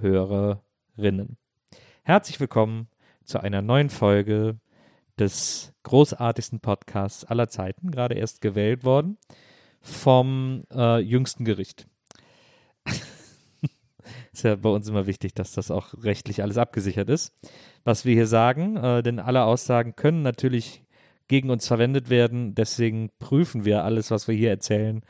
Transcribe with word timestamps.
WIMAF-Zuhörerinnen. 0.00 1.36
Herzlich 2.04 2.40
willkommen 2.40 2.88
zu 3.24 3.40
einer 3.40 3.62
neuen 3.62 3.90
Folge 3.90 4.58
des 5.18 5.72
großartigsten 5.82 6.60
Podcasts 6.60 7.24
aller 7.24 7.48
Zeiten, 7.48 7.90
gerade 7.90 8.14
erst 8.14 8.40
gewählt 8.40 8.84
worden 8.84 9.18
vom 9.80 10.64
äh, 10.72 10.98
jüngsten 11.00 11.44
Gericht. 11.44 11.86
ist 14.32 14.44
ja 14.44 14.56
bei 14.56 14.68
uns 14.68 14.88
immer 14.88 15.06
wichtig, 15.06 15.34
dass 15.34 15.52
das 15.52 15.70
auch 15.70 15.94
rechtlich 16.02 16.42
alles 16.42 16.56
abgesichert 16.56 17.08
ist, 17.08 17.32
was 17.84 18.04
wir 18.04 18.14
hier 18.14 18.26
sagen, 18.26 18.76
äh, 18.76 19.02
denn 19.02 19.18
alle 19.18 19.44
Aussagen 19.44 19.96
können 19.96 20.22
natürlich 20.22 20.84
gegen 21.28 21.50
uns 21.50 21.66
verwendet 21.66 22.10
werden. 22.10 22.54
Deswegen 22.54 23.10
prüfen 23.18 23.64
wir 23.64 23.84
alles, 23.84 24.10
was 24.10 24.28
wir 24.28 24.34
hier 24.34 24.50
erzählen, 24.50 25.02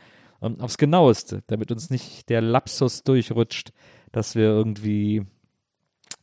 ähm, 0.42 0.60
aufs 0.60 0.78
genaueste, 0.78 1.42
damit 1.46 1.70
uns 1.70 1.90
nicht 1.90 2.28
der 2.28 2.40
Lapsus 2.40 3.02
durchrutscht, 3.02 3.72
dass 4.12 4.34
wir 4.34 4.44
irgendwie 4.44 5.26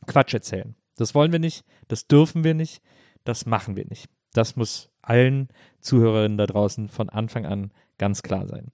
Quatsch 0.06 0.34
erzählen. 0.34 0.74
Das 0.96 1.14
wollen 1.14 1.32
wir 1.32 1.38
nicht, 1.38 1.64
das 1.88 2.06
dürfen 2.06 2.44
wir 2.44 2.54
nicht, 2.54 2.82
das 3.24 3.46
machen 3.46 3.76
wir 3.76 3.86
nicht. 3.86 4.08
Das 4.32 4.56
muss 4.56 4.90
allen 5.02 5.48
Zuhörerinnen 5.80 6.38
da 6.38 6.46
draußen 6.46 6.88
von 6.88 7.08
Anfang 7.08 7.46
an 7.46 7.72
ganz 7.98 8.22
klar 8.22 8.46
sein. 8.46 8.70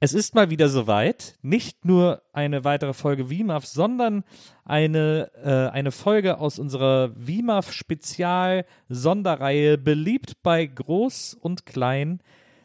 Es 0.00 0.14
ist 0.14 0.36
mal 0.36 0.48
wieder 0.48 0.68
soweit, 0.68 1.36
nicht 1.42 1.84
nur 1.84 2.22
eine 2.32 2.62
weitere 2.62 2.94
Folge 2.94 3.30
WIMAF, 3.30 3.66
sondern 3.66 4.22
eine, 4.64 5.32
äh, 5.42 5.70
eine 5.74 5.90
Folge 5.90 6.38
aus 6.38 6.60
unserer 6.60 7.10
WIMAF-Spezial-Sonderreihe, 7.16 9.76
beliebt 9.76 10.40
bei 10.44 10.66
Groß 10.66 11.34
und 11.34 11.66
Klein, 11.66 12.22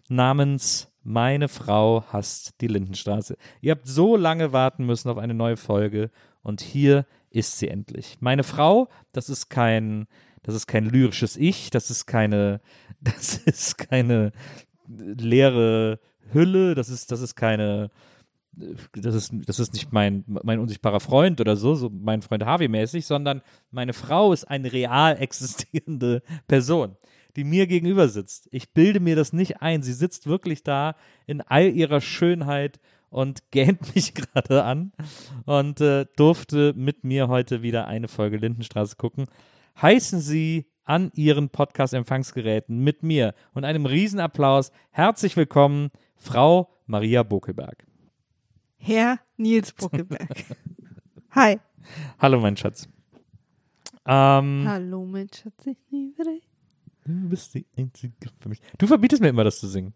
namens 0.10 0.93
Meine 1.04 1.50
Frau 1.50 2.06
hasst 2.12 2.62
die 2.62 2.68
Lindenstraße. 2.68 3.38
Ihr 3.62 3.72
habt 3.72 3.88
so 3.88 4.16
lange 4.16 4.54
warten 4.54 4.86
müssen 4.86 5.10
auf 5.10 5.18
eine 5.18 5.34
neue 5.34 5.58
Folge 5.58 6.10
und 6.42 6.62
hier 6.62 7.06
ist 7.30 7.58
sie 7.58 7.68
endlich. 7.68 8.18
Meine 8.22 8.44
Frau, 8.44 8.88
das 9.12 9.30
ist 9.30 9.50
kein, 9.50 10.08
das 10.44 10.56
ist 10.56 10.68
kein 10.68 10.86
lyrisches 10.86 11.36
Ich, 11.36 11.70
das 11.72 11.90
ist 11.90 12.06
keine, 12.06 12.62
das 13.02 13.38
ist 13.38 13.78
keine 13.78 14.32
leere 14.88 16.00
Hülle, 16.32 16.76
das 16.76 16.90
ist, 16.90 17.12
das 17.12 17.22
ist 17.22 17.36
keine, 17.36 17.90
das 18.96 19.16
ist, 19.16 19.34
das 19.46 19.60
ist 19.60 19.74
nicht 19.74 19.92
mein, 19.92 20.24
mein 20.28 20.60
unsichtbarer 20.60 21.00
Freund 21.00 21.42
oder 21.42 21.56
so, 21.56 21.76
so 21.76 21.90
mein 21.90 22.22
Freund 22.22 22.46
Harvey 22.46 22.68
mäßig, 22.68 23.06
sondern 23.06 23.42
meine 23.72 23.94
Frau 23.94 24.32
ist 24.32 24.46
eine 24.46 24.72
real 24.72 25.18
existierende 25.20 26.22
Person, 26.48 26.96
die 27.36 27.44
mir 27.44 27.68
gegenüber 27.68 28.08
sitzt. 28.10 28.48
Ich 28.52 28.74
bilde 28.74 29.00
mir 29.00 29.16
das 29.16 29.34
nicht 29.34 29.62
ein. 29.62 29.84
Sie 29.84 29.94
sitzt 29.94 30.28
wirklich 30.28 30.64
da 30.64 30.96
in 31.26 31.42
all 31.42 31.70
ihrer 31.70 32.02
Schönheit 32.02 32.80
und 33.10 33.44
gähnt 33.52 33.96
mich 33.96 34.14
gerade 34.14 34.64
an 34.64 34.92
und 35.46 35.82
äh, 35.82 36.06
durfte 36.16 36.74
mit 36.76 37.04
mir 37.04 37.28
heute 37.28 37.62
wieder 37.62 37.88
eine 37.88 38.08
Folge 38.08 38.38
Lindenstraße 38.38 38.96
gucken. 38.96 39.26
Heißen 39.82 40.20
Sie 40.20 40.66
an 40.86 41.12
Ihren 41.16 41.50
Podcast-Empfangsgeräten 41.50 42.80
mit 42.80 43.04
mir 43.04 43.34
und 43.54 43.64
einem 43.64 43.86
Riesenapplaus 43.86 44.72
herzlich 44.92 45.38
willkommen, 45.38 45.92
Frau 46.18 46.70
Maria 46.86 47.24
Bokelberg. 47.24 47.86
Herr 48.78 49.20
Nils 49.38 49.72
Buckelberg. 49.72 50.28
Hi. 51.32 51.58
Hallo, 52.20 52.40
mein 52.40 52.58
Schatz. 52.58 52.88
Ähm, 54.06 54.66
Hallo, 54.68 55.06
mein 55.06 55.30
Schatz. 55.34 55.66
Ich 55.66 55.78
liebe 55.90 56.24
dich. 56.24 56.53
Du 57.06 57.30
bist 57.30 57.54
die 57.54 57.66
Einzige 57.78 58.14
für 58.40 58.50
mich. 58.50 58.60
Du 58.78 58.88
verbietest 58.88 59.22
mir 59.22 59.30
immer, 59.30 59.44
das 59.44 59.60
zu 59.60 59.68
singen. 59.68 59.94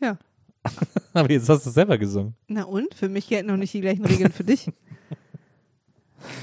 Ja. 0.00 0.18
Aber 1.12 1.30
jetzt 1.30 1.48
hast 1.48 1.64
du 1.64 1.68
es 1.68 1.74
selber 1.74 1.98
gesungen. 1.98 2.34
Na 2.48 2.64
und? 2.64 2.94
Für 2.94 3.08
mich 3.08 3.28
gelten 3.28 3.48
noch 3.48 3.56
nicht 3.56 3.74
die 3.74 3.80
gleichen 3.80 4.04
Regeln 4.04 4.32
für 4.32 4.44
dich. 4.44 4.70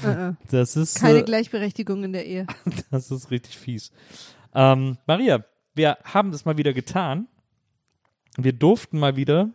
Äh, 0.04 0.28
äh. 0.28 0.32
Das 0.50 0.76
ist, 0.76 1.00
Keine 1.00 1.18
äh, 1.18 1.22
Gleichberechtigung 1.24 2.04
in 2.04 2.12
der 2.12 2.24
Ehe. 2.24 2.46
das 2.92 3.10
ist 3.10 3.32
richtig 3.32 3.58
fies. 3.58 3.90
Ähm, 4.54 4.96
Maria, 5.06 5.44
wir 5.74 5.98
haben 6.04 6.30
das 6.30 6.44
mal 6.44 6.56
wieder 6.56 6.72
getan. 6.72 7.26
Wir 8.36 8.52
durften 8.52 9.00
mal 9.00 9.16
wieder 9.16 9.50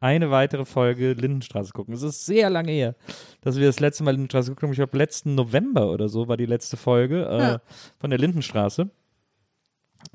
eine 0.00 0.30
weitere 0.30 0.64
Folge 0.64 1.12
Lindenstraße 1.12 1.72
gucken. 1.72 1.94
Es 1.94 2.02
ist 2.02 2.26
sehr 2.26 2.50
lange 2.50 2.72
her, 2.72 2.94
dass 3.40 3.56
wir 3.56 3.66
das 3.66 3.80
letzte 3.80 4.04
Mal 4.04 4.12
Lindenstraße 4.12 4.50
geguckt 4.50 4.62
haben. 4.64 4.72
Ich 4.72 4.78
glaube, 4.78 4.96
letzten 4.98 5.34
November 5.34 5.90
oder 5.90 6.08
so 6.08 6.28
war 6.28 6.36
die 6.36 6.46
letzte 6.46 6.76
Folge 6.76 7.26
äh, 7.28 7.38
Ja. 7.38 7.60
von 7.98 8.10
der 8.10 8.18
Lindenstraße. 8.18 8.90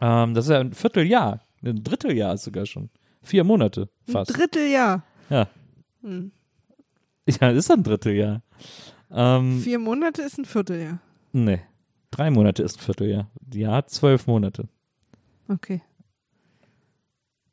Ähm, 0.01 0.33
das 0.33 0.45
ist 0.45 0.51
ja 0.51 0.59
ein 0.59 0.73
Vierteljahr, 0.73 1.41
ein 1.63 1.83
Dritteljahr 1.83 2.37
sogar 2.37 2.65
schon. 2.65 2.89
Vier 3.21 3.43
Monate 3.43 3.89
Ein 4.07 4.11
fast. 4.11 4.37
Dritteljahr. 4.37 5.03
Ja. 5.29 5.47
Hm. 6.01 6.31
Ja, 7.27 7.49
ist 7.51 7.71
ein 7.71 7.83
Dritteljahr. 7.83 8.41
Ähm, 9.11 9.61
Vier 9.61 9.79
Monate 9.79 10.21
ist 10.23 10.37
ein 10.37 10.45
Vierteljahr. 10.45 10.99
nee, 11.31 11.61
drei 12.11 12.29
Monate 12.31 12.63
ist 12.63 12.77
ein 12.77 12.81
Vierteljahr. 12.81 13.29
Ja, 13.53 13.71
hat 13.75 13.89
zwölf 13.89 14.27
Monate. 14.27 14.67
Okay. 15.47 15.81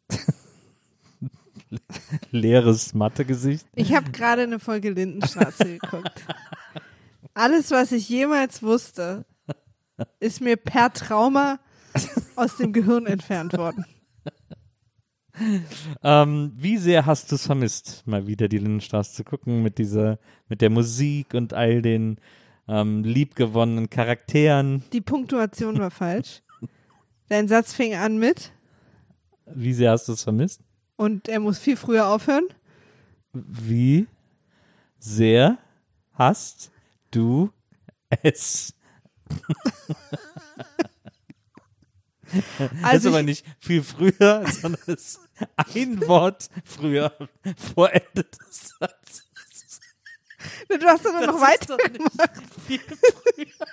Leeres 2.30 2.94
Mathegesicht. 2.94 3.66
Ich 3.74 3.94
habe 3.94 4.10
gerade 4.10 4.42
eine 4.42 4.58
Folge 4.58 4.90
Lindenstraße 4.90 5.64
geguckt. 5.78 6.24
Alles, 7.34 7.70
was 7.70 7.92
ich 7.92 8.08
jemals 8.08 8.62
wusste, 8.62 9.24
ist 10.18 10.40
mir 10.40 10.56
per 10.56 10.92
Trauma 10.92 11.60
aus 12.36 12.56
dem 12.56 12.72
Gehirn 12.72 13.06
entfernt 13.06 13.56
worden. 13.56 13.84
Ähm, 16.02 16.52
wie 16.54 16.76
sehr 16.76 17.06
hast 17.06 17.30
du 17.30 17.36
es 17.36 17.46
vermisst, 17.46 18.06
mal 18.06 18.26
wieder 18.26 18.46
die 18.46 18.58
Lindenstraße 18.58 19.14
zu 19.14 19.24
gucken 19.24 19.62
mit 19.62 19.78
dieser, 19.78 20.18
mit 20.48 20.60
der 20.60 20.68
Musik 20.68 21.32
und 21.32 21.54
all 21.54 21.80
den 21.80 22.18
ähm, 22.68 23.04
liebgewonnenen 23.04 23.88
Charakteren? 23.88 24.82
Die 24.92 25.00
Punktuation 25.00 25.78
war 25.78 25.90
falsch. 25.90 26.42
Dein 27.30 27.48
Satz 27.48 27.72
fing 27.72 27.94
an 27.94 28.18
mit 28.18 28.52
Wie 29.46 29.72
sehr 29.72 29.92
hast 29.92 30.08
du 30.08 30.12
es 30.12 30.22
vermisst? 30.24 30.60
und 31.00 31.28
er 31.30 31.40
muss 31.40 31.58
viel 31.58 31.78
früher 31.78 32.08
aufhören. 32.08 32.44
Wie 33.32 34.06
sehr 34.98 35.56
hast 36.12 36.70
du 37.10 37.50
es? 38.22 38.74
das 42.32 42.70
ist 42.72 42.84
Also 42.84 43.08
aber 43.10 43.20
ich, 43.20 43.26
nicht 43.26 43.46
viel 43.58 43.82
früher, 43.82 44.44
sondern 44.60 44.80
es 44.86 44.88
ist 44.88 45.20
ein 45.74 46.06
Wort 46.06 46.48
früher 46.64 47.12
vor 47.74 47.92
Ende 47.92 48.24
des 48.24 48.74
Satzes. 48.78 49.80
du 50.68 50.86
hast 50.86 51.04
doch 51.04 51.26
noch 51.26 51.40
weiter. 51.40 51.76
Viel 52.66 52.80
früher. 52.80 53.66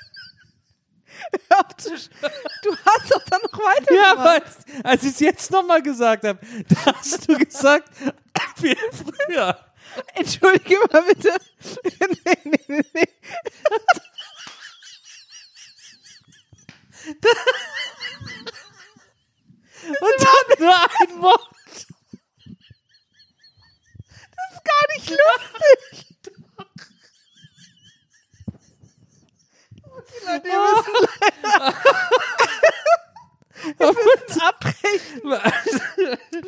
Du 2.64 2.76
hast 2.86 3.12
doch 3.12 3.24
dann 3.30 3.42
noch 3.42 3.60
weiter 3.60 3.94
Ja, 3.94 4.12
aber 4.12 4.32
als, 4.32 4.58
als 4.84 5.04
ich 5.04 5.12
es 5.12 5.20
jetzt 5.20 5.52
nochmal 5.52 5.82
gesagt 5.82 6.26
habe, 6.26 6.40
da 6.70 6.94
hast 6.94 7.28
du 7.28 7.38
gesagt, 7.38 7.90
viel 8.56 8.78
früher. 8.92 9.58
Entschuldige 10.14 10.78
mal 10.92 11.02
bitte. 11.04 11.32
nee, 12.26 12.38
nee, 12.44 12.60
nee, 12.68 12.86
nee. 12.94 13.08
Und 19.88 20.20
dann 20.20 20.60
nur 20.60 20.76
ein 20.76 21.22
Wort. 21.22 21.50
Das 24.36 24.52
ist 24.54 24.64
gar 24.64 24.86
nicht 24.96 25.10
lustig. 25.10 26.06
wir 30.28 30.60
müssen 30.60 30.94
leider 31.06 31.74
wir 33.78 33.88
müssen 33.88 34.42
abbrechen. 34.42 35.22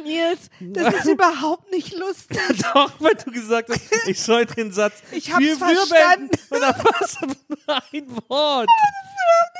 Nils, 0.04 0.50
das 0.60 0.94
ist 0.94 1.06
überhaupt 1.06 1.72
nicht 1.72 1.98
lustig. 1.98 2.38
Doch, 2.74 2.92
weil 3.00 3.16
du 3.16 3.32
gesagt 3.32 3.70
hast, 3.70 4.08
ich 4.08 4.22
soll 4.22 4.46
den 4.46 4.72
Satz 4.72 5.02
Ich 5.12 5.32
hab's 5.32 5.44
viel 5.44 5.58
früher 5.58 5.86
verstanden. 5.86 6.30
Und 6.50 6.62
dann 6.62 6.84
war 6.84 7.02
es 7.02 7.18
aber 7.18 7.36
nur 7.48 7.84
ein 7.92 8.08
Wort. 8.30 8.70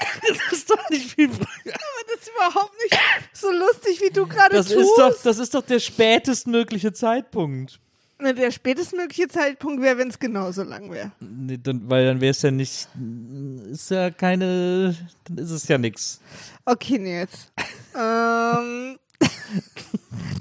Das 0.28 0.38
ist 0.60 0.70
doch 0.70 0.90
nicht 0.90 1.14
viel 1.14 1.30
früher. 1.30 1.44
Aber 1.66 2.04
das 2.08 2.22
ist 2.22 2.30
überhaupt 2.36 2.74
nicht 2.84 3.00
so 3.34 3.52
lustig, 3.52 4.02
wie 4.02 4.10
du 4.12 4.28
gerade 4.28 4.56
Das 4.56 4.68
tust. 4.68 4.78
ist, 4.80 4.98
doch, 4.98 5.22
das 5.24 5.38
ist 5.40 5.54
doch 5.56 5.62
der 5.64 5.80
spätestmögliche 5.80 6.94
Zeitpunkt. 6.94 7.80
Na, 8.22 8.34
Der 8.34 8.52
spätestmögliche 8.52 9.28
Zeitpunkt 9.30 9.82
wäre, 9.82 9.98
wenn 9.98 10.10
es 10.10 10.20
genauso 10.20 10.64
lang 10.64 10.92
wäre. 10.92 11.12
Nee, 11.22 11.58
dann, 11.62 11.90
weil 11.90 12.06
dann 12.06 12.20
wäre 12.22 12.32
es 12.32 12.42
ja 12.42 12.52
nicht, 12.52 12.90
ist 13.72 13.92
ja 13.92 14.10
keine, 14.12 14.96
dann 15.26 15.38
ist 15.38 15.52
es 15.52 15.68
ja 15.68 15.78
nix. 15.78 16.20
Okay, 16.66 16.98
Nils. 17.00 17.52
ähm, 17.98 19.00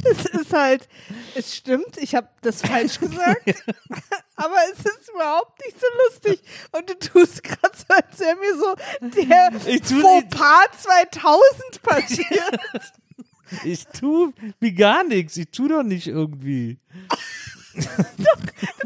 es 0.04 0.24
ist 0.26 0.52
halt, 0.52 0.88
es 1.34 1.56
stimmt, 1.56 1.96
ich 1.98 2.14
habe 2.14 2.28
das 2.42 2.62
falsch 2.62 2.98
gesagt, 3.00 3.64
aber 4.36 4.56
es 4.72 4.78
ist 4.78 5.10
überhaupt 5.12 5.58
nicht 5.64 5.78
so 5.80 5.86
lustig. 6.06 6.40
Und 6.72 6.88
du 6.90 6.98
tust 6.98 7.42
gerade 7.42 7.76
so, 7.76 7.94
als 7.94 8.18
wäre 8.18 8.36
mir 8.36 8.58
so 8.58 8.74
der 9.22 9.52
Fauxpas 10.00 10.82
2000 10.82 11.82
passiert. 11.82 12.60
Ich 13.64 13.86
tu 13.86 14.32
wie 14.60 14.72
gar 14.72 15.04
nichts. 15.04 15.36
Ich 15.36 15.48
tu 15.50 15.68
doch 15.68 15.82
nicht 15.82 16.06
irgendwie. 16.06 16.78
Du 17.74 17.82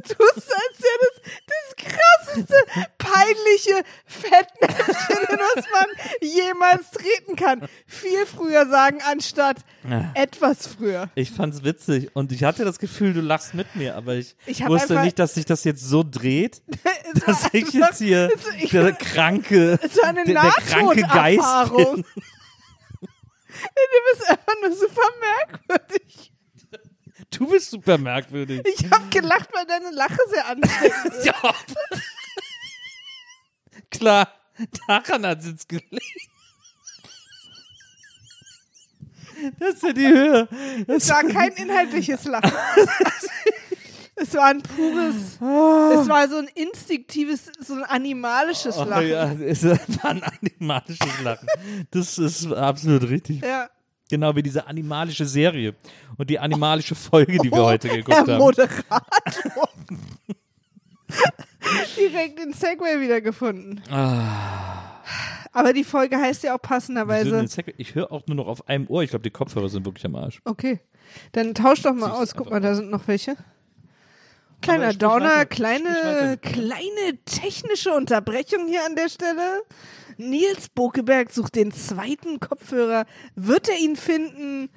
tust, 0.02 0.52
als 0.52 0.79
wäre 0.81 0.99
das 1.00 1.32
das 1.46 1.76
krasseste, 1.76 2.55
peinliche 2.99 3.82
Fettnäpfchen, 4.06 5.19
in 5.31 5.38
das 5.38 5.64
man 5.73 5.87
jemals 6.20 6.90
treten 6.90 7.37
kann. 7.37 7.69
Viel 7.87 8.26
früher 8.26 8.67
sagen, 8.69 8.99
anstatt 9.11 9.58
Ja. 9.88 10.11
etwas 10.14 10.67
früher. 10.67 11.08
Ich 11.14 11.31
fand's 11.31 11.62
witzig 11.64 12.11
und 12.14 12.32
ich 12.32 12.44
hatte 12.44 12.64
das 12.64 12.79
Gefühl, 12.79 13.12
du 13.14 13.20
lachst 13.20 13.55
mit 13.55 13.75
mir, 13.76 13.96
aber 13.96 14.14
ich, 14.14 14.34
Ich 14.46 14.67
wusste 14.67 14.94
einfach- 14.94 15.05
nicht, 15.05 15.19
dass 15.19 15.34
sich 15.34 15.44
das 15.44 15.64
jetzt 15.64 15.84
so 15.88 16.02
dreht, 16.08 16.62
dass 17.26 17.44
war 17.44 17.55
ich 17.55 17.64
einfach- 17.75 17.88
jetzt 17.88 17.99
hier 17.99 18.31
ich- 18.58 18.70
der 18.70 18.93
kranke, 18.93 19.79
der, 19.79 20.25
der 20.25 20.50
kranke 20.67 21.02
Geist 21.02 21.76
bin. 21.76 22.05
Du 23.52 24.19
bist 24.19 24.31
einfach 24.31 24.55
nur 24.62 24.73
super 24.75 25.08
merkwürdig. 25.69 26.31
Du 27.32 27.46
bist 27.49 27.70
super 27.70 27.99
merkwürdig. 27.99 28.62
Ich 28.64 28.90
habe 28.90 29.08
gelacht, 29.11 29.49
weil 29.52 29.67
deine 29.67 29.90
Lache 29.90 30.19
sehr 30.29 30.46
ansteckend 30.46 31.14
ist. 31.14 31.26
Ja. 31.43 31.55
Klar, 33.90 34.29
daran 34.87 35.26
hat 35.26 35.40
es 35.40 35.46
jetzt 35.46 35.69
gelegen. 35.69 35.99
Das 39.58 39.75
ist 39.75 39.82
ja 39.82 39.93
die 39.93 40.06
Höhe. 40.06 40.49
Es 40.87 41.08
war 41.08 41.25
kein 41.25 41.52
inhaltliches 41.52 42.25
Lachen. 42.25 42.52
Es 44.14 44.34
war 44.34 44.44
ein 44.46 44.62
pures, 44.62 45.14
es 45.34 46.08
war 46.08 46.29
so 46.29 46.37
ein 46.37 46.49
instinktives, 46.55 47.50
so 47.61 47.75
ein 47.75 47.82
animalisches 47.84 48.76
Oh, 48.76 48.84
Lachen. 48.84 49.08
ja, 49.08 49.32
es 49.32 49.64
war 49.64 49.81
ein 50.11 50.23
animalisches 50.23 51.20
Lachen. 51.23 51.49
Das 51.90 52.19
ist 52.19 52.46
absolut 52.52 53.08
richtig. 53.08 53.43
Ja. 53.43 53.69
Genau 54.12 54.37
wie 54.37 54.43
diese 54.43 54.67
animalische 54.67 55.25
Serie 55.25 55.75
und 56.19 56.29
die 56.29 56.38
animalische 56.38 56.94
Folge, 56.94 57.38
die 57.38 57.50
wir 57.50 57.64
heute 57.64 57.88
geguckt 57.88 58.11
Oh, 58.11 58.26
Herr 58.26 58.35
haben. 58.35 58.38
Moderator. 58.44 59.00
Direkt 61.97 62.38
den 62.38 62.53
Segway 62.53 63.00
wiedergefunden. 63.00 63.81
Ah. 63.91 65.00
Aber 65.53 65.73
die 65.73 65.82
Folge 65.82 66.19
heißt 66.19 66.43
ja 66.43 66.55
auch 66.55 66.61
passenderweise. 66.61 67.43
Ich 67.79 67.94
höre 67.94 68.12
auch 68.12 68.26
nur 68.26 68.37
noch 68.37 68.49
auf 68.49 68.69
einem 68.69 68.87
Ohr. 68.88 69.03
Ich 69.03 69.09
glaube, 69.09 69.23
die 69.23 69.31
Kopfhörer 69.31 69.70
sind 69.70 69.87
wirklich 69.87 70.05
am 70.05 70.15
Arsch. 70.15 70.43
Okay. 70.44 70.81
Dann 71.32 71.55
tausch 71.55 71.81
doch 71.81 71.94
mal 71.94 72.11
Zieh's 72.11 72.20
aus. 72.20 72.35
Guck 72.35 72.50
mal, 72.50 72.61
da 72.61 72.75
sind 72.75 72.91
noch 72.91 73.08
welche. 73.08 73.38
Kleiner 74.61 74.93
Downer, 74.93 75.25
weiter. 75.38 75.47
kleine, 75.47 76.38
kleine 76.43 77.17
technische 77.25 77.94
Unterbrechung 77.94 78.69
hier 78.69 78.85
an 78.85 78.94
der 78.94 79.08
Stelle. 79.08 79.62
Nils 80.19 80.69
Bokeberg 80.69 81.31
sucht 81.31 81.55
den 81.56 81.73
zweiten 81.73 82.41
Kopfhörer. 82.41 83.06
Wird 83.35 83.69
er 83.69 83.79
ihn 83.79 83.97
finden? 83.97 84.70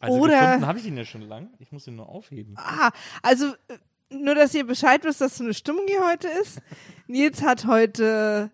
Also 0.00 0.18
Oder- 0.18 0.40
gefunden 0.40 0.66
habe 0.66 0.78
ich 0.78 0.86
ihn 0.86 0.96
ja 0.96 1.04
schon 1.04 1.22
lang. 1.22 1.50
Ich 1.58 1.72
muss 1.72 1.86
ihn 1.86 1.96
nur 1.96 2.08
aufheben. 2.08 2.54
Ah, 2.56 2.90
also 3.22 3.46
äh, 3.68 3.78
nur, 4.14 4.34
dass 4.34 4.54
ihr 4.54 4.66
Bescheid 4.66 5.04
wisst, 5.04 5.20
dass 5.20 5.36
so 5.36 5.44
eine 5.44 5.54
Stimmung 5.54 5.84
hier 5.86 6.04
heute 6.06 6.28
ist. 6.42 6.60
Nils 7.06 7.42
hat 7.42 7.66
heute 7.66 8.50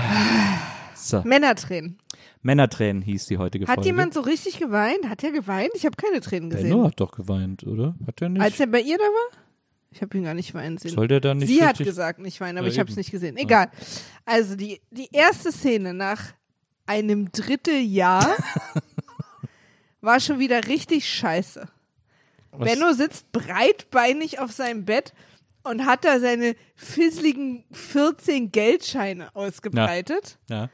So. 0.95 1.21
Männertränen. 1.25 1.99
Männertränen 2.43 3.03
hieß 3.03 3.27
die 3.27 3.37
heutige 3.39 3.67
Hat 3.67 3.75
Folge. 3.75 3.89
jemand 3.89 4.15
so 4.15 4.21
richtig 4.21 4.59
geweint? 4.61 5.09
Hat 5.09 5.25
er 5.25 5.33
geweint? 5.33 5.71
Ich 5.75 5.85
habe 5.85 5.97
keine 5.97 6.21
Tränen 6.21 6.49
gesehen. 6.49 6.71
Benno 6.71 6.85
hat 6.87 7.01
doch 7.01 7.11
geweint, 7.11 7.65
oder? 7.65 7.97
Hat 8.07 8.23
er 8.23 8.29
nicht? 8.29 8.41
Als 8.41 8.61
er 8.61 8.69
bei 8.69 8.81
ihr 8.81 8.99
da 8.99 9.03
war? 9.05 9.39
Ich 9.91 10.01
habe 10.01 10.17
ihn 10.17 10.23
gar 10.25 10.35
nicht 10.35 10.55
weinen 10.55 10.79
sehen. 10.79 10.93
Soll 10.93 11.09
der 11.09 11.21
da 11.21 11.35
nicht 11.35 11.49
Sie 11.49 11.65
hat 11.65 11.79
gesagt, 11.79 12.21
nicht 12.21 12.41
weinen, 12.41 12.59
aber 12.59 12.69
Ja, 12.69 12.73
ich 12.73 12.79
habe 12.79 12.89
es 12.89 12.97
nicht 12.97 13.11
gesehen. 13.11 13.37
Egal. 13.37 13.69
Also 14.25 14.55
die, 14.55 14.81
die 14.93 15.09
erste 15.13 15.51
Szene 15.51 15.93
nach 15.93 16.23
einem 16.87 17.33
Dritteljahr 17.33 18.29
war 20.01 20.21
schon 20.21 20.39
wieder 20.39 20.67
richtig 20.69 21.09
scheiße. 21.09 21.69
Was- 22.53 22.69
Benno 22.69 22.93
sitzt 22.93 23.33
breitbeinig 23.33 24.39
auf 24.39 24.53
seinem 24.53 24.85
Bett 24.85 25.13
und 25.65 25.87
hat 25.87 26.05
da 26.05 26.21
seine 26.21 26.55
fisseligen 26.75 27.65
14 27.73 28.51
Geldscheine 28.53 29.35
ausgebreitet. 29.35 30.39
Ja. 30.49 30.69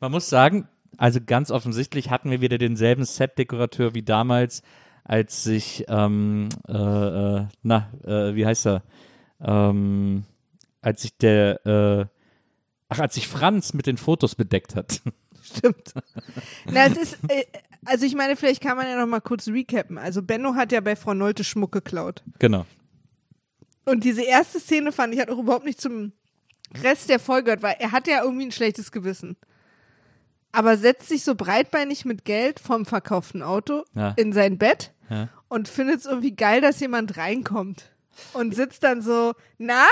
Man 0.00 0.12
muss 0.12 0.28
sagen, 0.28 0.68
also 0.96 1.20
ganz 1.24 1.50
offensichtlich 1.50 2.10
hatten 2.10 2.30
wir 2.30 2.40
wieder 2.40 2.58
denselben 2.58 3.04
Set-Dekorateur 3.04 3.94
wie 3.94 4.02
damals, 4.02 4.62
als 5.04 5.44
sich, 5.44 5.84
ähm, 5.88 6.48
äh, 6.68 6.72
äh, 6.72 7.46
na, 7.62 7.90
äh, 8.04 8.34
wie 8.34 8.46
heißt 8.46 8.66
er? 8.66 8.82
Ähm, 9.40 10.24
als 10.80 11.02
sich 11.02 11.16
der, 11.16 11.66
äh, 11.66 12.06
ach, 12.88 12.98
als 12.98 13.14
sich 13.14 13.28
Franz 13.28 13.74
mit 13.74 13.86
den 13.86 13.96
Fotos 13.96 14.34
bedeckt 14.34 14.74
hat. 14.74 15.00
Stimmt. 15.56 15.92
Na, 16.66 16.86
es 16.86 16.96
ist, 16.96 17.18
äh, 17.28 17.44
also 17.84 18.04
ich 18.04 18.14
meine, 18.14 18.36
vielleicht 18.36 18.62
kann 18.62 18.76
man 18.76 18.86
ja 18.86 18.96
noch 18.98 19.06
mal 19.06 19.20
kurz 19.20 19.48
recappen. 19.48 19.98
Also 19.98 20.22
Benno 20.22 20.54
hat 20.54 20.72
ja 20.72 20.80
bei 20.80 20.96
Frau 20.96 21.14
Nolte 21.14 21.44
Schmuck 21.44 21.72
geklaut. 21.72 22.22
genau. 22.38 22.66
Und 23.84 24.04
diese 24.04 24.22
erste 24.22 24.60
Szene 24.60 24.92
fand 24.92 25.14
ich 25.14 25.20
hat 25.20 25.30
auch 25.30 25.38
überhaupt 25.38 25.64
nicht 25.64 25.80
zum 25.80 26.12
Rest 26.82 27.08
der 27.08 27.18
Folge 27.18 27.44
gehört, 27.44 27.62
weil 27.62 27.76
er 27.78 27.92
hat 27.92 28.06
ja 28.06 28.22
irgendwie 28.22 28.44
ein 28.44 28.52
schlechtes 28.52 28.92
Gewissen. 28.92 29.36
Aber 30.52 30.76
setzt 30.76 31.08
sich 31.08 31.24
so 31.24 31.34
breitbeinig 31.34 32.04
mit 32.04 32.26
Geld 32.26 32.60
vom 32.60 32.84
verkauften 32.84 33.42
Auto 33.42 33.84
Ja. 33.94 34.10
in 34.18 34.34
sein 34.34 34.58
Bett 34.58 34.92
Ja. 35.08 35.30
und 35.48 35.68
findet 35.68 36.00
es 36.00 36.06
irgendwie 36.06 36.34
geil, 36.36 36.60
dass 36.60 36.80
jemand 36.80 37.16
reinkommt. 37.16 37.90
Und 38.34 38.54
sitzt 38.54 38.82
dann 38.84 39.00
so, 39.00 39.32
na, 39.56 39.86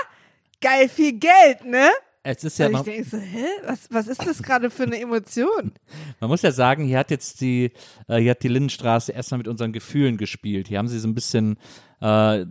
geil 0.61 0.89
viel 0.91 1.13
Geld, 1.15 1.65
ne? 1.65 1.89
Es 2.29 2.43
ist 2.43 2.59
ja, 2.59 2.67
und 2.67 2.73
ich 2.73 2.77
man, 2.79 2.85
denke 2.85 3.09
so, 3.09 3.19
hä? 3.19 3.47
Was, 3.67 3.89
was 3.91 4.09
ist 4.09 4.27
das 4.27 4.43
gerade 4.43 4.69
für 4.69 4.83
eine 4.83 4.99
Emotion? 5.01 5.73
man 6.19 6.29
muss 6.29 6.43
ja 6.43 6.51
sagen, 6.51 6.85
hier 6.85 6.99
hat 6.99 7.13
jetzt 7.13 7.41
die, 7.41 7.71
äh, 8.09 8.19
hier 8.19 8.33
hat 8.33 8.43
die 8.43 8.49
Lindenstraße 8.49 9.13
erstmal 9.13 9.39
mit 9.39 9.47
unseren 9.47 9.73
Gefühlen 9.73 10.17
gespielt. 10.17 10.67
Hier 10.67 10.79
haben 10.79 10.89
sie 10.89 10.99
so 10.99 11.07
ein 11.07 11.15
bisschen 11.15 11.57
äh, 12.01 12.45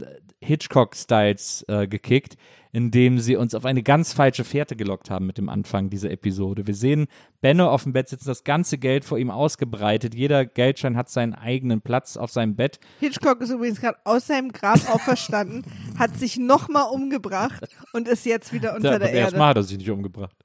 Hitchcock-Styles 0.46 1.66
äh, 1.68 1.88
gekickt, 1.88 2.38
indem 2.72 3.20
sie 3.20 3.36
uns 3.38 3.56
auf 3.56 3.64
eine 3.66 3.84
ganz 3.84 4.12
falsche 4.14 4.44
Fährte 4.44 4.76
gelockt 4.76 5.10
haben 5.10 5.26
mit 5.26 5.38
dem 5.38 5.48
Anfang 5.50 5.90
dieser 5.90 6.12
Episode. 6.12 6.68
Wir 6.68 6.76
sehen 6.76 7.08
Benno 7.42 7.70
auf 7.70 7.84
dem 7.84 7.94
Bett 7.94 8.10
sitzen, 8.10 8.28
das 8.28 8.44
ganze 8.44 8.78
Geld 8.78 9.06
vor 9.06 9.18
ihm 9.18 9.32
ausgebreitet. 9.32 10.14
Jeder 10.14 10.46
Geldschein 10.46 10.98
hat 10.98 11.10
seinen 11.10 11.34
eigenen 11.34 11.82
Platz 11.82 12.18
auf 12.18 12.32
seinem 12.32 12.56
Bett. 12.56 12.80
Hitchcock 13.00 13.40
ist 13.42 13.52
übrigens 13.52 13.80
gerade 13.80 13.98
aus 14.04 14.28
seinem 14.28 14.52
Grab 14.52 14.80
auferstanden, 14.94 15.64
hat 15.98 16.18
sich 16.18 16.38
nochmal 16.38 16.90
umgebracht 16.92 17.66
und 17.94 18.08
ist 18.08 18.26
jetzt 18.26 18.52
wieder 18.52 18.76
unter 18.76 18.94
Ja, 18.94 19.00
der 19.00 19.10
Erde. 19.10 19.20
ersten 19.20 19.40
Mal 19.40 19.50
hat 19.50 19.58
er 19.58 19.64
sich 19.64 19.78
nicht 19.78 19.90
umgebracht. 19.90 20.36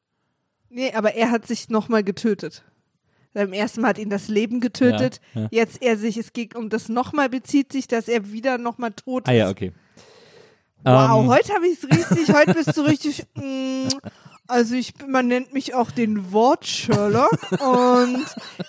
Nee, 0.69 0.93
aber 0.93 1.15
er 1.15 1.33
hat 1.33 1.47
sich 1.49 1.69
nochmal 1.69 2.05
getötet. 2.05 2.65
Beim 3.33 3.53
ersten 3.53 3.81
Mal 3.81 3.89
hat 3.89 3.99
ihn 3.99 4.11
das 4.11 4.29
Leben 4.29 4.61
getötet. 4.61 5.21
Ja, 5.35 5.43
ja. 5.43 5.49
Jetzt 5.51 5.83
er 5.83 5.97
sich, 5.97 6.17
es 6.17 6.33
geht 6.33 6.55
um 6.57 6.69
das 6.69 6.89
nochmal 6.89 7.29
bezieht 7.29 7.73
sich, 7.73 7.87
dass 7.89 8.09
er 8.09 8.33
wieder 8.33 8.59
nochmal 8.59 8.93
tot 8.93 9.25
ist. 9.25 9.29
Ah 9.29 9.35
ja, 9.35 9.51
okay. 9.51 9.73
Wow, 10.85 11.23
Ähm, 11.25 11.29
heute 11.29 11.53
habe 11.55 11.67
ich 11.69 11.83
es 11.83 11.85
richtig, 11.85 12.35
heute 12.35 12.55
bist 12.55 12.77
du 12.77 12.83
richtig. 12.83 13.27
Mm, 13.35 13.89
also 14.47 14.75
ich, 14.75 14.95
man 15.07 15.29
nennt 15.29 15.53
mich 15.53 15.75
auch 15.75 15.91
den 15.91 16.33
Wort 16.33 16.67
Sherlock 16.67 17.39
und 17.61 18.25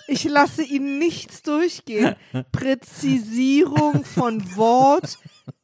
ich 0.06 0.24
lasse 0.24 0.62
ihm 0.62 0.98
nichts 0.98 1.42
durchgehen. 1.42 2.14
Präzisierung 2.52 4.04
von 4.04 4.56
Wort 4.56 5.18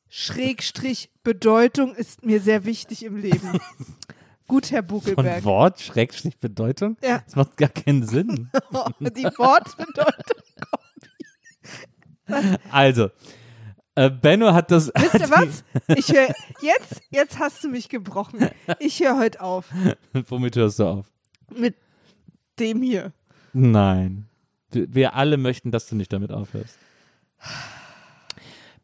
Schrägstrich 0.08 1.10
Bedeutung 1.22 1.94
ist 1.94 2.24
mir 2.24 2.40
sehr 2.40 2.64
wichtig 2.64 3.04
im 3.04 3.16
Leben. 3.16 3.60
Gut, 4.48 4.70
Herr 4.70 4.82
Von 4.82 5.00
Buckelberg. 5.00 5.44
Wort, 5.44 5.80
Schrägstrich, 5.80 6.38
Bedeutung? 6.38 6.96
Ja. 7.02 7.18
Das 7.26 7.36
macht 7.36 7.56
gar 7.58 7.68
keinen 7.68 8.06
Sinn. 8.06 8.50
Die 9.00 9.24
Wortbedeutung. 9.24 10.14
Also, 12.70 13.10
äh, 13.98 14.10
Benno 14.10 14.52
hat 14.52 14.70
das. 14.70 14.92
Wisst 14.94 15.14
ihr 15.14 15.30
was? 15.30 15.64
Ich 15.96 16.08
höre, 16.08 16.28
jetzt, 16.60 17.02
jetzt 17.10 17.38
hast 17.38 17.64
du 17.64 17.68
mich 17.68 17.88
gebrochen. 17.88 18.48
Ich 18.78 19.00
höre 19.00 19.18
heute 19.18 19.40
auf. 19.40 19.66
Womit 20.28 20.56
hörst 20.56 20.78
du 20.78 20.84
auf? 20.84 21.06
Mit 21.54 21.74
dem 22.60 22.82
hier. 22.82 23.12
Nein. 23.52 24.28
Wir, 24.70 25.14
alle 25.14 25.36
möchten, 25.36 25.72
dass 25.72 25.88
du 25.88 25.96
nicht 25.96 26.12
damit 26.12 26.30
aufhörst. 26.30 26.78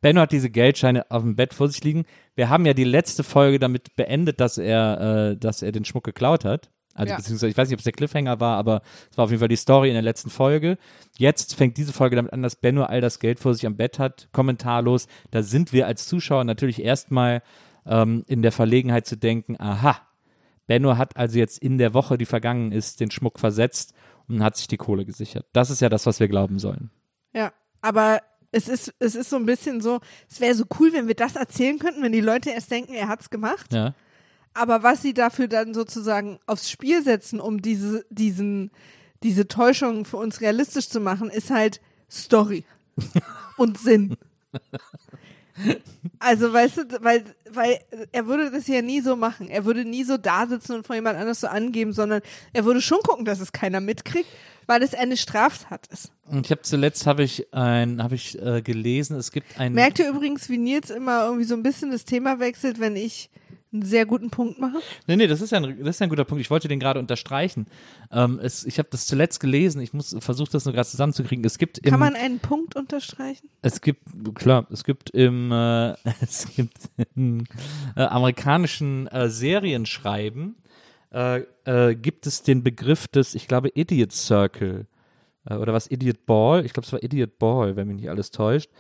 Benno 0.01 0.21
hat 0.21 0.33
diese 0.33 0.51
Geldscheine 0.51 1.11
auf 1.11 1.23
dem 1.23 1.37
Bett 1.37 1.55
vor 1.55 1.69
sich 1.69 1.85
liegen. 1.85 2.05
Wir 2.35 2.49
haben 2.49 2.67
ja 2.67 2.75
die 2.75 2.85
letzte 2.85 3.23
Folge 3.23 3.59
damit 3.59 3.95
beendet, 3.97 4.41
dass 4.41 4.59
er, 4.59 5.31
äh, 5.31 5.37
dass 5.37 5.63
er 5.63 5.73
den 5.73 5.85
Schmuck 5.85 6.05
geklaut 6.05 6.45
hat. 6.45 6.71
Also 6.95 7.11
Ja. 7.11 7.17
beziehungsweise, 7.17 7.51
ich 7.51 7.57
weiß 7.57 7.69
nicht, 7.69 7.75
ob 7.75 7.81
es 7.81 7.85
der 7.85 7.93
Cliffhanger 7.93 8.41
war, 8.41 8.57
aber 8.57 8.83
es 9.11 9.19
war 9.19 9.25
auf 9.25 9.31
jeden 9.31 9.41
Fall 9.41 9.49
die 9.49 9.57
Story 9.57 9.89
in 9.89 9.95
der 9.95 10.03
letzten 10.03 10.31
Folge. 10.31 10.79
Jetzt 11.19 11.55
fängt 11.55 11.77
diese 11.77 11.93
Folge 11.93 12.17
damit 12.17 12.33
an, 12.33 12.43
dass 12.43 12.57
Benno 12.57 12.85
all 12.85 13.01
das 13.01 13.19
Geld 13.19 13.41
vor 13.41 13.55
sich 13.55 13.67
am 13.67 13.77
Bett 13.77 13.99
hat, 13.99 14.29
kommentarlos. 14.33 15.07
Da 15.31 15.43
sind 15.43 15.73
wir 15.73 15.87
als 15.87 16.07
Zuschauer 16.07 16.45
natürlich 16.45 16.83
erstmal 16.83 17.43
ähm, 17.87 18.25
in 18.27 18.43
der 18.43 18.53
Verlegenheit 18.53 19.07
zu 19.07 19.17
denken, 19.17 19.57
aha, 19.61 20.01
Benno 20.67 20.97
hat 20.97 21.17
also 21.17 21.39
jetzt 21.39 21.59
in 21.59 21.77
der 21.79 21.93
Woche, 21.95 22.17
die 22.17 22.25
vergangen 22.27 22.73
ist, 22.73 23.01
den 23.01 23.11
Schmuck 23.11 23.39
versetzt 23.39 23.93
und 24.29 24.43
hat 24.43 24.57
sich 24.57 24.69
die 24.69 24.79
Kohle 24.79 25.05
gesichert. 25.05 25.47
Das 25.53 25.69
ist 25.71 25.81
ja 25.81 25.89
das, 25.89 26.07
was 26.07 26.21
wir 26.21 26.29
glauben 26.29 26.59
sollen. 26.59 26.91
Ja, 27.35 27.53
aber 27.83 28.21
es 28.51 28.69
ist, 28.69 28.95
es 29.01 29.15
ist 29.15 29.29
so 29.31 29.37
ein 29.37 29.47
bisschen 29.47 29.81
so, 29.81 30.01
es 30.31 30.41
wäre 30.41 30.55
so 30.55 30.65
cool, 30.79 30.93
wenn 30.93 31.09
wir 31.09 31.15
das 31.15 31.37
erzählen 31.37 31.79
könnten, 31.79 32.03
wenn 32.03 32.13
die 32.13 32.21
Leute 32.21 32.51
erst 32.51 32.71
denken, 32.71 32.95
er 32.95 33.09
hat's 33.09 33.29
gemacht. 33.29 33.73
Ja. 33.73 33.95
Aber 34.55 34.83
was 34.83 35.03
sie 35.03 35.15
dafür 35.15 35.49
dann 35.49 35.75
sozusagen 35.75 36.39
aufs 36.47 36.71
Spiel 36.71 37.03
setzen, 37.03 37.41
um 37.41 37.61
diese, 37.61 38.07
diesen, 38.11 38.71
diese 39.23 39.49
Täuschung 39.49 40.05
für 40.05 40.17
uns 40.17 40.41
realistisch 40.41 40.89
zu 40.89 41.01
machen, 41.01 41.29
ist 41.29 41.51
halt 41.51 41.81
Story 42.11 42.65
und 43.57 43.79
Sinn. 43.79 44.17
Also, 46.19 46.53
weißt 46.53 46.79
du, 46.79 46.83
weil, 47.03 47.25
weil 47.51 47.79
er 48.11 48.27
würde 48.27 48.51
das 48.51 48.67
ja 48.67 48.83
nie 48.83 49.01
so 49.01 49.15
machen. 49.15 49.49
Er 49.49 49.65
würde 49.65 49.85
nie 49.85 50.05
so 50.05 50.17
da 50.17 50.47
sitzen 50.47 50.73
und 50.73 50.87
vor 50.87 50.97
jemand 50.97 51.19
anders 51.19 51.41
so 51.41 51.47
angeben, 51.47 51.93
sondern 51.93 52.23
er 52.53 52.65
würde 52.65 52.81
schon 52.81 52.99
gucken, 53.01 53.25
dass 53.25 53.41
es 53.41 53.53
keiner 53.53 53.81
mitkriegt, 53.81 54.29
weil 54.67 54.83
es 54.83 54.95
eine 54.95 55.17
Straftat 55.17 55.87
ist. 55.93 56.11
Und 56.27 56.47
ich 56.47 56.51
habe 56.51 56.63
zuletzt 56.63 57.07
habe 57.07 57.23
ich 57.23 57.53
ein 57.53 58.03
habe 58.03 58.17
ich 58.17 58.41
äh, 58.43 58.63
gelesen, 58.63 59.17
es 59.17 59.31
gibt 59.31 59.59
ein 59.59 59.75
Merkt 59.75 60.01
ihr 60.01 60.09
übrigens, 60.09 60.49
wie 60.49 60.59
Nils 60.59 60.91
immer 60.91 61.25
irgendwie 61.25 61.45
so 61.45 61.55
ein 61.55 61.63
bisschen 61.63 61.93
das 61.93 62.05
Thema 62.05 62.41
wechselt, 62.41 62.81
wenn 62.81 62.97
ich 62.97 63.31
einen 63.75 63.83
sehr 63.83 64.07
guten 64.07 64.31
Punkt 64.31 64.59
mache? 64.59 64.79
Nee, 65.07 65.17
nee, 65.17 65.27
das 65.27 65.41
ist 65.43 65.51
ja 65.51 65.59
ein, 65.59 65.79
das 65.81 65.97
ist 65.97 66.01
ja 66.01 66.07
ein 66.07 66.11
guter 66.11 66.25
Punkt. 66.25 66.41
Ich 66.41 66.51
wollte 66.51 66.69
den 66.69 66.81
gerade 66.81 66.99
unterstreichen. 66.99 67.67
Ähm, 68.11 68.41
es, 68.43 68.65
ich 68.65 68.79
habe 68.79 68.89
das 68.91 69.07
zuletzt 69.07 69.41
gelesen. 69.41 69.83
Ich 69.83 69.93
muss 69.93 70.17
versuche 70.21 70.51
das 70.51 70.65
nur 70.65 70.73
gerade 70.73 70.89
zusammenzukriegen. 70.89 71.45
Es 71.45 71.59
gibt 71.59 71.79
im, 71.79 71.91
Kann 71.91 72.01
man 72.01 72.15
einen 72.15 72.39
Punkt 72.39 72.77
unterstreichen? 72.77 73.51
es 73.61 73.81
gibt 73.81 74.03
klar, 74.35 74.67
es 74.71 74.85
gibt 74.85 75.11
im 75.11 75.53
äh, 75.53 75.95
es 76.21 76.47
gibt 76.55 76.79
im 77.15 77.45
äh, 77.97 78.03
amerikanischen 78.03 79.09
äh, 79.09 79.29
Serienschreiben 79.29 80.57
äh, 81.15 81.43
äh, 81.65 81.95
gibt 81.95 82.27
es 82.27 82.43
den 82.43 82.63
Begriff 82.63 83.07
des, 83.09 83.35
ich 83.35 83.47
glaube, 83.47 83.71
Idiot 83.75 84.13
Circle 84.13 84.87
äh, 85.49 85.55
oder 85.55 85.73
was 85.73 85.91
Idiot 85.91 86.27
Ball. 86.27 86.65
Ich 86.67 86.73
glaube, 86.73 86.87
es 86.87 86.93
war 86.93 87.03
Idiot 87.03 87.39
Ball, 87.39 87.77
wenn 87.77 87.87
mich 87.87 87.97
nicht 87.97 88.11
alles 88.11 88.31
täuscht. 88.31 88.71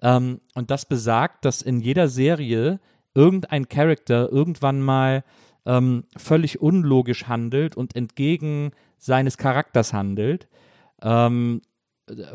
Ähm, 0.00 0.40
und 0.54 0.70
das 0.70 0.86
besagt, 0.86 1.44
dass 1.44 1.62
in 1.62 1.80
jeder 1.80 2.08
Serie 2.08 2.80
irgendein 3.14 3.68
Charakter 3.68 4.30
irgendwann 4.30 4.80
mal 4.80 5.24
ähm, 5.66 6.04
völlig 6.16 6.60
unlogisch 6.60 7.26
handelt 7.26 7.76
und 7.76 7.96
entgegen 7.96 8.72
seines 8.98 9.38
Charakters 9.38 9.92
handelt. 9.92 10.48
Ähm, 11.02 11.62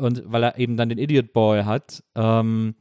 und 0.00 0.22
weil 0.26 0.42
er 0.42 0.58
eben 0.58 0.76
dann 0.76 0.88
den 0.88 0.98
Idiot 0.98 1.32
Boy 1.32 1.62
hat, 1.62 2.02
ähm, 2.16 2.74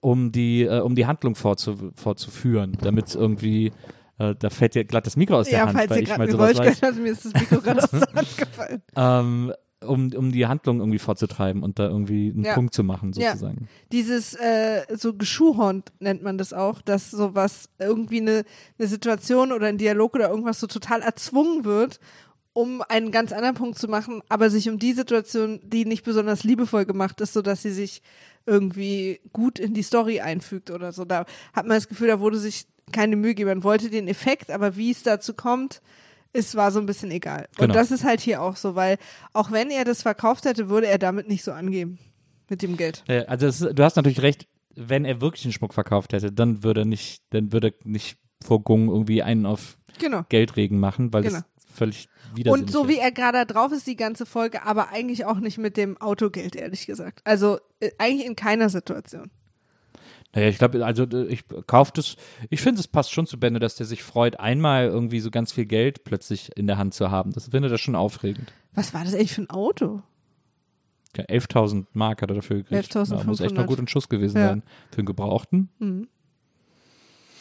um 0.00 0.32
die, 0.32 0.62
äh, 0.62 0.80
um 0.80 0.94
die 0.94 1.06
Handlung 1.06 1.34
fortzu 1.34 1.92
fortzuführen, 1.94 2.78
damit 2.80 3.08
es 3.08 3.14
irgendwie, 3.14 3.72
äh, 4.18 4.34
da 4.38 4.48
fällt 4.48 4.74
dir 4.74 4.84
glatt 4.84 5.06
das 5.06 5.16
Mikro 5.16 5.36
aus 5.36 5.48
der 5.48 5.58
ja, 5.58 5.66
Hand, 5.66 5.76
falls 5.76 5.90
weil 5.90 5.98
ihr 5.98 6.02
ich 6.04 6.08
gerade 6.08 6.30
sowas 6.30 6.52
Geräusch 6.52 6.66
weiß. 6.66 6.80
gehört 6.80 6.94
habt, 6.94 7.02
mir 7.02 7.12
ist 7.12 7.24
das 7.26 7.34
Mikro 7.34 7.60
gerade 7.60 7.82
aus 7.82 7.90
der 7.90 8.00
Hand 8.14 8.36
gefallen. 8.36 8.82
Ähm, 8.96 9.52
um, 9.84 10.12
um 10.12 10.32
die 10.32 10.46
Handlung 10.46 10.80
irgendwie 10.80 10.98
fortzutreiben 10.98 11.62
und 11.62 11.78
da 11.78 11.86
irgendwie 11.88 12.30
einen 12.34 12.44
Ja. 12.44 12.54
Punkt 12.54 12.74
zu 12.74 12.82
machen, 12.82 13.12
Ja. 13.14 13.30
sozusagen. 13.32 13.68
Dieses 13.92 14.34
äh, 14.34 14.82
so 14.96 15.14
geschuhhornt 15.14 15.92
nennt 16.00 16.22
man 16.22 16.36
das 16.38 16.52
auch, 16.52 16.82
dass 16.82 17.10
sowas 17.10 17.68
irgendwie 17.78 18.20
eine, 18.20 18.44
eine 18.78 18.88
Situation 18.88 19.52
oder 19.52 19.66
ein 19.68 19.78
Dialog 19.78 20.14
oder 20.14 20.30
irgendwas 20.30 20.58
so 20.60 20.66
total 20.66 21.02
erzwungen 21.02 21.64
wird, 21.64 22.00
um 22.54 22.82
einen 22.88 23.12
ganz 23.12 23.32
anderen 23.32 23.54
Punkt 23.54 23.78
zu 23.78 23.86
machen, 23.86 24.20
aber 24.28 24.50
sich 24.50 24.68
um 24.68 24.80
die 24.80 24.92
Situation, 24.92 25.60
die 25.62 25.84
nicht 25.84 26.04
besonders 26.04 26.42
liebevoll 26.42 26.84
gemacht 26.84 27.20
ist, 27.20 27.32
sodass 27.32 27.62
sie 27.62 27.70
sich 27.70 28.02
irgendwie 28.46 29.20
gut 29.32 29.58
in 29.60 29.74
die 29.74 29.82
Story 29.82 30.20
einfügt 30.20 30.70
oder 30.70 30.90
so. 30.92 31.04
Da 31.04 31.24
hat 31.52 31.66
man 31.66 31.76
das 31.76 31.88
Gefühl, 31.88 32.08
da 32.08 32.18
wurde 32.18 32.38
sich 32.38 32.66
keine 32.90 33.16
Mühe 33.16 33.30
gegeben. 33.34 33.50
Man 33.50 33.62
wollte 33.64 33.90
den 33.90 34.08
Effekt, 34.08 34.50
aber 34.50 34.76
wie 34.76 34.90
es 34.90 35.02
dazu 35.02 35.34
kommt, 35.34 35.82
es 36.32 36.54
war 36.54 36.70
so 36.72 36.78
ein 36.80 36.86
bisschen 36.86 37.10
egal. 37.10 37.48
Genau. 37.56 37.68
Und 37.68 37.74
das 37.74 37.90
ist 37.90 38.04
halt 38.04 38.20
hier 38.20 38.42
auch 38.42 38.56
so, 38.56 38.74
weil 38.74 38.98
auch 39.32 39.50
wenn 39.50 39.70
er 39.70 39.84
das 39.84 40.02
verkauft 40.02 40.44
hätte, 40.44 40.68
würde 40.68 40.86
er 40.86 40.98
damit 40.98 41.28
nicht 41.28 41.42
so 41.44 41.52
angeben 41.52 41.98
mit 42.50 42.62
dem 42.62 42.76
Geld. 42.76 43.04
Also 43.26 43.46
es, 43.46 43.60
ist- 43.60 43.78
du 43.78 43.82
hast 43.84 43.96
natürlich 43.96 44.22
recht, 44.22 44.46
wenn 44.74 45.04
er 45.04 45.20
wirklich 45.20 45.44
einen 45.44 45.52
Schmuck 45.52 45.74
verkauft 45.74 46.12
hätte, 46.12 46.30
dann 46.32 46.62
würde 46.62 46.82
er 46.82 46.86
nicht, 46.86 47.22
dann 47.30 47.52
würde 47.52 47.68
er 47.68 47.74
nicht 47.84 48.18
vor 48.44 48.62
Gung 48.62 48.88
irgendwie 48.88 49.22
einen 49.22 49.46
auf 49.46 49.78
Genau. 49.98 50.22
Geldregen 50.28 50.78
machen, 50.78 51.12
weil 51.12 51.22
Genau. 51.24 51.38
das 51.56 51.64
völlig 51.74 52.08
widersinnig 52.34 52.66
Und 52.68 52.72
so 52.72 52.82
ist. 52.84 52.88
wie 52.88 52.98
er 52.98 53.10
gerade 53.10 53.44
drauf 53.46 53.72
ist, 53.72 53.86
die 53.86 53.96
ganze 53.96 54.26
Folge, 54.26 54.62
aber 54.64 54.90
eigentlich 54.90 55.24
auch 55.24 55.38
nicht 55.40 55.58
mit 55.58 55.76
dem 55.76 55.96
Autogeld, 56.00 56.54
ehrlich 56.54 56.86
gesagt. 56.86 57.20
Also 57.24 57.58
äh, 57.80 57.90
eigentlich 57.98 58.26
in 58.26 58.36
keiner 58.36 58.68
Situation. 58.68 59.30
Naja, 60.34 60.48
ich 60.48 60.58
glaube, 60.58 60.84
also 60.84 61.04
äh, 61.04 61.24
ich 61.26 61.44
kaufe 61.66 61.92
das, 61.94 62.16
ich 62.50 62.60
finde, 62.60 62.80
es 62.80 62.86
passt 62.88 63.12
schon 63.12 63.26
zu 63.26 63.40
Benne, 63.40 63.58
dass 63.60 63.76
der 63.76 63.86
sich 63.86 64.02
freut, 64.02 64.38
einmal 64.38 64.86
irgendwie 64.86 65.20
so 65.20 65.30
ganz 65.30 65.52
viel 65.52 65.64
Geld 65.66 66.04
plötzlich 66.04 66.50
in 66.56 66.66
der 66.66 66.76
Hand 66.78 66.94
zu 66.94 67.10
haben. 67.10 67.32
Das 67.32 67.48
finde 67.48 67.68
das 67.68 67.80
schon 67.80 67.94
aufregend. 67.96 68.52
Was 68.74 68.92
war 68.94 69.04
das 69.04 69.14
eigentlich 69.14 69.32
für 69.32 69.42
ein 69.42 69.50
Auto? 69.50 70.02
Ja, 71.16 71.24
11.000 71.24 71.86
Mark 71.94 72.20
hat 72.22 72.30
er 72.30 72.36
dafür 72.36 72.58
gekriegt. 72.58 72.94
11.500. 72.94 73.18
Ja, 73.18 73.24
muss 73.24 73.40
echt 73.40 73.54
noch 73.54 73.66
gut 73.66 73.78
in 73.78 73.88
Schuss 73.88 74.08
gewesen 74.08 74.36
Ja. 74.36 74.48
sein. 74.48 74.62
Für 74.90 74.98
einen 74.98 75.06
Gebrauchten. 75.06 75.70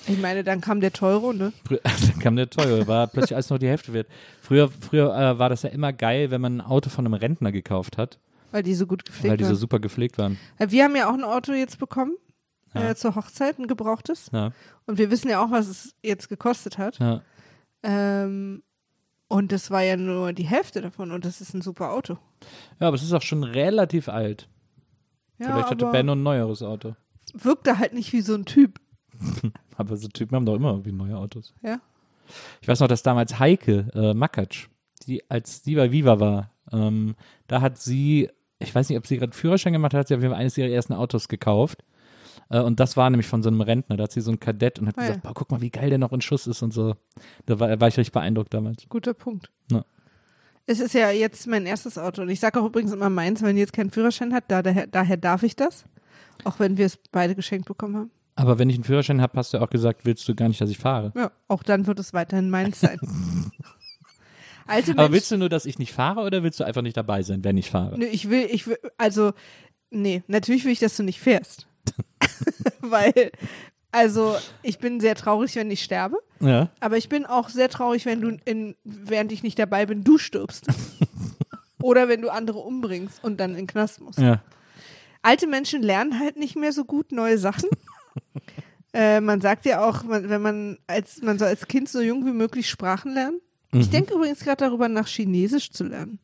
Ich 0.07 0.17
meine, 0.19 0.43
dann 0.45 0.61
kam 0.61 0.79
der 0.79 0.93
Teuro, 0.93 1.33
ne? 1.33 1.51
Früher, 1.65 1.81
dann 1.83 2.19
kam 2.19 2.35
der 2.37 2.49
teure, 2.49 2.87
war 2.87 3.07
plötzlich 3.07 3.35
alles 3.35 3.49
noch 3.49 3.57
die 3.57 3.67
Hälfte 3.67 3.91
wert. 3.91 4.07
Früher, 4.41 4.69
früher 4.69 5.13
äh, 5.13 5.37
war 5.37 5.49
das 5.49 5.63
ja 5.63 5.69
immer 5.69 5.91
geil, 5.91 6.31
wenn 6.31 6.39
man 6.39 6.57
ein 6.57 6.61
Auto 6.61 6.89
von 6.89 7.05
einem 7.05 7.13
Rentner 7.13 7.51
gekauft 7.51 7.97
hat, 7.97 8.17
Weil 8.51 8.63
die 8.63 8.73
so 8.73 8.87
gut 8.87 9.03
gepflegt 9.03 9.29
weil 9.29 9.37
die 9.37 9.43
so 9.43 9.49
waren. 9.49 9.57
super 9.57 9.79
gepflegt 9.79 10.17
waren. 10.17 10.39
Wir 10.57 10.85
haben 10.85 10.95
ja 10.95 11.09
auch 11.09 11.13
ein 11.13 11.25
Auto 11.25 11.51
jetzt 11.51 11.77
bekommen. 11.77 12.13
Ja. 12.81 12.89
Äh, 12.91 12.95
zur 12.95 13.15
Hochzeit, 13.15 13.59
ein 13.59 13.67
gebrauchtes. 13.67 14.29
Ja, 14.33 14.51
Und 14.85 14.97
wir 14.97 15.11
wissen 15.11 15.29
ja 15.29 15.43
auch, 15.43 15.51
was 15.51 15.67
es 15.67 15.95
jetzt 16.03 16.29
gekostet 16.29 16.77
hat. 16.77 16.99
ja. 16.99 17.21
Ähm, 17.83 18.63
und 19.29 19.51
das 19.51 19.69
war 19.71 19.81
ja 19.83 19.97
nur 19.97 20.31
die 20.33 20.45
Hälfte 20.45 20.81
davon 20.81 21.11
und 21.11 21.25
das 21.25 21.41
ist 21.41 21.53
ein 21.53 21.61
super 21.61 21.91
Auto. 21.91 22.17
ja, 22.79 22.87
aber 22.87 22.95
es 22.95 23.03
ist 23.03 23.13
auch 23.13 23.21
schon 23.21 23.43
relativ 23.43 24.07
alt. 24.09 24.47
Ja, 25.37 25.47
Vielleicht 25.51 25.69
hatte 25.71 25.85
Benno 25.91 26.13
ein 26.13 26.23
neueres 26.23 26.63
Auto. 26.63 26.95
wirkte 27.33 27.77
halt 27.77 27.93
nicht 27.93 28.13
wie 28.13 28.21
so 28.21 28.33
ein 28.33 28.45
Typ. 28.45 28.79
Aber 29.77 29.95
so 29.97 30.07
Typen 30.07 30.35
haben 30.35 30.45
doch 30.45 30.55
immer 30.55 30.71
irgendwie 30.71 30.91
neue 30.91 31.15
Autos. 31.17 31.53
Ja. 31.61 31.79
Ich 32.61 32.67
weiß 32.67 32.79
noch, 32.79 32.87
dass 32.87 33.03
damals 33.03 33.37
Heike 33.37 33.89
äh, 33.93 34.13
Makatsch, 34.13 34.67
die, 35.05 35.29
als 35.29 35.63
sie 35.63 35.75
bei 35.75 35.91
Viva 35.91 36.19
war, 36.19 36.51
ähm, 36.71 37.15
da 37.47 37.61
hat 37.61 37.77
sie, 37.77 38.29
ich 38.59 38.73
weiß 38.73 38.89
nicht, 38.89 38.97
ob 38.97 39.05
sie 39.05 39.17
gerade 39.17 39.35
Führerschein 39.35 39.73
gemacht 39.73 39.93
hat, 39.93 39.99
hat 40.01 40.07
sie 40.07 40.15
auf 40.15 40.21
jeden 40.21 40.33
Fall 40.33 40.41
eines 40.41 40.57
ihrer 40.57 40.69
ersten 40.69 40.93
Autos 40.93 41.27
gekauft. 41.27 41.83
Äh, 42.49 42.61
und 42.61 42.79
das 42.79 42.97
war 42.97 43.09
nämlich 43.09 43.27
von 43.27 43.43
so 43.43 43.49
einem 43.49 43.61
Rentner. 43.61 43.97
Da 43.97 44.03
hat 44.03 44.11
sie 44.11 44.21
so 44.21 44.31
einen 44.31 44.39
Kadett 44.39 44.79
und 44.79 44.87
hat 44.87 44.97
gesagt, 44.97 45.23
ja. 45.23 45.29
boah, 45.29 45.33
guck 45.33 45.51
mal, 45.51 45.61
wie 45.61 45.69
geil 45.69 45.89
der 45.89 45.97
noch 45.97 46.11
in 46.11 46.21
Schuss 46.21 46.47
ist 46.47 46.61
und 46.61 46.73
so. 46.73 46.95
Da 47.45 47.59
war, 47.59 47.79
war 47.79 47.87
ich 47.87 47.97
richtig 47.97 48.11
beeindruckt 48.11 48.53
damals. 48.53 48.87
Guter 48.89 49.13
Punkt. 49.13 49.51
Ja. 49.71 49.83
Es 50.65 50.79
ist 50.79 50.93
ja 50.93 51.11
jetzt 51.11 51.47
mein 51.47 51.65
erstes 51.65 51.97
Auto 51.97 52.21
und 52.21 52.29
ich 52.29 52.39
sage 52.41 52.59
auch 52.59 52.65
übrigens 52.65 52.91
immer 52.91 53.09
meins, 53.09 53.41
wenn 53.41 53.55
jetzt 53.55 53.73
keinen 53.73 53.89
Führerschein 53.89 54.33
hat, 54.33 54.45
da, 54.49 54.61
daher, 54.61 54.87
daher 54.87 55.17
darf 55.17 55.43
ich 55.43 55.55
das. 55.55 55.85
Auch 56.43 56.59
wenn 56.59 56.77
wir 56.77 56.85
es 56.85 56.97
beide 57.11 57.35
geschenkt 57.35 57.67
bekommen 57.67 57.95
haben. 57.95 58.11
Aber 58.35 58.59
wenn 58.59 58.69
ich 58.69 58.75
einen 58.75 58.83
Führerschein 58.83 59.21
habe, 59.21 59.35
hast 59.37 59.53
du 59.53 59.57
ja 59.57 59.63
auch 59.63 59.69
gesagt, 59.69 60.05
willst 60.05 60.27
du 60.27 60.35
gar 60.35 60.47
nicht, 60.47 60.61
dass 60.61 60.69
ich 60.69 60.77
fahre. 60.77 61.11
Ja, 61.15 61.31
auch 61.47 61.63
dann 61.63 61.87
wird 61.87 61.99
es 61.99 62.13
weiterhin 62.13 62.49
meins 62.49 62.79
sein. 62.79 62.99
Alte 64.67 64.91
Aber 64.91 65.11
willst 65.11 65.31
du 65.31 65.37
nur, 65.37 65.49
dass 65.49 65.65
ich 65.65 65.79
nicht 65.79 65.93
fahre 65.93 66.21
oder 66.21 66.43
willst 66.43 66.59
du 66.59 66.63
einfach 66.63 66.81
nicht 66.81 66.97
dabei 66.97 67.23
sein, 67.23 67.43
wenn 67.43 67.57
ich 67.57 67.71
fahre? 67.71 67.97
Nö, 67.97 68.05
ich 68.05 68.29
will, 68.29 68.47
ich 68.51 68.67
will, 68.67 68.77
also, 68.97 69.31
nee, 69.89 70.23
natürlich 70.27 70.65
will 70.65 70.73
ich, 70.73 70.79
dass 70.79 70.97
du 70.97 71.03
nicht 71.03 71.19
fährst. 71.19 71.67
Weil, 72.81 73.31
also, 73.91 74.35
ich 74.63 74.79
bin 74.79 74.99
sehr 74.99 75.15
traurig, 75.15 75.55
wenn 75.55 75.71
ich 75.71 75.83
sterbe. 75.83 76.17
Ja. 76.39 76.69
Aber 76.79 76.97
ich 76.97 77.09
bin 77.09 77.25
auch 77.25 77.49
sehr 77.49 77.69
traurig, 77.69 78.05
wenn 78.05 78.21
du, 78.21 78.37
in, 78.45 78.75
während 78.83 79.31
ich 79.31 79.43
nicht 79.43 79.57
dabei 79.59 79.85
bin, 79.85 80.03
du 80.03 80.17
stirbst. 80.17 80.67
Oder 81.81 82.07
wenn 82.09 82.21
du 82.21 82.29
andere 82.29 82.59
umbringst 82.59 83.23
und 83.23 83.39
dann 83.39 83.51
in 83.51 83.57
den 83.57 83.67
Knast 83.67 84.01
musst. 84.01 84.19
Ja. 84.19 84.41
Alte 85.21 85.47
Menschen 85.47 85.81
lernen 85.83 86.19
halt 86.19 86.37
nicht 86.37 86.55
mehr 86.55 86.71
so 86.73 86.85
gut 86.85 87.11
neue 87.11 87.37
Sachen. 87.37 87.69
Äh, 88.93 89.19
man 89.21 89.41
sagt 89.41 89.65
ja 89.65 89.87
auch, 89.87 90.03
man, 90.03 90.29
wenn 90.29 90.41
man 90.41 90.77
als 90.87 91.21
man 91.21 91.37
soll 91.37 91.49
als 91.49 91.67
Kind 91.67 91.89
so 91.89 92.01
jung 92.01 92.25
wie 92.25 92.31
möglich 92.31 92.69
Sprachen 92.69 93.13
lernen. 93.13 93.39
Ich 93.73 93.87
Mhm. 93.87 93.91
denke 93.91 94.13
übrigens 94.15 94.39
gerade 94.39 94.63
darüber 94.65 94.87
nach, 94.87 95.07
Chinesisch 95.07 95.71
zu 95.71 95.83
lernen. 95.83 96.19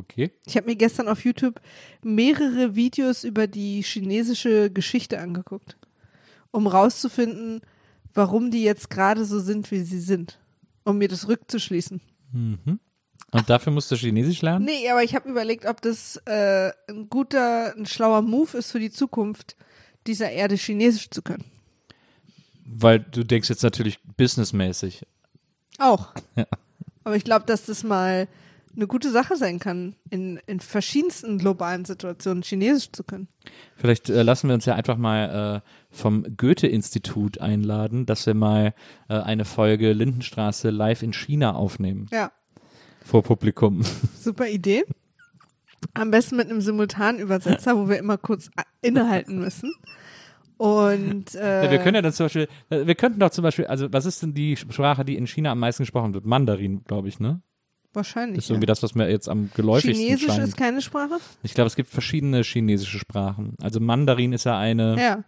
Okay. 0.00 0.30
Ich 0.46 0.56
habe 0.56 0.66
mir 0.66 0.76
gestern 0.76 1.08
auf 1.08 1.24
YouTube 1.24 1.60
mehrere 2.02 2.74
Videos 2.74 3.22
über 3.22 3.46
die 3.46 3.82
chinesische 3.82 4.70
Geschichte 4.70 5.20
angeguckt, 5.20 5.76
um 6.50 6.66
rauszufinden, 6.66 7.60
warum 8.14 8.50
die 8.50 8.62
jetzt 8.62 8.88
gerade 8.88 9.26
so 9.26 9.40
sind, 9.40 9.70
wie 9.70 9.80
sie 9.80 10.00
sind, 10.00 10.38
um 10.84 10.96
mir 10.96 11.08
das 11.08 11.28
rückzuschließen. 11.28 12.00
Mhm. 12.32 12.80
Und 13.30 13.50
dafür 13.50 13.72
musst 13.72 13.90
du 13.90 13.96
Chinesisch 13.96 14.40
lernen? 14.40 14.64
Nee, 14.64 14.88
aber 14.88 15.04
ich 15.04 15.14
habe 15.14 15.28
überlegt, 15.28 15.66
ob 15.66 15.82
das 15.82 16.16
äh, 16.24 16.72
ein 16.88 17.10
guter, 17.10 17.76
ein 17.76 17.84
schlauer 17.84 18.22
Move 18.22 18.56
ist 18.56 18.72
für 18.72 18.80
die 18.80 18.90
Zukunft 18.90 19.54
dieser 20.06 20.30
Erde, 20.30 20.56
Chinesisch 20.56 21.10
zu 21.10 21.20
können. 21.20 21.44
Weil 22.64 23.00
du 23.00 23.22
denkst 23.22 23.50
jetzt 23.50 23.62
natürlich 23.62 24.00
businessmäßig. 24.16 25.06
Auch. 25.78 26.14
Ja. 26.36 26.46
Aber 27.04 27.16
ich 27.16 27.24
glaube, 27.24 27.44
dass 27.44 27.66
das 27.66 27.84
mal 27.84 28.28
eine 28.76 28.86
gute 28.86 29.10
Sache 29.10 29.36
sein 29.36 29.58
kann, 29.58 29.96
in, 30.10 30.38
in 30.46 30.60
verschiedensten 30.60 31.38
globalen 31.38 31.84
Situationen 31.84 32.42
Chinesisch 32.42 32.92
zu 32.92 33.04
können. 33.04 33.28
Vielleicht 33.76 34.08
äh, 34.08 34.22
lassen 34.22 34.48
wir 34.48 34.54
uns 34.54 34.64
ja 34.64 34.74
einfach 34.74 34.96
mal 34.96 35.62
äh, 35.64 35.68
vom 35.90 36.24
Goethe-Institut 36.36 37.40
einladen, 37.40 38.06
dass 38.06 38.26
wir 38.26 38.34
mal 38.34 38.74
äh, 39.08 39.14
eine 39.14 39.44
Folge 39.44 39.92
Lindenstraße 39.92 40.70
live 40.70 41.02
in 41.02 41.12
China 41.12 41.54
aufnehmen. 41.54 42.06
Ja, 42.12 42.32
Vor 43.04 43.22
Publikum. 43.22 43.82
super 44.18 44.48
Idee. 44.48 44.84
Am 45.94 46.10
besten 46.10 46.36
mit 46.36 46.50
einem 46.50 46.60
Simultanübersetzer, 46.60 47.76
wo 47.76 47.88
wir 47.88 47.98
immer 47.98 48.18
kurz 48.18 48.50
innehalten 48.82 49.38
müssen. 49.38 49.72
Und 50.58 51.34
äh, 51.36 51.70
wir 51.70 51.78
können 51.78 51.94
ja 51.94 52.02
dann 52.02 52.12
zum 52.12 52.26
Beispiel, 52.26 52.48
äh, 52.68 52.86
wir 52.86 52.94
könnten 52.94 53.18
doch 53.18 53.30
zum 53.30 53.42
Beispiel, 53.42 53.66
also 53.66 53.90
was 53.92 54.04
ist 54.04 54.22
denn 54.22 54.34
die 54.34 54.56
Sprache, 54.56 55.06
die 55.06 55.16
in 55.16 55.26
China 55.26 55.52
am 55.52 55.58
meisten 55.58 55.82
gesprochen 55.82 56.12
wird? 56.12 56.26
Mandarin, 56.26 56.84
glaube 56.84 57.08
ich, 57.08 57.18
ne? 57.18 57.40
Wahrscheinlich. 57.92 58.38
ist 58.38 58.50
irgendwie 58.50 58.64
ja. 58.66 58.72
das, 58.72 58.82
was 58.82 58.94
mir 58.94 59.10
jetzt 59.10 59.28
am 59.28 59.50
geläufigsten 59.54 59.94
Chinesisch 60.06 60.26
scheint. 60.28 60.44
ist 60.44 60.56
keine 60.56 60.80
Sprache? 60.82 61.18
ich 61.42 61.54
glaube, 61.54 61.66
es 61.68 61.76
gibt 61.76 61.88
verschiedene 61.90 62.42
chinesische 62.42 62.98
Sprachen. 62.98 63.54
Also 63.60 63.80
Mandarin 63.80 64.32
ist 64.32 64.44
ja 64.44 64.58
eine, 64.58 64.96
Ja. 65.00 65.24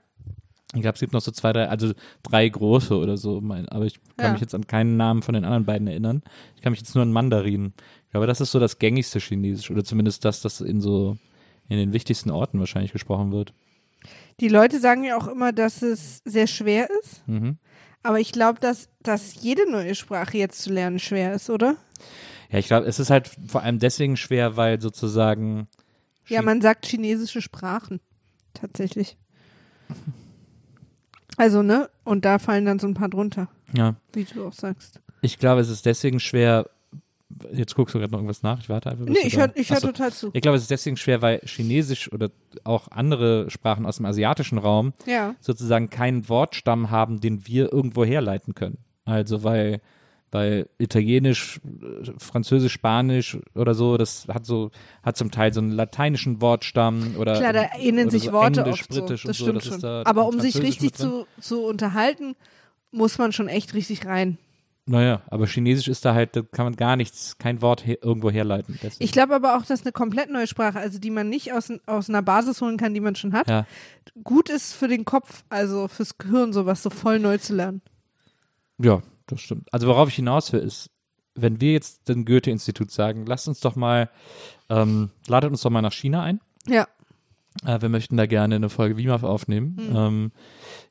ich 0.74 0.80
glaube, 0.82 0.94
es 0.94 1.00
gibt 1.00 1.12
noch 1.12 1.20
so 1.20 1.30
zwei, 1.32 1.52
drei, 1.52 1.68
also 1.68 1.92
drei 2.22 2.48
große 2.48 2.96
oder 2.96 3.16
so, 3.16 3.42
aber 3.68 3.86
ich 3.86 3.94
kann 4.16 4.26
Ja. 4.26 4.32
mich 4.32 4.40
jetzt 4.40 4.54
an 4.54 4.66
keinen 4.66 4.96
Namen 4.96 5.22
von 5.22 5.34
den 5.34 5.44
anderen 5.44 5.64
beiden 5.64 5.86
erinnern. 5.88 6.22
Ich 6.56 6.62
kann 6.62 6.72
mich 6.72 6.80
jetzt 6.80 6.94
nur 6.94 7.02
an 7.02 7.12
Mandarin. 7.12 7.72
Ich 8.06 8.10
glaube, 8.12 8.26
das 8.26 8.40
ist 8.40 8.52
so 8.52 8.60
das 8.60 8.78
gängigste 8.78 9.18
Chinesisch 9.20 9.70
oder 9.70 9.84
zumindest 9.84 10.24
das, 10.24 10.40
das 10.42 10.60
in 10.60 10.80
so 10.80 11.16
in 11.68 11.78
den 11.78 11.92
wichtigsten 11.92 12.30
Orten 12.30 12.58
wahrscheinlich 12.58 12.92
gesprochen 12.92 13.32
wird. 13.32 13.54
Die 14.40 14.48
Leute 14.48 14.80
sagen 14.80 15.04
ja 15.04 15.16
auch 15.16 15.28
immer, 15.28 15.52
dass 15.52 15.80
es 15.80 16.20
sehr 16.24 16.46
schwer 16.46 16.88
ist. 17.02 17.26
Mhm. 17.28 17.56
Aber 18.02 18.18
ich 18.18 18.32
glaube, 18.32 18.58
dass, 18.60 18.88
dass 19.02 19.40
jede 19.42 19.70
neue 19.70 19.94
Sprache 19.94 20.36
jetzt 20.36 20.60
zu 20.60 20.72
lernen 20.72 20.98
schwer 20.98 21.32
ist, 21.34 21.48
oder? 21.50 21.68
Ja, 21.70 21.76
ich 22.58 22.66
glaube, 22.66 22.86
es 22.86 22.98
ist 22.98 23.10
halt 23.10 23.30
vor 23.48 23.62
allem 23.62 23.78
deswegen 23.78 24.16
schwer, 24.16 24.56
weil 24.56 24.80
sozusagen 24.80 25.68
Ja, 26.28 26.40
Chi- 26.40 26.44
man 26.46 26.60
sagt 26.60 26.86
chinesische 26.86 27.40
Sprachen. 27.42 28.00
Tatsächlich. 28.54 29.16
Also, 31.36 31.62
ne? 31.62 31.88
Und 32.04 32.24
da 32.24 32.38
fallen 32.38 32.64
dann 32.66 32.78
so 32.78 32.86
ein 32.86 32.94
paar 32.94 33.08
drunter, 33.08 33.48
ja, 33.74 33.96
wie 34.12 34.24
du 34.24 34.46
auch 34.46 34.52
sagst. 34.52 35.00
ich 35.22 35.38
glaube, 35.38 35.60
es 35.60 35.68
ist 35.68 35.86
deswegen 35.86 36.20
schwer. 36.20 36.68
Jetzt 37.50 37.74
guckst 37.74 37.94
du 37.94 37.98
gerade 37.98 38.12
noch 38.12 38.18
irgendwas 38.18 38.42
nach. 38.42 38.60
Ich 38.60 38.68
warte 38.68 38.90
einfach. 38.90 39.06
Nee, 39.06 39.16
ich 39.24 39.38
höre 39.38 39.50
hör 39.56 39.80
total 39.80 40.12
zu. 40.12 40.28
Ich 40.34 40.42
glaube, 40.42 40.56
es 40.58 40.62
ist 40.64 40.70
deswegen 40.70 40.98
schwer, 40.98 41.22
weil 41.22 41.40
Chinesisch 41.46 42.12
oder 42.12 42.30
auch 42.64 42.88
andere 42.88 43.48
Sprachen 43.50 43.86
aus 43.86 43.96
dem 43.96 44.04
asiatischen 44.04 44.58
Raum 44.58 44.92
Ja. 45.06 45.34
sozusagen 45.40 45.88
keinen 45.88 46.28
Wortstamm 46.28 46.90
haben, 46.90 47.20
den 47.20 47.46
wir 47.46 47.72
irgendwo 47.72 48.04
herleiten 48.04 48.54
können. 48.54 48.76
Also 49.06 49.42
weil, 49.44 49.80
weil 50.32 50.68
Italienisch, 50.78 51.60
äh, 51.64 52.10
Französisch, 52.18 52.72
Spanisch 52.72 53.38
oder 53.54 53.74
so, 53.74 53.96
das 53.96 54.26
hat 54.28 54.44
so, 54.44 54.70
hat 55.02 55.16
zum 55.16 55.30
Teil 55.30 55.52
so 55.52 55.60
einen 55.60 55.70
lateinischen 55.70 56.40
Wortstamm 56.40 57.16
oder 57.18 57.38
Klar, 57.38 57.52
da 57.52 57.66
ähneln 57.78 58.10
sich 58.10 58.24
so 58.24 58.32
Worte 58.32 58.62
Englisch, 58.62 58.80
oft 58.80 58.92
so. 58.92 59.00
Britisch 59.00 59.22
Das 59.22 59.28
und 59.28 59.34
so, 59.36 59.44
stimmt 59.44 59.58
das 59.58 59.68
schon. 59.68 59.80
da 59.80 60.02
Aber 60.04 60.26
um 60.26 60.40
sich 60.40 60.60
richtig 60.60 60.94
zu, 60.94 61.26
zu 61.40 61.64
unterhalten, 61.64 62.34
muss 62.90 63.18
man 63.18 63.32
schon 63.32 63.48
echt 63.48 63.74
richtig 63.74 64.06
rein. 64.06 64.38
Naja, 64.84 65.22
aber 65.28 65.46
Chinesisch 65.46 65.86
ist 65.86 66.04
da 66.04 66.12
halt, 66.12 66.34
da 66.34 66.42
kann 66.42 66.64
man 66.64 66.74
gar 66.74 66.96
nichts, 66.96 67.38
kein 67.38 67.62
Wort 67.62 67.86
her, 67.86 67.98
irgendwo 68.02 68.30
herleiten. 68.30 68.78
Deswegen. 68.82 69.04
Ich 69.04 69.12
glaube 69.12 69.34
aber 69.34 69.56
auch, 69.56 69.64
dass 69.64 69.82
eine 69.82 69.92
komplett 69.92 70.28
neue 70.28 70.48
Sprache, 70.48 70.80
also 70.80 70.98
die 70.98 71.10
man 71.10 71.28
nicht 71.28 71.52
aus, 71.52 71.72
aus 71.86 72.08
einer 72.08 72.22
Basis 72.22 72.60
holen 72.60 72.78
kann, 72.78 72.92
die 72.92 73.00
man 73.00 73.14
schon 73.14 73.32
hat, 73.32 73.48
ja, 73.48 73.64
gut 74.24 74.50
ist 74.50 74.72
für 74.72 74.88
den 74.88 75.04
Kopf, 75.04 75.44
also 75.50 75.86
fürs 75.86 76.18
Gehirn, 76.18 76.52
sowas 76.52 76.82
so 76.82 76.90
voll 76.90 77.20
neu 77.20 77.38
zu 77.38 77.54
lernen. 77.54 77.80
ja, 78.78 79.02
das 79.32 79.40
stimmt. 79.42 79.72
Also 79.72 79.86
worauf 79.86 80.08
ich 80.08 80.14
hinaus 80.16 80.52
will, 80.52 80.60
ist, 80.60 80.90
wenn 81.34 81.60
wir 81.60 81.72
jetzt 81.72 82.08
dem 82.08 82.24
Goethe-Institut 82.24 82.90
sagen, 82.90 83.26
lasst 83.26 83.48
uns 83.48 83.60
doch 83.60 83.76
mal, 83.76 84.10
ähm, 84.68 85.10
ladet 85.26 85.50
uns 85.50 85.62
doch 85.62 85.70
mal 85.70 85.82
nach 85.82 85.92
China 85.92 86.22
ein. 86.22 86.40
Ja. 86.66 86.86
Äh, 87.64 87.80
wir 87.80 87.88
möchten 87.88 88.16
da 88.16 88.26
gerne 88.26 88.56
eine 88.56 88.68
Folge 88.68 88.96
WIMAF 88.96 89.22
aufnehmen. 89.22 89.76
Mhm. 89.76 89.96
Ähm, 89.96 90.32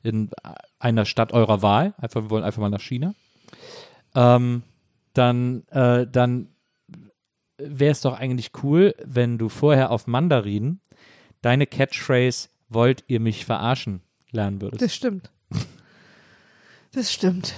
in 0.02 0.30
einer 0.78 1.04
Stadt 1.04 1.32
eurer 1.32 1.62
Wahl. 1.62 1.94
Einfach, 1.98 2.22
wir 2.22 2.30
wollen 2.30 2.44
einfach 2.44 2.60
mal 2.60 2.70
nach 2.70 2.80
China. 2.80 3.14
Ähm, 4.14 4.62
dann, 5.14 5.66
äh, 5.68 6.06
dann 6.06 6.48
wäre 7.58 7.92
es 7.92 8.00
doch 8.00 8.18
eigentlich 8.18 8.50
cool, 8.62 8.94
wenn 9.04 9.38
du 9.38 9.48
vorher 9.48 9.90
auf 9.90 10.06
Mandarin 10.06 10.80
deine 11.42 11.66
Catchphrase 11.66 12.48
wollt 12.68 13.04
ihr 13.08 13.20
mich 13.20 13.44
verarschen 13.44 14.00
lernen 14.30 14.62
würdest. 14.62 14.82
Das 14.82 14.94
stimmt. 14.94 15.30
Das 16.92 17.12
stimmt. 17.12 17.54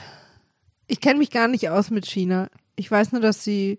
Ich 0.86 1.00
kenne 1.00 1.18
mich 1.18 1.30
gar 1.30 1.48
nicht 1.48 1.68
aus 1.68 1.90
mit 1.90 2.06
China. 2.06 2.48
Ich 2.76 2.90
weiß 2.90 3.12
nur, 3.12 3.20
dass 3.20 3.44
sie 3.44 3.78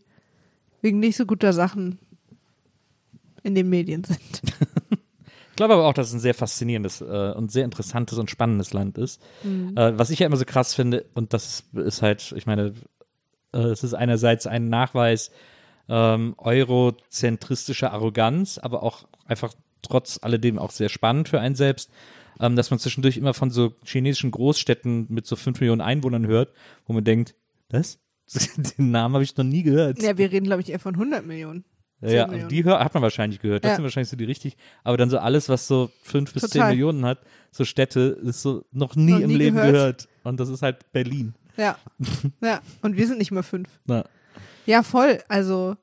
wegen 0.82 1.00
nicht 1.00 1.18
so 1.18 1.26
guter 1.26 1.54
Sachen 1.54 2.00
in 3.44 3.56
den 3.56 3.70
Medien 3.70 4.04
sind. 4.04 4.42
Ich 5.56 5.58
glaube 5.58 5.76
aber 5.76 5.86
auch, 5.86 5.94
dass 5.94 6.10
es 6.10 6.14
ein 6.14 6.20
sehr 6.20 6.34
faszinierendes 6.34 7.00
äh, 7.00 7.32
und 7.34 7.50
sehr 7.50 7.64
interessantes 7.64 8.18
und 8.18 8.30
spannendes 8.30 8.74
Land 8.74 8.98
ist. 8.98 9.22
Mhm. 9.42 9.78
Äh, 9.78 9.98
was 9.98 10.10
ich 10.10 10.20
ja 10.20 10.28
immer 10.28 10.36
so 10.36 10.44
krass 10.44 10.74
finde, 10.74 11.06
und 11.14 11.32
das 11.32 11.64
ist 11.74 12.02
halt, 12.02 12.34
ich 12.36 12.46
meine, 12.46 12.74
äh, 13.54 13.60
es 13.60 13.82
ist 13.86 13.94
einerseits 13.94 14.48
ein 14.48 14.68
Nachweis 14.68 15.32
ähm, 15.88 16.36
eurozentristischer 16.38 17.94
Arroganz, 17.94 18.58
aber 18.58 18.84
auch 18.84 19.08
einfach 19.26 19.54
trotz 19.82 20.20
alledem 20.22 20.60
auch 20.60 20.72
sehr 20.72 20.90
spannend 20.90 21.30
für 21.30 21.40
einen 21.40 21.56
selbst, 21.56 21.90
ähm, 22.40 22.56
dass 22.56 22.70
man 22.72 22.80
zwischendurch 22.80 23.18
immer 23.18 23.34
von 23.34 23.50
so 23.52 23.74
chinesischen 23.86 24.32
Großstädten 24.32 25.08
mit 25.10 25.26
so 25.26 25.36
fünf 25.36 25.60
Millionen 25.60 25.82
Einwohnern 25.82 26.28
hört, 26.28 26.52
wo 26.86 26.94
man 26.94 27.04
denkt, 27.04 27.36
was? 27.70 28.00
Den 28.78 28.92
Namen 28.92 29.14
habe 29.16 29.24
ich 29.24 29.36
noch 29.38 29.44
nie 29.44 29.64
gehört. 29.64 30.02
Ja, 30.02 30.18
wir 30.18 30.32
reden, 30.32 30.46
glaube 30.46 30.62
ich, 30.62 30.70
eher 30.70 30.80
von 30.80 30.96
100 30.96 31.26
Millionen. 31.26 31.64
Ja, 32.02 32.08
10 32.10 32.16
ja, 32.18 32.28
Millionen. 32.28 32.50
die 32.50 32.64
hör, 32.66 32.80
hat 32.84 32.94
man 32.94 33.04
wahrscheinlich 33.04 33.40
gehört. 33.40 33.64
Das 33.64 33.70
Ja. 33.72 33.76
sind 33.76 33.84
wahrscheinlich 33.84 34.10
so 34.10 34.18
die 34.18 34.26
richtig. 34.26 34.58
Aber 34.84 34.98
dann 34.98 35.10
so 35.10 35.18
alles, 35.20 35.48
was 35.50 35.68
so 35.68 35.92
fünf 36.04 36.34
bis 36.34 36.44
zehn. 36.50 36.68
Millionen 36.68 37.06
hat, 37.06 37.20
so 37.52 37.64
Städte, 37.66 38.20
ist 38.24 38.42
so 38.42 38.66
noch 38.72 38.96
nie 38.96 39.12
Noch 39.12 39.20
im 39.22 39.28
nie 39.30 39.36
Leben 39.36 39.56
gehört. 39.56 39.72
gehört. 39.74 40.08
Und 40.24 40.40
das 40.40 40.50
ist 40.50 40.62
halt 40.62 40.92
Berlin. 40.92 41.36
Ja. 41.58 41.78
ja. 42.42 42.62
Und 42.82 42.98
wir 42.98 43.08
sind 43.08 43.18
nicht 43.20 43.32
mal 43.32 43.44
fünf. 43.44 43.70
Na, 43.86 44.04
Ja, 44.66 44.84
voll. 44.84 45.20
Also 45.30 45.78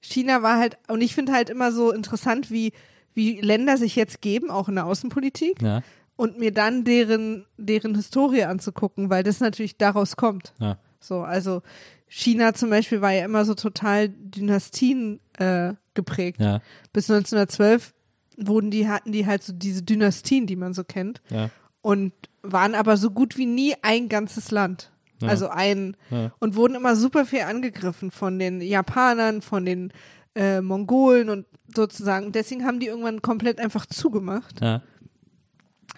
China 0.00 0.42
war 0.42 0.58
halt, 0.58 0.76
und 0.88 1.00
ich 1.02 1.14
finde 1.14 1.32
halt 1.32 1.50
immer 1.50 1.70
so 1.70 1.92
interessant, 1.92 2.50
wie, 2.50 2.72
wie 3.14 3.40
Länder 3.40 3.76
sich 3.76 3.96
jetzt 3.96 4.20
geben, 4.20 4.50
auch 4.50 4.68
in 4.68 4.76
der 4.76 4.86
Außenpolitik, 4.86 5.60
ja, 5.62 5.82
und 6.16 6.38
mir 6.38 6.52
dann 6.52 6.84
deren, 6.84 7.46
deren 7.56 7.94
Historie 7.94 8.44
anzugucken, 8.44 9.10
weil 9.10 9.22
das 9.22 9.40
natürlich 9.40 9.76
daraus 9.76 10.16
kommt. 10.16 10.52
ja, 10.60 10.78
So, 11.00 11.22
also 11.22 11.62
China 12.06 12.52
zum 12.54 12.70
Beispiel 12.70 13.00
war 13.00 13.12
ja 13.12 13.24
immer 13.24 13.44
so 13.44 13.54
total 13.54 14.08
Dynastien 14.10 15.20
äh, 15.38 15.72
geprägt. 15.94 16.40
ja, 16.40 16.60
Bis 16.92 17.10
1912 17.10 17.94
wurden 18.36 18.70
die, 18.70 18.88
hatten 18.88 19.12
die 19.12 19.26
halt 19.26 19.42
so 19.42 19.52
diese 19.52 19.82
Dynastien, 19.82 20.46
die 20.46 20.56
man 20.56 20.74
so 20.74 20.84
kennt, 20.84 21.22
ja, 21.30 21.50
und 21.80 22.12
waren 22.42 22.74
aber 22.74 22.96
so 22.96 23.10
gut 23.10 23.36
wie 23.36 23.46
nie 23.46 23.74
ein 23.82 24.08
ganzes 24.08 24.50
Land. 24.50 24.90
Ja. 25.20 25.28
Also 25.28 25.48
ein, 25.48 25.96
und 26.40 26.56
wurden 26.56 26.74
immer 26.74 26.96
super 26.96 27.24
viel 27.24 27.42
angegriffen 27.42 28.10
von 28.10 28.38
den 28.40 28.60
Japanern, 28.60 29.40
von 29.40 29.64
den 29.64 29.92
äh, 30.34 30.60
Mongolen 30.60 31.28
und 31.28 31.46
sozusagen. 31.74 32.32
Deswegen 32.32 32.64
haben 32.64 32.80
die 32.80 32.86
irgendwann 32.86 33.22
komplett 33.22 33.58
einfach 33.58 33.86
zugemacht, 33.86 34.60
ja. 34.60 34.82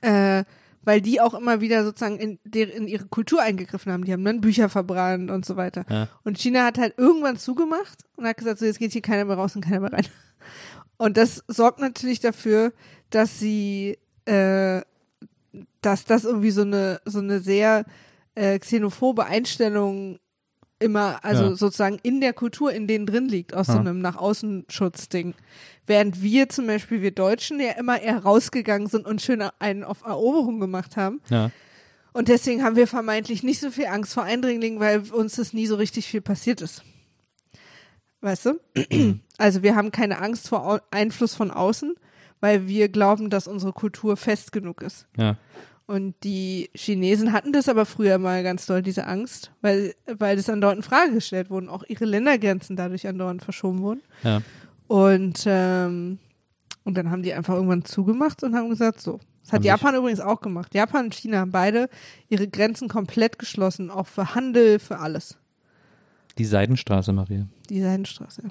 äh, 0.03 0.45
weil 0.83 1.01
die 1.01 1.21
auch 1.21 1.35
immer 1.35 1.61
wieder 1.61 1.85
sozusagen 1.85 2.19
in, 2.19 2.39
der, 2.45 2.75
in 2.75 2.87
ihre 2.89 3.07
Kultur 3.07 3.41
eingegriffen 3.41 3.93
haben. 3.93 4.05
Die 4.05 4.13
haben 4.13 4.25
dann 4.25 4.41
Bücher 4.41 4.69
verbrannt 4.69 5.31
und 5.31 5.45
so 5.45 5.57
weiter. 5.57 5.85
Ja. 5.89 6.09
Und 6.25 6.39
China 6.39 6.65
hat 6.65 6.79
halt 6.79 6.95
irgendwann 6.99 7.39
zugemacht 7.39 8.05
und 8.17 8.27
hat 8.27 8.37
gesagt, 8.37 8.59
so 8.59 8.67
jetzt 8.67 8.79
geht 8.79 8.93
hier 8.93 9.03
keiner 9.03 9.25
mehr 9.25 9.37
raus 9.37 9.57
und 9.57 9.63
keiner 9.63 9.81
mehr 9.81 9.93
rein. 9.93 10.07
Und 10.97 11.17
das 11.17 11.43
sorgt 11.49 11.81
natürlich 11.81 12.21
dafür, 12.21 12.73
dass 13.11 13.39
sie, 13.39 13.99
äh, 14.27 14.83
dass 15.81 16.05
das 16.05 16.25
irgendwie 16.25 16.51
so 16.51 16.63
eine 16.63 17.01
so 17.05 17.19
eine 17.19 17.41
sehr 17.41 17.85
äh, 18.35 18.59
xenophobe 18.59 19.25
Einstellung 19.27 20.19
immer, 20.79 21.25
also 21.25 21.45
Ja. 21.45 21.57
sozusagen 21.57 21.99
in 22.03 22.21
der 22.21 22.33
Kultur, 22.33 22.73
in 22.73 22.87
denen 22.87 23.07
drin 23.07 23.29
liegt, 23.29 23.55
aus 23.55 23.67
so 23.67 23.75
Ja. 23.75 23.81
einem 23.81 24.01
nach 24.01 24.17
außen 24.17 24.65
Schutzding. 24.69 25.35
Während 25.87 26.23
wir 26.23 26.49
zum 26.49 26.67
Beispiel, 26.67 27.01
wir 27.03 27.11
Deutschen, 27.13 27.61
ja 27.61 27.73
immer 27.73 28.01
eher 28.01 28.19
rausgegangen 28.19 28.89
sind 28.89 29.07
und 29.07 29.23
schön 29.23 29.43
einen 29.59 29.85
auf 29.85 30.05
Eroberung 30.05 30.61
gemacht 30.61 30.97
haben. 30.97 31.21
Ja. 31.31 31.51
Und 32.13 32.29
deswegen 32.29 32.63
haben 32.63 32.77
wir 32.77 32.87
vermeintlich 32.87 33.43
nicht 33.43 33.61
so 33.61 33.71
viel 33.71 33.87
Angst 33.87 34.15
vor 34.15 34.23
Eindringlingen, 34.23 34.79
weil 34.81 35.11
uns 35.11 35.37
das 35.37 35.53
nie 35.53 35.67
so 35.67 35.75
richtig 35.77 36.07
viel 36.07 36.21
passiert 36.21 36.61
ist. 36.61 36.83
Weißt 38.21 38.47
du? 38.47 38.61
Also 39.37 39.65
wir 39.65 39.75
haben 39.75 39.91
keine 39.91 40.21
Angst 40.21 40.49
vor 40.49 40.81
Einfluss 40.93 41.35
von 41.35 41.51
außen, 41.51 41.97
weil 42.39 42.69
wir 42.69 42.89
glauben, 42.89 43.31
dass 43.31 43.49
unsere 43.49 43.73
Kultur 43.73 44.17
fest 44.17 44.53
genug 44.53 44.81
ist. 44.81 45.09
Ja. 45.17 45.37
Und 45.87 46.15
die 46.25 46.71
Chinesen 46.75 47.33
hatten 47.33 47.53
das 47.53 47.69
aber 47.69 47.85
früher 47.85 48.17
mal 48.19 48.43
ganz 48.43 48.65
doll, 48.65 48.81
diese 48.81 49.07
Angst, 49.07 49.53
weil, 49.61 49.95
weil 50.07 50.37
das 50.37 50.49
andauernd 50.49 50.79
in 50.79 50.83
Frage 50.83 51.13
gestellt 51.13 51.51
wurden, 51.51 51.69
auch 51.69 51.85
ihre 51.87 52.07
Ländergrenzen 52.07 52.75
dadurch 52.75 53.07
andauernd 53.07 53.43
verschoben 53.45 53.81
wurden. 53.83 54.03
Ja. 54.23 54.41
Und, 54.87 55.43
ähm, 55.47 56.19
und 56.85 56.97
dann 56.97 57.11
haben 57.11 57.23
die 57.23 57.35
einfach 57.35 57.55
irgendwann 57.55 57.85
zugemacht 57.85 58.43
und 58.43 58.55
haben 58.55 58.71
gesagt, 58.71 59.01
so. 59.01 59.21
Das 59.43 59.49
hat 59.53 59.57
Haben 59.57 59.63
sich- 59.63 59.69
Japan 59.69 59.95
übrigens 59.97 60.21
auch 60.21 60.41
gemacht. 60.41 60.75
Japan 60.75 61.05
und 61.07 61.15
China 61.15 61.41
haben 61.41 61.51
beide 61.53 61.91
ihre 62.31 62.49
Grenzen 62.49 62.89
komplett 62.89 63.39
geschlossen, 63.39 63.91
auch 63.91 64.07
für 64.07 64.35
Handel, 64.35 64.79
für 64.79 65.01
alles. 65.01 65.37
Die 66.39 66.47
Seidenstraße, 66.47 67.13
Maria. 67.13 67.47
Die 67.69 67.83
Seidenstraße. 67.83 68.43
ja. 68.45 68.51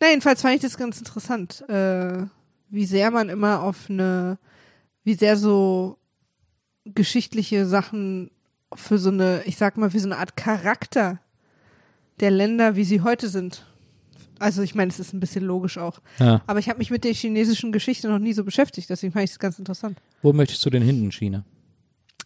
Na, 0.00 0.08
jedenfalls 0.10 0.42
fand 0.42 0.54
ich 0.56 0.62
das 0.62 0.76
ganz 0.76 0.98
interessant, 0.98 1.68
äh, 1.68 2.24
wie 2.70 2.86
sehr 2.86 3.10
man 3.10 3.28
immer 3.28 3.62
auf 3.62 3.88
eine, 3.90 4.38
wie 5.02 5.14
sehr 5.14 5.36
so 5.36 5.98
geschichtliche 6.84 7.66
Sachen 7.66 8.30
für 8.74 8.98
so 8.98 9.10
eine, 9.10 9.42
ich 9.44 9.56
sag 9.56 9.76
mal, 9.76 9.92
wie 9.92 9.98
so 9.98 10.08
eine 10.08 10.18
Art 10.18 10.36
Charakter 10.36 11.20
der 12.20 12.30
Länder, 12.30 12.76
wie 12.76 12.84
sie 12.84 13.00
heute 13.00 13.28
sind. 13.28 13.66
Also 14.38 14.62
ich 14.62 14.74
meine, 14.74 14.90
es 14.90 14.98
ist 14.98 15.12
ein 15.12 15.20
bisschen 15.20 15.44
logisch 15.44 15.78
auch. 15.78 16.00
Ja. 16.18 16.42
Aber 16.46 16.58
ich 16.58 16.68
habe 16.68 16.78
mich 16.78 16.90
mit 16.90 17.04
der 17.04 17.14
chinesischen 17.14 17.72
Geschichte 17.72 18.08
noch 18.08 18.18
nie 18.18 18.32
so 18.32 18.44
beschäftigt, 18.44 18.90
deswegen 18.90 19.12
fand 19.12 19.24
ich 19.24 19.30
das 19.30 19.38
ganz 19.38 19.58
interessant. 19.58 19.98
Wo 20.22 20.32
möchtest 20.32 20.64
du 20.64 20.70
denn 20.70 20.82
hin 20.82 21.04
in 21.04 21.12
China? 21.12 21.44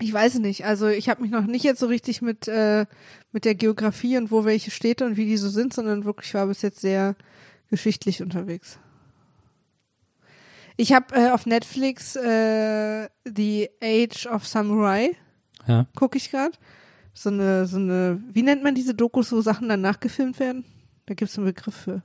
Ich 0.00 0.12
weiß 0.12 0.34
es 0.34 0.40
nicht. 0.40 0.64
Also 0.64 0.86
ich 0.88 1.08
habe 1.08 1.22
mich 1.22 1.30
noch 1.30 1.46
nicht 1.46 1.64
jetzt 1.64 1.80
so 1.80 1.86
richtig 1.86 2.22
mit, 2.22 2.46
äh, 2.48 2.86
mit 3.32 3.44
der 3.44 3.54
Geografie 3.54 4.16
und 4.16 4.30
wo 4.30 4.44
welche 4.44 4.70
Städte 4.70 5.04
und 5.04 5.16
wie 5.16 5.26
die 5.26 5.36
so 5.36 5.48
sind, 5.48 5.74
sondern 5.74 6.04
wirklich 6.04 6.32
war 6.34 6.46
bis 6.46 6.62
jetzt 6.62 6.80
sehr 6.80 7.16
geschichtlich 7.68 8.22
unterwegs. 8.22 8.78
Ich 10.80 10.92
habe 10.92 11.12
äh, 11.14 11.30
auf 11.32 11.44
Netflix 11.44 12.14
äh, 12.14 13.08
The 13.26 13.68
Age 13.82 14.26
of 14.28 14.46
Samurai, 14.46 15.10
Ja. 15.66 15.86
gucke 15.96 16.16
ich 16.16 16.30
gerade. 16.30 16.52
So 17.14 17.30
eine, 17.30 17.66
so 17.66 17.78
eine, 17.78 18.22
wie 18.32 18.42
nennt 18.42 18.62
man 18.62 18.76
diese 18.76 18.94
Dokus, 18.94 19.32
wo 19.32 19.40
Sachen 19.40 19.68
dann 19.68 19.80
nachgefilmt 19.80 20.38
werden? 20.38 20.64
Da 21.06 21.14
gibt 21.14 21.30
es 21.32 21.36
einen 21.36 21.46
Begriff 21.46 21.74
für. 21.74 22.02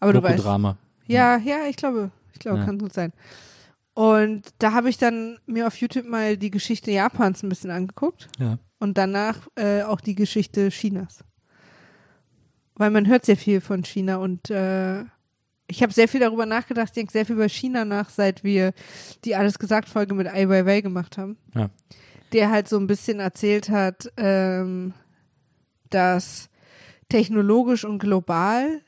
Aber 0.00 0.12
du 0.12 0.20
weißt. 0.22 0.38
Doku-Drama. 0.40 0.76
Ja, 1.06 1.36
ja, 1.38 1.66
ich 1.68 1.76
glaube, 1.76 2.10
ich 2.32 2.40
glaube, 2.40 2.58
Ja. 2.58 2.64
kann 2.64 2.78
gut 2.78 2.92
sein. 2.92 3.12
Und 3.94 4.42
da 4.58 4.72
habe 4.72 4.88
ich 4.88 4.98
dann 4.98 5.38
mir 5.46 5.68
auf 5.68 5.76
YouTube 5.76 6.06
mal 6.06 6.36
die 6.36 6.50
Geschichte 6.50 6.90
Japans 6.90 7.42
ein 7.44 7.48
bisschen 7.48 7.70
angeguckt 7.70 8.28
Ja. 8.40 8.58
und 8.80 8.98
danach 8.98 9.46
äh, 9.54 9.82
auch 9.82 10.00
die 10.00 10.16
Geschichte 10.16 10.68
Chinas. 10.70 11.22
Weil 12.74 12.90
man 12.90 13.06
hört 13.06 13.24
sehr 13.24 13.36
viel 13.36 13.60
von 13.60 13.84
China 13.84 14.16
und 14.16 14.50
äh, 14.50 15.04
ich 15.70 15.82
habe 15.82 15.92
sehr 15.92 16.08
viel 16.08 16.20
darüber 16.20 16.46
nachgedacht, 16.46 16.88
ich 16.88 16.94
denke 16.94 17.12
sehr 17.12 17.24
viel 17.24 17.36
über 17.36 17.48
China 17.48 17.84
nach, 17.84 18.10
seit 18.10 18.44
wir 18.44 18.72
die 19.24 19.36
Alles 19.36 19.58
gesagt 19.58 19.88
Folge 19.88 20.14
mit 20.14 20.26
Ai 20.26 20.48
Weiwei 20.48 20.80
gemacht 20.80 21.16
haben. 21.16 21.36
Ja. 21.54 21.70
Der 22.32 22.50
halt 22.50 22.68
so 22.68 22.78
ein 22.78 22.86
bisschen 22.86 23.20
erzählt 23.20 23.70
hat, 23.70 24.12
ähm, 24.16 24.92
dass 25.90 26.48
technologisch 27.08 27.84
und 27.84 27.98
global 27.98 28.80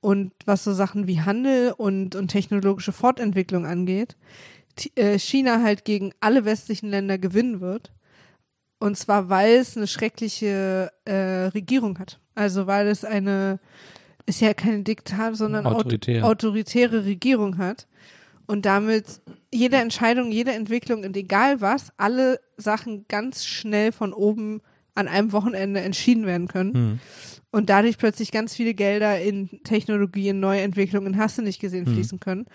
und 0.00 0.32
was 0.46 0.64
so 0.64 0.72
Sachen 0.72 1.06
wie 1.06 1.20
Handel 1.20 1.72
und, 1.76 2.14
und 2.14 2.28
technologische 2.28 2.92
Fortentwicklung 2.92 3.66
angeht, 3.66 4.16
äh, 4.96 5.18
China 5.18 5.62
halt 5.62 5.84
gegen 5.84 6.12
alle 6.20 6.44
westlichen 6.44 6.88
Länder 6.88 7.18
gewinnen 7.18 7.60
wird. 7.60 7.92
Und 8.78 8.96
zwar, 8.96 9.28
weil 9.28 9.56
es 9.56 9.76
eine 9.76 9.86
schreckliche 9.86 10.90
äh, 11.04 11.48
Regierung 11.48 11.98
hat. 11.98 12.18
Also 12.34 12.66
weil 12.66 12.88
es 12.88 13.04
eine, 13.04 13.60
ist 14.26 14.40
ja 14.40 14.54
keine 14.54 14.82
Diktat, 14.82 15.36
sondern 15.36 15.66
aut- 15.66 15.76
Autoritär. 15.86 16.24
autoritäre 16.24 17.04
Regierung 17.04 17.58
hat. 17.58 17.86
Und 18.46 18.66
damit 18.66 19.20
jede 19.52 19.76
Entscheidung, 19.76 20.32
jede 20.32 20.52
Entwicklung 20.52 21.04
und 21.04 21.16
egal 21.16 21.60
was, 21.60 21.92
alle 21.96 22.40
Sachen 22.56 23.04
ganz 23.08 23.44
schnell 23.44 23.92
von 23.92 24.12
oben 24.12 24.60
an 24.94 25.06
einem 25.06 25.32
Wochenende 25.32 25.80
entschieden 25.80 26.26
werden 26.26 26.48
können. 26.48 26.74
Hm. 26.74 26.98
Und 27.52 27.70
dadurch 27.70 27.96
plötzlich 27.96 28.32
ganz 28.32 28.54
viele 28.54 28.74
Gelder 28.74 29.20
in 29.20 29.60
Technologie, 29.64 30.28
in 30.28 30.40
Neuentwicklungen, 30.40 31.16
hast 31.16 31.38
du 31.38 31.42
nicht 31.42 31.60
gesehen, 31.60 31.84
Mhm. 31.88 31.94
fließen 31.94 32.20
können. 32.20 32.46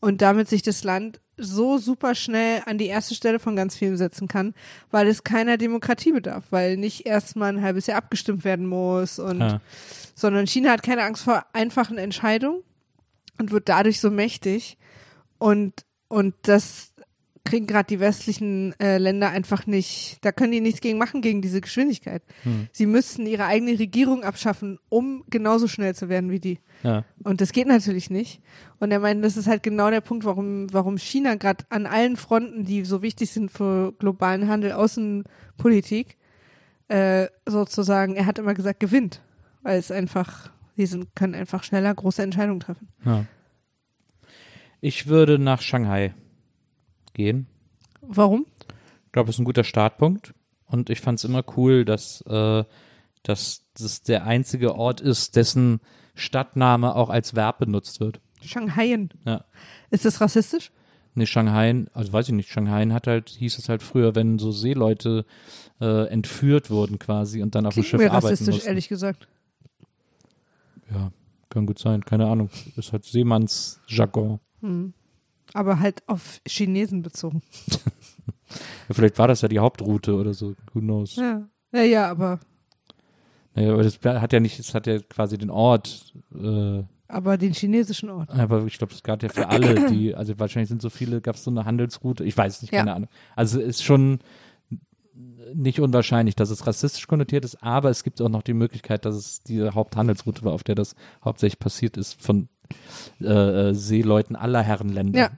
Und 0.00 0.22
damit 0.22 0.48
sich 0.48 0.62
das 0.62 0.84
Land 0.84 1.20
so 1.36 1.78
super 1.78 2.14
schnell 2.14 2.62
an 2.66 2.78
die 2.78 2.86
erste 2.86 3.14
Stelle 3.14 3.38
von 3.38 3.56
ganz 3.56 3.76
vielen 3.76 3.96
setzen 3.96 4.28
kann, 4.28 4.54
weil 4.90 5.08
es 5.08 5.24
keiner 5.24 5.56
Demokratie 5.56 6.12
bedarf, 6.12 6.44
weil 6.50 6.76
nicht 6.76 7.06
erst 7.06 7.36
mal 7.36 7.52
ein 7.52 7.62
halbes 7.62 7.86
Jahr 7.86 7.98
abgestimmt 7.98 8.44
werden 8.44 8.66
muss 8.66 9.18
und 9.18 9.40
Ja. 9.40 9.60
sondern 10.14 10.46
China 10.46 10.70
hat 10.70 10.82
keine 10.82 11.02
Angst 11.02 11.24
vor 11.24 11.44
einfachen 11.52 11.98
Entscheidungen 11.98 12.62
und 13.38 13.50
wird 13.50 13.68
dadurch 13.68 14.00
so 14.00 14.10
mächtig 14.10 14.78
und 15.38 15.84
und 16.08 16.34
das 16.42 16.92
kriegen 17.44 17.66
gerade 17.66 17.86
die 17.86 18.00
westlichen 18.00 18.78
äh, 18.80 18.96
Länder 18.98 19.30
einfach 19.30 19.66
nicht, 19.66 20.18
da 20.22 20.32
können 20.32 20.52
die 20.52 20.60
nichts 20.60 20.80
gegen 20.80 20.98
machen 20.98 21.20
gegen 21.20 21.42
diese 21.42 21.60
Geschwindigkeit. 21.60 22.22
Hm. 22.42 22.68
Sie 22.72 22.86
müssten 22.86 23.26
ihre 23.26 23.44
eigene 23.44 23.78
Regierung 23.78 24.24
abschaffen, 24.24 24.78
um 24.88 25.24
genauso 25.28 25.68
schnell 25.68 25.94
zu 25.94 26.08
werden 26.08 26.30
wie 26.30 26.40
die. 26.40 26.58
Ja. 26.82 27.04
Und 27.22 27.40
das 27.40 27.52
geht 27.52 27.66
natürlich 27.66 28.08
nicht. 28.08 28.40
Und 28.80 28.90
er 28.90 28.98
meint, 28.98 29.22
das 29.22 29.36
ist 29.36 29.46
halt 29.46 29.62
genau 29.62 29.90
der 29.90 30.00
Punkt, 30.00 30.24
warum, 30.24 30.72
warum 30.72 30.96
China 30.96 31.34
gerade 31.34 31.64
an 31.68 31.86
allen 31.86 32.16
Fronten, 32.16 32.64
die 32.64 32.84
so 32.84 33.02
wichtig 33.02 33.30
sind 33.30 33.50
für 33.50 33.92
globalen 33.92 34.48
Handel, 34.48 34.72
Außenpolitik, 34.72 36.16
äh, 36.88 37.26
sozusagen, 37.46 38.16
er 38.16 38.26
hat 38.26 38.38
immer 38.38 38.54
gesagt, 38.54 38.80
gewinnt. 38.80 39.20
Weil 39.62 39.78
es 39.78 39.90
einfach, 39.90 40.50
sie 40.76 40.86
sind, 40.86 41.14
können 41.14 41.34
einfach 41.34 41.62
schneller 41.62 41.94
große 41.94 42.22
Entscheidungen 42.22 42.60
treffen. 42.60 42.88
ja. 43.04 43.26
Ich 44.80 45.06
würde 45.06 45.38
nach 45.38 45.62
Shanghai 45.62 46.12
gehen. 47.14 47.46
Warum? 48.02 48.46
Ich 49.06 49.12
glaube, 49.12 49.30
es 49.30 49.36
ist 49.36 49.40
ein 49.40 49.44
guter 49.44 49.64
Startpunkt. 49.64 50.34
Und 50.66 50.90
ich 50.90 51.00
fand 51.00 51.18
es 51.18 51.24
immer 51.24 51.44
cool, 51.56 51.84
dass, 51.84 52.20
äh, 52.22 52.64
dass 53.22 53.62
das 53.74 54.02
der 54.02 54.24
einzige 54.24 54.74
Ort 54.74 55.00
ist, 55.00 55.36
dessen 55.36 55.80
Stadtname 56.14 56.94
auch 56.94 57.10
als 57.10 57.34
Verb 57.34 57.58
benutzt 57.58 58.00
wird. 58.00 58.20
Shanghaien. 58.42 59.10
Ja. 59.24 59.44
Ist 59.90 60.04
das 60.04 60.20
rassistisch? 60.20 60.70
Nee, 61.16 61.26
Shanghai, 61.26 61.84
also 61.92 62.12
weiß 62.12 62.28
ich 62.28 62.34
nicht, 62.34 62.50
Shanghai 62.50 62.86
hat 62.86 63.06
halt, 63.06 63.28
hieß 63.30 63.58
es 63.58 63.68
halt 63.68 63.82
früher, 63.82 64.16
wenn 64.16 64.40
so 64.40 64.50
Seeleute 64.50 65.24
äh, 65.80 66.08
entführt 66.08 66.70
wurden 66.70 66.98
quasi 66.98 67.40
und 67.40 67.54
dann 67.54 67.66
auf 67.66 67.74
dem 67.74 67.84
Schiff 67.84 68.00
mir 68.00 68.10
arbeiten 68.10 68.26
rassistisch, 68.26 68.56
mussten. 68.56 68.68
ehrlich 68.68 68.88
gesagt. 68.88 69.28
Ja, 70.92 71.12
kann 71.50 71.66
gut 71.66 71.78
sein, 71.78 72.04
keine 72.04 72.26
Ahnung. 72.26 72.50
Ist 72.76 72.92
halt 72.92 73.04
Seemannsjargon. 73.04 74.40
Hm. 74.60 74.92
Aber 75.54 75.80
halt 75.80 76.02
auf 76.06 76.40
Chinesen 76.46 77.00
bezogen. 77.02 77.42
Ja, 78.88 78.94
vielleicht 78.94 79.18
war 79.18 79.26
das 79.26 79.40
ja 79.40 79.48
die 79.48 79.58
Hauptroute 79.58 80.14
oder 80.14 80.32
so, 80.32 80.54
who 80.72 80.80
knows. 80.80 81.16
Ja. 81.16 81.48
Ja, 81.72 81.82
ja, 81.82 82.10
aber, 82.10 82.38
Naja, 83.54 83.72
aber 83.72 83.82
das 83.82 83.98
hat 84.04 84.32
ja 84.32 84.38
nicht, 84.38 84.60
es 84.60 84.74
hat 84.74 84.86
ja 84.86 84.98
quasi 85.00 85.38
den 85.38 85.50
Ort, 85.50 86.14
äh, 86.40 86.82
aber 87.08 87.36
den 87.36 87.52
chinesischen 87.52 88.10
Ort. 88.10 88.30
aber 88.30 88.64
ich 88.66 88.78
glaube, 88.78 88.92
das 88.92 89.02
gab 89.02 89.22
ja 89.24 89.28
für 89.28 89.48
alle, 89.48 89.88
die, 89.90 90.14
also 90.14 90.38
wahrscheinlich 90.38 90.68
sind 90.68 90.82
so 90.82 90.90
viele, 90.90 91.20
gab 91.20 91.34
es 91.34 91.42
so 91.42 91.50
eine 91.50 91.64
Handelsroute, 91.64 92.22
ich 92.24 92.36
weiß 92.36 92.62
nicht, 92.62 92.72
Ja. 92.72 92.80
keine 92.80 92.94
Ahnung. 92.94 93.08
Also 93.34 93.58
ist 93.60 93.82
schon 93.82 94.20
nicht 95.54 95.80
unwahrscheinlich, 95.80 96.36
dass 96.36 96.50
es 96.50 96.66
rassistisch 96.66 97.06
konnotiert 97.08 97.44
ist, 97.44 97.62
aber 97.62 97.90
es 97.90 98.04
gibt 98.04 98.20
auch 98.20 98.28
noch 98.28 98.42
die 98.42 98.54
Möglichkeit, 98.54 99.04
dass 99.04 99.16
es 99.16 99.42
die 99.42 99.68
Haupthandelsroute 99.68 100.44
war, 100.44 100.52
auf 100.52 100.62
der 100.64 100.74
das 100.76 100.94
hauptsächlich 101.24 101.58
passiert 101.58 101.96
ist 101.96 102.20
von 102.22 102.48
äh, 103.20 103.26
äh, 103.70 103.74
Seeleuten 103.74 104.36
aller 104.36 104.62
Herrenländer. 104.62 105.18
Ja. 105.18 105.30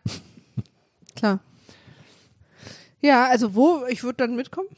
Klar. 1.15 1.41
Ja, 3.01 3.27
also 3.29 3.55
wo, 3.55 3.85
ich 3.89 4.03
würde 4.03 4.17
dann 4.27 4.37
mitkommen, 4.37 4.69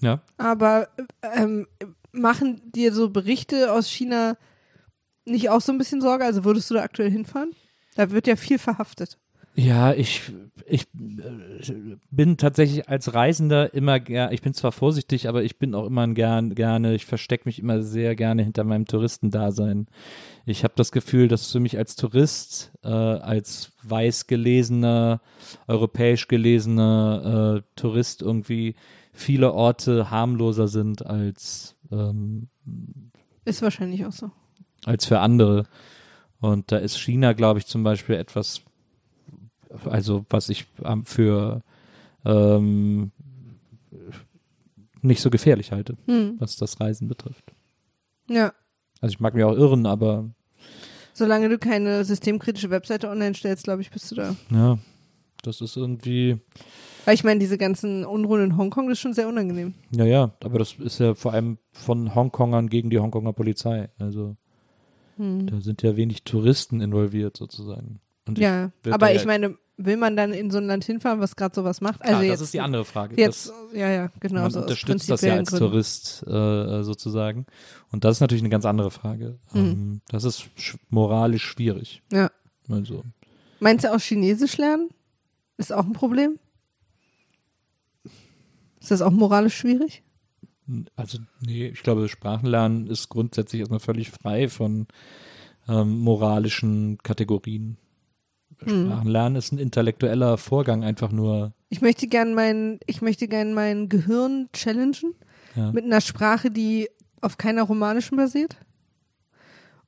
Ja. 0.00 0.20
aber 0.36 0.88
ähm, 1.22 1.66
machen 2.12 2.60
dir 2.72 2.92
so 2.92 3.10
Berichte 3.10 3.72
aus 3.72 3.88
China 3.88 4.36
nicht 5.24 5.50
auch 5.50 5.60
so 5.60 5.72
ein 5.72 5.78
bisschen 5.78 6.00
Sorge? 6.00 6.24
Also 6.24 6.44
würdest 6.44 6.70
du 6.70 6.74
da 6.74 6.82
aktuell 6.82 7.10
hinfahren? 7.10 7.52
Da 7.94 8.10
wird 8.10 8.26
ja 8.26 8.36
viel 8.36 8.58
verhaftet. 8.58 9.18
Ja, 9.58 9.92
ich, 9.92 10.22
ich 10.66 10.82
äh, 10.82 11.96
bin 12.12 12.36
tatsächlich 12.36 12.88
als 12.88 13.12
Reisender 13.12 13.74
immer 13.74 13.98
gern, 13.98 14.32
ich 14.32 14.40
bin 14.40 14.54
zwar 14.54 14.70
vorsichtig, 14.70 15.28
aber 15.28 15.42
ich 15.42 15.58
bin 15.58 15.74
auch 15.74 15.86
immer 15.86 16.06
gern, 16.06 16.54
gerne, 16.54 16.94
ich 16.94 17.06
verstecke 17.06 17.48
mich 17.48 17.58
immer 17.58 17.82
sehr 17.82 18.14
gerne 18.14 18.44
hinter 18.44 18.62
meinem 18.62 18.86
Touristendasein. 18.86 19.88
Ich 20.46 20.62
habe 20.62 20.74
das 20.76 20.92
Gefühl, 20.92 21.26
dass 21.26 21.50
für 21.50 21.58
mich 21.58 21.76
als 21.76 21.96
Tourist, 21.96 22.70
äh, 22.84 22.88
als 22.88 23.72
weiß 23.82 24.28
gelesener, 24.28 25.20
europäisch 25.66 26.28
gelesener 26.28 27.56
äh, 27.58 27.62
Tourist 27.74 28.22
irgendwie 28.22 28.76
viele 29.12 29.52
Orte 29.52 30.08
harmloser 30.08 30.68
sind 30.68 31.04
als 31.04 31.74
ähm, 31.90 32.46
Ist 33.44 33.62
wahrscheinlich 33.62 34.06
auch 34.06 34.12
so. 34.12 34.30
als 34.84 35.04
für 35.04 35.18
andere. 35.18 35.64
Und 36.38 36.70
da 36.70 36.76
ist 36.76 37.00
China, 37.00 37.32
glaube 37.32 37.58
ich, 37.58 37.66
zum 37.66 37.82
Beispiel 37.82 38.14
etwas, 38.14 38.62
also 39.84 40.24
was 40.30 40.48
ich 40.48 40.66
ähm, 40.84 41.04
für 41.04 41.62
ähm, 42.24 43.12
nicht 45.02 45.20
so 45.20 45.30
gefährlich 45.30 45.72
halte, 45.72 45.96
Hm. 46.06 46.36
was 46.38 46.56
das 46.56 46.80
Reisen 46.80 47.08
betrifft. 47.08 47.52
Ja. 48.28 48.52
Also 49.00 49.12
ich 49.14 49.20
mag 49.20 49.34
mich 49.34 49.44
auch 49.44 49.54
irren, 49.56 49.86
aber 49.86 50.30
Solange 51.14 51.48
du 51.48 51.58
keine 51.58 52.04
systemkritische 52.04 52.70
Webseite 52.70 53.08
online 53.08 53.34
stellst, 53.34 53.64
glaube 53.64 53.82
ich, 53.82 53.90
bist 53.90 54.10
du 54.10 54.14
da. 54.16 54.36
ja, 54.50 54.78
das 55.42 55.60
ist 55.60 55.76
irgendwie, 55.76 56.38
Weil 57.04 57.14
ich 57.14 57.24
meine, 57.24 57.40
diese 57.40 57.58
ganzen 57.58 58.04
Unruhen 58.04 58.42
in 58.44 58.56
Hongkong, 58.56 58.88
das 58.88 58.98
ist 58.98 59.02
schon 59.02 59.14
sehr 59.14 59.28
unangenehm. 59.28 59.74
ja, 59.92 60.04
ja, 60.04 60.32
aber 60.44 60.58
das 60.58 60.74
ist 60.74 60.98
ja 61.00 61.14
vor 61.14 61.32
allem 61.32 61.58
von 61.72 62.14
Hongkongern 62.14 62.68
gegen 62.68 62.90
die 62.90 62.98
Hongkonger 62.98 63.32
Polizei. 63.32 63.88
Also 63.98 64.36
Hm. 65.16 65.46
da 65.48 65.60
sind 65.60 65.82
ja 65.82 65.96
wenig 65.96 66.22
Touristen 66.24 66.80
involviert 66.80 67.36
sozusagen. 67.36 68.00
Und 68.28 68.38
Ja, 68.38 68.70
aber 68.90 69.14
ich 69.14 69.24
meine, 69.24 69.56
will 69.76 69.96
man 69.96 70.16
dann 70.16 70.32
in 70.32 70.50
so 70.50 70.58
ein 70.58 70.66
Land 70.66 70.84
hinfahren, 70.84 71.20
was 71.20 71.36
gerade 71.36 71.54
sowas 71.54 71.80
macht? 71.80 72.00
Klar, 72.00 72.16
Also 72.16 72.24
jetzt, 72.24 72.34
das 72.34 72.40
ist 72.42 72.54
die 72.54 72.60
andere 72.60 72.84
Frage. 72.84 73.16
Jetzt, 73.16 73.48
das, 73.48 73.54
ja, 73.72 73.88
ja, 73.88 74.10
genau. 74.20 74.42
man 74.42 74.50
so 74.50 74.60
unterstützt 74.60 75.10
das 75.10 75.22
ja 75.22 75.34
als 75.34 75.50
Gründen. 75.50 75.66
Tourist 75.66 76.24
äh, 76.26 76.82
sozusagen. 76.82 77.46
Und 77.90 78.04
das 78.04 78.16
ist 78.16 78.20
natürlich 78.20 78.42
eine 78.42 78.50
ganz 78.50 78.64
andere 78.64 78.90
Frage. 78.90 79.38
Mhm. 79.52 79.60
Ähm, 79.60 80.00
das 80.08 80.24
ist 80.24 80.48
sch 80.56 80.76
moralisch 80.90 81.44
schwierig. 81.44 82.02
Ja. 82.12 82.30
Also, 82.68 83.04
Meinst 83.60 83.84
du 83.84 83.94
auch 83.94 84.00
Chinesisch 84.00 84.58
lernen? 84.58 84.90
Ist 85.56 85.72
auch 85.72 85.84
ein 85.84 85.92
Problem? 85.92 86.38
Ist 88.80 88.90
das 88.90 89.02
auch 89.02 89.10
moralisch 89.10 89.56
schwierig? 89.56 90.02
also 90.96 91.18
nee, 91.40 91.68
ich 91.68 91.82
glaube, 91.82 92.08
Sprachenlernen 92.08 92.88
ist 92.88 93.08
grundsätzlich 93.08 93.60
erstmal 93.60 93.80
völlig 93.80 94.10
frei 94.10 94.48
von 94.48 94.86
ähm, 95.66 95.98
moralischen 96.00 96.98
Kategorien. 97.02 97.78
Mhm. 98.64 98.86
Sprachenlernen 98.86 99.36
ist 99.36 99.52
ein 99.52 99.58
intellektueller 99.58 100.36
Vorgang, 100.38 100.82
einfach 100.84 101.12
nur. 101.12 101.52
Ich 101.68 101.80
möchte 101.80 102.06
gern 102.08 102.34
mein, 102.34 102.80
ich 102.86 103.02
möchte 103.02 103.28
gern 103.28 103.54
mein 103.54 103.88
Gehirn 103.88 104.48
challengen 104.52 105.14
Ja. 105.54 105.72
mit 105.72 105.84
einer 105.84 106.00
Sprache, 106.00 106.50
die 106.50 106.88
auf 107.20 107.36
keiner 107.38 107.62
romanischen 107.62 108.16
basiert. 108.16 108.56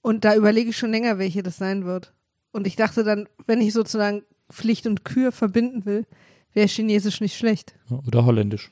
Und 0.02 0.24
da 0.24 0.34
überlege 0.34 0.70
ich 0.70 0.76
schon 0.76 0.90
länger, 0.90 1.18
welche 1.18 1.42
das 1.42 1.56
sein 1.58 1.84
wird. 1.84 2.12
Und 2.52 2.66
ich 2.66 2.76
dachte 2.76 3.04
dann, 3.04 3.28
wenn 3.46 3.60
ich 3.60 3.72
sozusagen 3.72 4.22
Pflicht 4.50 4.86
und 4.86 5.04
Kür 5.04 5.30
verbinden 5.30 5.84
will, 5.84 6.06
wäre 6.54 6.66
Chinesisch 6.68 7.20
nicht 7.20 7.36
schlecht. 7.36 7.74
Oder 8.06 8.24
Holländisch. 8.24 8.70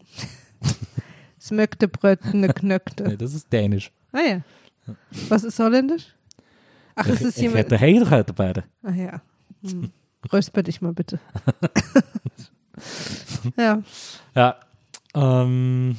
Smöckte, 1.40 1.88
Brötne, 1.88 2.48
Knöckte. 2.48 3.04
Nee, 3.08 3.16
das 3.16 3.34
ist 3.34 3.52
Dänisch. 3.52 3.92
Ah 4.12 4.20
ja. 4.20 4.40
Was 5.28 5.44
ist 5.44 5.58
Holländisch? 5.58 6.14
Ach, 6.96 7.06
es 7.06 7.20
ist 7.20 7.38
jemand. 7.38 7.70
Heiligkeit 7.70 8.34
beide. 8.34 8.64
Ach 8.82 8.94
ja. 8.94 9.22
Hm. 9.62 9.90
Räusper 10.32 10.62
dich 10.62 10.80
mal 10.82 10.92
bitte. 10.92 11.18
ja. 13.56 13.82
Ja. 14.34 14.56
Ähm, 15.14 15.96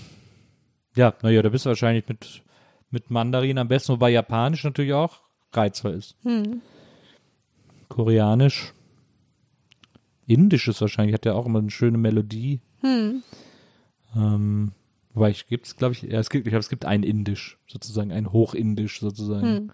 ja, 0.95 1.13
naja, 1.21 1.41
da 1.41 1.49
bist 1.49 1.65
du 1.65 1.69
wahrscheinlich 1.69 2.07
mit, 2.07 2.43
mit 2.91 3.09
Mandarin 3.09 3.57
am 3.57 3.67
besten, 3.67 3.93
wobei 3.93 4.11
Japanisch 4.11 4.63
natürlich 4.63 4.93
auch 4.93 5.21
reizvoll 5.51 5.93
ist. 5.93 6.15
Hm. 6.23 6.61
Koreanisch. 7.89 8.73
Indisch 10.27 10.67
ist 10.67 10.81
wahrscheinlich, 10.81 11.13
hat 11.13 11.25
ja 11.25 11.33
auch 11.33 11.45
immer 11.45 11.59
eine 11.59 11.71
schöne 11.71 11.97
Melodie. 11.97 12.61
Hm. 12.81 13.23
Ähm, 14.15 14.71
wobei 15.13 15.31
ich 15.31 15.47
gibt 15.47 15.67
es, 15.67 15.75
glaube 15.75 15.93
ich, 15.93 16.03
ja, 16.03 16.19
es 16.19 16.29
gibt, 16.29 16.45
ich 16.45 16.51
glaube, 16.51 16.61
es 16.61 16.69
gibt 16.69 16.85
ein 16.85 17.03
Indisch, 17.03 17.57
sozusagen, 17.67 18.11
ein 18.11 18.31
Hochindisch 18.31 18.99
sozusagen. 18.99 19.47
Hm. 19.47 19.71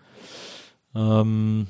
Ähm, 0.96 1.68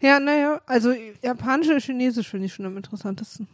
Ja, 0.00 0.20
naja, 0.20 0.60
also 0.66 0.92
Japanisch 1.22 1.68
oder 1.68 1.80
Chinesisch 1.80 2.28
finde 2.28 2.46
ich 2.46 2.54
schon 2.54 2.66
am 2.66 2.76
interessantesten. 2.76 3.48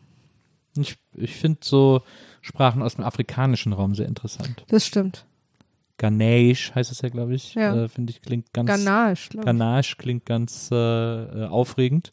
ich 0.77 0.97
ich 1.15 1.37
finde 1.37 1.61
so 1.63 2.03
Sprachen 2.41 2.83
aus 2.83 2.97
dem 2.97 3.05
afrikanischen 3.05 3.73
Raum 3.73 3.95
sehr 3.95 4.07
interessant. 4.07 4.65
Das 4.69 4.87
stimmt. 4.87 5.27
Ghanaisch 5.99 6.75
heißt 6.75 6.91
es 6.91 7.03
ja, 7.03 7.11
glaube 7.11 7.35
ich. 7.35 7.55
Ja. 7.55 7.85
Äh, 7.85 7.89
finde 7.89 8.11
ich, 8.13 8.23
klingt 8.23 8.53
ganz. 8.55 8.69
Ganache, 8.69 9.29
glaube 9.29 9.41
ich. 9.41 9.45
Ghanaisch 9.45 9.97
klingt 9.99 10.25
ganz 10.25 10.71
äh, 10.73 10.75
äh, 10.75 11.47
aufregend. 11.47 12.13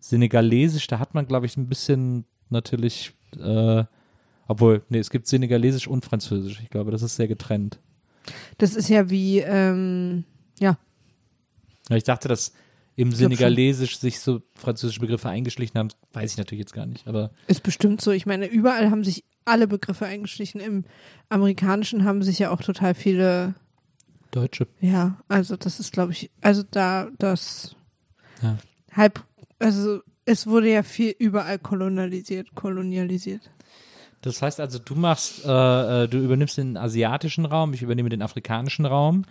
Senegalesisch, 0.00 0.88
da 0.88 0.98
hat 0.98 1.14
man, 1.14 1.26
glaube 1.28 1.46
ich, 1.46 1.56
ein 1.56 1.68
bisschen 1.68 2.24
natürlich, 2.50 3.12
äh, 3.38 3.84
obwohl, 4.48 4.82
nee, 4.88 4.98
es 4.98 5.10
gibt 5.10 5.28
Senegalesisch 5.28 5.86
und 5.86 6.04
Französisch. 6.04 6.58
Ich 6.60 6.70
glaube, 6.70 6.90
das 6.90 7.02
ist 7.02 7.14
sehr 7.14 7.28
getrennt. 7.28 7.78
Das 8.58 8.74
ist 8.74 8.88
ja 8.88 9.08
wie, 9.08 9.38
ähm, 9.38 10.24
ja, 10.58 10.76
Ja, 11.88 11.96
ich 11.96 12.04
dachte, 12.04 12.28
dass 12.28 12.52
im. 12.96 13.12
Senegalesisch 13.12 13.98
sich 13.98 14.20
so 14.20 14.42
französische 14.54 15.00
Begriffe 15.00 15.28
eingeschlichen 15.28 15.78
haben, 15.78 15.88
weiß 16.12 16.32
ich 16.32 16.38
natürlich 16.38 16.60
jetzt 16.60 16.74
gar 16.74 16.86
nicht. 16.86 17.06
Aber 17.06 17.30
ist 17.46 17.62
bestimmt 17.62 18.00
so. 18.00 18.10
Ich 18.10 18.26
meine, 18.26 18.46
überall 18.46 18.90
haben 18.90 19.04
sich 19.04 19.24
alle 19.44 19.66
Begriffe 19.66 20.06
eingeschlichen. 20.06 20.60
Im 20.60 20.84
Amerikanischen 21.28 22.04
haben 22.04 22.22
sich 22.22 22.38
ja 22.38 22.50
auch 22.50 22.60
total 22.60 22.94
viele, 22.94 23.54
Deutsche. 24.30 24.66
ja, 24.80 25.18
also 25.28 25.56
das 25.56 25.80
ist, 25.80 25.92
glaube 25.92 26.12
ich, 26.12 26.30
also 26.40 26.62
da, 26.70 27.08
das 27.18 27.74
Ja. 28.42 28.58
halb, 28.92 29.24
also 29.58 30.00
es 30.24 30.46
wurde 30.46 30.70
ja 30.70 30.82
viel 30.82 31.14
überall 31.18 31.58
kolonialisiert, 31.58 32.54
kolonialisiert. 32.54 33.50
Das 34.20 34.40
heißt 34.40 34.60
also, 34.60 34.78
du 34.78 34.94
machst, 34.94 35.44
äh, 35.44 36.04
äh, 36.04 36.08
du 36.08 36.18
übernimmst 36.18 36.56
den 36.56 36.76
asiatischen 36.76 37.44
Raum, 37.44 37.74
ich 37.74 37.82
übernehme 37.82 38.08
den 38.08 38.22
afrikanischen 38.22 38.86
Raum. 38.86 39.24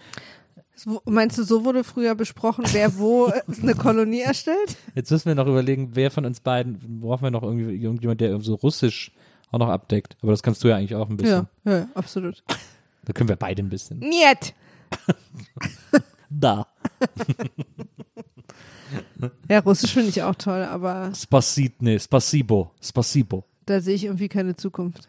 Meinst 1.06 1.38
du, 1.38 1.44
so 1.44 1.66
wurde 1.66 1.84
früher 1.84 2.16
besprochen, 2.16 2.66
wer 2.72 2.98
wo 2.98 3.32
eine 3.62 3.76
Kolonie 3.76 4.22
erstellt? 4.22 4.78
Jetzt 4.96 5.12
müssen 5.12 5.26
wir 5.28 5.36
noch 5.36 5.48
überlegen, 5.48 5.92
wer 5.94 6.12
von 6.12 6.26
uns 6.26 6.40
beiden, 6.40 7.00
brauchen 7.00 7.24
wir 7.24 7.32
noch 7.32 7.44
irgendwie 7.44 7.76
irgendjemand, 7.76 8.22
der 8.22 8.40
so 8.42 8.56
Russisch 8.56 9.12
auch 9.52 9.60
noch 9.60 9.70
abdeckt. 9.70 10.18
Aber 10.22 10.32
das 10.32 10.44
kannst 10.44 10.64
du 10.64 10.70
ja 10.70 10.78
eigentlich 10.78 10.96
auch 10.96 11.10
ein 11.10 11.18
bisschen. 11.18 11.48
Ja, 11.66 11.78
ja, 11.78 11.88
absolut. 11.94 12.44
Da 13.06 13.14
können 13.14 13.30
wir 13.30 13.36
beide 13.36 13.62
ein 13.62 13.70
bisschen. 13.70 14.00
Niet! 14.00 14.54
Da. 16.34 16.68
Ja, 19.50 19.60
Russisch 19.60 19.94
finde 19.94 20.10
ich 20.10 20.22
auch 20.24 20.36
toll, 20.36 20.64
aber 20.64 21.14
Spasit, 21.16 21.82
nee, 21.82 22.00
Spasibo. 22.00 22.72
Spasibo. 22.82 23.46
da 23.66 23.80
sehe 23.80 23.96
ich 23.96 24.06
irgendwie 24.06 24.28
keine 24.28 24.56
Zukunft. 24.56 25.08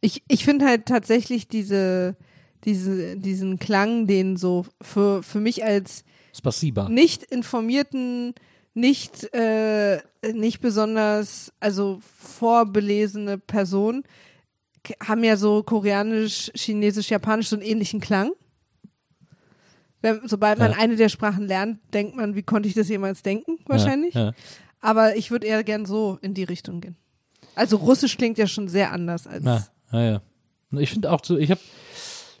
Ich, 0.00 0.22
ich 0.28 0.44
finde 0.44 0.66
halt 0.66 0.86
tatsächlich 0.86 1.48
diese, 1.48 2.16
diese, 2.64 3.16
diesen 3.16 3.58
Klang, 3.58 4.06
den 4.06 4.36
so 4.36 4.66
für, 4.80 5.22
für 5.22 5.40
mich 5.40 5.64
als 5.64 6.04
Spasiba. 6.36 6.88
nicht 6.88 7.22
informierten, 7.24 8.34
nicht, 8.74 9.32
äh, 9.34 10.00
nicht 10.32 10.60
besonders, 10.60 11.52
also 11.60 12.00
vorbelesene 12.02 13.38
Person, 13.38 14.04
haben 15.02 15.24
ja 15.24 15.36
so 15.36 15.62
koreanisch, 15.62 16.50
chinesisch, 16.54 17.10
japanisch 17.10 17.48
so 17.48 17.56
einen 17.56 17.64
ähnlichen 17.64 18.00
Klang. 18.00 18.30
Wenn, 20.00 20.20
sobald 20.28 20.58
man 20.58 20.72
Ja. 20.72 20.78
eine 20.78 20.96
der 20.96 21.08
Sprachen 21.08 21.46
lernt, 21.46 21.80
denkt 21.92 22.14
man, 22.16 22.34
wie 22.36 22.42
konnte 22.42 22.68
ich 22.68 22.74
das 22.74 22.88
jemals 22.88 23.22
denken? 23.22 23.58
Wahrscheinlich. 23.66 24.14
Ja, 24.14 24.26
ja. 24.26 24.32
Aber 24.80 25.16
ich 25.16 25.30
würde 25.32 25.46
eher 25.46 25.64
gern 25.64 25.86
so 25.86 26.18
in 26.22 26.34
die 26.34 26.44
Richtung 26.44 26.80
gehen. 26.80 26.96
Also 27.56 27.76
Russisch 27.78 28.16
klingt 28.16 28.38
ja 28.38 28.46
schon 28.46 28.68
sehr 28.68 28.92
anders 28.92 29.26
als. 29.26 29.42
Na, 29.42 29.66
ja, 29.90 30.02
ja. 30.02 30.22
Ich 30.78 30.90
finde 30.90 31.10
auch 31.10 31.24
so, 31.24 31.36
ich 31.36 31.50
habe, 31.50 31.60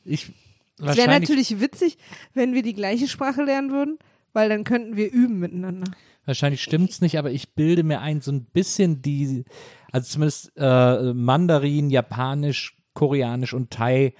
ich, 0.04 0.32
es 0.80 0.96
wäre 0.96 1.08
natürlich 1.08 1.60
witzig, 1.60 1.98
wenn 2.34 2.54
wir 2.54 2.62
die 2.62 2.74
gleiche 2.74 3.08
Sprache 3.08 3.42
lernen 3.42 3.70
würden, 3.70 3.98
weil 4.32 4.48
dann 4.48 4.64
könnten 4.64 4.96
wir 4.96 5.10
üben 5.10 5.38
miteinander. 5.38 5.90
wahrscheinlich 6.24 6.62
stimmt's 6.62 7.00
nicht, 7.00 7.18
aber 7.18 7.30
ich 7.30 7.54
bilde 7.54 7.82
mir 7.82 8.00
ein, 8.00 8.20
so 8.20 8.30
ein 8.32 8.44
bisschen 8.44 9.02
die, 9.02 9.44
also 9.92 10.08
zumindest 10.08 10.52
äh, 10.56 11.12
Mandarin, 11.12 11.90
Japanisch, 11.90 12.76
Koreanisch 12.94 13.54
und 13.54 13.70
Thai, 13.70 14.14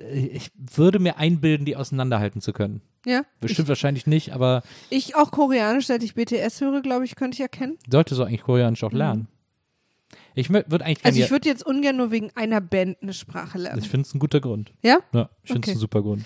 äh, 0.00 0.26
ich 0.26 0.50
würde 0.54 0.98
mir 0.98 1.18
einbilden, 1.18 1.66
die 1.66 1.76
auseinanderhalten 1.76 2.40
zu 2.40 2.52
können. 2.52 2.80
Ja. 3.06 3.22
Bestimmt 3.40 3.68
wahrscheinlich 3.68 4.06
nicht, 4.06 4.32
aber 4.32 4.62
Ich 4.90 5.14
auch 5.16 5.30
Koreanisch, 5.30 5.86
seit 5.86 6.02
ich 6.02 6.14
BTS 6.14 6.60
höre, 6.60 6.82
glaube 6.82 7.04
ich, 7.04 7.16
könnte 7.16 7.36
ich 7.36 7.40
erkennen. 7.40 7.78
sollte 7.90 8.14
so 8.14 8.24
eigentlich 8.24 8.42
Koreanisch 8.42 8.84
auch 8.84 8.92
lernen. 8.92 9.28
Ich 10.38 10.50
würde 10.50 10.84
eigentlich. 10.84 11.04
Also 11.04 11.20
ich 11.20 11.30
würde 11.32 11.48
jetzt 11.48 11.66
ungern 11.66 11.96
nur 11.96 12.10
wegen 12.12 12.30
einer 12.36 12.60
Band 12.60 12.98
eine 13.02 13.12
Sprache 13.12 13.58
lernen. 13.58 13.80
ich 13.82 13.88
finde 13.88 14.06
es 14.06 14.14
ein 14.14 14.20
guter 14.20 14.40
Grund. 14.40 14.72
Ja? 14.82 14.98
Ja, 15.12 15.28
ich 15.42 15.50
finde 15.52 15.66
es 15.66 15.68
Okay. 15.70 15.76
ein 15.76 15.80
super 15.80 16.00
Grund. 16.02 16.24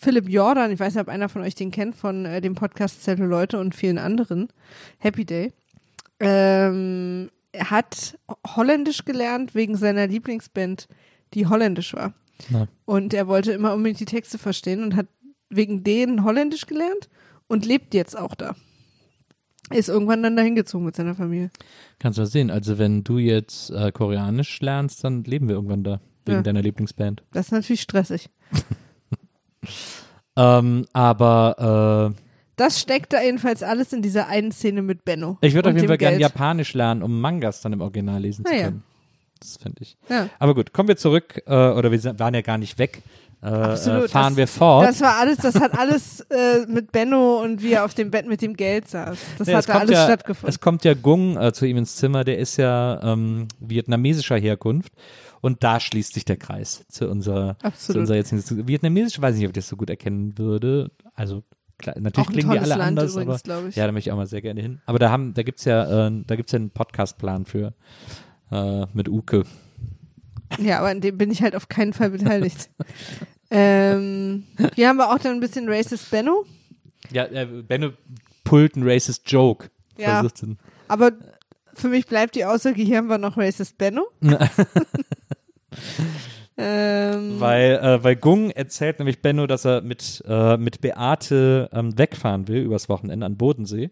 Philipp 0.00 0.28
Jordan, 0.28 0.70
ich 0.70 0.78
weiß 0.78 0.94
nicht, 0.94 1.00
ob 1.00 1.08
einer 1.08 1.28
von 1.28 1.42
euch 1.42 1.54
den 1.54 1.70
kennt, 1.70 1.96
von 1.96 2.24
äh, 2.26 2.40
dem 2.40 2.54
Podcast 2.54 3.02
Zelle 3.02 3.24
Leute 3.26 3.58
und 3.58 3.74
vielen 3.74 3.98
anderen. 3.98 4.48
Happy 4.98 5.24
Day. 5.24 5.52
Ähm, 6.20 7.30
er 7.52 7.70
hat 7.70 8.18
Holländisch 8.56 9.04
gelernt 9.04 9.54
wegen 9.54 9.76
seiner 9.76 10.06
Lieblingsband, 10.06 10.88
die 11.34 11.46
holländisch 11.46 11.94
war. 11.94 12.12
Na. 12.50 12.68
Und 12.84 13.14
er 13.14 13.26
wollte 13.26 13.52
immer 13.52 13.72
unbedingt 13.74 14.00
die 14.00 14.04
Texte 14.04 14.38
verstehen 14.38 14.82
und 14.82 14.94
hat 14.96 15.06
wegen 15.48 15.82
denen 15.82 16.24
Holländisch 16.24 16.66
gelernt 16.66 17.08
und 17.46 17.64
lebt 17.64 17.94
jetzt 17.94 18.16
auch 18.16 18.34
da. 18.34 18.54
Ist 19.70 19.88
irgendwann 19.88 20.22
dann 20.22 20.36
dahin 20.36 20.54
gezogen 20.54 20.84
mit 20.84 20.96
seiner 20.96 21.14
Familie. 21.14 21.50
Kannst 21.98 22.18
du 22.18 22.22
mal 22.22 22.26
sehen. 22.26 22.50
Also 22.50 22.78
wenn 22.78 23.04
du 23.04 23.18
jetzt 23.18 23.70
äh, 23.70 23.92
Koreanisch 23.92 24.60
lernst, 24.60 25.04
dann 25.04 25.24
leben 25.24 25.48
wir 25.48 25.56
irgendwann 25.56 25.84
da. 25.84 26.00
wegen 26.24 26.36
Ja. 26.38 26.42
deiner 26.42 26.62
Lieblingsband. 26.62 27.22
Das 27.32 27.46
ist 27.46 27.52
natürlich 27.52 27.80
stressig. 27.82 28.28
Ähm, 30.36 30.86
aber 30.92 32.14
Das 32.56 32.80
steckt 32.80 33.12
da 33.12 33.20
jedenfalls 33.22 33.62
alles 33.62 33.92
in 33.92 34.02
dieser 34.02 34.28
einen 34.28 34.52
Szene 34.52 34.82
mit 34.82 35.04
Benno. 35.04 35.38
äh, 35.42 35.46
ich 35.48 35.54
würde 35.54 35.70
auf 35.70 35.74
jeden 35.74 35.88
Fall 35.88 35.98
gerne. 35.98 36.18
Japanisch 36.18 36.74
lernen, 36.74 37.02
um 37.02 37.20
Mangas 37.20 37.60
dann 37.60 37.72
im 37.72 37.80
Original 37.80 38.20
lesen 38.20 38.44
zu 38.44 38.52
Ah, 38.52 38.56
ja. 38.56 38.64
können. 38.66 38.82
Das 39.40 39.56
finde 39.56 39.82
ich. 39.82 39.96
Ja. 40.08 40.28
Aber 40.38 40.54
gut, 40.54 40.72
kommen 40.72 40.88
wir 40.88 40.96
zurück, 40.96 41.42
äh, 41.46 41.50
oder 41.70 41.90
wir 41.92 42.18
waren 42.18 42.34
ja 42.34 42.40
gar 42.42 42.58
nicht 42.58 42.78
weg. 42.78 43.02
Äh, 43.40 43.46
Absolut, 43.46 44.04
äh, 44.06 44.08
fahren 44.08 44.32
das- 44.32 44.36
wir 44.36 44.46
fort. 44.48 44.86
Das 44.88 45.00
war 45.00 45.16
alles, 45.18 45.36
das 45.38 45.54
hat 45.60 45.78
alles 45.78 46.20
äh, 46.30 46.66
mit 46.66 46.90
Benno 46.90 47.40
und 47.40 47.62
wie 47.62 47.72
er 47.72 47.84
auf 47.84 47.94
dem 47.94 48.10
Bett 48.10 48.26
mit 48.26 48.42
dem 48.42 48.54
Geld 48.54 48.88
saß. 48.88 49.16
Das 49.38 49.46
Ja, 49.46 49.58
hat 49.58 49.68
da 49.68 49.74
alles 49.74 49.90
ja, 49.92 50.04
stattgefunden. 50.06 50.48
Es 50.48 50.58
kommt 50.60 50.84
ja 50.84 50.94
Gung 50.94 51.36
äh, 51.36 51.52
zu 51.52 51.64
ihm 51.64 51.76
ins 51.76 51.94
Zimmer, 51.96 52.24
der 52.24 52.38
ist 52.38 52.56
ja 52.56 53.00
ähm, 53.02 53.46
vietnamesischer 53.60 54.36
Herkunft. 54.36 54.92
Und 55.40 55.62
da 55.62 55.78
schließt 55.78 56.14
sich 56.14 56.24
der 56.24 56.36
Kreis 56.36 56.84
zu 56.88 57.08
unserer, 57.08 57.56
zu 57.60 57.66
Absolut. 57.66 58.00
unserer 58.00 58.16
jetzigen 58.16 58.66
Vietnamesisch 58.66 59.20
weiß 59.20 59.34
ich 59.36 59.40
nicht, 59.40 59.48
ob 59.48 59.56
ich 59.56 59.62
das 59.62 59.68
so 59.68 59.76
gut 59.76 59.88
erkennen 59.88 60.36
würde. 60.36 60.90
Also 61.14 61.44
klar, 61.78 61.94
natürlich 62.00 62.30
klingen 62.30 62.50
die 62.50 62.58
alle 62.58 62.68
Land 62.70 62.82
anders, 62.82 63.12
übrigens, 63.12 63.34
aber 63.34 63.38
glaube 63.44 63.68
ich. 63.68 63.76
ja, 63.76 63.86
da 63.86 63.92
möchte 63.92 64.10
ich 64.10 64.12
auch 64.12 64.16
mal 64.16 64.26
sehr 64.26 64.42
gerne 64.42 64.60
hin. 64.60 64.80
Aber 64.84 64.98
da 64.98 65.10
haben, 65.10 65.32
da 65.34 65.44
gibt's 65.44 65.64
ja, 65.64 66.08
äh, 66.08 66.22
da 66.26 66.34
gibt's 66.34 66.50
ja 66.50 66.56
einen 66.58 66.70
Podcastplan 66.70 67.44
für 67.46 67.72
äh, 68.50 68.86
mit 68.92 69.08
Uke. 69.08 69.44
Ja, 70.58 70.78
aber 70.78 70.88
an 70.88 71.00
dem 71.00 71.18
bin 71.18 71.30
ich 71.30 71.42
halt 71.42 71.54
auf 71.54 71.68
keinen 71.68 71.92
Fall 71.92 72.10
beteiligt. 72.10 72.70
ähm, 73.50 74.44
hier 74.74 74.88
haben 74.88 74.96
wir 74.96 75.12
auch 75.12 75.18
dann 75.18 75.34
ein 75.34 75.40
bisschen 75.40 75.68
Racist 75.68 76.10
Benno. 76.10 76.44
Ja, 77.10 77.24
äh, 77.24 77.46
Benno 77.46 77.90
pullt 78.44 78.76
einen 78.76 78.88
racist 78.88 79.30
Joke. 79.30 79.70
Ja. 79.98 80.26
Aber 80.88 81.12
für 81.74 81.88
mich 81.88 82.06
bleibt 82.06 82.34
die 82.34 82.44
Aussage, 82.44 82.82
hier 82.82 82.98
haben 82.98 83.08
wir 83.08 83.18
noch 83.18 83.36
Racist 83.36 83.78
Benno. 83.78 84.06
ähm, 86.56 87.40
Weil, 87.40 87.72
äh, 87.76 88.02
weil 88.02 88.16
Gung 88.16 88.50
erzählt 88.50 88.98
nämlich 88.98 89.20
Benno, 89.20 89.46
dass 89.46 89.64
er 89.64 89.82
mit, 89.82 90.22
äh, 90.26 90.56
mit 90.56 90.80
Beate 90.80 91.68
ähm, 91.72 91.96
wegfahren 91.98 92.48
will 92.48 92.62
übers 92.62 92.88
Wochenende 92.88 93.26
an 93.26 93.36
Bodensee. 93.36 93.90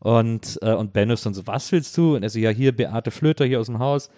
Und, 0.00 0.58
äh, 0.62 0.74
und 0.74 0.92
Benno 0.92 1.14
ist 1.14 1.26
dann 1.26 1.34
so, 1.34 1.46
was 1.46 1.72
willst 1.72 1.96
du? 1.96 2.14
Und 2.14 2.22
er 2.22 2.30
so, 2.30 2.38
ja, 2.38 2.50
hier 2.50 2.76
Beate 2.76 3.10
Flöter 3.10 3.44
hier 3.44 3.58
aus 3.60 3.66
dem 3.66 3.78
Haus. 3.80 4.10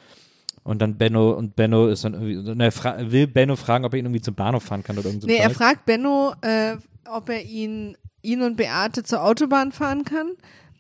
Und 0.63 0.83
dann 0.83 0.97
Benno, 0.97 1.33
und 1.33 1.57
Benno 1.57 1.89
ist 1.89 2.05
dann 2.05 2.15
irgendwie, 2.15 2.37
und 2.37 2.61
er 2.61 2.73
fra 2.73 2.97
will 3.11 3.27
Benno 3.27 3.57
fragen, 3.57 3.85
ob 3.85 3.95
er 3.95 3.99
ihn 3.99 4.07
irgendwie 4.07 4.21
zum 4.21 4.35
Bahnhof 4.35 4.63
fahren 4.63 4.83
kann 4.83 4.99
oder 4.99 5.07
irgend 5.09 5.23
so 5.23 5.29
nee, 5.29 5.37
er 5.37 5.49
Scheiß. 5.49 5.57
fragt 5.57 5.87
Benno, 5.87 6.35
äh, 6.43 6.77
ob 7.09 7.29
er 7.31 7.43
ihn, 7.43 7.97
ihn 8.23 8.43
und 8.43 8.57
Beate 8.57 9.03
zur 9.03 9.25
Autobahn 9.25 9.73
fahren 9.73 10.05
kann, 10.05 10.33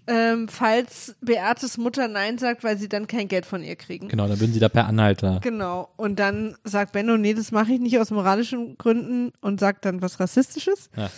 ähm, 0.06 0.48
falls 0.48 1.16
Beates 1.20 1.78
Mutter 1.78 2.08
Nein 2.08 2.36
sagt, 2.36 2.62
weil 2.62 2.76
sie 2.76 2.88
dann 2.88 3.06
kein 3.06 3.28
Geld 3.28 3.46
von 3.46 3.62
ihr 3.62 3.76
kriegen. 3.76 4.08
Genau, 4.08 4.28
dann 4.28 4.38
würden 4.38 4.52
sie 4.52 4.60
da 4.60 4.68
per 4.68 4.86
Anhalter. 4.86 5.40
Genau. 5.42 5.88
Und 5.96 6.18
dann 6.18 6.56
sagt 6.64 6.92
Benno, 6.92 7.16
nee, 7.16 7.34
das 7.34 7.50
mache 7.50 7.72
ich 7.72 7.80
nicht 7.80 7.98
aus 7.98 8.10
moralischen 8.10 8.76
Gründen 8.76 9.32
und 9.40 9.60
sagt 9.60 9.84
dann 9.84 10.02
was 10.02 10.20
Rassistisches. 10.20 10.90
Ja. 10.96 11.10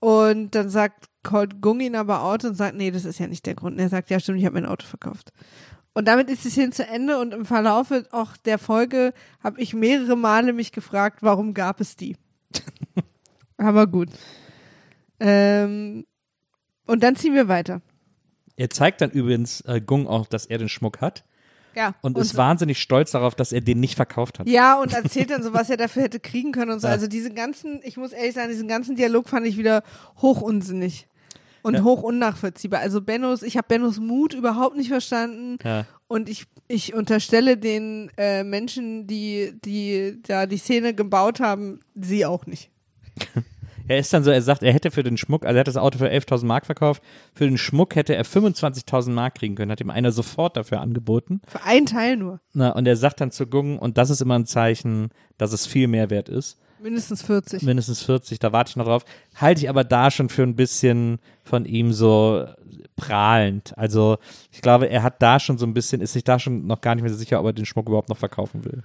Und 0.00 0.54
dann 0.54 0.68
sagt 0.68 1.06
Colt 1.22 1.60
Gung 1.60 1.80
ihn 1.80 1.96
aber 1.96 2.22
out 2.22 2.44
und 2.44 2.56
sagt, 2.56 2.76
nee, 2.76 2.90
das 2.90 3.04
ist 3.04 3.18
ja 3.18 3.26
nicht 3.26 3.46
der 3.46 3.54
Grund. 3.54 3.74
Und 3.74 3.80
er 3.80 3.88
sagt, 3.88 4.10
ja, 4.10 4.18
stimmt, 4.18 4.38
ich 4.38 4.46
habe 4.46 4.54
mein 4.54 4.66
Auto 4.66 4.86
verkauft. 4.86 5.32
Und 6.00 6.06
damit 6.06 6.30
ist 6.30 6.46
die 6.46 6.48
Szene 6.48 6.70
zu 6.70 6.86
Ende 6.86 7.18
und 7.18 7.34
im 7.34 7.44
Verlaufe 7.44 8.06
auch 8.10 8.34
der 8.38 8.56
Folge 8.56 9.12
habe 9.44 9.60
ich 9.60 9.74
mehrere 9.74 10.16
Male 10.16 10.54
mich 10.54 10.72
gefragt, 10.72 11.18
warum 11.20 11.52
gab 11.52 11.78
es 11.78 11.94
die? 11.94 12.16
aber 13.58 13.86
gut. 13.86 14.08
Ähm, 15.18 16.06
und 16.86 17.02
dann 17.02 17.16
ziehen 17.16 17.34
wir 17.34 17.48
weiter. 17.48 17.82
Er 18.56 18.70
zeigt 18.70 19.02
dann 19.02 19.10
übrigens 19.10 19.60
äh, 19.66 19.82
Gung 19.82 20.06
auch, 20.06 20.26
dass 20.26 20.46
er 20.46 20.56
den 20.56 20.70
Schmuck 20.70 21.02
hat 21.02 21.26
Ja. 21.74 21.94
und, 22.00 22.16
ist 22.16 22.34
wahnsinnig 22.34 22.80
stolz 22.80 23.10
darauf, 23.10 23.34
dass 23.34 23.52
er 23.52 23.60
den 23.60 23.78
nicht 23.78 23.96
verkauft 23.96 24.38
hat. 24.38 24.48
Ja, 24.48 24.80
und 24.80 24.94
erzählt 24.94 25.28
dann 25.28 25.42
so, 25.42 25.52
was 25.52 25.68
er 25.68 25.76
dafür 25.76 26.04
hätte 26.04 26.18
kriegen 26.18 26.52
können 26.52 26.70
und 26.70 26.80
so. 26.80 26.86
Ja. 26.86 26.94
Also 26.94 27.08
diesen 27.08 27.34
ganzen, 27.34 27.80
ich 27.82 27.98
muss 27.98 28.12
ehrlich 28.12 28.32
sagen, 28.32 28.48
diesen 28.48 28.68
ganzen 28.68 28.96
Dialog 28.96 29.28
fand 29.28 29.46
ich 29.46 29.58
wieder 29.58 29.82
hochunsinnig 30.22 31.08
und 31.62 31.74
Ja. 31.74 31.82
hoch 31.84 32.02
unnachvollziehbar. 32.02 32.80
Also 32.80 33.00
Bennos, 33.02 33.42
ich 33.42 33.56
habe 33.56 33.66
Bennos 33.68 33.98
Mut 34.00 34.34
überhaupt 34.34 34.76
nicht 34.76 34.88
verstanden 34.88 35.56
Ja. 35.64 35.86
und 36.08 36.28
ich, 36.28 36.46
ich 36.68 36.94
unterstelle 36.94 37.56
den 37.56 38.10
äh, 38.16 38.44
Menschen, 38.44 39.06
die, 39.06 39.52
die 39.64 40.20
da 40.26 40.46
die 40.46 40.58
Szene 40.58 40.94
gebaut 40.94 41.40
haben, 41.40 41.80
sie 41.94 42.24
auch 42.26 42.46
nicht. 42.46 42.70
Er 43.88 43.98
ist 43.98 44.12
dann 44.12 44.22
so, 44.22 44.30
er 44.30 44.40
sagt, 44.40 44.62
er 44.62 44.72
hätte 44.72 44.92
für 44.92 45.02
den 45.02 45.16
Schmuck, 45.16 45.44
also 45.44 45.56
er 45.56 45.60
hat 45.60 45.66
das 45.66 45.76
Auto 45.76 45.98
für 45.98 46.08
11.000 46.08 46.44
Mark 46.46 46.64
verkauft, 46.64 47.02
für 47.34 47.46
den 47.46 47.58
Schmuck 47.58 47.96
hätte 47.96 48.14
er 48.14 48.24
25.000 48.24 49.10
Mark 49.10 49.34
kriegen 49.34 49.56
können, 49.56 49.72
hat 49.72 49.80
ihm 49.80 49.90
einer 49.90 50.12
sofort 50.12 50.56
dafür 50.56 50.80
angeboten. 50.80 51.40
Für 51.48 51.64
einen 51.64 51.86
Teil 51.86 52.16
nur. 52.16 52.40
Na, 52.52 52.70
und 52.70 52.86
er 52.86 52.94
sagt 52.94 53.20
dann 53.20 53.32
zu 53.32 53.48
Gung, 53.48 53.80
und 53.80 53.98
das 53.98 54.10
ist 54.10 54.20
immer 54.20 54.38
ein 54.38 54.46
Zeichen, 54.46 55.08
dass 55.38 55.52
es 55.52 55.66
viel 55.66 55.88
mehr 55.88 56.08
wert 56.08 56.28
ist, 56.28 56.56
Mindestens 56.82 57.22
40. 57.22 57.62
mindestens 57.62 58.02
40, 58.02 58.38
da 58.38 58.52
warte 58.52 58.70
ich 58.70 58.76
noch 58.76 58.86
drauf, 58.86 59.04
halte 59.34 59.60
ich 59.60 59.68
aber 59.68 59.84
da 59.84 60.10
schon 60.10 60.28
für 60.28 60.42
ein 60.42 60.56
bisschen 60.56 61.18
von 61.44 61.64
ihm 61.64 61.92
so 61.92 62.46
prahlend. 62.96 63.76
Also 63.76 64.18
ich 64.52 64.62
glaube, 64.62 64.88
er 64.88 65.02
hat 65.02 65.22
da 65.22 65.40
schon 65.40 65.58
so 65.58 65.66
ein 65.66 65.74
bisschen, 65.74 66.00
ist 66.00 66.12
sich 66.12 66.24
da 66.24 66.38
schon 66.38 66.66
noch 66.66 66.80
gar 66.80 66.94
nicht 66.94 67.02
mehr 67.02 67.12
so 67.12 67.18
sicher, 67.18 67.40
ob 67.40 67.46
er 67.46 67.52
den 67.52 67.66
Schmuck 67.66 67.88
überhaupt 67.88 68.08
noch 68.08 68.18
verkaufen 68.18 68.64
will. 68.64 68.82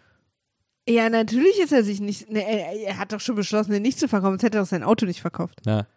Ja, 0.88 1.10
natürlich 1.10 1.60
ist 1.60 1.74
er 1.74 1.84
sich 1.84 2.00
nicht, 2.00 2.30
ne, 2.30 2.46
er, 2.48 2.88
er 2.88 2.98
hat 2.98 3.12
doch 3.12 3.20
schon 3.20 3.36
beschlossen, 3.36 3.72
den 3.72 3.82
nicht 3.82 4.00
zu 4.00 4.08
verkaufen, 4.08 4.34
sonst 4.34 4.44
hätte 4.44 4.58
er 4.58 4.62
doch 4.64 4.70
sein 4.70 4.84
Auto 4.84 5.06
nicht 5.06 5.22
verkauft. 5.22 5.62
Ja. 5.66 5.88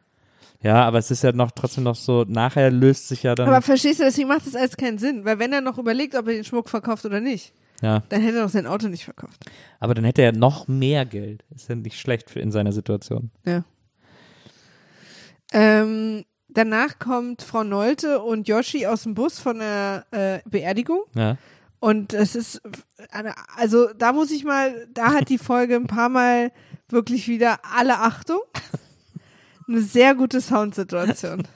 Ja, 0.60 0.84
aber 0.84 0.98
es 0.98 1.10
ist 1.12 1.22
ja 1.22 1.30
noch 1.30 1.52
trotzdem 1.52 1.84
noch 1.84 1.94
so, 1.94 2.24
nachher 2.26 2.70
löst 2.70 3.08
sich 3.08 3.22
ja 3.22 3.36
dann. 3.36 3.48
Aber 3.48 3.62
verstehst 3.62 4.00
du, 4.00 4.04
deswegen 4.04 4.28
macht 4.28 4.44
das 4.44 4.56
alles 4.56 4.76
keinen 4.76 4.98
Sinn, 4.98 5.24
weil 5.24 5.38
wenn 5.38 5.52
er 5.52 5.60
noch 5.60 5.78
überlegt, 5.78 6.16
ob 6.16 6.26
er 6.26 6.34
den 6.34 6.44
Schmuck 6.44 6.68
verkauft 6.68 7.04
oder 7.04 7.20
nicht, 7.20 7.52
ja. 7.82 8.02
dann 8.08 8.20
hätte 8.22 8.38
er 8.38 8.44
doch 8.44 8.50
sein 8.50 8.66
Auto 8.66 8.88
nicht 8.88 9.04
verkauft. 9.04 9.44
Aber 9.80 9.94
dann 9.94 10.04
hätte 10.04 10.22
er 10.22 10.32
noch 10.32 10.68
mehr 10.68 11.04
Geld. 11.04 11.44
Ist 11.54 11.68
ja 11.68 11.74
nicht 11.74 11.98
schlecht 11.98 12.30
für 12.30 12.40
in 12.40 12.50
seiner 12.50 12.72
Situation. 12.72 13.30
Ja. 13.44 13.64
Ähm, 15.52 16.24
danach 16.48 16.98
kommt 16.98 17.42
Frau 17.42 17.64
Nolte 17.64 18.20
und 18.20 18.48
Yoshi 18.48 18.86
aus 18.86 19.04
dem 19.04 19.14
Bus 19.14 19.38
von 19.38 19.58
der 19.58 20.04
äh, 20.10 20.40
Beerdigung. 20.48 21.02
Ja. 21.14 21.36
Und 21.80 22.12
es 22.12 22.34
ist, 22.34 22.60
eine, 23.10 23.34
also 23.56 23.88
da 23.96 24.12
muss 24.12 24.30
ich 24.30 24.44
mal, 24.44 24.88
da 24.92 25.12
hat 25.14 25.28
die 25.28 25.38
Folge 25.38 25.76
ein 25.76 25.86
paar 25.86 26.08
Mal 26.08 26.50
wirklich 26.88 27.28
wieder 27.28 27.60
alle 27.76 27.98
Achtung. 27.98 28.40
Eine 29.68 29.82
sehr 29.82 30.14
gute 30.14 30.40
Soundsituation. 30.40 31.46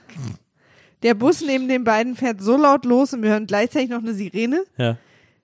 Der 1.02 1.14
Bus 1.14 1.40
neben 1.40 1.66
den 1.66 1.82
beiden 1.82 2.14
fährt 2.14 2.40
so 2.40 2.56
laut 2.56 2.84
los 2.84 3.12
und 3.12 3.22
wir 3.22 3.30
hören 3.30 3.46
gleichzeitig 3.46 3.88
noch 3.88 4.00
eine 4.00 4.14
Sirene, 4.14 4.64
Ja. 4.76 4.96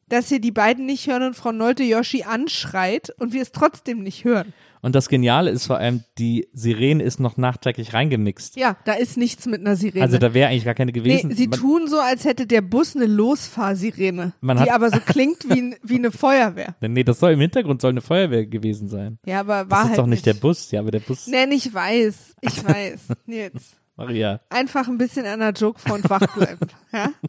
Dass 0.09 0.31
wir 0.31 0.41
die 0.41 0.51
beiden 0.53 0.87
nicht 0.87 1.07
hören 1.07 1.23
und 1.23 1.35
Frau 1.37 1.53
Nolte 1.53 1.83
Yoshi 1.85 2.23
anschreit 2.25 3.11
und 3.19 3.33
wir 3.33 3.43
es 3.43 3.53
trotzdem 3.53 4.03
nicht 4.03 4.25
hören. 4.25 4.53
Und 4.81 4.95
das 4.95 5.09
Geniale 5.09 5.51
ist 5.51 5.67
vor 5.67 5.79
allem, 5.79 6.05
die 6.19 6.47
Sirene 6.53 7.03
ist 7.03 7.19
noch 7.19 7.37
nachträglich 7.37 7.95
reingemixt. 7.95 8.55
Ja, 8.57 8.77
da 8.85 8.93
ist 8.93 9.17
nichts 9.17 9.45
mit 9.47 9.61
einer 9.61 9.75
Sirene. 9.75 10.05
Also 10.05 10.19
da 10.19 10.35
wäre 10.35 10.51
eigentlich 10.51 10.65
gar 10.65 10.75
keine 10.75 10.93
Nee, 10.93 11.01
gewesen. 11.01 11.35
sie 11.35 11.49
Man- 11.49 11.59
tun 11.59 11.89
so, 11.89 11.99
als 11.99 12.25
hätte 12.25 12.47
der 12.47 12.61
Bus 12.61 12.95
eine 12.95 13.07
Losfahrsirene, 13.07 14.35
Man 14.41 14.57
die 14.57 14.63
hat- 14.63 14.71
aber 14.71 14.91
so 14.91 15.01
klingt 15.01 15.49
wie, 15.51 15.75
wie 15.83 15.97
eine 15.97 16.13
Feuerwehr. 16.13 16.77
nee, 16.81 17.03
das 17.03 17.19
soll 17.19 17.33
im 17.33 17.41
Hintergrund 17.41 17.81
soll 17.83 17.91
eine 17.91 18.01
Feuerwehr 18.03 18.47
gewesen 18.47 18.89
sein. 18.89 19.19
Ja, 19.27 19.41
aber 19.41 19.65
Das 19.65 19.71
war 19.71 19.83
ist 19.83 19.89
halt 19.89 19.99
doch 19.99 20.07
nicht, 20.07 20.25
der 20.27 20.35
Bus. 20.35 20.71
Ja, 20.71 20.79
aber 20.81 20.93
der 20.93 21.01
Bus. 21.01 21.27
Nee, 21.27 21.45
ich 21.53 21.75
weiß. 21.75 22.37
Ich 22.43 22.65
weiß. 22.69 23.01
Nils. 23.27 23.73
Maria. 23.97 24.41
Einfach 24.49 24.87
ein 24.87 24.97
bisschen 24.97 25.27
an 25.27 25.41
der 25.41 25.51
Joke-Front 25.51 26.09
wach 26.09 26.37
bleiben. 26.37 26.69
Ja? 26.93 27.11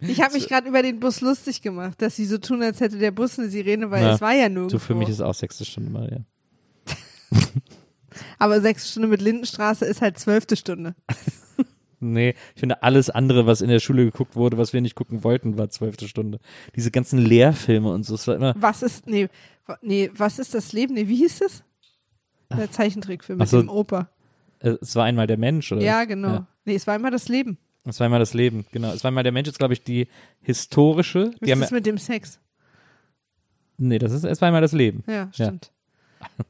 Ich 0.00 0.20
habe 0.20 0.34
mich 0.34 0.48
gerade 0.48 0.68
über 0.68 0.82
den 0.82 1.00
Bus 1.00 1.20
lustig 1.20 1.62
gemacht, 1.62 2.00
dass 2.02 2.16
sie 2.16 2.26
so 2.26 2.38
tun, 2.38 2.62
als 2.62 2.80
hätte 2.80 2.98
der 2.98 3.10
Bus 3.10 3.38
eine 3.38 3.48
Sirene, 3.48 3.90
weil 3.90 4.02
Ja. 4.02 4.14
es 4.14 4.20
war 4.20 4.32
ja 4.34 4.48
nirgendwo. 4.48 4.76
Du, 4.76 4.78
für 4.78 4.94
mich 4.94 5.08
ist 5.08 5.20
auch 5.20 5.34
sechste 5.34 5.64
Stunde, 5.64 5.90
Maria. 5.90 6.24
aber 8.38 8.60
sechste 8.60 8.88
Stunde 8.90 9.08
mit 9.08 9.20
Lindenstraße 9.22 9.84
ist 9.84 10.00
halt 10.02 10.18
zwölfte 10.18 10.56
Stunde. 10.56 10.94
Nee, 11.98 12.34
ich 12.54 12.60
finde 12.60 12.82
alles 12.82 13.08
andere, 13.08 13.46
was 13.46 13.62
in 13.62 13.70
der 13.70 13.78
Schule 13.80 14.04
geguckt 14.04 14.36
wurde, 14.36 14.58
was 14.58 14.74
wir 14.74 14.82
nicht 14.82 14.94
gucken 14.94 15.24
wollten, 15.24 15.56
war 15.56 15.70
zwölfte 15.70 16.08
Stunde. 16.08 16.40
Diese 16.76 16.90
ganzen 16.90 17.18
Lehrfilme 17.18 17.90
und 17.90 18.02
so, 18.02 18.14
es 18.16 18.28
war 18.28 18.36
immer, 18.36 18.54
Was 18.58 18.82
ist, 18.82 19.06
nee, 19.06 19.28
nee, 19.80 20.10
was 20.14 20.38
ist 20.38 20.52
das 20.52 20.74
Leben? 20.74 20.92
Nee, 20.92 21.08
wie 21.08 21.16
hieß 21.16 21.38
das? 21.38 21.64
Der 22.54 22.70
Zeichentrickfilm 22.70 23.38
mit 23.38 23.46
Ach 23.46 23.50
so. 23.50 23.60
dem 23.62 23.70
Opa. 23.70 24.10
äh, 24.60 24.74
es 24.82 24.94
war 24.94 25.04
einmal 25.06 25.26
der 25.26 25.38
Mensch, 25.38 25.72
oder? 25.72 25.80
Ja, 25.80 26.04
genau. 26.04 26.28
Ja. 26.28 26.46
Nee, 26.66 26.74
es 26.74 26.86
war 26.86 26.94
immer 26.96 27.10
das 27.10 27.28
Leben. 27.28 27.56
Es 27.88 28.00
war 28.00 28.04
einmal 28.06 28.20
das 28.20 28.34
Leben, 28.34 28.66
genau. 28.72 28.92
Es 28.92 29.04
war 29.04 29.08
einmal 29.08 29.22
der 29.24 29.32
Mensch, 29.32 29.48
ist, 29.48 29.58
glaube 29.58 29.74
ich, 29.74 29.82
die 29.82 30.08
historische. 30.42 31.30
Die 31.42 31.50
ist 31.50 31.60
das 31.62 31.70
mit 31.70 31.86
dem 31.86 31.98
Sex? 31.98 32.40
nee, 33.78 33.98
das 33.98 34.12
ist, 34.12 34.24
es 34.24 34.40
war 34.40 34.48
einmal 34.48 34.62
das 34.62 34.72
Leben. 34.72 35.04
Ja, 35.06 35.28
stimmt. 35.32 35.70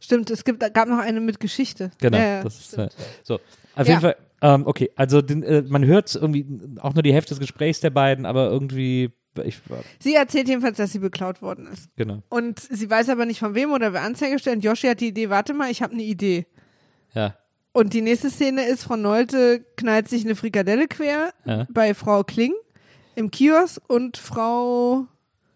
Stimmt, 0.01 0.31
es 0.31 0.45
gibt, 0.45 0.61
gab 0.75 0.89
noch 0.89 0.99
eine 0.99 1.21
mit 1.21 1.41
Geschichte. 1.41 1.91
Genau, 1.99 2.17
Ja, 2.19 2.25
ja, 2.25 2.43
das 2.45 2.55
ist 2.59 2.67
stimmt. 2.69 2.93
äh, 2.93 3.03
so. 3.25 3.35
Auf 3.75 3.87
Ja. 3.87 3.95
jeden 3.95 4.01
Fall, 4.01 4.17
ähm, 4.41 4.63
okay, 4.67 4.91
also 4.97 5.21
den, 5.23 5.43
äh, 5.43 5.63
man 5.63 5.85
hört 5.85 6.15
irgendwie 6.15 6.47
auch 6.81 6.95
nur 6.95 7.03
die 7.03 7.13
Hälfte 7.13 7.31
des 7.31 7.41
Gesprächs 7.41 7.81
der 7.81 7.91
beiden, 7.91 8.27
aber 8.27 8.49
irgendwie, 8.49 9.11
ich, 9.45 9.59
Sie 9.99 10.15
erzählt 10.15 10.49
jedenfalls, 10.49 10.77
dass 10.79 10.93
sie 10.93 11.01
beklaut 11.01 11.43
worden 11.43 11.67
ist. 11.67 11.91
genau, 11.97 12.23
Und 12.31 12.61
sie 12.61 12.89
weiß 12.89 13.09
aber 13.11 13.27
nicht 13.27 13.41
von 13.41 13.55
wem 13.55 13.73
oder 13.73 13.93
wer 13.93 14.03
Anzeige 14.03 14.39
stellt. 14.39 14.57
Und 14.57 14.65
Joshi 14.65 14.87
hat 14.87 15.01
die 15.01 15.09
Idee, 15.09 15.29
warte 15.31 15.53
mal, 15.53 15.71
ich 15.71 15.83
habe 15.83 15.93
eine 15.93 16.05
Idee. 16.05 16.47
ja, 17.13 17.37
Und 17.77 17.93
die 17.93 18.01
nächste 18.01 18.31
Szene 18.31 18.65
ist, 18.67 18.85
Frau 18.85 18.97
Nolte 18.97 19.65
knallt 19.77 20.09
sich 20.09 20.25
eine 20.25 20.35
Frikadelle 20.35 20.89
quer 20.89 21.35
Ja. 21.45 21.67
bei 21.71 21.93
Frau 21.93 22.25
Kling 22.25 22.55
im 23.17 23.31
Kiosk 23.31 23.81
und 23.87 24.17
Frau 24.17 25.07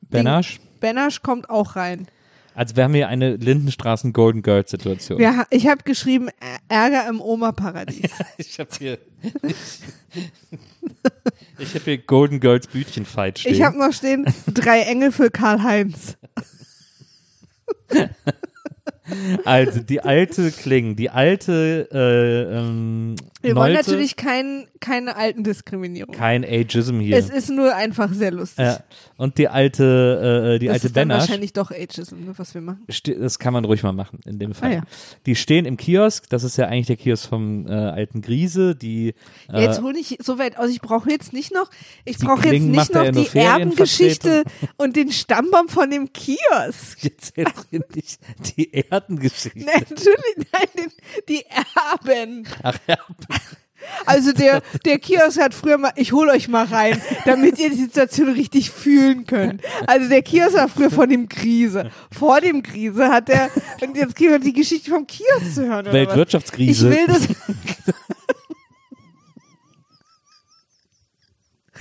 Benasch. 0.02 0.60
Benasch 0.80 1.22
kommt 1.22 1.48
auch 1.48 1.76
rein. 1.76 2.06
Also 2.54 2.76
wir 2.76 2.84
haben 2.84 2.92
hier 2.94 3.08
eine 3.08 3.36
Lindenstraßen 3.36 4.12
Golden 4.12 4.42
Girls 4.42 4.70
Situation. 4.70 5.18
Ha- 5.24 5.46
ich 5.50 5.66
habe 5.66 5.82
geschrieben, 5.84 6.28
Ärger 6.68 7.08
im 7.08 7.20
Oma-Paradies. 7.22 8.10
Ich 8.36 8.58
habe 8.58 8.70
hier, 8.78 8.98
ich, 9.42 9.80
ich 11.58 11.74
habe 11.74 11.84
hier 11.84 11.98
Golden 11.98 12.40
Girls 12.40 12.66
Bütchenfight 12.66 13.38
stehen. 13.38 13.54
Ich 13.54 13.62
habe 13.62 13.78
noch 13.78 13.92
stehen, 13.94 14.26
drei 14.46 14.80
Engel 14.80 15.10
für 15.12 15.30
Karl-Heinz. 15.30 16.18
also 19.44 19.80
die 19.80 20.00
alte 20.00 20.50
Kling, 20.50 20.96
die 20.96 21.10
alte 21.10 21.88
äh, 21.92 22.56
ähm, 22.58 23.16
Wir 23.42 23.56
wollen 23.56 23.72
Nolte, 23.74 23.90
natürlich 23.90 24.16
kein, 24.16 24.66
keine 24.80 25.16
alten 25.16 25.44
Diskriminierung. 25.44 26.14
kein 26.14 26.44
Ageism 26.44 27.00
hier. 27.00 27.16
Es 27.16 27.30
ist 27.30 27.50
nur 27.50 27.74
einfach 27.74 28.12
sehr 28.12 28.30
lustig. 28.30 28.64
ja. 28.64 28.80
Und 29.16 29.38
die 29.38 29.48
alte, 29.48 30.54
äh, 30.54 30.58
die 30.58 30.66
das 30.66 30.74
alte 30.74 30.86
ist 30.88 30.96
dann 30.96 31.08
Benasch. 31.08 31.20
wahrscheinlich 31.22 31.52
doch 31.52 31.70
Ageism, 31.70 32.24
ne, 32.24 32.32
was 32.36 32.54
wir 32.54 32.62
machen. 32.62 32.84
Das 33.18 33.38
kann 33.38 33.52
man 33.52 33.64
ruhig 33.64 33.82
mal 33.82 33.92
machen, 33.92 34.20
in 34.24 34.38
dem 34.38 34.54
Fall. 34.54 34.70
Ah, 34.70 34.74
ja. 34.74 34.82
Die 35.26 35.36
stehen 35.36 35.66
im 35.66 35.76
Kiosk, 35.76 36.28
das 36.30 36.44
ist 36.44 36.56
ja 36.56 36.66
eigentlich 36.66 36.86
der 36.86 36.96
Kiosk 36.96 37.28
vom 37.28 37.66
äh, 37.66 37.72
alten 37.72 38.22
Griese, 38.22 38.74
die 38.74 39.14
äh, 39.52 39.62
Jetzt 39.62 39.82
hole 39.82 39.98
ich 39.98 40.18
so 40.20 40.38
weit 40.38 40.58
aus. 40.58 40.70
Ich 40.70 40.80
brauche 40.80 41.10
jetzt 41.10 41.32
nicht 41.32 41.52
noch, 41.52 41.70
ich 42.04 42.16
Die 42.16 42.24
brauche 42.24 42.48
jetzt 42.48 42.64
nicht 42.64 42.94
noch 42.94 43.10
die 43.10 43.28
Erbengeschichte 43.38 44.44
und 44.76 44.96
den 44.96 45.12
Stammbaum 45.12 45.68
von 45.68 45.90
dem 45.90 46.12
Kiosk. 46.12 47.02
jetzt 47.02 47.36
erzählt 47.36 47.94
nicht 47.94 48.20
die 48.56 48.72
Erdengeschichte. 48.72 49.58
Natürlich, 49.64 50.36
nein, 50.52 50.92
die 51.28 51.44
Erben. 51.46 52.46
Ach 52.62 52.78
ja, 52.86 52.96
Also 54.06 54.32
der, 54.32 54.62
der 54.84 54.98
Kiosk 54.98 55.40
hat 55.40 55.54
früher 55.54 55.78
mal, 55.78 55.92
ich 55.96 56.12
hole 56.12 56.32
euch 56.32 56.48
mal 56.48 56.64
rein, 56.66 57.00
damit 57.24 57.58
ihr 57.58 57.70
die 57.70 57.76
Situation 57.76 58.30
richtig 58.32 58.70
fühlen 58.70 59.26
könnt. 59.26 59.62
Also 59.86 60.08
der 60.08 60.22
Kiosk 60.22 60.54
war 60.56 60.68
früher 60.68 60.90
vor 60.90 61.06
dem 61.06 61.28
Krise. 61.28 61.90
Vor 62.10 62.40
dem 62.40 62.62
Krise 62.62 63.08
hat 63.08 63.28
er, 63.28 63.50
und 63.82 63.96
jetzt 63.96 64.14
kriegen 64.16 64.30
wir 64.30 64.38
die 64.38 64.52
Geschichte 64.52 64.90
vom 64.90 65.06
Kiosk 65.06 65.54
zu 65.54 65.66
hören. 65.66 65.80
Oder 65.86 65.92
was? 65.92 65.94
Ich 65.94 66.08
Weltwirtschaftskrise. 66.08 66.90
will 66.90 67.06
das. 67.06 67.28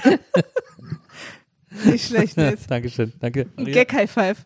Nicht 1.86 2.08
schlecht 2.08 2.36
jetzt. 2.38 2.70
Dankeschön, 2.70 3.14
danke. 3.20 3.46
Gag 3.58 3.94
High 3.94 4.12
Five. 4.12 4.46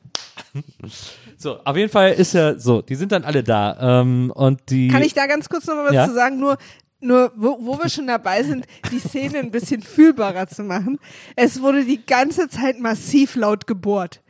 So, 1.37 1.57
auf 1.63 1.75
jeden 1.75 1.89
Fall 1.91 2.13
ist 2.13 2.33
ja 2.33 2.57
so, 2.59 2.81
die 2.81 2.95
sind 2.95 3.11
dann 3.11 3.23
alle 3.23 3.43
da. 3.43 4.01
Ähm, 4.01 4.31
und 4.35 4.61
die. 4.69 4.87
Kann 4.89 5.01
ich 5.01 5.13
da 5.13 5.25
ganz 5.25 5.49
kurz 5.49 5.65
noch 5.65 5.75
mal 5.75 5.85
was 5.87 5.93
Ja. 5.93 6.07
zu 6.07 6.13
sagen? 6.13 6.39
Nur, 6.39 6.57
nur 7.03 7.31
wo, 7.35 7.57
wo 7.61 7.77
wir 7.79 7.89
schon 7.89 8.07
dabei 8.07 8.43
sind, 8.43 8.65
die 8.91 8.99
Szene 8.99 9.39
ein 9.39 9.51
bisschen 9.51 9.81
fühlbarer 9.81 10.47
zu 10.47 10.63
machen. 10.63 10.99
Es 11.35 11.61
wurde 11.61 11.85
die 11.85 12.05
ganze 12.05 12.49
Zeit 12.49 12.79
massiv 12.79 13.35
laut 13.35 13.67
gebohrt. 13.67 14.21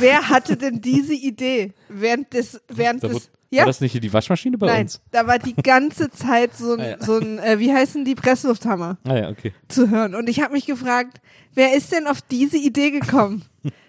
Wer 0.00 0.28
hatte 0.28 0.56
denn 0.56 0.80
diese 0.80 1.14
Idee 1.14 1.72
während 1.88 2.32
des, 2.34 2.60
während 2.68 3.02
da 3.02 3.08
des, 3.08 3.30
ja? 3.50 3.60
War 3.60 3.66
das 3.68 3.80
nicht 3.80 3.92
hier 3.92 4.02
die 4.02 4.12
Waschmaschine 4.12 4.58
bei 4.58 4.66
Nein, 4.66 4.82
uns? 4.82 5.00
da 5.10 5.26
war 5.26 5.38
die 5.38 5.54
ganze 5.54 6.10
Zeit 6.10 6.54
so 6.54 6.74
ein, 6.74 6.80
Ah, 6.80 6.88
ja. 6.90 7.02
so 7.02 7.16
ein 7.18 7.38
äh, 7.38 7.58
wie 7.58 7.72
heißen 7.72 8.04
die 8.04 8.14
Presslufthammer 8.14 8.98
Ah 9.04 9.16
ja, 9.16 9.28
okay. 9.30 9.54
zu 9.68 9.88
hören. 9.88 10.14
Und 10.14 10.28
ich 10.28 10.42
habe 10.42 10.52
mich 10.52 10.66
gefragt, 10.66 11.22
wer 11.54 11.72
ist 11.74 11.90
denn 11.92 12.06
auf 12.06 12.20
diese 12.20 12.58
Idee 12.58 12.90
gekommen? 12.90 13.44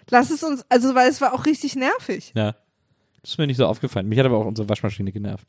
Lass 0.08 0.30
es 0.30 0.42
uns, 0.42 0.64
also 0.70 0.94
weil 0.94 1.10
es 1.10 1.20
war 1.20 1.34
auch 1.34 1.44
richtig 1.44 1.76
nervig. 1.76 2.32
Ja. 2.34 2.54
Das 3.22 3.32
ist 3.32 3.38
mir 3.38 3.46
nicht 3.46 3.58
so 3.58 3.66
aufgefallen. 3.66 4.08
Mich 4.08 4.18
hat 4.18 4.26
aber 4.26 4.38
auch 4.38 4.46
unsere 4.46 4.68
Waschmaschine 4.68 5.12
genervt. 5.12 5.46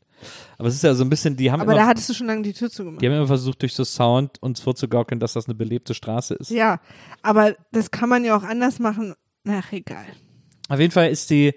Aber 0.58 0.68
es 0.68 0.74
ist 0.74 0.82
ja 0.82 0.94
so 0.94 1.04
ein 1.04 1.10
bisschen, 1.10 1.36
die 1.36 1.50
haben 1.50 1.60
Aber 1.62 1.72
immer, 1.72 1.80
da 1.80 1.86
hattest 1.86 2.08
du 2.10 2.14
schon 2.14 2.26
lange 2.26 2.42
die 2.42 2.52
Tür 2.52 2.70
zugemacht. 2.70 3.00
die 3.00 3.06
haben 3.06 3.14
immer 3.14 3.26
versucht, 3.26 3.62
durch 3.62 3.74
so 3.74 3.84
Sound 3.84 4.42
uns 4.42 4.60
vorzugaukeln, 4.60 5.20
dass 5.20 5.32
das 5.32 5.46
eine 5.46 5.54
belebte 5.54 5.94
Straße 5.94 6.34
ist. 6.34 6.50
Ja, 6.50 6.80
aber 7.22 7.54
das 7.72 7.90
kann 7.90 8.08
man 8.08 8.24
ja 8.24 8.36
auch 8.36 8.42
anders 8.42 8.78
machen. 8.78 9.14
Ach, 9.48 9.72
egal. 9.72 10.04
Auf 10.68 10.78
jeden 10.78 10.92
Fall 10.92 11.10
ist 11.10 11.28
die, 11.30 11.54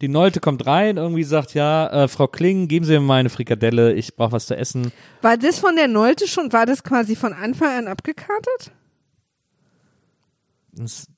die 0.00 0.08
Neute 0.08 0.40
kommt 0.40 0.66
rein, 0.66 0.96
irgendwie 0.96 1.24
sagt, 1.24 1.54
ja, 1.54 2.04
äh, 2.04 2.08
Frau 2.08 2.26
Kling, 2.26 2.66
geben 2.68 2.84
Sie 2.84 2.92
mir 2.92 3.00
mal 3.00 3.20
eine 3.20 3.30
Frikadelle, 3.30 3.94
ich 3.94 4.16
brauche 4.16 4.32
was 4.32 4.46
zu 4.46 4.56
essen. 4.56 4.92
War 5.22 5.36
das 5.36 5.58
von 5.58 5.76
der 5.76 5.88
Nolte 5.88 6.26
schon, 6.26 6.52
war 6.52 6.66
das 6.66 6.82
quasi 6.82 7.14
von 7.14 7.32
Anfang 7.32 7.68
an 7.68 7.86
abgekartet? 7.86 8.72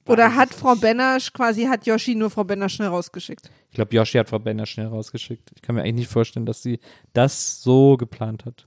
Oder 0.06 0.34
hat 0.34 0.54
Frau 0.54 0.74
Benasch 0.74 1.32
quasi, 1.32 1.64
hat 1.64 1.86
Yoshi 1.86 2.14
nur 2.14 2.30
Frau 2.30 2.44
Benasch 2.44 2.74
schnell 2.74 2.88
rausgeschickt? 2.88 3.50
Ich 3.70 3.74
glaube, 3.74 3.94
Yoshi 3.94 4.18
hat 4.18 4.28
Frau 4.28 4.38
Benner 4.38 4.66
schnell 4.66 4.86
rausgeschickt. 4.88 5.52
Ich 5.54 5.62
kann 5.62 5.74
mir 5.76 5.82
eigentlich 5.82 5.94
nicht 5.94 6.10
vorstellen, 6.10 6.46
dass 6.46 6.62
sie 6.62 6.80
das 7.12 7.62
so 7.62 7.96
geplant 7.96 8.44
hat. 8.44 8.66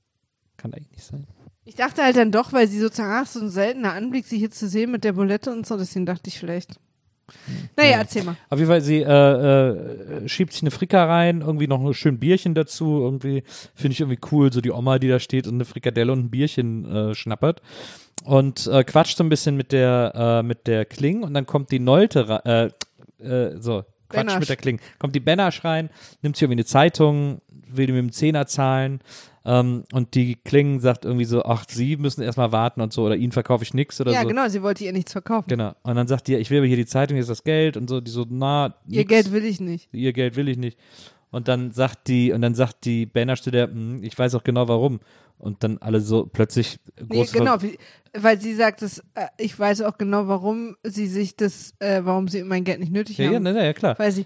Kann 0.58 0.74
eigentlich 0.74 0.92
nicht 0.92 1.04
sein. 1.04 1.28
Ich 1.66 1.76
dachte 1.76 2.04
halt 2.04 2.16
dann 2.16 2.32
doch, 2.32 2.54
weil 2.54 2.68
sie 2.68 2.80
sozusagen, 2.80 3.12
ach, 3.12 3.28
so 3.28 3.40
ein 3.40 3.50
seltener 3.50 3.94
Anblick, 3.94 4.26
sie 4.26 4.38
hier 4.38 4.52
zu 4.52 4.68
sehen 4.68 4.92
mit 4.92 5.04
der 5.04 5.14
Bulette 5.14 5.52
und 5.52 5.66
so, 5.66 5.78
deswegen 5.78 6.06
dachte 6.06 6.30
ich 6.30 6.40
vielleicht. 6.40 6.80
Naja, 7.78 7.92
Ja. 7.92 7.98
erzähl 8.00 8.24
mal. 8.24 8.36
Auf 8.50 8.60
jeden 8.60 8.70
Fall, 8.70 8.82
sie 8.82 9.00
äh, 9.02 9.08
äh, 9.08 10.28
schiebt 10.28 10.52
sich 10.54 10.62
eine 10.62 10.72
Frika 10.72 11.06
rein, 11.06 11.42
irgendwie 11.42 11.68
noch 11.68 11.84
ein 11.84 11.94
schön 11.94 12.20
Bierchen 12.20 12.54
dazu. 12.54 13.00
Irgendwie 13.02 13.44
finde 13.76 13.94
ich 13.94 14.02
irgendwie 14.02 14.20
cool, 14.32 14.52
so 14.52 14.60
die 14.62 14.72
Oma, 14.72 15.00
die 15.00 15.08
da 15.08 15.20
steht 15.20 15.48
und 15.48 15.56
eine 15.56 15.66
Frikadelle 15.66 16.12
und 16.12 16.20
ein 16.26 16.30
Bierchen 16.30 16.86
äh, 16.86 17.16
schnappert. 17.16 17.62
Und 18.24 18.68
äh, 18.68 18.84
quatscht 18.84 19.18
so 19.18 19.24
ein 19.24 19.30
bisschen 19.30 19.56
mit 19.58 19.72
der, 19.72 20.14
äh, 20.16 20.44
mit 20.44 20.68
der 20.68 20.86
Kling 20.86 21.24
und 21.24 21.34
dann 21.34 21.46
kommt 21.46 21.72
die 21.72 21.80
Nolte 21.80 22.72
äh, 23.20 23.24
äh, 23.26 23.60
so, 23.60 23.84
Quatsch 24.10 24.26
Benasch. 24.26 24.40
mit 24.40 24.50
der 24.50 24.56
Kling. 24.58 24.80
Kommt 25.00 25.16
die 25.16 25.20
Benasch 25.20 25.64
rein, 25.66 25.90
nimmt 26.22 26.36
sich 26.36 26.44
irgendwie 26.44 26.60
eine 26.60 26.66
Zeitung, 26.66 27.42
will 27.68 27.88
die 27.88 27.94
mit 27.94 28.02
dem 28.02 28.12
Zehner 28.12 28.48
zahlen. 28.48 29.02
Ähm, 29.46 29.84
und 29.92 30.16
die 30.16 30.36
Kling 30.36 30.80
sagt 30.80 31.04
irgendwie 31.04 31.26
so, 31.26 31.44
ach, 31.44 31.66
sie 31.68 31.98
müssen 31.98 32.22
erstmal 32.22 32.54
warten 32.54 32.80
und 32.80 32.94
so, 32.94 33.04
oder 33.04 33.18
ihnen 33.18 33.34
verkaufe 33.34 33.64
ich 33.64 33.74
nichts 33.74 34.00
oder 34.00 34.14
Ja, 34.14 34.22
so. 34.22 34.28
genau, 34.30 34.48
sie 34.48 34.62
wollte 34.64 34.86
ihr 34.86 34.94
nichts 34.94 35.12
verkaufen. 35.12 35.50
Genau. 35.50 35.74
Und 35.84 35.96
dann 35.96 36.08
sagt 36.08 36.28
die, 36.30 36.36
ich 36.36 36.50
will 36.50 36.60
aber 36.60 36.68
hier 36.68 36.78
die 36.78 36.86
Zeitung, 36.86 37.16
hier 37.16 37.22
ist 37.24 37.30
das 37.30 37.44
Geld 37.44 37.76
und 37.76 37.90
so, 37.90 38.00
die 38.00 38.10
so, 38.10 38.26
na, 38.30 38.74
Ihr 38.88 39.00
nix. 39.00 39.10
Geld 39.10 39.32
will 39.34 39.44
ich 39.44 39.60
nicht. 39.60 39.90
ihr 39.94 40.14
Geld 40.14 40.38
will 40.38 40.48
ich 40.48 40.58
nicht. 40.58 40.78
Und 41.34 41.48
dann 41.48 41.72
sagt 41.72 42.08
die, 42.08 42.32
und 42.32 42.42
dann 42.42 42.54
sagt 42.54 42.86
die 42.86 43.06
Banner 43.08 43.36
zu 43.36 43.50
der, 43.52 43.68
"Hm, 43.68 44.04
ich 44.04 44.18
weiß 44.18 44.36
auch 44.36 44.44
genau 44.44 44.68
warum. 44.68 45.00
Und 45.40 45.64
dann 45.64 45.78
alle 45.80 46.00
so 46.00 46.26
plötzlich 46.26 46.78
Nee, 47.10 47.18
groß 47.18 47.32
genau, 47.34 47.62
wie, 47.62 47.78
weil 48.18 48.40
sie 48.40 48.54
sagt, 48.54 48.82
dass, 48.84 49.00
äh, 49.16 49.28
ich 49.38 49.58
weiß 49.58 49.82
auch 49.82 49.98
genau, 49.98 50.28
warum 50.28 50.78
sie 50.84 51.08
sich 51.08 51.36
das, 51.36 51.74
äh, 51.80 52.02
warum 52.04 52.28
sie 52.28 52.44
mein 52.44 52.64
Geld 52.64 52.80
nicht 52.80 52.92
nötig 52.94 53.18
Ja, 53.18 53.26
ja, 53.26 53.32
haben. 53.34 53.44
na, 53.44 53.52
na, 53.52 53.64
ja, 53.66 53.74
klar. 53.74 53.98
Weil 53.98 54.12
sie, 54.12 54.26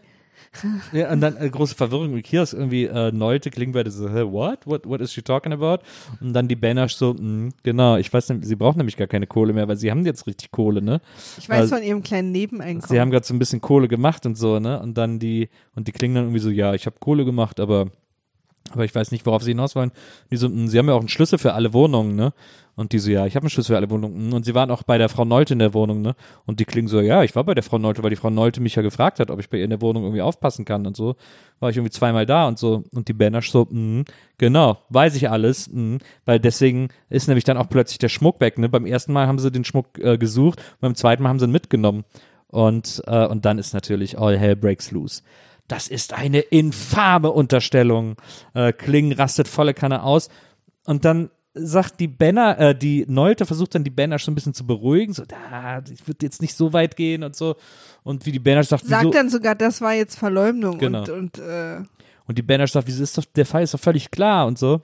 Ja, 0.91 1.11
und 1.11 1.21
dann 1.21 1.37
äh, 1.37 1.49
große 1.49 1.75
Verwirrung 1.75 2.13
im 2.13 2.21
Kiosk, 2.23 2.53
irgendwie 2.53 2.85
äh, 2.85 3.11
Neute 3.11 3.49
klingen 3.49 3.73
beide 3.73 3.91
so, 3.91 4.09
hä, 4.09 4.23
what? 4.23 4.65
what? 4.65 4.85
What 4.87 5.01
is 5.01 5.11
she 5.13 5.21
talking 5.21 5.51
about? 5.53 5.83
Und 6.21 6.33
dann 6.33 6.47
die 6.47 6.55
Banner 6.55 6.87
so, 6.89 7.13
"Hm, 7.15 7.51
genau, 7.63 7.97
ich 7.97 8.11
weiß 8.11 8.29
nicht, 8.29 8.45
sie 8.45 8.55
brauchen 8.55 8.77
nämlich 8.77 8.97
gar 8.97 9.07
keine 9.07 9.27
Kohle 9.27 9.53
mehr, 9.53 9.67
weil 9.67 9.77
sie 9.77 9.91
haben 9.91 10.05
jetzt 10.05 10.25
richtig 10.27 10.51
Kohle, 10.51 10.81
ne? 10.81 11.01
ich 11.37 11.47
weiß 11.49 11.59
Also, 11.59 11.75
von 11.75 11.83
ihrem 11.83 12.03
kleinen 12.03 12.31
Nebeneinkommen. 12.31 12.87
Sie 12.89 12.99
haben 12.99 13.11
gerade 13.11 13.25
so 13.25 13.33
ein 13.33 13.39
bisschen 13.39 13.61
Kohle 13.61 13.87
gemacht 13.87 14.25
und 14.25 14.35
so, 14.35 14.59
ne? 14.59 14.79
Und 14.81 14.97
dann 14.97 15.19
die, 15.19 15.49
und 15.75 15.87
die 15.87 15.91
klingen 15.91 16.15
dann 16.15 16.23
irgendwie 16.25 16.39
so, 16.39 16.49
ja, 16.49 16.73
ich 16.73 16.85
habe 16.85 16.95
Kohle 16.99 17.25
gemacht, 17.25 17.59
aber, 17.59 17.87
aber 18.71 18.85
ich 18.85 18.93
weiß 18.95 19.11
nicht, 19.11 19.25
worauf 19.25 19.43
sie 19.43 19.51
hinaus 19.51 19.75
wollen. 19.75 19.91
Die 20.31 20.37
so, 20.37 20.49
"Mm, 20.49 20.67
sie 20.67 20.77
haben 20.77 20.87
ja 20.87 20.93
auch 20.93 20.99
einen 20.99 21.09
Schlüssel 21.09 21.37
für 21.39 21.53
alle 21.53 21.73
Wohnungen, 21.73 22.15
ne? 22.15 22.33
Und 22.77 22.93
die 22.93 22.99
so, 22.99 23.09
ja, 23.09 23.25
ich 23.25 23.35
habe 23.35 23.43
einen 23.43 23.49
Schlüssel 23.49 23.73
für 23.73 23.75
alle 23.77 23.89
Wohnungen. 23.89 24.29
Mm, 24.29 24.33
Und 24.33 24.45
sie 24.45 24.53
waren 24.53 24.69
auch 24.69 24.83
bei 24.83 24.99
der 24.99 25.09
Frau 25.09 25.25
Nolte 25.25 25.53
in 25.53 25.59
der 25.59 25.73
Wohnung, 25.73 26.03
ne? 26.03 26.15
Und 26.45 26.59
die 26.59 26.65
klingen 26.65 26.87
so, 26.87 27.01
ja, 27.01 27.23
ich 27.23 27.35
war 27.35 27.43
bei 27.43 27.55
der 27.55 27.63
Frau 27.63 27.79
Nolte, 27.79 28.03
weil 28.03 28.11
die 28.11 28.15
Frau 28.15 28.29
Nolte 28.29 28.61
mich 28.61 28.75
ja 28.75 28.83
gefragt 28.83 29.19
hat, 29.19 29.31
ob 29.31 29.39
ich 29.39 29.49
bei 29.49 29.57
ihr 29.57 29.63
in 29.63 29.71
der 29.71 29.81
Wohnung 29.81 30.03
irgendwie 30.03 30.21
aufpassen 30.21 30.63
kann 30.63 30.85
und 30.85 30.95
so. 30.95 31.15
War 31.59 31.71
ich 31.71 31.77
irgendwie 31.77 31.91
zweimal 31.91 32.27
da 32.27 32.47
und 32.47 32.59
so. 32.59 32.83
Und 32.93 33.07
die 33.07 33.13
Benasch 33.13 33.49
so, 33.49 33.65
mm, 33.67 34.03
genau, 34.37 34.77
weiß 34.89 35.15
ich 35.15 35.27
alles. 35.27 35.69
Mm, 35.73 35.97
weil 36.25 36.39
deswegen 36.39 36.89
ist 37.09 37.27
nämlich 37.27 37.45
dann 37.45 37.57
auch 37.57 37.67
plötzlich 37.67 37.97
der 37.97 38.09
Schmuck 38.09 38.39
weg, 38.41 38.59
ne? 38.59 38.69
Beim 38.69 38.85
ersten 38.85 39.11
Mal 39.11 39.25
haben 39.25 39.39
sie 39.39 39.51
den 39.51 39.63
Schmuck 39.63 39.97
äh, 39.97 40.19
gesucht, 40.19 40.61
beim 40.79 40.93
zweiten 40.93 41.23
Mal 41.23 41.29
haben 41.29 41.39
sie 41.39 41.45
ihn 41.45 41.51
mitgenommen. 41.51 42.05
Und, 42.47 43.01
äh, 43.07 43.25
und 43.25 43.43
dann 43.45 43.57
ist 43.57 43.73
natürlich 43.73 44.19
all 44.19 44.37
hell 44.37 44.55
breaks 44.55 44.91
loose. 44.91 45.23
Das 45.67 45.87
ist 45.87 46.13
eine 46.13 46.41
infame 46.41 47.31
Unterstellung. 47.31 48.17
Äh, 48.53 48.71
Kling 48.71 49.13
rastet 49.13 49.47
volle 49.47 49.73
Kanne 49.73 50.03
aus. 50.03 50.29
Und 50.85 51.03
dann 51.03 51.31
sagt 51.57 51.99
die 51.99 52.07
Banner, 52.07 52.57
äh, 52.59 52.75
die 52.77 53.05
Neute 53.07 53.45
versucht 53.45 53.75
dann 53.75 53.83
die 53.83 53.89
Banner 53.89 54.19
schon 54.19 54.31
ein 54.33 54.35
bisschen 54.35 54.53
zu 54.53 54.65
beruhigen, 54.65 55.13
so, 55.13 55.23
da, 55.25 55.81
ich 55.91 56.07
würde 56.07 56.25
jetzt 56.25 56.41
nicht 56.41 56.55
so 56.55 56.73
weit 56.73 56.95
gehen 56.95 57.23
und 57.23 57.35
so. 57.35 57.55
Und 58.03 58.25
wie 58.25 58.31
die 58.31 58.39
Banner 58.39 58.63
sagt, 58.63 58.85
Sagt 58.85 59.03
wieso? 59.03 59.11
dann 59.11 59.29
sogar, 59.29 59.55
das 59.55 59.81
war 59.81 59.93
jetzt 59.93 60.17
Verleumdung 60.17 60.77
Genau. 60.77 60.99
und, 60.99 61.09
und 61.09 61.37
äh, 61.39 61.77
Und 62.27 62.37
die 62.37 62.41
Banner 62.43 62.67
sagt, 62.67 62.87
wieso 62.87 63.03
ist 63.03 63.17
doch, 63.17 63.25
der 63.25 63.45
Fall 63.45 63.63
ist 63.63 63.73
doch 63.73 63.79
völlig 63.79 64.11
klar 64.11 64.47
und 64.47 64.57
so. 64.59 64.81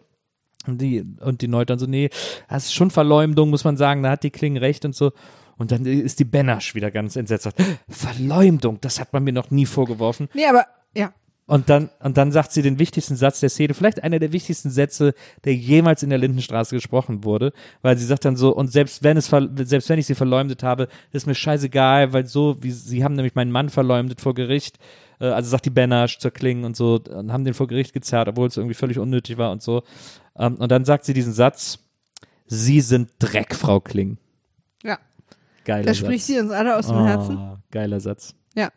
Und 0.65 0.79
die, 0.81 1.03
und 1.19 1.41
die 1.41 1.47
Neute 1.49 1.67
dann 1.73 1.79
so, 1.79 1.85
nee, 1.87 2.09
das 2.49 2.65
ist 2.65 2.73
schon 2.73 2.89
Verleumdung, 2.91 3.49
muss 3.49 3.65
man 3.65 3.75
sagen, 3.75 4.01
da 4.03 4.11
hat 4.11 4.23
die 4.23 4.31
Kling 4.31 4.55
recht 4.57 4.85
und 4.85 4.95
so. 4.95 5.11
Und 5.57 5.71
dann 5.71 5.85
ist 5.85 6.19
die 6.19 6.25
Benasch 6.25 6.73
wieder 6.73 6.89
ganz 6.89 7.15
entsetzt, 7.15 7.43
sagt, 7.43 7.61
Verleumdung, 7.89 8.79
das 8.81 8.99
hat 8.99 9.13
man 9.13 9.23
mir 9.23 9.33
noch 9.33 9.51
nie 9.51 9.65
vorgeworfen. 9.65 10.29
nee, 10.33 10.45
aber 10.45 10.65
ja, 10.95 11.13
Und 11.45 11.69
dann, 11.69 11.89
und 11.99 12.15
dann 12.17 12.31
sagt 12.31 12.53
sie 12.53 12.61
den 12.61 12.79
wichtigsten 12.79 13.17
Satz 13.17 13.41
der 13.41 13.49
Szene, 13.49 13.73
vielleicht 13.73 14.01
einer 14.01 14.19
der 14.19 14.31
wichtigsten 14.31 14.69
Sätze, 14.69 15.13
der 15.43 15.53
jemals 15.53 16.01
in 16.01 16.09
der 16.09 16.17
Lindenstraße 16.17 16.73
gesprochen 16.73 17.25
wurde, 17.25 17.51
weil 17.81 17.97
sie 17.97 18.05
sagt 18.05 18.23
dann 18.23 18.37
so, 18.37 18.55
und 18.55 18.71
selbst 18.71 19.03
wenn 19.03 19.17
es, 19.17 19.27
selbst 19.27 19.89
wenn 19.89 19.99
ich 19.99 20.05
sie 20.05 20.15
verleumdet 20.15 20.63
habe, 20.63 20.87
ist 21.11 21.27
mir 21.27 21.35
scheißegal, 21.35 22.13
weil 22.13 22.25
so, 22.27 22.55
wie, 22.61 22.71
sie 22.71 23.03
haben 23.03 23.15
nämlich 23.15 23.35
meinen 23.35 23.51
Mann 23.51 23.67
verleumdet 23.67 24.21
vor 24.21 24.33
Gericht, 24.33 24.79
äh, 25.19 25.25
also 25.25 25.49
sagt 25.49 25.65
die 25.65 25.69
Benasch 25.69 26.17
zur 26.19 26.31
Kling 26.31 26.63
und 26.63 26.77
so, 26.77 27.01
und 27.09 27.33
haben 27.33 27.43
den 27.43 27.53
vor 27.53 27.67
Gericht 27.67 27.91
gezerrt, 27.93 28.29
obwohl 28.29 28.47
es 28.47 28.55
irgendwie 28.55 28.75
völlig 28.75 28.97
unnötig 28.97 29.37
war 29.37 29.51
und 29.51 29.61
so. 29.61 29.83
Ähm, 30.37 30.55
und 30.55 30.71
dann 30.71 30.85
sagt 30.85 31.03
sie 31.03 31.13
diesen 31.13 31.33
Satz, 31.33 31.79
Sie 32.47 32.81
sind 32.81 33.09
Dreck, 33.19 33.55
Frau 33.55 33.79
Kling. 33.79 34.17
ja. 34.83 34.99
Geiler 35.65 35.85
Da 35.85 35.93
Satz. 35.93 35.97
spricht 36.05 36.25
sie 36.25 36.39
uns 36.39 36.51
alle 36.51 36.77
aus 36.77 36.87
dem 36.87 36.97
oh, 36.97 37.05
Herzen. 37.05 37.63
Geiler 37.71 37.99
Satz. 37.99 38.35
Ja. 38.55 38.69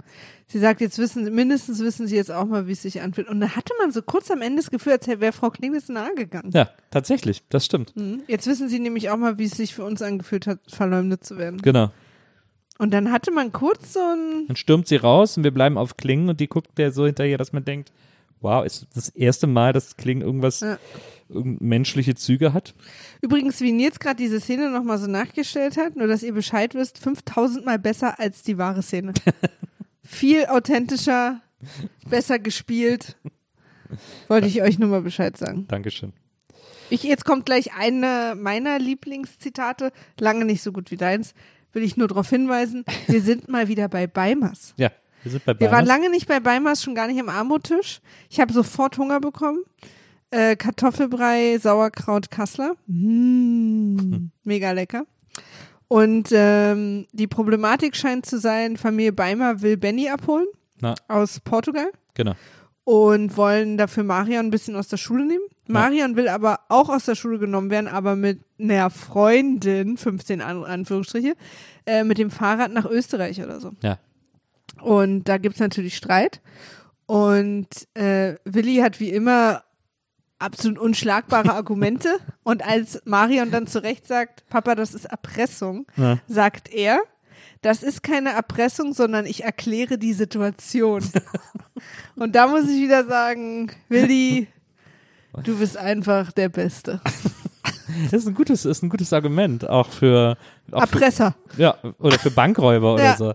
Sie 0.49 0.59
sagt, 0.61 0.81
jetzt 0.81 0.99
wissen, 0.99 1.35
mindestens 1.35 1.81
wissen 1.81 2.07
sie 2.07 2.14
jetzt 2.16 2.31
auch 2.31 2.45
mal, 2.47 2.66
wie 2.68 2.72
es 2.72 2.83
sich 2.83 3.01
anfühlt. 3.03 3.29
Und 3.29 3.41
da 3.41 3.57
hatte 3.57 3.72
man 3.81 3.91
so 3.91 4.01
kurz 4.01 4.31
am 4.31 4.43
Ende 4.43 4.62
das 4.62 4.70
Gefühl, 4.70 4.93
als 4.93 5.07
wäre 5.09 5.33
Frau 5.33 5.51
Klingels 5.51 5.89
nahe 5.89 6.14
gegangen. 6.14 6.51
Ja, 6.55 6.70
tatsächlich, 6.91 7.43
das 7.49 7.64
stimmt. 7.66 7.95
Mhm. 7.97 8.22
Jetzt 8.29 8.47
wissen 8.47 8.68
sie 8.68 8.79
nämlich 8.79 9.11
auch 9.11 9.16
mal, 9.16 9.39
wie 9.39 9.45
es 9.45 9.53
sich 9.57 9.74
für 9.74 9.85
uns 9.85 10.03
angefühlt 10.03 10.47
hat, 10.47 10.61
verleumdet 10.68 11.24
zu 11.24 11.37
werden. 11.37 11.61
Genau. 11.62 11.91
Und 12.79 12.93
dann 12.93 13.11
hatte 13.11 13.33
man 13.33 13.53
kurz 13.53 13.95
so 13.95 14.01
ein, 14.01 14.47
Dann 14.47 14.57
stürmt 14.57 14.87
sie 14.87 14.97
raus 14.97 15.37
und 15.37 15.45
wir 15.45 15.51
bleiben 15.51 15.79
auf 15.79 15.97
Klingen 15.97 16.29
und 16.29 16.39
die 16.41 16.47
guckt 16.47 16.79
der 16.79 16.93
so 16.93 17.07
hinterher, 17.07 17.39
dass 17.39 17.53
man 17.53 17.64
denkt, 17.64 17.91
wow, 18.41 18.64
ist 18.64 18.87
das 18.95 19.09
erste 19.09 19.47
Mal, 19.47 19.72
dass 19.72 19.97
Klingen 19.97 20.20
irgendwas, 20.22 20.61
Ja. 20.61 20.79
menschliche 21.29 22.14
Züge 22.14 22.53
hat? 22.53 22.74
übrigens, 23.22 23.61
wie 23.62 23.72
Nils 23.72 23.99
gerade 23.99 24.16
diese 24.16 24.39
Szene 24.41 24.70
nochmal 24.70 24.99
so 24.99 25.09
nachgestellt 25.09 25.77
hat, 25.77 25.97
nur 25.97 26.07
dass 26.07 26.22
ihr 26.22 26.35
Bescheid 26.35 26.74
wisst, 26.74 26.99
5000 26.99 27.64
Mal 27.64 27.79
besser 27.81 28.20
als 28.20 28.43
die 28.43 28.59
wahre 28.59 28.83
Szene. 28.83 29.12
Viel 30.07 30.46
authentischer, 30.46 31.40
besser 32.09 32.38
gespielt. 32.38 33.16
Wollte 34.28 34.46
ich 34.46 34.62
euch 34.62 34.78
nur 34.78 34.88
mal 34.88 35.02
Bescheid 35.02 35.36
sagen. 35.36 35.66
Dankeschön. 35.68 36.12
Ich, 36.90 37.02
jetzt 37.02 37.24
kommt 37.24 37.46
gleich 37.46 37.74
eine 37.74 38.34
meiner 38.36 38.78
Lieblingszitate, 38.78 39.92
lange 40.20 40.44
nicht 40.44 40.62
so 40.62 40.72
gut 40.72 40.90
wie 40.90 40.96
deins, 40.96 41.34
will 41.72 41.82
ich 41.82 41.96
nur 41.96 42.09
darauf 42.09 42.30
hinweisen, 42.30 42.84
wir 43.09 43.20
sind 43.20 43.48
mal 43.48 43.68
wieder 43.68 43.88
bei 43.88 44.07
Beimers. 44.07 44.74
Ja, 44.76 44.90
wir 45.22 45.32
sind 45.32 45.44
bei 45.44 45.59
Wir 45.59 45.72
waren 45.72 45.84
lange 45.84 46.11
nicht 46.11 46.28
bei 46.28 46.38
Beimers, 46.40 46.82
schon 46.82 46.94
gar 46.94 47.09
nicht 47.09 47.20
am 47.20 47.28
Armuttisch. 47.28 48.00
Ich 48.30 48.40
habe 48.40 48.52
sofort 48.52 48.98
Hunger 48.98 49.20
bekommen. 49.20 49.64
Äh, 50.30 50.57
Kartoffelbrei, 50.57 51.59
Sauerkraut, 51.59 52.30
Kassler. 52.30 52.74
Mm, 52.86 54.30
mega 54.44 54.72
lecker. 54.72 55.07
Und 55.89 56.28
ähm, 56.32 57.07
die 57.12 57.26
Problematik 57.26 57.97
scheint 57.97 58.26
zu 58.26 58.39
sein, 58.39 58.76
Familie 58.76 59.12
Beimer 59.12 59.62
will 59.62 59.76
Benny 59.76 60.09
abholen 60.09 60.47
Na, 60.80 60.95
aus 61.09 61.39
Portugal 61.41 61.91
genau. 62.14 62.34
und 62.84 63.37
wollen 63.37 63.78
dafür 63.78 64.03
Marion 64.03 64.47
ein 64.47 64.51
bisschen 64.51 64.74
aus 64.74 64.89
der 64.89 64.97
Schule 64.97 65.24
nehmen. 65.26 65.45
Marion 65.68 66.16
will 66.16 66.28
aber 66.28 66.61
auch 66.68 66.89
aus 66.89 67.05
der 67.05 67.14
Schule 67.14 67.39
genommen 67.39 67.70
werden, 67.70 67.89
aber 67.89 68.16
mit 68.16 68.41
einer 68.59 68.91
Freundin, 68.91 69.97
15 69.97 70.41
An 70.41 70.64
Anführungsstriche, 70.64 71.34
äh, 71.87 72.05
mit 72.05 72.18
dem 72.18 72.30
Fahrrad 72.30 72.72
nach 72.72 72.87
Österreich 72.87 73.43
oder 73.43 73.61
so. 73.61 73.72
Ja. 73.82 73.99
Und 74.80 75.24
da 75.24 75.39
gibt's 75.39 75.61
natürlich 75.61 75.97
Streit. 75.97 76.41
Und 77.07 77.68
äh, 77.95 78.34
Willi 78.45 78.76
hat 78.76 78.99
wie 78.99 79.11
immer 79.11 79.62
absolut 80.39 80.78
unschlagbare 80.78 81.53
Argumente. 81.55 82.09
Und 82.43 82.64
als 82.66 83.01
Marion 83.05 83.51
dann 83.51 83.66
zu 83.66 83.82
Recht 83.82 84.07
sagt, 84.07 84.49
Papa, 84.49 84.74
das 84.74 84.95
ist 84.95 85.07
Erpressung, 85.07 85.87
Ja. 85.97 86.18
sagt 86.28 86.72
er, 86.72 87.01
das 87.62 87.82
ist 87.82 88.03
keine 88.03 88.30
Erpressung, 88.30 88.93
sondern 88.93 89.26
ich 89.26 89.43
erkläre 89.45 89.99
die 89.99 90.12
Situation. 90.12 91.03
Und 92.16 92.34
da 92.34 92.47
muss 92.49 92.64
ich 92.68 92.80
wieder 92.82 93.07
sagen, 93.07 93.70
Willi, 93.89 94.47
du 95.43 95.59
bist 95.59 95.76
einfach 95.76 96.32
der 96.32 96.49
Beste. 96.49 97.01
Das 98.11 98.22
ist 98.22 98.28
ein 98.28 98.34
gutes, 98.34 98.64
ist 98.64 98.82
ein 98.82 98.88
gutes 98.88 99.12
Argument, 99.12 99.68
auch 99.68 99.88
für, 99.88 100.36
auch 100.70 100.80
für 100.86 100.94
Erpresser. 100.94 101.34
ja, 101.57 101.76
oder 101.99 102.18
für 102.18 102.30
Bankräuber 102.30 102.94
oder 102.94 103.05
Ja. 103.05 103.16
so. 103.16 103.34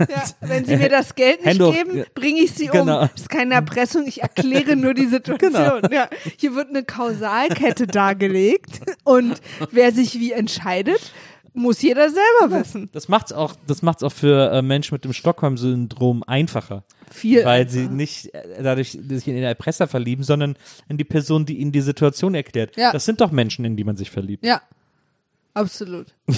Ja, 0.00 0.22
wenn 0.40 0.64
sie 0.64 0.76
mir 0.76 0.88
das 0.88 1.14
Geld 1.14 1.44
nicht 1.44 1.48
Hände 1.60 1.72
geben, 1.72 2.04
bringe 2.14 2.40
ich 2.40 2.52
sie 2.54 2.66
Genau. 2.66 3.02
um. 3.02 3.08
Das 3.12 3.22
ist 3.22 3.28
keine 3.30 3.54
Erpressung, 3.54 4.06
ich 4.06 4.22
erkläre 4.22 4.76
nur 4.76 4.94
die 4.94 5.06
Situation. 5.06 5.82
Ja, 5.90 6.08
hier 6.38 6.54
wird 6.54 6.68
eine 6.70 6.84
Kausalkette 6.84 7.86
dargelegt 7.86 8.80
und 9.04 9.40
wer 9.70 9.92
sich 9.92 10.18
wie 10.20 10.32
entscheidet, 10.32 11.12
muss 11.54 11.80
jeder 11.80 12.10
selber 12.10 12.60
wissen. 12.60 12.90
Das 12.92 13.08
macht's 13.08 13.32
auch, 13.32 13.54
das 13.66 13.80
macht's 13.82 14.02
auch 14.02 14.12
für 14.12 14.50
äh, 14.52 14.60
Menschen 14.62 14.94
mit 14.94 15.04
dem 15.04 15.12
Stockholm-Syndrom 15.14 16.22
einfacher, 16.26 16.84
Viel. 17.10 17.44
weil 17.44 17.68
sie 17.68 17.88
nicht 17.88 18.34
äh, 18.34 18.62
dadurch 18.62 18.92
sich 18.92 19.28
in 19.28 19.34
den 19.34 19.44
Erpresser 19.44 19.88
verlieben, 19.88 20.24
sondern 20.24 20.56
in 20.88 20.96
die 20.96 21.04
Person, 21.04 21.46
die 21.46 21.58
ihnen 21.58 21.72
die 21.72 21.80
Situation 21.80 22.34
erklärt. 22.34 22.76
Ja. 22.76 22.92
Das 22.92 23.04
sind 23.04 23.20
doch 23.20 23.30
Menschen, 23.30 23.64
in 23.64 23.76
die 23.76 23.84
man 23.84 23.96
sich 23.96 24.10
verliebt. 24.10 24.44
Ja, 24.44 24.62
absolut. 25.54 26.14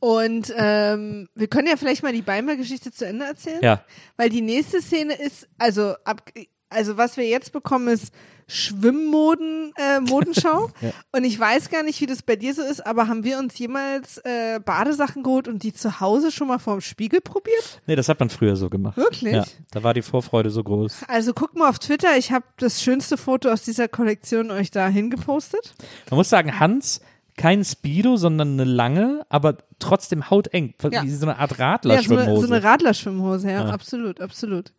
Und 0.00 0.52
ähm, 0.56 1.28
wir 1.36 1.46
können 1.46 1.68
ja 1.68 1.76
vielleicht 1.76 2.02
mal 2.02 2.12
die 2.12 2.22
Beimer-Geschichte 2.22 2.90
zu 2.90 3.06
Ende 3.06 3.24
erzählen. 3.24 3.60
Ja, 3.62 3.84
Weil 4.16 4.30
die 4.30 4.40
nächste 4.40 4.82
Szene 4.82 5.14
ist, 5.14 5.46
also 5.58 5.94
ab, 6.02 6.28
also 6.72 6.96
was 6.96 7.16
wir 7.16 7.26
jetzt 7.28 7.52
bekommen 7.52 7.88
ist 7.88 8.12
Schwimmmoden, 8.48 9.72
äh, 9.76 10.00
Modenschau. 10.00 10.70
Ja. 10.82 10.90
Und 11.12 11.22
ich 11.24 11.38
weiß 11.38 11.70
gar 11.70 11.82
nicht, 11.84 12.00
wie 12.00 12.06
das 12.06 12.22
bei 12.22 12.34
dir 12.34 12.52
so 12.54 12.62
ist, 12.62 12.84
aber 12.84 13.06
haben 13.06 13.22
wir 13.22 13.38
uns 13.38 13.56
jemals 13.58 14.18
äh, 14.18 14.58
Badesachen 14.58 15.22
geholt 15.22 15.46
und 15.46 15.62
die 15.62 15.72
zu 15.72 16.00
Hause 16.00 16.32
schon 16.32 16.48
mal 16.48 16.58
vorm 16.58 16.80
Spiegel 16.80 17.20
probiert? 17.20 17.80
nee, 17.86 17.94
das 17.94 18.08
hat 18.08 18.18
man 18.18 18.30
früher 18.30 18.56
so 18.56 18.68
gemacht. 18.68 18.96
Wirklich? 18.96 19.34
Ja, 19.34 19.44
da 19.70 19.82
war 19.84 19.94
die 19.94 20.02
Vorfreude 20.02 20.50
so 20.50 20.64
groß. 20.64 21.02
Also 21.06 21.34
guckt 21.34 21.56
mal 21.56 21.68
auf 21.68 21.78
Twitter, 21.78 22.16
ich 22.18 22.32
habe 22.32 22.44
das 22.58 22.82
schönste 22.82 23.16
Foto 23.16 23.48
aus 23.50 23.62
dieser 23.62 23.86
Kollektion 23.86 24.50
euch 24.50 24.70
da 24.72 24.88
hingepostet. 24.88 25.74
Man 26.10 26.16
muss 26.16 26.28
sagen, 26.28 26.58
Hans, 26.58 27.00
kein 27.36 27.64
Speedo, 27.64 28.16
sondern 28.16 28.54
eine 28.54 28.64
lange, 28.64 29.24
aber 29.28 29.58
trotzdem 29.78 30.30
hauteng. 30.30 30.74
Ja. 30.90 31.04
Wie 31.04 31.10
so 31.10 31.26
eine 31.26 31.38
Art 31.38 31.52
Ja, 31.52 31.56
so 31.56 31.62
Radlerschwimmhose. 31.62 32.24
eine, 32.30 32.40
so 32.40 32.46
eine 32.54 32.64
Radlerschwimmhose, 32.64 33.50
ja, 33.50 33.64
Ja. 33.66 33.70
absolut, 33.70 34.20
absolut. 34.20 34.72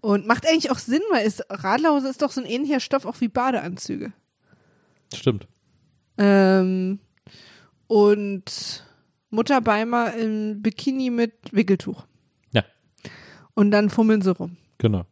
Und 0.00 0.26
macht 0.26 0.46
eigentlich 0.48 0.70
auch 0.70 0.78
Sinn, 0.78 1.02
weil 1.10 1.26
es, 1.26 1.42
Radlerhose 1.50 2.08
ist 2.08 2.22
doch 2.22 2.30
so 2.30 2.40
ein 2.40 2.46
ähnlicher 2.46 2.80
Stoff 2.80 3.04
auch 3.04 3.20
wie 3.20 3.28
Badeanzüge. 3.28 4.12
Stimmt. 5.14 5.46
Ähm, 6.16 7.00
und 7.86 8.86
Mutter 9.30 9.60
Beimer 9.60 10.14
im 10.14 10.62
Bikini 10.62 11.10
mit 11.10 11.32
Wickeltuch. 11.52 12.04
Ja, 12.52 12.64
Und 13.54 13.70
dann 13.70 13.90
fummeln 13.90 14.22
sie 14.22 14.32
rum. 14.32 14.56
genau. 14.78 15.04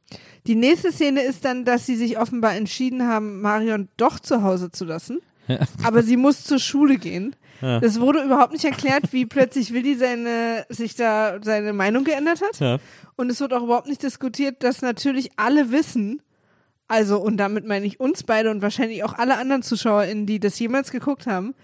Die 0.46 0.54
nächste 0.54 0.90
Szene 0.92 1.20
ist 1.22 1.44
dann, 1.44 1.66
dass 1.66 1.84
sie 1.84 1.94
sich 1.96 2.18
offenbar 2.18 2.54
entschieden 2.54 3.06
haben, 3.06 3.42
Marion 3.42 3.88
doch 3.98 4.18
zu 4.18 4.42
Hause 4.42 4.70
zu 4.70 4.86
lassen. 4.86 5.20
Aber 5.82 6.02
sie 6.02 6.16
muss 6.16 6.44
zur 6.44 6.58
Schule 6.58 6.96
gehen. 6.96 7.36
Ja. 7.60 7.78
Es 7.78 8.00
wurde 8.00 8.22
überhaupt 8.22 8.52
nicht 8.52 8.64
erklärt, 8.64 9.12
wie 9.12 9.26
plötzlich 9.26 9.72
Willi 9.72 9.96
seine, 9.96 10.64
sich 10.68 10.94
da 10.94 11.38
seine 11.42 11.72
Meinung 11.72 12.04
geändert 12.04 12.40
hat. 12.40 12.60
Ja. 12.60 12.78
Und 13.16 13.30
es 13.30 13.40
wird 13.40 13.52
auch 13.52 13.64
überhaupt 13.64 13.88
nicht 13.88 14.02
diskutiert, 14.02 14.62
dass 14.62 14.82
natürlich 14.82 15.30
alle 15.36 15.72
wissen, 15.72 16.22
also 16.86 17.18
und 17.18 17.36
damit 17.36 17.66
meine 17.66 17.86
ich 17.86 18.00
uns 18.00 18.22
beide 18.22 18.50
und 18.50 18.62
wahrscheinlich 18.62 19.04
auch 19.04 19.14
alle 19.14 19.36
anderen 19.38 19.62
ZuschauerInnen, 19.62 20.26
die 20.26 20.40
das 20.40 20.58
jemals 20.58 20.90
geguckt 20.90 21.26
haben, 21.26 21.54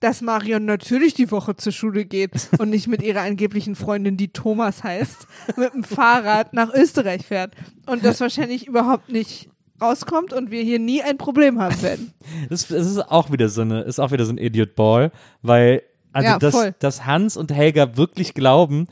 dass 0.00 0.22
Marion 0.22 0.64
natürlich 0.64 1.14
die 1.14 1.30
Woche 1.30 1.56
zur 1.56 1.72
Schule 1.72 2.06
geht 2.06 2.48
und 2.58 2.70
nicht 2.70 2.88
mit 2.88 3.02
ihrer 3.02 3.20
angeblichen 3.20 3.76
Freundin, 3.76 4.16
die 4.16 4.32
Thomas 4.32 4.82
heißt, 4.82 5.26
mit 5.56 5.74
dem 5.74 5.84
Fahrrad 5.84 6.54
nach 6.54 6.72
Österreich 6.72 7.26
fährt. 7.26 7.54
Und 7.86 8.04
das 8.04 8.20
wahrscheinlich 8.20 8.66
überhaupt 8.66 9.10
nicht 9.10 9.50
rauskommt 9.80 10.32
und 10.32 10.50
wir 10.50 10.62
hier 10.62 10.78
nie 10.78 11.02
ein 11.02 11.18
Problem 11.18 11.60
haben 11.60 11.80
werden. 11.82 12.12
Das, 12.48 12.68
das 12.68 12.86
ist 12.86 12.98
auch 12.98 13.30
wieder 13.32 13.48
so 13.48 13.62
eine, 13.62 13.82
ist 13.82 13.98
auch 14.00 14.10
wieder 14.12 14.24
so 14.24 14.32
ein 14.32 14.38
Idiot 14.38 14.74
Ball, 14.74 15.12
weil 15.42 15.82
also 16.12 16.28
Ja, 16.28 16.38
dass, 16.38 16.54
voll. 16.54 16.74
dass 16.80 17.06
Hans 17.06 17.36
und 17.36 17.52
Helga 17.52 17.96
wirklich 17.96 18.34
glauben, 18.34 18.86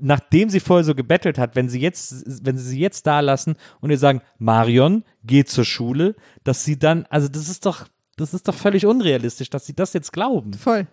nachdem 0.00 0.50
sie 0.50 0.60
vorher 0.60 0.84
so 0.84 0.94
gebettelt 0.94 1.38
hat, 1.38 1.56
wenn 1.56 1.68
sie 1.68 1.80
jetzt, 1.80 2.44
wenn 2.44 2.56
sie 2.56 2.64
sie 2.64 2.80
jetzt 2.80 3.06
da 3.06 3.20
lassen 3.20 3.56
und 3.80 3.90
ihr 3.90 3.98
sagen, 3.98 4.20
Marion, 4.38 5.04
geh 5.24 5.44
zur 5.44 5.64
Schule, 5.64 6.14
dass 6.44 6.64
sie 6.64 6.78
dann, 6.78 7.06
also 7.10 7.28
das 7.28 7.48
ist 7.48 7.66
doch, 7.66 7.86
das 8.16 8.34
ist 8.34 8.46
doch 8.48 8.54
völlig 8.54 8.84
unrealistisch, 8.86 9.48
dass 9.50 9.66
sie 9.66 9.74
das 9.74 9.92
jetzt 9.94 10.12
glauben. 10.12 10.52
Voll. 10.54 10.86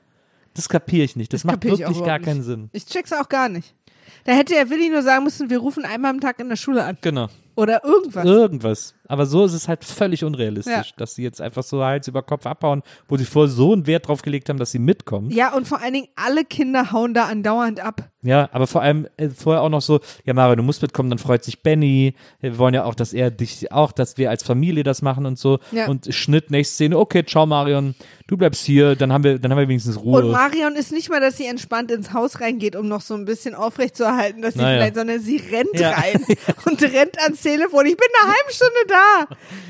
Das 0.54 0.70
kapiere 0.70 1.04
ich 1.04 1.16
nicht. 1.16 1.34
Das, 1.34 1.44
macht 1.44 1.64
ich 1.66 1.72
auch 1.74 1.80
wirklich 1.80 2.04
gar 2.04 2.20
keinen 2.20 2.38
nicht. 2.38 2.46
Sinn. 2.46 2.70
Ich 2.72 2.86
check's 2.86 3.14
auch 3.14 3.30
gar 3.30 3.48
nicht. 3.50 3.76
Da 4.24 4.32
hätte 4.34 4.56
ja 4.56 4.70
Willi 4.70 4.90
nur 4.90 5.04
sagen 5.04 5.24
müssen, 5.24 5.50
wir 5.50 5.60
rufen 5.60 5.86
einmal 5.86 6.12
am 6.12 6.20
Tag 6.20 6.40
in 6.40 6.50
der 6.50 6.56
Schule 6.56 6.84
an. 6.84 6.98
Genau. 7.02 7.28
Oder 7.56 7.84
irgendwas. 7.84 8.26
Irgendwas. 8.26 8.96
Aber 9.08 9.26
so 9.26 9.46
ist 9.46 9.54
es 9.54 9.68
halt 9.68 9.84
völlig 9.86 10.24
unrealistisch, 10.24 10.74
Ja. 10.74 10.84
dass 10.98 11.16
sie 11.16 11.24
jetzt 11.24 11.42
einfach 11.42 11.64
so 11.64 11.84
Hals 11.84 12.08
über 12.08 12.22
Kopf 12.24 12.46
abhauen, 12.46 12.84
wo 13.08 13.18
sie 13.18 13.26
vorher 13.26 13.50
so 13.52 13.74
einen 13.74 13.88
Wert 13.88 14.08
drauf 14.08 14.22
gelegt 14.22 14.50
haben, 14.50 14.58
dass 14.60 14.72
sie 14.72 14.80
mitkommen. 14.80 15.30
Ja, 15.32 15.54
und 15.54 15.68
vor 15.68 15.82
allen 15.82 15.94
Dingen 15.94 16.08
alle 16.16 16.44
Kinder 16.46 16.92
hauen 16.92 17.14
da 17.14 17.26
andauernd 17.26 17.80
ab. 17.80 18.10
Ja, 18.24 18.50
aber 18.52 18.68
vor 18.68 18.82
allem 18.82 19.08
äh, 19.16 19.30
vorher 19.30 19.62
auch 19.62 19.70
noch 19.70 19.82
so, 19.82 20.00
ja 20.26 20.34
Mario, 20.34 20.56
du 20.58 20.64
musst 20.64 20.82
mitkommen, 20.82 21.10
dann 21.10 21.20
freut 21.20 21.44
sich 21.46 21.62
Benny. 21.64 22.14
Wir 22.42 22.58
wollen 22.58 22.74
ja 22.74 22.84
auch, 22.84 22.96
dass 22.96 23.14
er 23.14 23.32
dich 23.32 23.72
auch, 23.72 23.92
dass 23.94 24.18
wir 24.18 24.30
als 24.30 24.44
Familie 24.44 24.84
das 24.84 25.02
machen 25.02 25.26
und 25.26 25.40
so. 25.40 25.60
Ja. 25.72 25.88
Und 25.88 26.14
Schnitt, 26.14 26.52
nächste 26.52 26.74
Szene, 26.76 26.98
okay, 26.98 27.24
ciao 27.24 27.46
Marion, 27.46 27.96
du 28.28 28.36
bleibst 28.36 28.66
hier, 28.66 28.96
dann 28.96 29.14
haben 29.14 29.24
wir, 29.24 29.40
dann 29.40 29.52
haben 29.52 29.60
wir 29.60 29.68
wenigstens 29.70 29.98
Ruhe. 30.02 30.26
Und 30.26 30.32
Marion 30.32 30.76
ist 30.76 30.92
nicht 30.92 31.10
mal, 31.10 31.22
dass 31.22 31.38
sie 31.38 31.46
entspannt 31.46 31.90
ins 31.92 32.12
Haus 32.12 32.42
reingeht, 32.42 32.76
um 32.76 32.88
noch 32.90 33.02
so 33.02 33.14
ein 33.14 33.24
bisschen 33.24 33.56
aufrecht 33.56 33.96
zu 33.96 34.04
erhalten, 34.04 34.42
dass 34.42 34.56
sie 34.56 34.60
Naja. 34.62 34.78
vielleicht, 34.80 34.96
sondern 34.96 35.20
sie 35.22 35.38
rennt 35.38 35.80
Ja. 35.80 35.92
rein 35.92 36.26
und 36.66 36.82
rennt 36.82 37.18
ans 37.24 37.42
Telefon. 37.42 37.86
Ich 37.86 37.96
bin 37.96 38.08
eine 38.24 38.32
halbe 38.34 38.52
Stunde 38.54 38.74
da. 38.90 38.97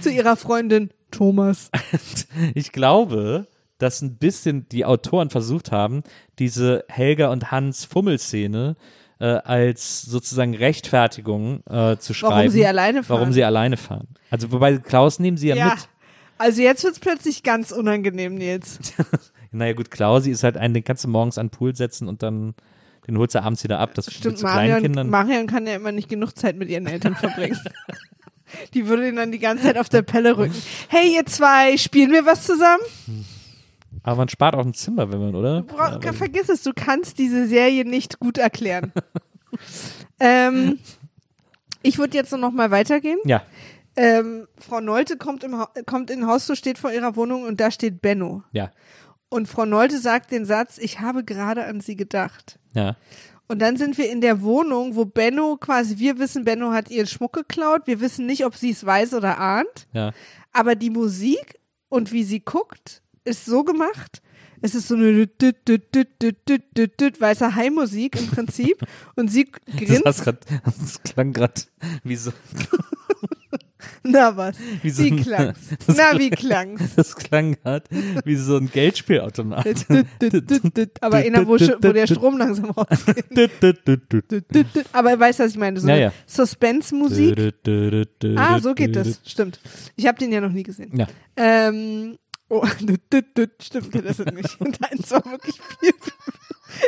Zu 0.01 0.11
ihrer 0.11 0.36
Freundin 0.36 0.91
Thomas. 1.11 1.69
ich 2.53 2.71
glaube, 2.71 3.47
dass 3.78 4.01
ein 4.01 4.17
bisschen 4.17 4.67
die 4.69 4.86
Autoren 4.86 5.30
versucht 5.30 5.71
haben, 5.71 6.03
diese 6.39 6.84
Helga 6.88 7.30
und 7.32 7.51
Hans 7.51 7.86
Fummelszene 7.86 8.75
äh, 9.19 9.25
als 9.25 10.01
sozusagen 10.03 10.55
Rechtfertigung 10.55 11.63
äh, 11.67 11.97
zu 11.97 12.13
schreiben. 12.13 12.36
Warum 12.36 12.49
sie 12.49 12.65
alleine 12.65 13.03
fahren. 13.03 13.19
Warum 13.19 13.34
sie 13.34 13.43
alleine 13.43 13.78
fahren. 13.78 14.07
Also 14.30 14.51
wobei 14.51 14.78
Klaus 14.78 15.19
nehmen 15.19 15.38
sie 15.38 15.47
ja, 15.49 15.55
Ja. 15.55 15.65
mit. 15.75 15.89
Also 16.39 16.61
jetzt 16.61 16.84
wird's 16.84 16.99
plötzlich 16.99 17.41
ganz 17.43 17.71
unangenehm, 17.71 18.36
Nils. 18.36 18.80
Naja 19.51 19.73
gut, 19.73 19.89
Klausi 19.89 20.30
ist 20.30 20.43
halt 20.43 20.57
ein, 20.57 20.73
den 20.73 20.84
kannst 20.84 21.05
du 21.05 21.07
morgens 21.07 21.38
an 21.38 21.47
den 21.47 21.51
Pool 21.51 21.73
setzen 21.73 22.09
und 22.09 22.21
dann 22.21 22.53
Den 23.07 23.17
holst 23.17 23.34
du 23.34 23.41
abends 23.41 23.63
wieder 23.63 23.80
ab. 23.80 23.93
Das 23.95 24.13
Stimmt, 24.13 24.43
Marion, 24.43 24.82
Kindern. 24.82 25.09
Marion 25.09 25.47
kann 25.47 25.65
ja 25.65 25.75
immer 25.75 25.93
nicht 25.93 26.09
genug 26.09 26.38
Zeit 26.38 26.57
mit 26.57 26.69
ihren 26.69 26.86
Eltern 26.86 27.15
verbringen. 27.15 27.57
Die 28.73 28.87
würde 28.87 29.07
ihn 29.09 29.15
dann 29.15 29.31
die 29.31 29.39
ganze 29.39 29.63
Zeit 29.65 29.77
auf 29.77 29.89
der 29.89 30.01
Pelle 30.01 30.37
rücken. 30.37 30.55
Hey, 30.89 31.15
ihr 31.15 31.25
zwei, 31.25 31.77
spielen 31.77 32.11
wir 32.11 32.25
was 32.25 32.45
zusammen? 32.45 32.83
Aber 34.03 34.15
man 34.17 34.29
spart 34.29 34.55
auch 34.55 34.65
ein 34.65 34.73
Zimmer, 34.73 35.11
wenn 35.11 35.19
man, 35.19 35.35
oder? 35.35 35.63
Bra 35.63 35.93
Aber- 35.95 36.13
vergiss 36.13 36.49
es, 36.49 36.63
du 36.63 36.71
kannst 36.73 37.17
diese 37.17 37.47
Serie 37.47 37.83
nicht 37.85 38.19
gut 38.19 38.37
erklären. 38.37 38.93
ähm, 40.19 40.79
ich 41.83 41.97
würde 41.97 42.17
jetzt 42.17 42.31
noch 42.31 42.51
mal 42.51 42.71
weitergehen. 42.71 43.19
ja, 43.25 43.43
Ähm, 43.95 44.47
Frau 44.59 44.79
Nolte 44.79 45.17
kommt, 45.17 45.43
im 45.43 45.57
ha 45.57 45.69
kommt 45.85 46.09
in 46.11 46.21
ein 46.23 46.27
Haus, 46.27 46.49
steht 46.57 46.77
vor 46.77 46.91
ihrer 46.91 47.15
Wohnung 47.15 47.43
und 47.43 47.59
da 47.59 47.71
steht 47.71 48.01
Benno. 48.01 48.43
ja, 48.51 48.71
Und 49.29 49.47
Frau 49.47 49.65
Nolte 49.65 49.99
sagt 49.99 50.31
den 50.31 50.45
Satz, 50.45 50.77
ich 50.77 50.99
habe 50.99 51.23
gerade 51.23 51.65
an 51.65 51.81
sie 51.81 51.95
gedacht. 51.95 52.59
ja. 52.73 52.95
Und 53.47 53.59
dann 53.59 53.77
sind 53.77 53.97
wir 53.97 54.09
in 54.11 54.21
der 54.21 54.41
Wohnung, 54.41 54.95
wo 54.95 55.05
Benno 55.05 55.57
quasi, 55.57 55.97
wir 55.97 56.19
wissen, 56.19 56.43
Benno 56.43 56.71
hat 56.71 56.89
ihren 56.91 57.07
Schmuck 57.07 57.33
geklaut. 57.33 57.83
Wir 57.85 58.01
wissen 58.01 58.25
nicht, 58.25 58.45
ob 58.45 58.55
sie 58.55 58.71
es 58.71 58.85
weiß 58.85 59.13
oder 59.13 59.39
ahnt. 59.39 59.87
Ja. 59.93 60.11
Aber 60.51 60.75
die 60.75 60.89
Musik 60.89 61.59
und 61.89 62.11
wie 62.11 62.23
sie 62.23 62.41
guckt, 62.41 63.01
ist 63.23 63.45
so 63.45 63.63
gemacht. 63.63 64.21
Es 64.61 64.73
ist 64.75 64.87
so 64.87 64.95
eine 64.95 65.27
weiße 67.21 67.55
High-Musik 67.55 68.19
im 68.19 68.27
Prinzip. 68.27 68.81
Und 69.15 69.29
sie 69.29 69.45
grinst. 69.77 70.05
Das, 70.05 70.23
grad, 70.23 70.45
das 70.65 71.01
klang 71.03 71.31
gerade 71.31 71.61
wie 72.03 72.15
so. 72.15 72.31
Na 74.03 74.36
was? 74.36 74.55
Wie 74.82 74.89
so 74.89 75.03
Wie 75.03 75.11
ein- 75.11 75.21
klang's? 75.23 75.59
Na, 75.88 75.93
klang- 75.93 76.19
wie 76.19 76.30
klang's? 76.32 76.82
Das 76.95 77.15
klang 77.15 77.53
gerade 77.61 77.86
wie 78.25 78.36
so 78.36 78.57
ein 78.57 78.71
Geldspielautomat. 78.71 79.67
Aber 81.01 81.17
einer, 81.17 81.45
wo, 81.47 81.55
sch- 81.55 81.75
wo 81.82 81.91
der 81.93 82.07
Strom 82.07 82.38
langsam 82.38 82.71
rausgeht. 82.71 83.25
Aber 84.93 85.11
er 85.11 85.19
weiß, 85.19 85.39
was 85.39 85.51
ich 85.51 85.57
meine. 85.57 85.80
So 85.80 85.88
Ja, 85.88 85.93
eine 85.93 86.03
ja. 86.05 86.13
Suspense-Musik. 86.25 87.53
Ah, 88.36 88.59
so 88.59 88.73
geht 88.73 88.95
das. 88.95 89.19
Stimmt. 89.25 89.59
Ich 89.95 90.07
habe 90.07 90.17
den 90.17 90.32
ja 90.32 90.41
noch 90.41 90.51
nie 90.51 90.63
gesehen. 90.63 90.91
Ja. 90.97 91.07
Ähm, 91.36 92.17
oh, 92.49 92.65
stimmt, 92.65 93.01
das 93.11 94.19
ist 94.19 94.32
nicht. 94.32 94.57
Deins 94.82 95.11
war 95.11 95.23
wirklich 95.25 95.55
viel. 95.80 95.93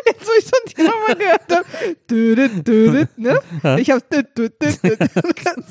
Jetzt, 0.05 0.27
wo 0.27 0.31
ich 0.37 0.45
so 0.45 0.51
ein 0.65 0.73
Thema 0.73 0.91
mal 1.07 1.15
gehört 1.15 1.51
habe. 1.51 1.65
Düt, 2.09 2.67
düt, 2.67 3.17
ne? 3.17 3.39
Ich 3.79 3.91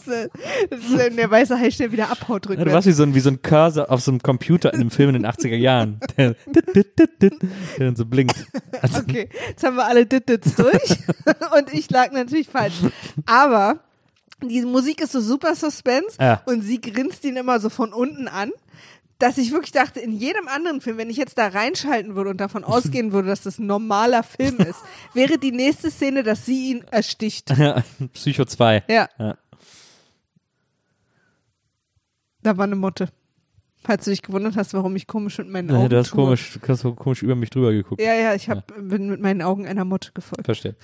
äh, 0.09 0.29
das 0.71 0.79
ist, 0.81 0.99
wenn 0.99 1.17
der 1.17 1.31
weiße 1.31 1.59
Hai 1.59 1.71
schnell 1.71 1.93
wieder 1.93 2.11
abhaut 2.11 2.47
Ja, 2.47 2.51
du 2.55 2.59
rückwärts. 2.61 2.73
warst 2.75 2.89
wie 2.89 2.93
so, 2.93 3.03
ein, 3.03 3.15
wie 3.15 3.21
so 3.21 3.31
ein 3.31 3.43
Cursor 3.43 3.91
auf 3.91 4.01
so 4.01 4.11
einem 4.11 4.21
Computer 4.23 4.73
in 4.73 4.81
einem 4.81 4.91
Film 4.91 5.15
in 5.15 5.23
den 5.23 5.27
80er 5.31 5.57
Jahren. 5.57 6.01
Der 6.17 6.35
dann 7.79 7.97
so 7.97 8.05
blinkt. 8.07 8.47
Also, 8.83 8.99
Okay, 9.01 9.29
jetzt 9.49 9.65
haben 9.65 9.77
wir 9.77 9.87
alle 9.87 10.07
Dittits 10.07 10.55
durch 10.55 10.73
und 11.57 11.73
ich 11.73 11.91
lag 11.91 12.11
natürlich 12.13 12.49
falsch. 12.49 12.75
Aber 13.27 13.81
die 14.43 14.63
Musik 14.63 15.01
ist 15.01 15.13
so 15.13 15.21
super 15.21 15.55
Suspense 15.55 16.17
Ja. 16.21 16.43
und 16.47 16.63
sie 16.63 16.81
grinst 16.81 17.25
ihn 17.25 17.37
immer 17.37 17.61
so 17.61 17.69
von 17.71 17.93
unten 17.93 18.29
an, 18.29 18.53
dass 19.19 19.37
ich 19.37 19.51
wirklich 19.53 19.73
dachte, 19.73 19.99
in 20.01 20.13
jedem 20.13 20.47
anderen 20.49 20.81
Film, 20.81 20.97
wenn 20.97 21.11
ich 21.11 21.17
jetzt 21.17 21.39
da 21.39 21.49
reinschalten 21.49 22.15
würde 22.15 22.31
und 22.31 22.37
davon 22.41 22.65
ausgehen 22.65 23.13
würde, 23.13 23.29
dass 23.29 23.43
das 23.43 23.59
ein 23.59 23.67
normaler 23.67 24.23
Film 24.23 24.59
ist, 24.59 24.81
wäre 25.15 25.39
die 25.39 25.53
nächste 25.53 25.91
Szene, 25.91 26.23
dass 26.23 26.47
sie 26.47 26.71
ihn 26.71 26.85
ersticht. 26.91 27.51
ja, 27.59 27.83
Psycho 28.13 28.45
2. 28.45 28.85
Ja, 28.89 29.09
Ja. 29.19 29.37
da 32.43 32.57
war 32.57 32.65
eine 32.65 32.77
Motte. 32.77 33.09
Falls 33.89 34.05
du 34.05 34.11
dich 34.11 34.21
gewundert 34.21 34.55
hast, 34.57 34.75
warum 34.75 34.95
ich 34.97 35.07
komisch 35.07 35.39
mit 35.39 35.49
meinen 35.49 35.71
Ja, 35.71 35.77
Augen 35.77 35.89
du 35.89 35.97
hast 35.97 36.11
tue. 36.11 36.23
komisch, 36.23 36.59
du 36.61 36.69
hast 36.69 36.81
so 36.81 36.93
komisch 36.93 37.23
über 37.23 37.35
mich 37.35 37.49
drüber 37.49 37.73
geguckt. 37.73 38.03
Ja, 38.03 38.13
ja, 38.13 38.35
ich 38.35 38.51
hab, 38.51 38.67
bin 38.77 39.09
mit 39.09 39.19
meinen 39.23 39.41
Augen 39.41 39.67
einer 39.67 39.87
Motte 39.87 40.11
gefolgt. 40.13 40.45
Verstehe. 40.45 40.77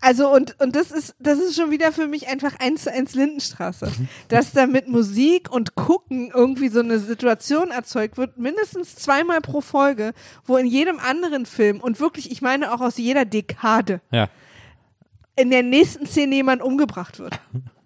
Also 0.00 0.28
und, 0.34 0.56
und 0.60 0.74
das 0.74 0.90
ist, 0.90 1.14
das 1.20 1.38
ist 1.38 1.54
schon 1.54 1.70
wieder 1.70 1.92
für 1.92 2.08
mich 2.08 2.26
einfach 2.26 2.58
eins 2.58 2.82
zu 2.82 2.92
eins 2.92 3.14
Lindenstraße. 3.14 3.92
Dass 4.26 4.50
da 4.50 4.66
mit 4.66 4.88
Musik 4.88 5.52
und 5.52 5.76
Gucken 5.76 6.32
irgendwie 6.34 6.68
so 6.68 6.80
eine 6.80 6.98
Situation 6.98 7.70
erzeugt 7.70 8.18
wird, 8.18 8.38
mindestens 8.38 8.96
zweimal 8.96 9.40
pro 9.40 9.60
Folge, 9.60 10.12
wo 10.44 10.56
in 10.56 10.66
jedem 10.66 10.98
anderen 10.98 11.46
Film 11.46 11.80
und 11.80 12.00
wirklich, 12.00 12.28
ich 12.32 12.42
meine 12.42 12.74
auch 12.74 12.80
aus 12.80 12.96
jeder 12.98 13.24
Dekade, 13.24 14.00
Ja. 14.10 14.28
in 15.36 15.50
der 15.50 15.62
nächsten 15.62 16.06
Szene 16.06 16.34
jemand 16.34 16.60
umgebracht 16.60 17.20
wird. 17.20 17.38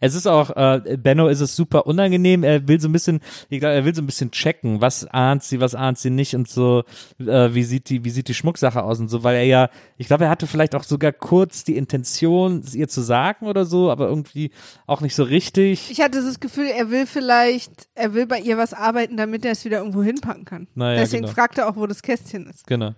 Es 0.00 0.14
ist 0.14 0.26
auch, 0.26 0.50
äh, 0.50 0.96
Benno 0.96 1.28
ist 1.28 1.40
es 1.40 1.56
super 1.56 1.86
unangenehm. 1.86 2.44
Er 2.44 2.66
will 2.68 2.80
so 2.80 2.88
ein 2.88 2.92
bisschen, 2.92 3.20
ich 3.48 3.60
glaube, 3.60 3.74
er 3.74 3.84
will 3.84 3.94
so 3.94 4.02
ein 4.02 4.06
bisschen 4.06 4.30
checken, 4.30 4.80
was 4.80 5.06
ahnt 5.06 5.42
sie, 5.42 5.60
was 5.60 5.74
ahnt 5.74 5.98
sie 5.98 6.10
nicht 6.10 6.34
und 6.34 6.48
so, 6.48 6.84
äh, 7.18 7.54
wie 7.54 7.64
sieht 7.64 7.88
die, 7.88 8.04
wie 8.04 8.10
sieht 8.10 8.28
die 8.28 8.34
Schmucksache 8.34 8.82
aus 8.82 9.00
und 9.00 9.08
so, 9.08 9.22
weil 9.22 9.36
er 9.36 9.44
ja, 9.44 9.70
ich 9.96 10.06
glaube, 10.06 10.24
er 10.24 10.30
hatte 10.30 10.46
vielleicht 10.46 10.74
auch 10.74 10.84
sogar 10.84 11.12
kurz 11.12 11.64
die 11.64 11.76
Intention, 11.76 12.60
es 12.64 12.74
ihr 12.74 12.88
zu 12.88 13.00
sagen 13.00 13.46
oder 13.46 13.64
so, 13.64 13.90
aber 13.90 14.08
irgendwie 14.08 14.50
auch 14.86 15.00
nicht 15.00 15.14
so 15.14 15.22
richtig. 15.22 15.90
Ich 15.90 16.00
hatte 16.00 16.22
das 16.22 16.40
Gefühl, 16.40 16.66
er 16.66 16.90
will 16.90 17.06
vielleicht, 17.06 17.88
er 17.94 18.14
will 18.14 18.26
bei 18.26 18.40
ihr 18.40 18.58
was 18.58 18.74
arbeiten, 18.74 19.16
damit 19.16 19.44
er 19.44 19.52
es 19.52 19.64
wieder 19.64 19.78
irgendwo 19.78 20.02
hinpacken 20.02 20.44
kann. 20.44 20.66
Naja, 20.74 21.00
Deswegen 21.00 21.22
genau. 21.22 21.34
fragt 21.34 21.58
er 21.58 21.68
auch, 21.68 21.76
wo 21.76 21.86
das 21.86 22.02
Kästchen 22.02 22.46
ist. 22.48 22.66
Genau. 22.66 22.94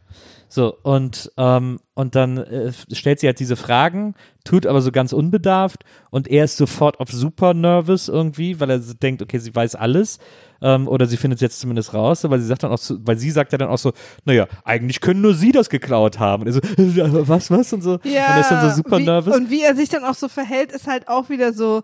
So, 0.48 0.76
und, 0.82 1.32
ähm, 1.36 1.80
und 1.94 2.14
dann 2.14 2.38
äh, 2.38 2.72
stellt 2.92 3.20
sie 3.20 3.26
halt 3.26 3.40
diese 3.40 3.56
Fragen, 3.56 4.14
tut 4.44 4.66
aber 4.66 4.80
so 4.80 4.92
ganz 4.92 5.12
unbedarft 5.12 5.84
und 6.10 6.28
er 6.28 6.44
ist 6.44 6.56
sofort 6.56 7.00
auf 7.00 7.10
super 7.10 7.52
nervous 7.52 8.08
irgendwie, 8.08 8.60
weil 8.60 8.70
er 8.70 8.80
so 8.80 8.94
denkt, 8.94 9.22
okay, 9.22 9.38
sie 9.38 9.54
weiß 9.54 9.74
alles. 9.74 10.18
Ähm, 10.62 10.88
oder 10.88 11.06
sie 11.06 11.16
findet 11.16 11.38
es 11.38 11.42
jetzt 11.42 11.60
zumindest 11.60 11.92
raus, 11.92 12.24
weil 12.24 12.40
sie 12.40 12.46
sagt 12.46 12.62
dann 12.62 12.70
auch 12.70 12.78
so, 12.78 12.96
weil 13.00 13.18
sie 13.18 13.30
sagt 13.30 13.52
ja 13.52 13.58
dann 13.58 13.68
auch 13.68 13.78
so, 13.78 13.92
naja, 14.24 14.46
eigentlich 14.64 15.00
können 15.00 15.20
nur 15.20 15.34
sie 15.34 15.52
das 15.52 15.68
geklaut 15.68 16.18
haben. 16.18 16.46
Und 16.46 16.52
so, 16.52 16.60
äh, 16.60 17.28
was, 17.28 17.50
was 17.50 17.72
und 17.72 17.82
so. 17.82 17.98
Ja. 18.04 18.28
und 18.28 18.32
er 18.34 18.40
ist 18.40 18.50
dann 18.50 18.70
so 18.70 18.76
super 18.76 18.98
wie, 18.98 19.04
nervous. 19.04 19.36
Und 19.36 19.50
wie 19.50 19.62
er 19.62 19.74
sich 19.74 19.88
dann 19.88 20.04
auch 20.04 20.14
so 20.14 20.28
verhält, 20.28 20.72
ist 20.72 20.86
halt 20.86 21.08
auch 21.08 21.28
wieder 21.28 21.52
so, 21.52 21.82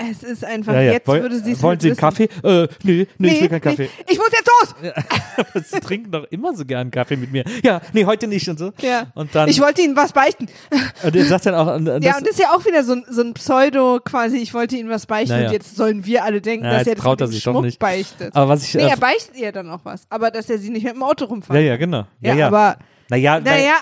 es 0.00 0.22
ist 0.22 0.44
einfach, 0.44 0.74
ja, 0.74 0.80
ja. 0.82 0.92
jetzt 0.92 1.08
Woll- 1.08 1.22
würde 1.22 1.40
sie 1.40 1.52
es 1.52 1.62
Wollen 1.62 1.70
halt 1.72 1.82
Sie 1.82 1.88
einen. 1.88 1.96
Kaffee? 1.96 2.28
Äh, 2.44 2.68
nee, 2.84 3.06
nee, 3.18 3.28
ich 3.28 3.40
will 3.42 3.48
keinen 3.48 3.60
Kaffee. 3.60 3.90
Nee, 3.98 4.04
ich 4.08 4.16
muss 4.18 4.28
jetzt 4.30 4.48
los! 4.48 5.64
Sie 5.70 5.80
trinken 5.80 6.10
doch 6.12 6.24
immer 6.30 6.54
so 6.56 6.64
gern 6.64 6.90
Kaffee 6.92 7.16
mit 7.16 7.32
mir. 7.32 7.44
Ja, 7.64 7.80
nee, 7.92 8.04
heute 8.04 8.28
nicht 8.28 8.48
und 8.48 8.58
so. 8.58 8.72
Ja. 8.80 9.08
Und 9.16 9.34
dann, 9.34 9.48
ich 9.48 9.60
wollte 9.60 9.82
Ihnen 9.82 9.96
was 9.96 10.12
beichten. 10.12 10.46
und 11.02 11.16
er 11.16 11.24
sagt 11.24 11.46
dann 11.46 11.54
auch, 11.56 11.66
und, 11.74 11.88
und 11.88 12.04
ja, 12.04 12.10
das- 12.12 12.18
und 12.18 12.26
das 12.28 12.34
ist 12.36 12.40
ja 12.40 12.50
auch 12.54 12.64
wieder 12.64 12.84
so 12.84 12.92
ein, 12.92 13.04
so 13.10 13.22
ein 13.22 13.34
Pseudo, 13.34 13.98
quasi, 14.04 14.36
ich 14.38 14.54
wollte 14.54 14.76
Ihnen 14.76 14.88
was 14.88 15.06
beichten 15.06 15.32
Naja. 15.34 15.48
und 15.48 15.52
jetzt 15.52 15.74
sollen 15.76 16.06
wir 16.06 16.22
alle 16.24 16.40
denken, 16.40 16.64
Ja, 16.64 16.78
dass 16.78 16.86
er 16.86 16.94
das 16.94 17.02
traut 17.02 17.20
er 17.20 17.26
sich 17.26 17.42
doch 17.42 17.52
Schmuck 17.52 17.64
nicht. 17.64 17.78
beichtet. 17.80 18.36
aber 18.36 18.48
was 18.50 18.62
ich, 18.62 18.74
nee, 18.74 18.82
äh, 18.82 18.90
er 18.90 18.96
beichtet 18.96 19.36
ihr 19.36 19.50
dann 19.52 19.68
auch 19.68 19.80
was. 19.84 20.06
Aber 20.10 20.30
dass 20.30 20.48
er 20.48 20.58
sie 20.58 20.70
nicht 20.70 20.84
mit 20.84 20.94
dem 20.94 21.02
Auto 21.02 21.24
rumfahren 21.24 21.60
ja, 21.60 21.70
ja, 21.70 21.76
genau. 21.76 22.04
Ja, 22.20 22.34
Ja, 22.34 22.46
aber, 22.46 22.78
Naja, 23.10 23.40
naja, 23.40 23.72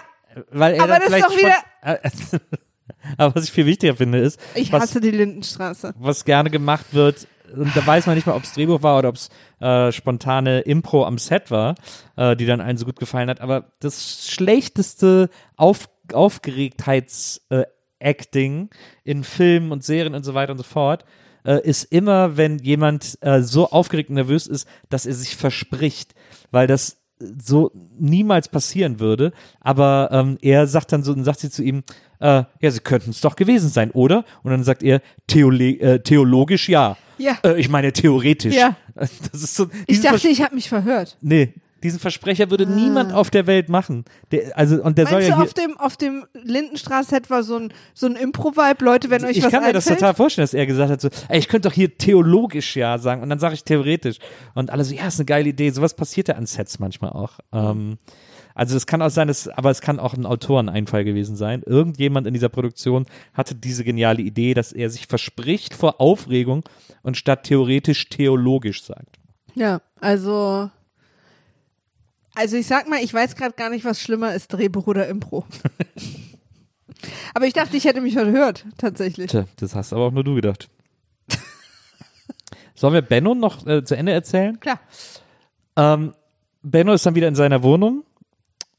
weil, 0.50 0.72
weil 0.72 0.74
er 0.76 0.82
aber 0.84 0.98
das 0.98 1.10
ist 1.12 1.24
doch 1.24 1.36
wieder- 1.36 2.40
aber 3.16 3.34
was 3.34 3.44
ich 3.44 3.52
viel 3.52 3.66
wichtiger 3.66 3.96
finde, 3.96 4.18
ist, 4.18 4.40
ich 4.54 4.72
was, 4.72 4.82
hasse 4.82 5.00
die 5.00 5.10
Lindenstraße. 5.10 5.94
was 5.98 6.24
gerne 6.24 6.50
gemacht 6.50 6.86
wird, 6.92 7.26
und 7.54 7.76
da 7.76 7.86
weiß 7.86 8.06
man 8.06 8.16
nicht 8.16 8.26
mal, 8.26 8.34
ob 8.34 8.42
es 8.42 8.52
Drehbuch 8.52 8.82
war 8.82 8.98
oder 8.98 9.10
ob 9.10 9.16
es 9.16 9.28
äh, 9.60 9.92
spontane 9.92 10.60
Impro 10.60 11.04
am 11.04 11.18
Set 11.18 11.50
war, 11.50 11.74
äh, 12.16 12.34
die 12.36 12.46
dann 12.46 12.60
allen 12.60 12.76
so 12.76 12.84
gut 12.84 12.98
gefallen 12.98 13.30
hat. 13.30 13.40
Aber 13.40 13.72
das 13.80 14.28
schlechteste 14.28 15.30
Auf 15.56 15.88
Aufgeregtheits-Acting 16.12 18.70
in 19.04 19.24
Filmen 19.24 19.72
und 19.72 19.82
Serien 19.84 20.14
und 20.14 20.24
so 20.24 20.34
weiter 20.34 20.52
und 20.52 20.58
so 20.58 20.64
fort 20.64 21.04
äh, 21.44 21.60
ist 21.62 21.82
immer, 21.84 22.36
wenn 22.36 22.58
jemand 22.58 23.18
äh, 23.22 23.40
so 23.42 23.70
aufgeregt 23.70 24.10
und 24.10 24.16
nervös 24.16 24.46
ist, 24.46 24.68
dass 24.88 25.06
er 25.06 25.14
sich 25.14 25.34
verspricht, 25.36 26.14
weil 26.50 26.68
das 26.68 26.98
so 27.18 27.72
niemals 27.98 28.48
passieren 28.48 29.00
würde. 29.00 29.32
Aber 29.60 30.08
ähm, 30.12 30.38
er 30.42 30.66
sagt 30.66 30.92
dann 30.92 31.02
so, 31.02 31.14
dann 31.14 31.24
sagt 31.24 31.40
sie 31.40 31.50
zu 31.50 31.62
ihm, 31.62 31.82
äh, 32.20 32.44
ja, 32.60 32.70
sie 32.70 32.80
könnten 32.80 33.10
es 33.10 33.20
doch 33.20 33.36
gewesen 33.36 33.68
sein, 33.68 33.90
oder? 33.90 34.24
Und 34.42 34.50
dann 34.50 34.64
sagt 34.64 34.82
er, 34.82 35.00
Theole 35.26 35.70
äh, 35.78 36.00
theologisch 36.00 36.68
ja. 36.68 36.96
Ja. 37.18 37.38
Äh, 37.44 37.58
ich 37.60 37.68
meine 37.68 37.92
theoretisch. 37.92 38.54
Ja. 38.54 38.76
Das 38.96 39.42
ist 39.42 39.54
so. 39.54 39.66
Ich 39.86 40.00
dachte, 40.00 40.26
ich 40.28 40.40
habe 40.40 40.54
mich 40.54 40.70
verhört. 40.70 41.18
Nee, 41.20 41.52
diesen 41.86 42.00
Versprecher 42.00 42.50
würde 42.50 42.66
niemand 42.66 43.12
auf 43.12 43.30
der 43.30 43.46
Welt 43.46 43.68
machen. 43.68 44.04
Der, 44.32 44.56
also, 44.58 44.82
und 44.82 44.98
der 44.98 45.06
soll 45.06 45.22
ja 45.22 45.36
du, 45.36 45.42
auf 45.42 45.54
dem, 45.54 45.76
auf 45.78 45.96
dem 45.96 46.26
Lindenstraße 46.34 47.16
war 47.28 47.42
so 47.42 47.56
ein, 47.56 47.72
so 47.94 48.06
ein 48.06 48.16
Impro-Vibe, 48.16 48.84
Leute, 48.84 49.10
wenn 49.10 49.24
euch 49.24 49.36
ich 49.36 49.44
was 49.44 49.50
kann 49.50 49.62
mir 49.62 49.72
das 49.72 49.86
einfällt? 49.86 50.00
total 50.00 50.14
vorstellen, 50.14 50.42
dass 50.44 50.54
er 50.54 50.66
gesagt 50.66 50.90
hat, 50.90 51.00
so, 51.00 51.08
ey, 51.28 51.38
ich 51.38 51.48
könnte 51.48 51.68
doch 51.68 51.74
hier 51.74 51.96
theologisch 51.96 52.76
ja 52.76 52.98
sagen 52.98 53.22
und 53.22 53.30
dann 53.30 53.38
sage 53.38 53.54
ich 53.54 53.64
theoretisch. 53.64 54.18
Und 54.54 54.70
alle 54.70 54.84
so, 54.84 54.94
ja, 54.94 55.06
ist 55.06 55.18
eine 55.18 55.26
geile 55.26 55.48
Idee. 55.48 55.70
Sowas 55.70 55.94
passiert 55.94 56.28
ja 56.28 56.34
an 56.34 56.46
Sets 56.46 56.78
manchmal 56.78 57.12
auch. 57.12 57.38
Ähm, 57.52 57.98
also 58.56 58.74
es 58.74 58.86
kann 58.86 59.02
auch 59.02 59.10
sein, 59.10 59.28
dass, 59.28 59.48
aber 59.48 59.70
es 59.70 59.82
kann 59.82 60.00
auch 60.00 60.14
ein 60.14 60.24
Autoreneinfall 60.24 61.04
gewesen 61.04 61.36
sein. 61.36 61.62
Irgendjemand 61.64 62.26
in 62.26 62.32
dieser 62.32 62.48
Produktion 62.48 63.04
hatte 63.34 63.54
diese 63.54 63.84
geniale 63.84 64.22
Idee, 64.22 64.54
dass 64.54 64.72
er 64.72 64.88
sich 64.90 65.06
verspricht 65.06 65.74
vor 65.74 66.00
Aufregung 66.00 66.64
und 67.02 67.16
statt 67.16 67.44
theoretisch 67.44 68.08
theologisch 68.08 68.82
sagt. 68.82 69.18
Ja, 69.54 69.82
also. 70.00 70.70
Also 72.36 72.56
ich 72.56 72.66
sag 72.66 72.88
mal, 72.88 73.02
ich 73.02 73.12
weiß 73.12 73.34
gerade 73.34 73.54
gar 73.54 73.70
nicht, 73.70 73.84
was 73.84 74.00
schlimmer 74.00 74.34
ist, 74.34 74.52
Drehbuch 74.52 74.86
oder 74.86 75.08
Impro. 75.08 75.44
aber 77.34 77.46
ich 77.46 77.54
dachte, 77.54 77.76
ich 77.76 77.84
hätte 77.84 78.00
mich 78.00 78.14
verhört, 78.14 78.64
tatsächlich. 78.78 79.30
Tja, 79.30 79.46
das 79.56 79.74
hast 79.74 79.92
aber 79.92 80.04
auch 80.04 80.12
nur 80.12 80.22
du 80.22 80.34
gedacht. 80.34 80.68
Sollen 82.74 82.94
wir 82.94 83.02
Benno 83.02 83.34
noch 83.34 83.66
äh, 83.66 83.82
zu 83.84 83.96
Ende 83.96 84.12
erzählen? 84.12 84.60
Klar. 84.60 84.78
Ähm, 85.76 86.14
Benno 86.62 86.92
ist 86.92 87.04
dann 87.06 87.14
wieder 87.14 87.28
in 87.28 87.34
seiner 87.34 87.62
Wohnung 87.62 88.04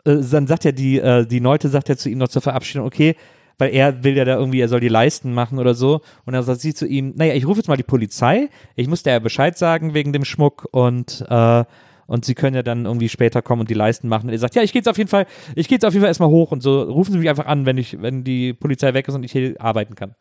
äh, 0.07 0.17
dann 0.31 0.47
sagt 0.47 0.63
ja 0.63 0.71
die, 0.71 0.99
äh, 0.99 1.25
die 1.25 1.41
Neute 1.41 1.69
sagt 1.69 1.89
ja 1.89 1.97
zu 1.97 2.09
ihm 2.09 2.17
noch 2.17 2.29
zur 2.29 2.41
Verabschiedung, 2.41 2.87
okay, 2.87 3.15
weil 3.57 3.73
er 3.73 4.03
will 4.03 4.15
ja 4.15 4.23
da 4.23 4.35
irgendwie, 4.35 4.61
er 4.61 4.69
soll 4.69 4.79
die 4.79 4.87
Leisten 4.87 5.33
machen 5.33 5.59
oder 5.59 5.73
so. 5.73 6.01
Und 6.25 6.33
dann 6.33 6.43
sagt 6.43 6.61
sie 6.61 6.73
zu 6.73 6.85
ihm, 6.85 7.13
naja, 7.15 7.33
ich 7.33 7.47
rufe 7.47 7.59
jetzt 7.59 7.67
mal 7.67 7.75
die 7.75 7.83
Polizei, 7.83 8.49
ich 8.75 8.87
muss 8.87 9.03
der 9.03 9.13
ja 9.13 9.19
Bescheid 9.19 9.57
sagen 9.57 9.93
wegen 9.93 10.13
dem 10.13 10.25
Schmuck 10.25 10.67
und 10.71 11.25
äh, 11.27 11.65
und 12.07 12.25
sie 12.25 12.33
können 12.33 12.55
ja 12.55 12.63
dann 12.63 12.85
irgendwie 12.85 13.09
später 13.09 13.41
kommen 13.41 13.61
und 13.61 13.69
die 13.69 13.75
Leisten 13.75 14.07
machen. 14.07 14.27
Und 14.27 14.33
er 14.33 14.39
sagt, 14.39 14.55
ja, 14.55 14.63
ich 14.63 14.73
gehe 14.73 14.79
jetzt 14.79 14.87
auf 14.87 14.97
jeden 14.97 15.09
Fall, 15.09 15.27
ich 15.55 15.67
gehe 15.67 15.77
auf 15.77 15.93
jeden 15.93 16.01
Fall 16.01 16.09
erstmal 16.09 16.29
hoch 16.29 16.51
und 16.51 16.63
so, 16.63 16.81
rufen 16.81 17.11
Sie 17.11 17.19
mich 17.19 17.29
einfach 17.29 17.45
an, 17.45 17.65
wenn 17.65 17.77
ich, 17.77 18.01
wenn 18.01 18.23
die 18.23 18.53
Polizei 18.53 18.93
weg 18.93 19.07
ist 19.07 19.15
und 19.15 19.23
ich 19.23 19.31
hier 19.31 19.55
arbeiten 19.59 19.95
kann. 19.95 20.15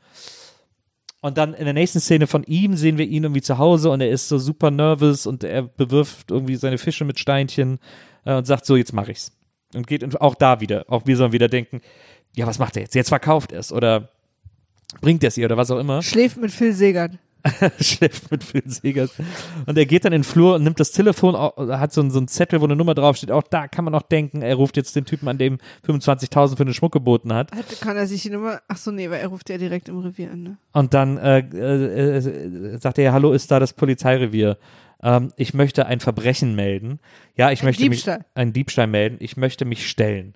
Und 1.23 1.39
dann 1.39 1.55
in 1.55 1.65
der 1.65 1.75
nächsten 1.75 2.01
Szene 2.01 2.27
von 2.27 2.45
ihm 2.45 2.77
sehen 2.77 2.99
wir 2.99 3.07
ihn 3.07 3.25
irgendwie 3.25 3.43
zu 3.43 3.59
Hause 3.59 3.91
und 3.91 4.01
er 4.01 4.11
ist 4.11 4.29
so 4.29 4.39
super 4.39 4.71
nervös 4.71 5.27
und 5.27 5.43
er 5.45 5.63
bewirft 5.63 6.31
irgendwie 6.31 6.57
seine 6.57 6.79
Fische 6.79 7.05
mit 7.05 7.19
Steinchen 7.19 7.79
äh, 8.25 8.35
und 8.35 8.47
sagt 8.47 8.67
so, 8.67 8.77
jetzt 8.77 8.93
mache 8.93 9.13
ich's. 9.13 9.33
Und 9.75 9.87
geht 9.87 10.21
auch 10.21 10.35
da 10.35 10.61
wieder, 10.61 10.85
auch 10.89 11.07
wir 11.07 11.17
sollen 11.17 11.33
wieder 11.33 11.49
denken, 11.49 11.81
ja, 12.35 12.47
was 12.47 12.59
macht 12.59 12.77
er 12.77 12.83
jetzt? 12.83 12.95
Jetzt 12.95 13.09
verkauft 13.09 13.53
er 13.53 13.61
es 13.61 13.73
oder 13.73 14.11
bringt 15.01 15.25
er 15.25 15.29
es 15.29 15.39
ihr 15.39 15.47
oder 15.47 15.57
was 15.57 15.71
auch 15.71 15.79
immer. 15.79 16.03
Schläft 16.03 16.37
mit 16.37 16.53
Phil 16.53 16.73
Segert. 16.73 17.19
schläft 17.81 18.31
mit 18.31 18.45
Phil 18.45 18.63
Segers. 18.67 19.11
Und 19.67 19.77
er 19.77 19.87
geht 19.87 20.05
dann 20.05 20.13
in 20.13 20.21
den 20.23 20.25
Flur 20.25 20.57
und 20.57 20.65
nimmt 20.65 20.81
das 20.81 20.93
Telefon, 20.93 21.35
hat 21.37 21.93
so, 21.93 22.09
so 22.09 22.19
einen 22.19 22.29
Zettel, 22.29 22.61
wo 22.61 22.65
eine 22.65 22.77
Nummer 22.77 22.95
draufsteht. 22.95 23.31
Auch 23.31 23.43
da 23.43 23.69
kann 23.69 23.85
man 23.85 23.93
noch 23.93 24.03
denken, 24.03 24.43
er 24.43 24.55
ruft 24.57 24.77
jetzt 24.77 24.97
den 24.97 25.05
Typen 25.05 25.29
an, 25.29 25.39
dem 25.39 25.59
25.000 25.87 26.57
für 26.57 26.65
den 26.65 26.75
Schmuck 26.75 26.93
geboten 26.93 27.33
hat. 27.33 27.53
hat. 27.53 27.81
Kann 27.81 27.97
er 27.97 28.07
sich 28.07 28.23
die 28.23 28.31
Nummer, 28.31 28.61
ach 28.69 28.77
so, 28.77 28.91
nee, 28.91 29.11
weil 29.11 29.21
er 29.21 29.29
ruft 29.29 29.49
ja 29.51 29.59
direkt 29.59 29.89
im 29.89 29.99
Revier 29.99 30.31
an, 30.33 30.43
ne? 30.43 30.57
Und 30.73 30.95
dann 30.95 31.19
äh, 31.19 31.39
äh, 31.39 32.17
äh, 32.17 32.79
sagt 32.79 32.99
er, 32.99 33.13
hallo, 33.13 33.33
ist 33.33 33.51
da 33.51 33.59
das 33.61 33.73
Polizeirevier? 33.73 34.59
Ähm, 35.03 35.33
ich 35.37 35.55
möchte 35.55 35.87
ein 35.87 36.01
Verbrechen 36.01 36.55
melden. 36.55 37.01
Ja, 37.37 37.51
ich 37.51 37.61
Ein 37.63 37.67
möchte 37.67 37.83
Diebstahl. 37.83 38.19
mich, 38.19 38.27
einen 38.35 38.53
Diebstahl 38.53 38.87
melden. 38.87 39.17
Ich 39.21 39.37
möchte 39.37 39.65
mich 39.65 39.89
stellen. 39.89 40.35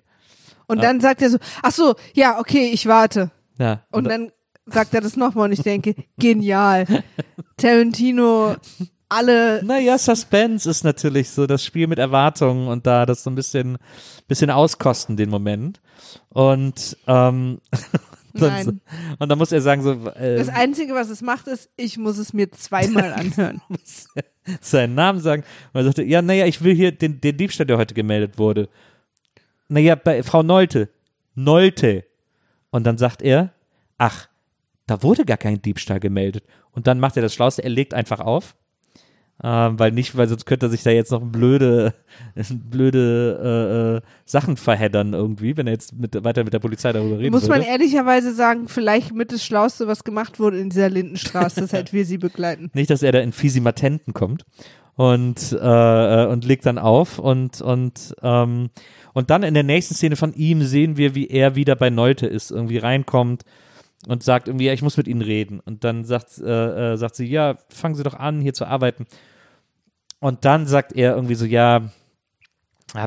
Und 0.67 0.83
dann 0.83 1.01
sagt 1.01 1.21
er 1.21 1.29
so, 1.29 1.37
ach 1.63 1.71
so, 1.71 1.95
ja, 2.13 2.39
okay, 2.39 2.69
ich 2.71 2.85
warte. 2.85 3.31
Ja, 3.59 3.83
Und 3.91 4.05
dann 4.07 4.31
sagt 4.65 4.93
er 4.93 5.01
das 5.01 5.15
nochmal 5.15 5.45
und 5.45 5.53
ich 5.53 5.61
denke, 5.61 5.95
genial. 6.17 6.85
Tarantino, 7.57 8.55
alle. 9.09 9.63
Naja, 9.63 9.97
Suspense 9.97 10.69
ist 10.69 10.83
natürlich 10.83 11.29
so 11.29 11.45
das 11.45 11.63
Spiel 11.63 11.87
mit 11.87 11.99
Erwartungen 11.99 12.67
und 12.67 12.87
da 12.87 13.05
das 13.05 13.23
so 13.23 13.29
ein 13.29 13.35
bisschen, 13.35 13.77
bisschen 14.27 14.49
auskosten, 14.49 15.17
den 15.17 15.29
Moment. 15.29 15.81
Und, 16.29 16.97
ähm, 17.07 17.59
dann, 18.33 18.53
Nein. 18.65 18.81
und 19.19 19.29
dann 19.29 19.37
muss 19.37 19.51
er 19.51 19.61
sagen, 19.61 19.83
so, 19.83 19.91
äh, 19.91 20.37
Das 20.37 20.49
Einzige, 20.49 20.93
was 20.93 21.09
es 21.09 21.21
macht, 21.21 21.47
ist, 21.47 21.69
ich 21.75 21.97
muss 21.97 22.17
es 22.17 22.33
mir 22.33 22.49
zweimal 22.51 23.13
anhören. 23.15 23.61
seinen 24.61 24.95
Namen 24.95 25.19
sagen. 25.19 25.43
Und 25.73 25.81
er 25.81 25.85
sagte, 25.85 26.03
ja, 26.03 26.21
naja, 26.21 26.45
ich 26.45 26.63
will 26.63 26.73
hier 26.73 26.91
den, 26.91 27.19
den 27.19 27.37
Diebstahl, 27.37 27.67
der 27.67 27.77
heute 27.77 27.93
gemeldet 27.93 28.37
wurde. 28.37 28.69
Naja, 29.67 29.95
bei 29.95 30.23
Frau 30.23 30.43
Nolte. 30.43 30.89
Nolte. 31.35 32.05
Und 32.71 32.85
dann 32.85 32.97
sagt 32.97 33.21
er, 33.21 33.53
ach, 33.97 34.27
da 34.91 35.01
wurde 35.03 35.23
gar 35.23 35.37
kein 35.37 35.61
Diebstahl 35.61 36.01
gemeldet. 36.01 36.43
Und 36.71 36.85
dann 36.85 36.99
macht 36.99 37.15
er 37.15 37.23
das 37.23 37.33
Schlauste, 37.33 37.63
er 37.63 37.69
legt 37.69 37.93
einfach 37.93 38.19
auf. 38.19 38.55
Ähm, 39.43 39.79
weil 39.79 39.91
nicht, 39.91 40.15
weil 40.15 40.27
sonst 40.27 40.45
könnte 40.45 40.67
er 40.67 40.69
sich 40.69 40.83
da 40.83 40.91
jetzt 40.91 41.11
noch 41.11 41.21
blöde, 41.21 41.95
blöde 42.69 43.39
äh, 43.41 43.97
äh, 43.97 44.01
Sachen 44.25 44.55
verheddern 44.57 45.13
irgendwie, 45.13 45.55
wenn 45.57 45.65
er 45.65 45.73
jetzt 45.73 45.93
mit, 45.93 46.23
weiter 46.23 46.43
mit 46.43 46.53
der 46.53 46.59
Polizei 46.59 46.91
darüber 46.91 47.17
reden 47.17 47.31
Muss 47.31 47.47
man 47.47 47.61
würde. 47.61 47.71
ehrlicherweise 47.71 48.35
sagen, 48.35 48.67
vielleicht 48.67 49.15
mit 49.15 49.31
das 49.31 49.43
Schlauste, 49.43 49.87
was 49.87 50.03
gemacht 50.03 50.39
wurde 50.39 50.59
in 50.59 50.69
dieser 50.69 50.89
Lindenstraße, 50.89 51.65
seit 51.65 51.91
wir 51.93 52.05
sie 52.05 52.19
begleiten. 52.19 52.69
Nicht, 52.73 52.89
dass 52.89 53.01
er 53.01 53.13
da 53.13 53.19
in 53.19 53.31
Fisimatenten 53.31 54.13
kommt 54.13 54.43
und, 54.95 55.57
äh, 55.59 56.25
und 56.25 56.45
legt 56.45 56.65
dann 56.65 56.77
auf 56.77 57.17
und, 57.17 57.61
und, 57.61 58.13
ähm, 58.21 58.69
und 59.13 59.29
dann 59.31 59.41
in 59.41 59.53
der 59.55 59.63
nächsten 59.63 59.95
Szene 59.95 60.17
von 60.17 60.33
ihm 60.33 60.61
sehen 60.61 60.97
wir, 60.97 61.15
wie 61.15 61.27
er 61.29 61.55
wieder 61.55 61.75
bei 61.75 61.89
Neute 61.89 62.27
ist, 62.27 62.51
irgendwie 62.51 62.77
reinkommt 62.77 63.43
und 64.07 64.23
sagt 64.23 64.47
irgendwie, 64.47 64.65
ja, 64.65 64.73
ich 64.73 64.81
muss 64.81 64.97
mit 64.97 65.07
Ihnen 65.07 65.21
reden. 65.21 65.59
Und 65.59 65.83
dann 65.83 66.05
sagt, 66.05 66.37
äh, 66.39 66.93
äh, 66.93 66.97
sagt 66.97 67.15
sie, 67.15 67.25
ja, 67.25 67.57
fangen 67.69 67.95
Sie 67.95 68.03
doch 68.03 68.15
an, 68.15 68.41
hier 68.41 68.53
zu 68.53 68.65
arbeiten. 68.65 69.05
Und 70.19 70.45
dann 70.45 70.65
sagt 70.65 70.93
er 70.93 71.15
irgendwie 71.15 71.35
so, 71.35 71.45
ja, 71.45 71.91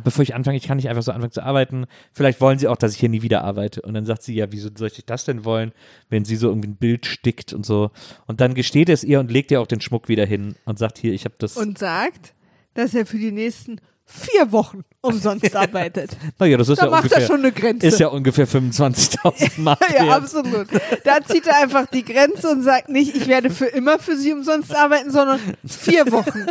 bevor 0.03 0.23
ich 0.23 0.35
anfange, 0.35 0.57
ich 0.57 0.65
kann 0.65 0.77
nicht 0.77 0.89
einfach 0.89 1.03
so 1.03 1.13
anfangen 1.13 1.33
zu 1.33 1.43
arbeiten. 1.43 1.87
Vielleicht 2.13 2.41
wollen 2.41 2.59
Sie 2.59 2.69
auch, 2.69 2.77
dass 2.77 2.93
ich 2.93 3.01
hier 3.01 3.09
nie 3.09 3.23
wieder 3.23 3.45
arbeite. 3.45 3.83
Und 3.83 3.95
dann 3.95 4.07
sagt 4.07 4.23
sie, 4.23 4.35
ja, 4.35 4.51
wieso 4.51 4.71
soll 4.75 4.89
ich 4.89 5.05
das 5.05 5.25
denn 5.25 5.45
wollen, 5.45 5.73
wenn 6.09 6.25
sie 6.25 6.37
so 6.37 6.49
irgendwie 6.49 6.71
ein 6.71 6.77
Bild 6.77 7.07
stickt 7.07 7.53
und 7.53 7.67
so. 7.67 7.91
Und 8.27 8.41
dann 8.41 8.55
gesteht 8.55 8.89
es 8.89 9.05
ihr 9.05 9.21
und 9.21 9.31
legt 9.31 9.51
ihr 9.51 9.61
auch 9.61 9.67
den 9.67 9.81
Schmuck 9.81 10.09
wieder 10.09 10.27
hin 10.27 10.57
und 10.65 10.79
sagt, 10.79 10.99
hier, 10.99 11.13
ich 11.13 11.25
habe 11.25 11.35
das. 11.39 11.57
Und 11.57 11.79
sagt, 11.79 12.35
dass 12.75 12.95
er 12.95 13.07
für 13.07 13.19
die 13.19 13.33
nächsten 13.33 13.81
vier 14.07 14.53
Wochen 14.53 14.85
umsonst 15.01 15.55
arbeitet. 15.57 16.17
naja, 16.39 16.57
das 16.57 16.69
ist 16.69 16.79
Da 16.81 16.85
ja 16.87 16.91
macht 16.91 17.05
ungefähr, 17.05 17.23
er 17.23 17.27
schon 17.27 17.41
eine 17.41 17.53
Grenze. 17.53 17.87
ist 17.87 18.01
ja 18.01 18.09
ungefähr 18.09 18.47
25.000 18.47 19.51
Mark 19.61 19.81
Ja, 19.95 20.05
wert. 20.05 20.13
absolut. 20.23 20.69
Da 21.05 21.19
zieht 21.27 21.47
er 21.47 21.59
einfach 21.63 21.87
die 21.87 22.05
Grenze 22.05 22.49
und 22.51 22.63
sagt 22.63 22.89
nicht, 22.89 23.15
ich 23.17 23.27
werde 23.27 23.51
für 23.51 23.67
immer 23.67 23.99
für 23.99 24.17
sie 24.17 24.33
umsonst 24.33 24.75
arbeiten, 24.75 25.11
sondern 25.11 25.41
vier 25.67 26.11
Wochen. 26.13 26.47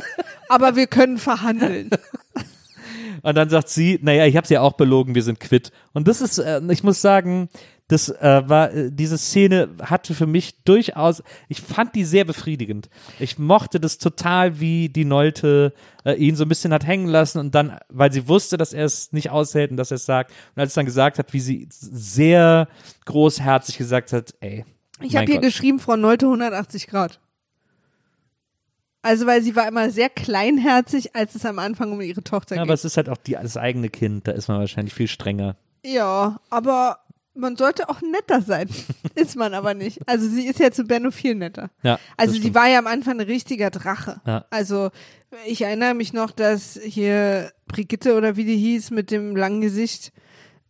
Aber 0.49 0.75
wir 0.75 0.87
können 0.87 1.17
verhandeln. 1.17 1.89
Und 3.22 3.36
dann 3.36 3.49
sagt 3.49 3.70
sie, 3.70 3.99
naja, 4.01 4.26
ich 4.26 4.36
habe 4.36 4.47
sie 4.47 4.55
ja 4.55 4.61
auch 4.61 4.74
belogen, 4.74 5.16
wir 5.16 5.24
sind 5.24 5.39
quitt. 5.39 5.72
Und 5.93 6.07
das 6.07 6.22
ist, 6.22 6.39
äh, 6.39 6.61
ich 6.70 6.84
muss 6.84 7.01
sagen, 7.01 7.49
das 7.88 8.09
äh, 8.09 8.41
war, 8.47 8.72
äh, 8.74 8.91
diese 8.91 9.18
Szene 9.18 9.70
hatte 9.82 10.14
für 10.14 10.26
mich 10.26 10.64
durchaus, 10.64 11.22
ich 11.49 11.61
fand 11.61 11.95
die 11.95 12.05
sehr 12.05 12.26
befriedigend. 12.26 12.89
Ich 13.20 13.38
mochte 13.38 13.80
das 13.80 13.97
total, 13.97 14.59
wie 14.59 14.89
die 14.89 15.05
Nolte 15.05 15.74
äh, 16.05 16.14
ihn 16.14 16.36
so 16.36 16.45
ein 16.45 16.49
bisschen 16.49 16.74
hat 16.74 16.88
hängen 16.88 17.07
lassen 17.07 17.39
und 17.39 17.53
dann, 17.53 17.78
weil 17.89 18.11
sie 18.11 18.28
wusste, 18.28 18.57
dass 18.57 18.74
er 18.74 18.86
es 18.86 19.11
nicht 19.11 19.30
aushält 19.32 19.72
und 19.72 19.78
dass 19.78 19.91
er 19.91 19.95
es 19.95 20.05
sagt. 20.05 20.32
Und 20.55 20.61
als 20.61 20.72
es 20.72 20.76
dann 20.76 20.86
gesagt 20.86 21.20
hat, 21.20 21.34
wie 21.34 21.39
sie 21.39 21.68
sehr 21.70 22.68
großherzig 23.05 23.78
gesagt 23.78 24.14
hat, 24.14 24.34
ey. 24.39 24.66
Ich 25.01 25.16
habe 25.16 25.26
hier 25.26 25.36
Gott. 25.36 25.43
geschrieben, 25.43 25.80
Frau 25.80 25.97
Neute 25.97 26.26
180 26.28 26.88
Grad. 26.88 27.20
Also, 29.03 29.25
weil 29.27 29.41
sie 29.43 29.55
war 29.55 29.67
immer 29.67 29.89
sehr 29.91 30.09
kleinherzig, 30.09 31.15
als 31.15 31.35
es 31.35 31.45
am 31.45 31.59
Anfang 31.59 31.91
um 31.91 32.01
ihre 32.01 32.23
Tochter 32.23 32.55
Ja, 32.55 32.61
ging. 32.63 32.69
aber 32.69 32.73
es 32.73 32.85
ist 32.85 32.97
halt 32.97 33.09
auch 33.09 33.17
die, 33.17 33.33
das 33.33 33.57
eigene 33.57 33.89
Kind, 33.89 34.27
da 34.27 34.31
ist 34.31 34.47
man 34.47 34.59
wahrscheinlich 34.59 34.93
viel 34.95 35.07
strenger. 35.07 35.55
Ja, 35.85 36.39
aber 36.49 36.99
man 37.35 37.55
sollte 37.57 37.89
auch 37.89 38.01
netter 38.01 38.41
sein. 38.41 38.69
ist 39.15 39.35
man 39.35 39.53
aber 39.53 39.73
nicht. 39.73 39.99
Also 40.07 40.27
sie 40.27 40.45
ist 40.47 40.59
ja 40.59 40.71
zu 40.71 40.83
Benno 40.85 41.11
viel 41.11 41.35
netter. 41.35 41.69
Ja, 41.81 41.99
Also 42.17 42.33
sie 42.33 42.53
war 42.55 42.67
ja 42.69 42.79
am 42.79 42.87
Anfang 42.87 43.19
ein 43.19 43.25
richtiger 43.25 43.69
Drache. 43.71 44.21
Ja. 44.25 44.45
Also 44.51 44.89
ich 45.47 45.61
erinnere 45.63 45.95
mich 45.95 46.13
noch, 46.13 46.31
dass 46.31 46.79
hier 46.83 47.51
Brigitte 47.67 48.15
oder 48.15 48.35
wie 48.35 48.45
die 48.45 48.57
hieß 48.57 48.91
mit 48.91 49.09
dem 49.11 49.35
langen 49.35 49.61
Gesicht, 49.61 50.13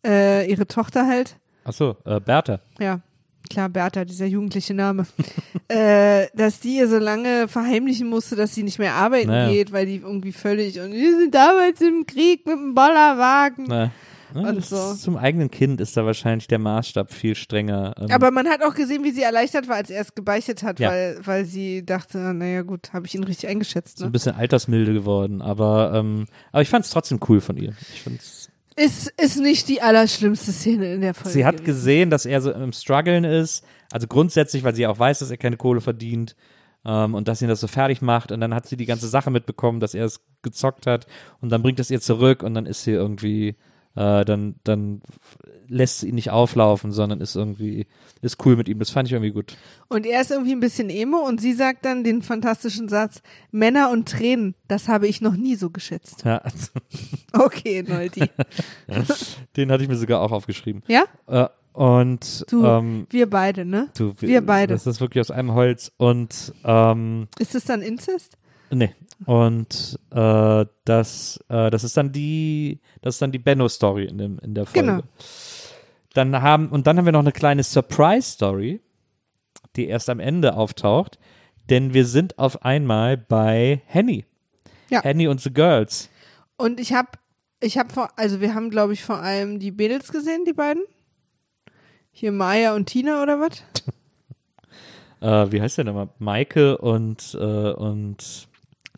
äh, 0.06 0.50
ihre 0.50 0.66
Tochter 0.68 1.06
halt, 1.08 1.38
Achso, 1.66 1.98
äh, 2.06 2.20
Bertha. 2.20 2.60
ja, 2.80 3.02
klar, 3.50 3.70
Bertha, 3.70 4.06
dieser 4.06 4.26
jugendliche 4.26 4.74
Name, 4.74 5.06
äh, 5.68 6.28
dass 6.36 6.60
die 6.60 6.78
ihr 6.78 6.88
so 6.88 6.98
lange 6.98 7.48
verheimlichen 7.48 8.08
musste, 8.08 8.36
dass 8.36 8.54
sie 8.56 8.64
nicht 8.64 8.80
mehr 8.80 8.94
arbeiten 8.94 9.28
Naja. 9.30 9.52
geht, 9.52 9.72
weil 9.72 9.86
die 9.86 9.98
irgendwie 9.98 10.32
völlig, 10.32 10.80
und 10.80 10.92
wir 10.94 11.18
sind 11.20 11.34
damals 11.34 11.82
im 11.82 12.06
Krieg 12.06 12.46
mit 12.46 12.56
dem 12.56 12.74
Bollerwagen. 12.74 13.66
Na, 13.68 13.92
ja, 14.36 14.60
so. 14.62 14.96
zum 14.96 15.16
eigenen 15.16 15.52
Kind 15.52 15.80
ist 15.80 15.96
da 15.96 16.08
wahrscheinlich 16.08 16.48
der 16.48 16.58
Maßstab 16.58 17.14
viel 17.14 17.36
strenger. 17.36 17.94
Ähm, 18.00 18.08
Aber 18.10 18.32
man 18.32 18.48
hat 18.48 18.64
auch 18.64 18.74
gesehen, 18.74 19.04
wie 19.04 19.12
sie 19.12 19.22
erleichtert 19.22 19.68
war, 19.68 19.76
als 19.76 19.92
er 19.92 20.02
es 20.02 20.16
gebeichtet 20.16 20.64
hat, 20.64 20.80
Ja. 20.80 20.90
weil, 20.90 21.20
weil 21.24 21.46
sie 21.46 21.86
dachte, 21.86 22.18
naja 22.34 22.64
gut, 22.64 22.94
habe 22.94 23.06
ich 23.06 23.14
ihn 23.14 23.24
richtig 23.24 23.48
eingeschätzt. 23.50 24.00
so 24.00 24.06
ein 24.06 24.08
Ne? 24.08 24.12
bisschen 24.12 24.34
altersmilde 24.36 24.92
geworden, 24.92 25.44
aber, 25.44 25.92
ähm, 25.94 26.26
aber 26.52 26.64
ich 26.64 26.70
fand 26.70 26.84
es 26.84 26.90
trotzdem 26.90 27.20
cool 27.30 27.42
von 27.42 27.58
ihr. 27.58 27.74
Ich 27.94 28.02
fand's, 28.02 28.43
Ist, 28.76 29.14
ist 29.22 29.40
nicht 29.40 29.68
die 29.70 29.82
allerschlimmste 29.82 30.52
Szene 30.52 30.94
in 30.94 31.02
der 31.02 31.14
Folge. 31.14 31.30
sie 31.30 31.46
hat 31.46 31.64
gesehen, 31.64 32.10
dass 32.10 32.26
er 32.26 32.42
so 32.42 32.52
im 32.52 32.72
Struggeln 32.72 33.24
ist, 33.24 33.64
also 33.92 34.08
grundsätzlich, 34.08 34.64
weil 34.64 34.74
sie 34.74 34.88
auch 34.88 34.98
weiß, 34.98 35.20
dass 35.20 35.30
er 35.30 35.38
keine 35.38 35.58
Kohle 35.58 35.82
verdient 35.82 36.36
ähm, 36.86 37.14
und 37.14 37.28
dass 37.28 37.42
ihn 37.42 37.48
das 37.48 37.60
so 37.60 37.68
fertig 37.68 38.02
macht 38.02 38.32
und 38.32 38.42
dann 38.42 38.54
hat 38.54 38.68
sie 38.68 38.78
die 38.78 38.86
ganze 38.86 39.08
Sache 39.08 39.32
mitbekommen, 39.32 39.80
dass 39.80 39.94
er 39.94 40.06
es 40.06 40.22
gezockt 40.42 40.88
hat 40.88 41.06
und 41.42 41.50
dann 41.50 41.62
bringt 41.62 41.80
es 41.80 41.92
ihr 41.92 42.02
zurück 42.02 42.42
und 42.42 42.54
dann 42.54 42.66
ist 42.66 42.84
sie 42.84 42.92
irgendwie, 42.92 43.56
äh, 43.96 44.26
dann, 44.26 44.56
dann 44.64 45.02
lässt 45.68 46.00
sie 46.00 46.10
ihn 46.10 46.16
nicht 46.16 46.32
auflaufen, 46.32 46.92
sondern 46.92 47.22
ist 47.22 47.36
irgendwie, 47.36 47.88
ist 48.22 48.46
cool 48.46 48.56
mit 48.56 48.68
ihm. 48.68 48.80
Das 48.80 48.90
fand 48.90 49.08
ich 49.08 49.14
irgendwie 49.14 49.32
gut. 49.32 49.56
Und 49.88 50.06
er 50.06 50.22
ist 50.22 50.32
irgendwie 50.32 50.54
ein 50.54 50.60
bisschen 50.60 50.90
emo 50.90 51.18
und 51.18 51.42
sie 51.42 51.54
sagt 51.54 51.86
dann 51.86 52.04
den 52.04 52.22
fantastischen 52.22 52.90
Satz, 52.90 53.22
Männer 53.52 53.90
und 53.92 54.08
Tränen, 54.10 54.56
das 54.68 54.88
habe 54.88 55.08
ich 55.08 55.22
noch 55.22 55.36
nie 55.36 55.56
so 55.56 55.70
geschätzt. 55.70 56.24
Ja, 56.26 56.42
Okay, 57.34 57.84
Noldi. 57.84 58.24
den 59.58 59.72
hatte 59.72 59.84
ich 59.84 59.90
mir 59.90 59.96
sogar 59.98 60.22
auch 60.22 60.32
aufgeschrieben. 60.32 60.84
Ja? 60.88 61.06
Äh, 61.28 61.48
und 61.74 62.46
Du, 62.52 62.64
ähm, 62.66 63.08
wir 63.10 63.28
beide, 63.28 63.66
ne? 63.66 63.90
du, 63.98 64.14
wir 64.20 64.46
beide. 64.46 64.74
Das 64.74 64.86
ist 64.86 65.02
wirklich 65.02 65.22
aus 65.22 65.32
einem 65.32 65.54
Holz 65.54 65.92
und 65.98 66.54
ähm, 66.64 67.28
Ist 67.40 67.56
das 67.56 67.66
dann 67.66 67.82
Inzest? 67.82 68.38
Nee. 68.76 68.96
Und 69.26 70.00
äh, 70.12 70.66
das, 70.86 71.44
äh, 71.50 71.70
das 71.70 71.84
ist 71.84 71.96
dann 71.96 72.12
die, 72.12 72.80
das 73.02 73.16
ist 73.16 73.22
dann 73.22 73.32
die 73.32 73.40
Benno-Story 73.40 74.06
in, 74.06 74.18
dem, 74.18 74.40
in 74.40 74.54
der 74.54 74.66
Folge. 74.66 74.88
Genau. 74.88 75.04
Dann 76.14 76.42
haben, 76.42 76.70
und 76.70 76.88
dann 76.88 76.98
haben 76.98 77.06
wir 77.06 77.12
noch 77.12 77.20
eine 77.20 77.32
kleine 77.32 77.64
Surprise-Story, 77.64 78.82
die 79.76 79.88
erst 79.88 80.10
am 80.10 80.20
Ende 80.20 80.56
auftaucht, 80.56 81.18
denn 81.70 81.94
wir 81.94 82.06
sind 82.06 82.38
auf 82.38 82.64
einmal 82.64 83.18
bei 83.18 83.82
Henny. 83.86 84.26
Ja. 84.90 85.02
Henny 85.02 85.28
und 85.28 85.42
the 85.42 85.52
Girls. 85.52 86.10
Und 86.58 86.80
ich 86.80 86.94
habe 86.94 87.10
Ich 87.62 87.78
habe 87.78 87.92
vor, 87.92 88.10
also 88.18 88.42
wir 88.42 88.54
haben, 88.54 88.70
glaube 88.70 88.94
ich, 88.94 89.04
vor 89.04 89.20
allem 89.20 89.60
die 89.60 89.72
Mädels 89.72 90.12
gesehen, 90.12 90.44
die 90.46 90.54
beiden. 90.54 90.84
Hier 92.12 92.32
Maya 92.32 92.76
und 92.76 92.88
Tina 92.88 93.24
oder 93.24 93.40
was? 93.40 93.64
Äh, 95.22 95.54
wie 95.54 95.62
heißt 95.62 95.78
der 95.78 95.86
nochmal? 95.86 96.10
Maike 96.20 96.78
und, 96.80 97.34
äh, 97.40 97.72
und 97.72 98.50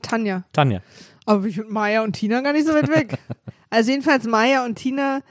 Tanja. 0.05 0.43
Tanja. 0.53 0.81
Aber 1.25 1.45
ich 1.45 1.57
mit 1.57 1.69
Maya 1.69 2.03
und 2.03 2.13
Tina 2.13 2.41
gar 2.41 2.53
nicht 2.53 2.67
so 2.67 2.73
weit 2.73 2.89
weg. 2.89 3.17
also 3.69 3.91
jedenfalls 3.91 4.25
Maya 4.27 4.63
und 4.65 4.75
Tina 4.75 5.21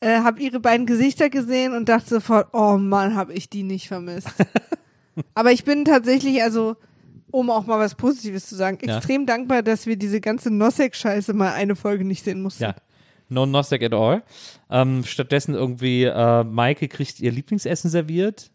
äh, 0.00 0.18
habe 0.20 0.40
ihre 0.40 0.60
beiden 0.60 0.86
Gesichter 0.86 1.30
gesehen 1.30 1.74
und 1.74 1.88
dachte 1.88 2.08
sofort, 2.08 2.48
oh 2.52 2.76
Mann, 2.76 3.14
habe 3.14 3.32
ich 3.32 3.48
die 3.48 3.62
nicht 3.62 3.88
vermisst. 3.88 4.30
Aber 5.34 5.50
ich 5.52 5.64
bin 5.64 5.84
tatsächlich, 5.84 6.42
also 6.42 6.76
um 7.30 7.50
auch 7.50 7.66
mal 7.66 7.78
was 7.78 7.94
Positives 7.94 8.46
zu 8.46 8.54
sagen, 8.54 8.78
Ja. 8.82 8.96
extrem 8.96 9.26
dankbar, 9.26 9.62
dass 9.62 9.86
wir 9.86 9.96
diese 9.96 10.20
ganze 10.20 10.50
Nossek-Scheiße 10.50 11.32
mal 11.34 11.52
eine 11.52 11.76
Folge 11.76 12.04
nicht 12.04 12.24
sehen 12.24 12.42
mussten. 12.42 12.62
Ja. 12.64 12.74
No 13.30 13.44
Nosek 13.44 13.82
at 13.82 13.92
all. 13.92 14.22
Ähm, 14.70 15.04
stattdessen 15.04 15.54
irgendwie, 15.54 16.04
äh, 16.04 16.44
Maike 16.44 16.88
kriegt 16.88 17.20
ihr 17.20 17.30
Lieblingsessen 17.30 17.90
serviert. 17.90 18.50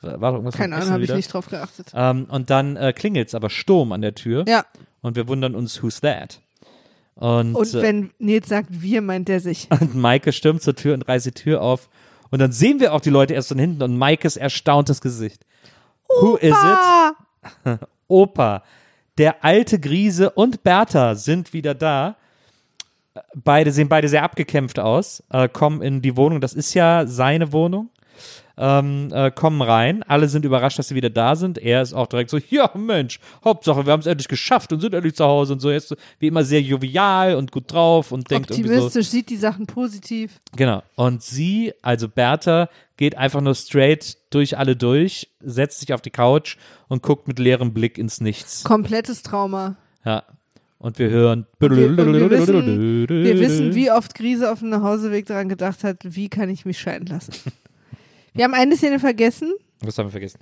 War 0.00 0.18
doch 0.18 0.38
irgendwas 0.38 0.54
Keine 0.56 0.76
Ahnung, 0.76 0.90
habe 0.90 1.04
ich 1.04 1.14
nicht 1.14 1.32
drauf 1.32 1.48
geachtet. 1.48 1.92
Ähm, 1.94 2.26
und 2.28 2.50
dann 2.50 2.76
äh, 2.76 2.92
klingelt's 2.92 3.34
aber 3.34 3.50
Sturm 3.50 3.92
an 3.92 4.02
der 4.02 4.14
Tür. 4.14 4.44
Ja, 4.48 4.64
Und 5.00 5.14
wir 5.16 5.28
wundern 5.28 5.54
uns, 5.54 5.82
who's 5.82 6.00
that? 6.00 6.40
Und, 7.14 7.54
und 7.54 7.74
äh, 7.74 7.82
wenn 7.82 8.10
Nils 8.18 8.48
sagt 8.48 8.68
wir, 8.70 9.00
meint 9.00 9.28
er 9.28 9.40
sich. 9.40 9.68
und 9.80 9.94
Maike 9.94 10.32
stürmt 10.32 10.62
zur 10.62 10.74
Tür 10.74 10.94
und 10.94 11.02
reißt 11.02 11.26
die 11.26 11.32
Tür 11.32 11.62
auf. 11.62 11.88
Und 12.30 12.40
dann 12.40 12.50
sehen 12.50 12.80
wir 12.80 12.94
auch 12.94 13.00
die 13.00 13.10
Leute 13.10 13.34
erst 13.34 13.48
von 13.48 13.58
hinten 13.58 13.82
und 13.82 13.96
Maikes 13.96 14.36
erstauntes 14.36 15.00
Gesicht. 15.00 15.44
Who 16.08 16.36
is 16.36 16.56
it? 17.64 17.78
Opa. 18.08 18.62
Der 19.18 19.44
alte 19.44 19.78
Grise 19.78 20.30
und 20.30 20.62
Bertha 20.62 21.14
sind 21.14 21.52
wieder 21.52 21.74
da. 21.74 22.16
Beide 23.34 23.70
sehen 23.70 23.90
beide 23.90 24.08
sehr 24.08 24.22
abgekämpft 24.22 24.78
aus, 24.78 25.22
äh, 25.30 25.48
kommen 25.48 25.82
in 25.82 26.00
die 26.00 26.16
Wohnung. 26.16 26.40
Das 26.40 26.54
ist 26.54 26.72
ja 26.72 27.06
seine 27.06 27.52
Wohnung. 27.52 27.90
Ähm, 28.64 29.08
äh, 29.12 29.32
kommen 29.32 29.60
rein. 29.60 30.04
Alle 30.04 30.28
sind 30.28 30.44
überrascht, 30.44 30.78
dass 30.78 30.86
sie 30.86 30.94
wieder 30.94 31.10
da 31.10 31.34
sind. 31.34 31.58
Er 31.58 31.82
ist 31.82 31.94
auch 31.94 32.06
direkt 32.06 32.30
so: 32.30 32.38
Ja, 32.48 32.70
Mensch, 32.76 33.18
Hauptsache, 33.44 33.84
wir 33.86 33.92
haben 33.92 33.98
es 33.98 34.06
endlich 34.06 34.28
geschafft 34.28 34.72
und 34.72 34.78
sind 34.78 34.94
endlich 34.94 35.16
zu 35.16 35.24
Hause 35.24 35.54
und 35.54 35.60
so. 35.60 35.68
Er 35.70 35.78
ist 35.78 35.88
so, 35.88 35.96
wie 36.20 36.28
immer 36.28 36.44
sehr 36.44 36.62
jovial 36.62 37.34
und 37.34 37.50
gut 37.50 37.72
drauf 37.72 38.12
und 38.12 38.30
denkt 38.30 38.50
irgendwie 38.52 38.68
so. 38.68 38.74
Optimistisch, 38.74 39.08
sieht 39.08 39.30
die 39.30 39.36
Sachen 39.36 39.66
positiv. 39.66 40.40
Genau. 40.54 40.84
Und 40.94 41.22
sie, 41.24 41.72
also 41.82 42.08
Bertha, 42.08 42.68
geht 42.96 43.18
einfach 43.18 43.40
nur 43.40 43.56
straight 43.56 44.16
durch 44.30 44.56
alle 44.56 44.76
durch, 44.76 45.28
setzt 45.40 45.80
sich 45.80 45.92
auf 45.92 46.00
die 46.02 46.10
Couch 46.10 46.56
und 46.86 47.02
guckt 47.02 47.26
mit 47.26 47.40
leerem 47.40 47.74
Blick 47.74 47.98
ins 47.98 48.20
Nichts. 48.20 48.62
Komplettes 48.62 49.24
Trauma. 49.24 49.74
Ja. 50.04 50.22
Und 50.78 50.98
wir 51.00 51.10
hören. 51.10 51.46
wir- 51.58 51.70
und 51.70 51.96
wir 51.96 52.30
wissen- 52.30 53.08
Wir 53.08 53.40
wissen, 53.40 53.74
wie 53.74 53.90
oft 53.90 54.14
Grise 54.14 54.52
auf 54.52 54.60
dem 54.60 54.68
Nachhauseweg 54.70 55.26
daran 55.26 55.48
gedacht 55.48 55.82
hat, 55.84 55.98
wie 56.02 56.28
kann 56.28 56.48
ich 56.48 56.64
mich 56.64 56.78
scheiden 56.80 57.06
lassen. 57.06 57.32
Wir 58.34 58.44
haben 58.44 58.54
eine 58.54 58.76
Szene 58.76 58.98
vergessen. 58.98 59.52
Was 59.80 59.98
haben 59.98 60.06
wir 60.06 60.12
vergessen? 60.12 60.38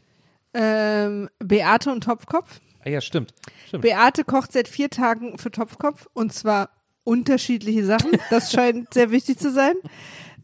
Ähm, 0.55 1.29
Beate 1.39 1.91
und 1.93 2.05
Topfkopf. 2.05 2.61
Ah 2.85 2.89
ja, 2.89 3.01
stimmt. 3.01 3.35
Stimmt. 3.69 3.83
Beate 3.83 4.25
kocht 4.25 4.53
seit 4.53 4.69
vier 4.69 4.91
Tagen 4.91 5.39
für 5.39 5.51
Topfkopf 5.51 6.09
und 6.13 6.33
zwar 6.33 6.71
unterschiedliche 7.05 7.85
Sachen. 7.85 8.13
Das 8.31 8.53
scheint 8.53 8.93
sehr 8.95 9.11
wichtig 9.11 9.39
zu 9.39 9.53
sein. 9.53 9.75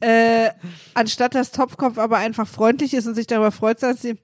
Äh, 0.01 0.51
anstatt 0.95 1.35
dass 1.35 1.53
Topfkopf 1.53 1.99
aber 1.99 2.19
einfach 2.19 2.47
freundlich 2.47 2.93
ist 2.95 3.07
und 3.07 3.15
sich 3.15 3.27
darüber 3.27 3.51
freut, 3.53 3.81
sagt 3.81 4.01
sie, 4.01 4.19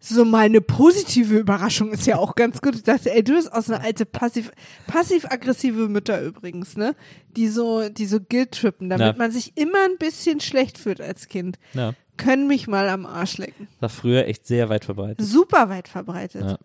so 0.00 0.24
mal 0.24 0.40
eine 0.46 0.60
positive 0.60 1.36
Überraschung 1.38 1.90
ist 1.92 2.06
ja 2.06 2.16
auch 2.18 2.34
ganz 2.34 2.60
gut. 2.60 2.74
Ich 2.74 2.82
dachte, 2.82 3.10
ey, 3.14 3.22
du 3.24 3.34
bist 3.34 3.50
aus 3.52 3.70
einer 3.70 3.82
alte 3.82 4.04
passiv, 4.04 4.50
passiv-aggressive 4.86 5.88
Mütter 5.88 6.20
übrigens, 6.22 6.76
ne? 6.76 6.94
Die 7.36 7.48
so, 7.48 7.88
die 7.88 8.04
so 8.06 8.20
guilt-trippen, 8.20 8.90
damit 8.90 9.06
Ja. 9.06 9.14
man 9.16 9.30
sich 9.30 9.56
immer 9.56 9.82
ein 9.84 9.96
bisschen 9.98 10.40
schlecht 10.40 10.76
fühlt 10.76 11.00
als 11.00 11.28
Kind. 11.28 11.58
Ja. 11.72 11.94
Können 12.16 12.46
mich 12.46 12.66
mal 12.66 12.88
am 12.88 13.06
Arsch 13.06 13.38
lecken. 13.38 13.68
War 13.80 13.88
früher 13.88 14.26
echt 14.26 14.46
sehr 14.46 14.68
weit 14.68 14.84
verbreitet. 14.84 15.24
Super 15.26 15.68
weit 15.68 15.88
verbreitet. 15.88 16.44
Ja. 16.44 16.58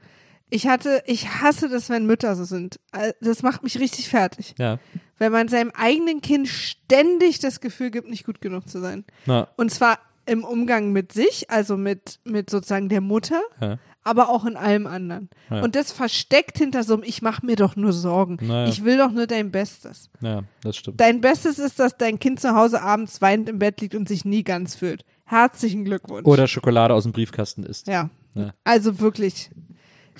Ich 0.51 0.67
hatte, 0.67 1.03
ich 1.05 1.27
hasse 1.41 1.69
das, 1.69 1.89
wenn 1.89 2.05
Mütter 2.05 2.35
so 2.35 2.43
sind. 2.43 2.79
Das 3.21 3.43
macht 3.43 3.63
mich 3.63 3.79
richtig 3.79 4.09
fertig. 4.09 4.55
Ja. 4.57 4.79
Wenn 5.19 5.31
man 5.31 5.47
seinem 5.47 5.71
eigenen 5.75 6.21
Kind 6.21 6.47
ständig 6.47 7.39
das 7.39 7.59
Gefühl 7.61 7.91
gibt, 7.91 8.09
nicht 8.09 8.25
gut 8.25 8.41
genug 8.41 8.67
zu 8.67 8.79
sein. 8.79 9.05
Na, 9.25 9.47
Und 9.57 9.71
zwar 9.71 9.99
im 10.25 10.43
Umgang 10.43 10.91
mit 10.91 11.11
sich, 11.11 11.49
also 11.49 11.77
mit, 11.77 12.19
mit 12.23 12.49
sozusagen 12.49 12.89
der 12.89 13.01
Mutter, 13.01 13.41
ja. 13.61 13.77
aber 14.03 14.29
auch 14.29 14.45
in 14.45 14.55
allem 14.55 14.87
anderen. 14.87 15.29
Ja. 15.49 15.61
Und 15.61 15.75
das 15.75 15.91
versteckt 15.91 16.57
hinter 16.57 16.83
so 16.83 16.93
einem, 16.93 17.03
ich 17.03 17.21
mache 17.21 17.45
mir 17.45 17.55
doch 17.55 17.75
nur 17.75 17.93
Sorgen. 17.93 18.37
Ich 18.67 18.83
will 18.83 18.97
doch 18.97 19.11
nur 19.11 19.27
dein 19.27 19.51
Bestes. 19.51 20.09
ja, 20.21 20.43
das 20.63 20.77
stimmt. 20.77 20.99
Dein 21.01 21.21
Bestes 21.21 21.59
ist, 21.59 21.79
dass 21.79 21.97
dein 21.97 22.17
Kind 22.19 22.39
zu 22.39 22.55
Hause 22.55 22.81
abends 22.81 23.21
weinend 23.21 23.49
im 23.49 23.59
Bett 23.59 23.81
liegt 23.81 23.95
und 23.95 24.07
sich 24.07 24.23
nie 24.25 24.43
ganz 24.43 24.75
fühlt. 24.75 25.03
Herzlichen 25.29 25.85
Glückwunsch. 25.85 26.25
Oder 26.27 26.47
Schokolade 26.47 26.93
aus 26.95 27.03
dem 27.03 27.11
Briefkasten 27.11 27.63
isst. 27.63 27.85
Ja. 27.87 28.09
Ja. 28.33 28.53
Also 28.63 28.99
wirklich. 28.99 29.51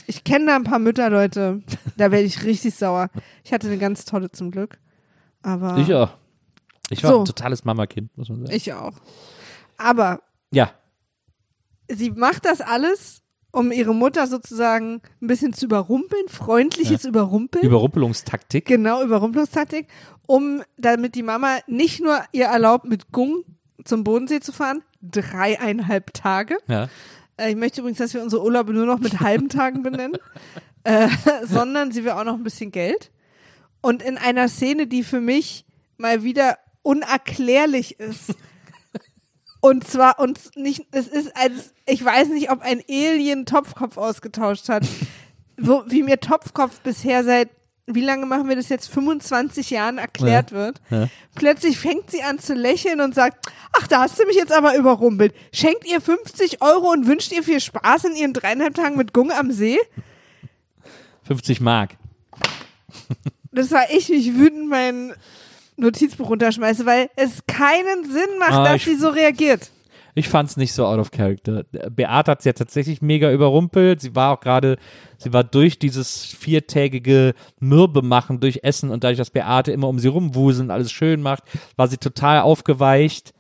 Ich 0.05 0.24
kenne 0.24 0.45
da 0.45 0.55
ein 0.55 0.64
paar 0.64 0.78
Mütter, 0.78 1.10
Leute. 1.10 1.64
Da 1.97 2.12
werde 2.12 2.26
ich 2.26 2.43
richtig 2.43 2.76
sauer. 2.76 3.10
Ich 3.43 3.51
hatte 3.51 3.68
eine 3.68 3.80
ganz 3.80 4.05
tolle 4.05 4.32
zum 4.32 4.51
Glück. 4.51 4.78
Aber 5.41 5.78
Ich 5.78 5.91
auch. 5.95 6.12
Ich 6.91 7.03
war 7.03 7.12
So. 7.12 7.20
ein 7.22 7.26
totales 7.26 7.66
Mamakind, 7.66 8.16
muss 8.18 8.30
man 8.30 8.41
sagen. 8.45 8.55
ich 8.55 8.72
auch. 8.74 8.93
Aber 9.78 10.22
ja. 10.51 10.72
sie 11.89 12.12
macht 12.12 12.45
das 12.45 12.62
alles, 12.62 13.24
um 13.51 13.72
ihre 13.72 13.95
Mutter 13.95 14.28
sozusagen 14.28 15.01
ein 15.22 15.28
bisschen 15.28 15.53
zu 15.53 15.66
überrumpeln, 15.66 16.28
freundliches 16.30 17.03
Überrumpeln. 17.05 17.66
Überrumpelungstaktik. 17.66 18.66
genau, 18.66 19.03
Überrumpelungstaktik, 19.03 19.88
um 20.28 20.62
damit 20.78 21.16
die 21.16 21.24
Mama 21.24 21.57
nicht 21.66 21.99
nur 21.99 22.20
ihr 22.32 22.45
erlaubt, 22.45 22.86
mit 22.86 23.12
Gung 23.12 23.43
zum 23.86 24.03
Bodensee 24.03 24.39
zu 24.39 24.51
fahren, 24.51 24.84
dreieinhalb 25.02 26.14
Tage. 26.14 26.58
Ja. 26.68 26.89
Äh, 27.38 27.52
Ich 27.52 27.56
möchte 27.56 27.82
übrigens, 27.82 28.00
dass 28.00 28.14
wir 28.14 28.22
unsere 28.22 28.43
Urlaube 28.43 28.74
nur 28.74 28.86
noch 28.86 29.00
mit 29.00 29.20
halben 29.20 29.50
Tagen 29.50 29.84
benennen, 29.84 30.18
äh, 30.84 31.10
sondern 31.43 31.91
sie 31.91 32.04
will 32.04 32.12
auch 32.12 32.24
noch 32.24 32.36
ein 32.36 32.43
bisschen 32.43 32.72
Geld. 32.72 33.12
Und 33.82 34.02
in 34.04 34.18
einer 34.18 34.50
Szene, 34.50 34.88
die 34.88 35.04
für 35.04 35.22
mich 35.22 35.66
mal 35.97 36.24
wieder 36.24 36.58
unerklärlich 36.82 38.00
ist. 38.00 38.36
Und 39.62 39.86
zwar, 39.86 40.20
und 40.20 40.56
nicht, 40.56 40.88
es 40.91 41.10
ist 41.10 41.36
als, 41.36 41.74
ich 41.86 42.04
weiß 42.04 42.30
nicht, 42.30 42.50
ob 42.50 42.62
ein 42.62 42.82
Alien 42.89 43.45
Topfkopf 43.45 43.97
ausgetauscht 43.97 44.70
hat. 44.70 44.88
Wo, 45.58 45.84
wie 45.88 46.02
mir 46.02 46.22
Topfkopf 46.22 46.80
bisher 46.80 47.26
seit, 47.26 47.50
wie 47.96 48.02
lange 48.02 48.26
machen 48.26 48.48
wir 48.50 48.56
das 48.56 48.70
jetzt? 48.70 48.90
25 48.90 49.70
Jahren 49.70 49.98
erklärt 49.98 50.52
wird. 50.52 50.82
ja. 50.90 51.08
Plötzlich 51.36 51.78
fängt 51.78 52.12
sie 52.12 52.22
an 52.24 52.40
zu 52.40 52.54
lächeln 52.54 53.02
und 53.02 53.16
sagt, 53.16 53.48
ach, 53.80 53.88
da 53.88 54.02
hast 54.02 54.20
du 54.20 54.26
mich 54.26 54.36
jetzt 54.36 54.52
aber 54.52 54.76
überrumpelt. 54.76 55.34
Schenkt 55.54 55.86
ihr 55.86 56.02
50 56.02 56.62
Euro 56.62 56.92
und 56.92 57.08
wünscht 57.08 57.32
ihr 57.32 57.44
viel 57.44 57.60
Spaß 57.62 58.06
in 58.06 58.16
ihren 58.16 58.34
dreieinhalb 58.34 58.74
Tagen 58.76 58.98
mit 58.98 59.14
Gung 59.14 59.32
am 59.32 59.52
See? 59.52 59.78
50 61.24 61.62
Mark. 61.62 61.92
Das 63.52 63.72
war 63.72 63.90
ich, 63.92 64.10
wie 64.10 64.14
ich 64.16 64.36
wütend 64.36 64.68
mein 64.70 65.14
Notizbuch 65.78 66.30
runterschmeiße, 66.30 66.86
weil 66.86 67.10
es 67.16 67.40
keinen 67.48 68.12
Sinn 68.12 68.38
macht, 68.38 68.52
Ah, 68.54 68.64
dass 68.74 68.84
sie 68.84 68.96
so 68.96 69.10
reagiert. 69.10 69.70
Ich 70.16 70.30
fand's 70.30 70.57
nicht 70.57 70.74
so 70.74 70.86
out 70.86 70.99
of 70.99 71.12
character. 71.12 71.64
Beate 71.91 72.32
hat's 72.32 72.45
ja 72.45 72.53
tatsächlich 72.53 73.01
mega 73.01 73.32
überrumpelt. 73.32 74.01
Sie 74.01 74.16
war 74.16 74.34
auch 74.34 74.39
gerade, 74.39 74.78
sie 75.18 75.34
war 75.34 75.43
durch 75.43 75.80
dieses 75.80 76.26
viertägige 76.26 77.34
Mürbe 77.60 78.01
machen, 78.01 78.39
durch 78.39 78.62
Essen 78.64 78.89
und 78.89 79.03
dadurch, 79.03 79.18
dass 79.18 79.32
Beate 79.32 79.72
immer 79.72 79.88
um 79.88 79.99
sie 79.99 80.07
rumwuseln 80.07 80.72
alles 80.72 80.91
schön 80.91 81.22
macht, 81.22 81.43
war 81.76 81.88
sie 81.88 81.97
total 81.97 82.41
aufgeweicht. 82.41 83.34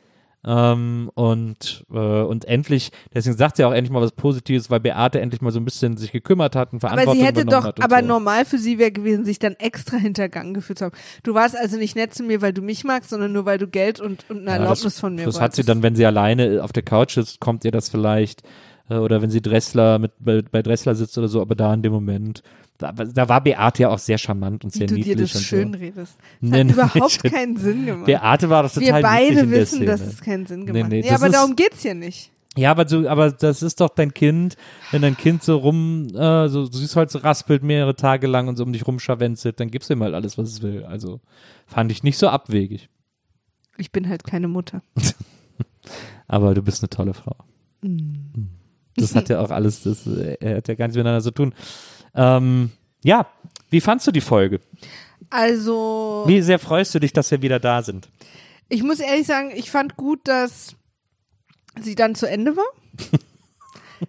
Ähm, 0.45 1.11
und, 1.15 1.85
äh, 1.91 1.97
und 1.97 2.45
endlich, 2.45 2.91
deswegen 3.13 3.35
sagt 3.35 3.57
sie 3.57 3.65
auch 3.65 3.73
endlich 3.73 3.91
mal 3.91 4.01
was 4.01 4.13
Positives, 4.13 4.69
weil 4.69 4.79
Beate 4.79 5.19
endlich 5.19 5.41
mal 5.41 5.51
so 5.51 5.59
ein 5.59 5.65
bisschen 5.65 5.97
sich 5.97 6.13
gekümmert 6.13 6.55
hat 6.55 6.71
und 6.71 6.77
Aber 6.81 6.89
Verantwortung 6.91 7.19
sie 7.19 7.25
hätte 7.27 7.45
doch, 7.45 7.65
hat. 7.65 7.83
aber 7.83 7.99
so. 7.99 8.05
normal 8.07 8.45
für 8.45 8.57
sie 8.57 8.79
wäre 8.79 8.91
gewesen, 8.91 9.25
sich 9.25 9.37
dann 9.39 9.53
extra 9.55 9.97
hintergangen 9.97 10.53
gefühlt 10.53 10.79
zu 10.79 10.85
haben. 10.85 10.95
Du 11.23 11.33
warst 11.33 11.57
also 11.57 11.77
nicht 11.77 11.97
nett 11.97 12.13
zu 12.13 12.23
mir, 12.23 12.41
weil 12.41 12.53
du 12.53 12.61
mich 12.61 12.85
magst, 12.85 13.09
sondern 13.09 13.33
nur 13.33 13.45
weil 13.45 13.57
du 13.57 13.67
Geld 13.67 13.99
und, 13.99 14.23
und 14.29 14.37
eine 14.39 14.47
Ja, 14.47 14.53
Erlaubnis 14.55 14.83
das, 14.83 14.99
von 15.01 15.15
mir 15.15 15.25
Das 15.25 15.35
hat 15.35 15.41
wolltest. 15.41 15.55
sie 15.57 15.63
dann, 15.65 15.83
wenn 15.83 15.95
sie 15.95 16.05
alleine 16.05 16.63
auf 16.63 16.71
der 16.71 16.83
Couch 16.83 17.17
ist, 17.17 17.41
kommt 17.41 17.65
ihr 17.65 17.71
das 17.71 17.89
vielleicht. 17.89 18.41
Äh, 18.89 18.95
Oder 18.95 19.21
wenn 19.21 19.29
sie 19.29 19.41
Dressler 19.41 19.99
mit, 19.99 20.13
bei, 20.19 20.41
bei 20.41 20.61
Dressler 20.61 20.95
sitzt 20.95 21.17
oder 21.17 21.27
so, 21.27 21.41
aber 21.41 21.55
da 21.55 21.73
in 21.73 21.81
dem 21.83 21.91
Moment. 21.91 22.43
Da, 22.79 22.91
da 22.93 23.27
war 23.29 23.41
Beate 23.43 23.83
ja 23.83 23.89
auch 23.89 23.99
sehr 23.99 24.17
charmant 24.17 24.63
und 24.63 24.73
Wie 24.73 24.77
sehr 24.79 24.87
du 24.87 24.93
niedlich 24.95 25.15
dir 25.17 25.21
das 25.23 25.43
schön 25.43 25.73
so. 25.73 25.79
redest. 25.79 26.17
Das 26.17 26.49
Nee, 26.49 26.59
hat 26.59 26.65
nee, 26.67 26.73
überhaupt 26.73 27.19
ich- 27.25 27.31
keinen 27.31 27.57
Sinn 27.57 27.85
gemacht. 27.85 28.05
Beate 28.05 28.49
war 28.49 28.63
doch 28.63 28.75
Wir 28.75 28.87
total 28.87 29.01
niedlich 29.21 29.37
beide 29.37 29.51
wissen, 29.51 29.85
dass 29.85 30.01
es 30.01 30.21
keinen 30.21 30.45
Sinn 30.47 30.61
Nee, 30.61 30.65
gemacht 30.71 30.89
nee, 30.89 30.99
hat. 31.01 31.05
Ja, 31.05 31.11
das 31.11 31.21
aber 31.21 31.27
ist- 31.27 31.35
darum 31.35 31.55
geht's 31.55 31.81
hier 31.83 31.93
nicht. 31.93 32.31
Ja, 32.57 32.71
aber, 32.71 32.87
so, 32.87 33.07
aber 33.07 33.31
das 33.31 33.61
ist 33.61 33.79
doch 33.79 33.89
dein 33.89 34.13
Kind, 34.13 34.55
wenn 34.91 35.01
dein 35.01 35.15
Kind 35.15 35.43
so 35.43 35.57
rum, 35.57 36.07
äh, 36.15 36.49
so 36.49 36.65
Süßholz 36.65 37.23
raspelt 37.23 37.63
mehrere 37.63 37.95
Tage 37.95 38.27
lang 38.27 38.47
und 38.47 38.55
so 38.57 38.63
um 38.63 38.73
dich 38.73 38.87
rumscharwenzelt, 38.87 39.59
dann 39.59 39.69
gibst 39.69 39.89
du 39.89 39.93
ihm 39.93 40.01
halt 40.03 40.15
alles, 40.15 40.37
was 40.37 40.49
es 40.49 40.61
will. 40.61 40.83
Also 40.83 41.19
fand 41.67 41.91
ich 41.91 42.01
nicht 42.03 42.17
so 42.17 42.27
abwegig. 42.27 42.89
Ich 43.77 43.91
bin 43.91 44.09
halt 44.09 44.23
keine 44.23 44.47
Mutter. 44.47 44.81
Aber 46.27 46.53
du 46.53 46.61
bist 46.61 46.81
eine 46.81 46.89
tolle 46.89 47.13
Frau. 47.13 47.35
Das 48.95 49.15
hat 49.15 49.29
ja 49.29 49.39
auch 49.41 49.51
alles, 49.51 49.83
das 49.83 50.05
äh, 50.07 50.57
hat 50.57 50.67
ja 50.67 50.75
gar 50.75 50.85
nichts 50.87 50.97
miteinander 50.97 51.21
zu 51.21 51.31
tun. 51.31 51.53
Ähm, 52.19 52.71
ja, 53.03 53.27
wie 53.69 53.81
fandst 53.81 54.07
du 54.07 54.11
die 54.11 54.21
Folge? 54.21 54.59
Also, 55.29 56.23
so. 56.23 56.25
Wie 56.27 56.41
sehr 56.41 56.59
freust 56.59 56.93
du 56.95 56.99
dich, 56.99 57.13
dass 57.13 57.31
wir 57.31 57.41
wieder 57.41 57.59
da 57.59 57.81
sind? 57.81 58.09
Ich 58.67 58.83
muss 58.83 58.99
ehrlich 58.99 59.25
sagen, 59.25 59.51
ich 59.55 59.71
fand 59.71 59.95
gut, 59.95 60.19
dass 60.27 60.75
sie 61.79 61.95
dann 61.95 62.15
zu 62.15 62.25
Ende 62.27 62.57
war. 62.57 62.65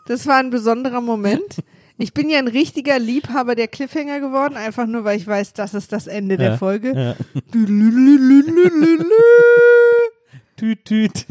Das 0.07 0.25
war 0.29 0.37
ein 0.37 0.51
besonderer 0.51 1.01
Moment. 1.01 1.65
Ich 1.99 2.15
bin 2.15 2.31
ja 2.31 2.39
ein 2.39 2.47
richtiger 2.47 3.01
Liebhaber 3.01 3.57
der 3.57 3.67
Cliffhanger 3.67 4.21
geworden, 4.21 4.57
einfach 4.57 4.87
nur, 4.87 5.03
weil 5.03 5.19
ich 5.19 5.27
weiß, 5.27 5.53
das 5.53 5.75
ist 5.75 5.91
das 5.91 6.07
Ende 6.07 6.37
der 6.37 6.51
Ja, 6.51 6.57
Folge. 6.57 6.93
ja. 6.95 7.17
Tüt, 10.57 11.27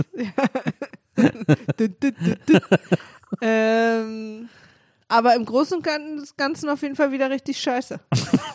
ähm, 3.42 4.50
aber 5.10 5.36
im 5.36 5.44
Großen 5.44 5.78
und 5.78 5.84
Gan- 5.84 6.24
Ganzen 6.38 6.70
auf 6.70 6.82
jeden 6.82 6.96
Fall 6.96 7.12
wieder 7.12 7.30
richtig 7.30 7.60
scheiße. 7.60 8.00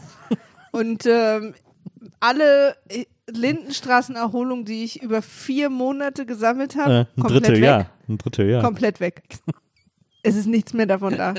und 0.72 1.04
ähm, 1.06 1.54
alle 2.20 2.76
äh, 2.88 3.04
Lindenstraßenerholungen, 3.30 4.64
die 4.64 4.84
ich 4.84 5.02
über 5.02 5.20
vier 5.22 5.68
Monate 5.70 6.26
gesammelt 6.26 6.76
habe, 6.76 6.90
Äh, 6.92 6.98
ein 7.00 7.20
komplett 7.22 7.42
Drittel, 7.46 7.54
weg. 7.56 7.62
ja. 7.64 7.86
Ein 8.08 8.18
Drittel, 8.18 8.50
ja. 8.50 8.60
Komplett 8.62 9.00
weg. 9.00 9.22
Es 10.26 10.36
ist 10.36 10.46
nichts 10.46 10.72
mehr 10.72 10.86
davon 10.86 11.18
da. 11.18 11.34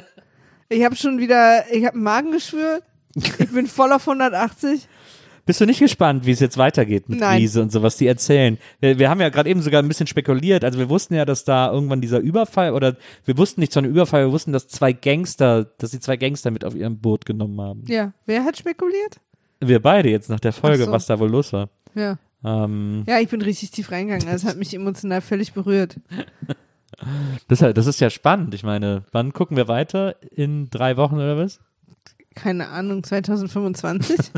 Ich 0.70 0.86
habe 0.86 0.96
schon 0.96 1.18
wieder, 1.18 1.64
ich 1.74 1.88
habe 1.88 1.98
ein 1.98 2.04
Magengeschwür. 2.04 2.82
Ich 3.16 3.52
bin 3.52 3.66
voll 3.66 3.92
auf 3.92 4.08
180. 4.08 4.88
Bist 5.46 5.62
du 5.62 5.66
nicht 5.66 5.80
gespannt, 5.80 6.26
wie 6.26 6.32
es 6.32 6.40
jetzt 6.40 6.58
weitergeht 6.58 7.08
mit 7.08 7.20
Nein. 7.20 7.38
Riese 7.38 7.62
und 7.62 7.72
so, 7.72 7.84
was 7.84 7.98
die 7.98 8.08
erzählen? 8.08 8.58
Wir, 8.80 8.98
wir 8.98 9.10
haben 9.12 9.22
ja 9.22 9.30
gerade 9.30 9.48
eben 9.48 9.62
sogar 9.62 9.84
ein 9.84 9.88
bisschen 9.88 10.08
spekuliert. 10.08 10.64
Also 10.64 10.80
wir 10.80 10.90
wussten 10.90 11.14
ja, 11.14 11.24
dass 11.24 11.44
da 11.44 11.72
irgendwann 11.72 12.02
dieser 12.02 12.20
Überfall 12.20 12.74
oder 12.74 12.98
wir 13.26 13.38
wussten 13.38 13.62
nicht 13.62 13.72
so 13.72 13.80
einen 13.80 13.90
Überfall, 13.90 14.26
wir 14.26 14.32
wussten, 14.32 14.54
dass 14.54 14.68
zwei 14.68 14.92
Gangster, 14.92 15.66
dass 15.78 15.92
sie 15.92 16.00
zwei 16.00 16.18
Gangster 16.18 16.50
mit 16.50 16.66
auf 16.66 16.74
ihrem 16.74 16.98
Boot 16.98 17.28
genommen 17.28 17.62
haben. 17.62 17.84
Ja, 17.88 18.14
wer 18.26 18.44
hat 18.44 18.58
spekuliert? 18.58 19.20
Wir 19.60 19.80
beide 19.80 20.10
jetzt 20.10 20.30
nach 20.30 20.40
der 20.40 20.52
Folge, 20.52 20.86
so. 20.86 20.92
was 20.92 21.06
da 21.06 21.20
wohl 21.20 21.30
los 21.30 21.54
war. 21.54 21.70
Ja. 21.94 22.18
Ähm, 22.44 23.04
Ja, 23.08 23.20
ich 23.20 23.30
bin 23.30 23.42
richtig 23.42 23.70
tief 23.70 23.92
reingegangen. 23.92 24.26
Das 24.26 24.46
hat 24.46 24.58
mich 24.58 24.74
emotional 24.74 25.22
völlig 25.22 25.54
berührt. 25.54 26.00
das, 27.48 27.60
das 27.60 27.86
ist 27.86 28.00
ja 28.00 28.10
spannend. 28.10 28.56
Ich 28.56 28.64
meine, 28.64 29.04
wann 29.12 29.32
gucken 29.32 29.58
wir 29.58 29.68
weiter? 29.68 30.16
In 30.32 30.72
drei 30.72 30.98
Wochen 30.98 31.16
oder 31.16 31.38
was? 31.38 31.60
Keine 32.34 32.70
Ahnung, 32.70 33.04
2025? 33.04 34.18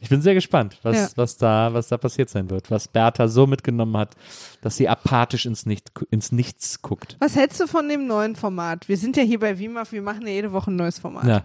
Ich 0.00 0.08
bin 0.08 0.20
sehr 0.22 0.34
gespannt, 0.34 0.78
was, 0.82 0.96
Ja. 0.96 1.08
was, 1.16 1.36
da, 1.36 1.72
was 1.72 1.88
da 1.88 1.96
passiert 1.98 2.28
sein 2.30 2.50
wird. 2.50 2.70
Was 2.70 2.88
Bertha 2.88 3.28
so 3.28 3.46
mitgenommen 3.46 3.96
hat, 3.96 4.16
dass 4.62 4.76
sie 4.76 4.88
apathisch 4.88 5.46
ins, 5.46 5.64
Nicht, 5.66 5.92
ins 6.10 6.32
Nichts 6.32 6.82
guckt. 6.82 7.16
Was 7.20 7.36
hältst 7.36 7.60
du 7.60 7.66
von 7.66 7.88
dem 7.88 8.06
neuen 8.06 8.36
Format? 8.36 8.88
Wir 8.88 8.96
sind 8.96 9.16
ja 9.16 9.22
hier 9.22 9.38
bei 9.38 9.58
WIMAF, 9.58 9.92
wir 9.92 10.02
machen 10.02 10.22
ja 10.26 10.32
jede 10.32 10.52
Woche 10.52 10.70
ein 10.70 10.76
neues 10.76 10.98
Format. 10.98 11.26
Ja. 11.26 11.44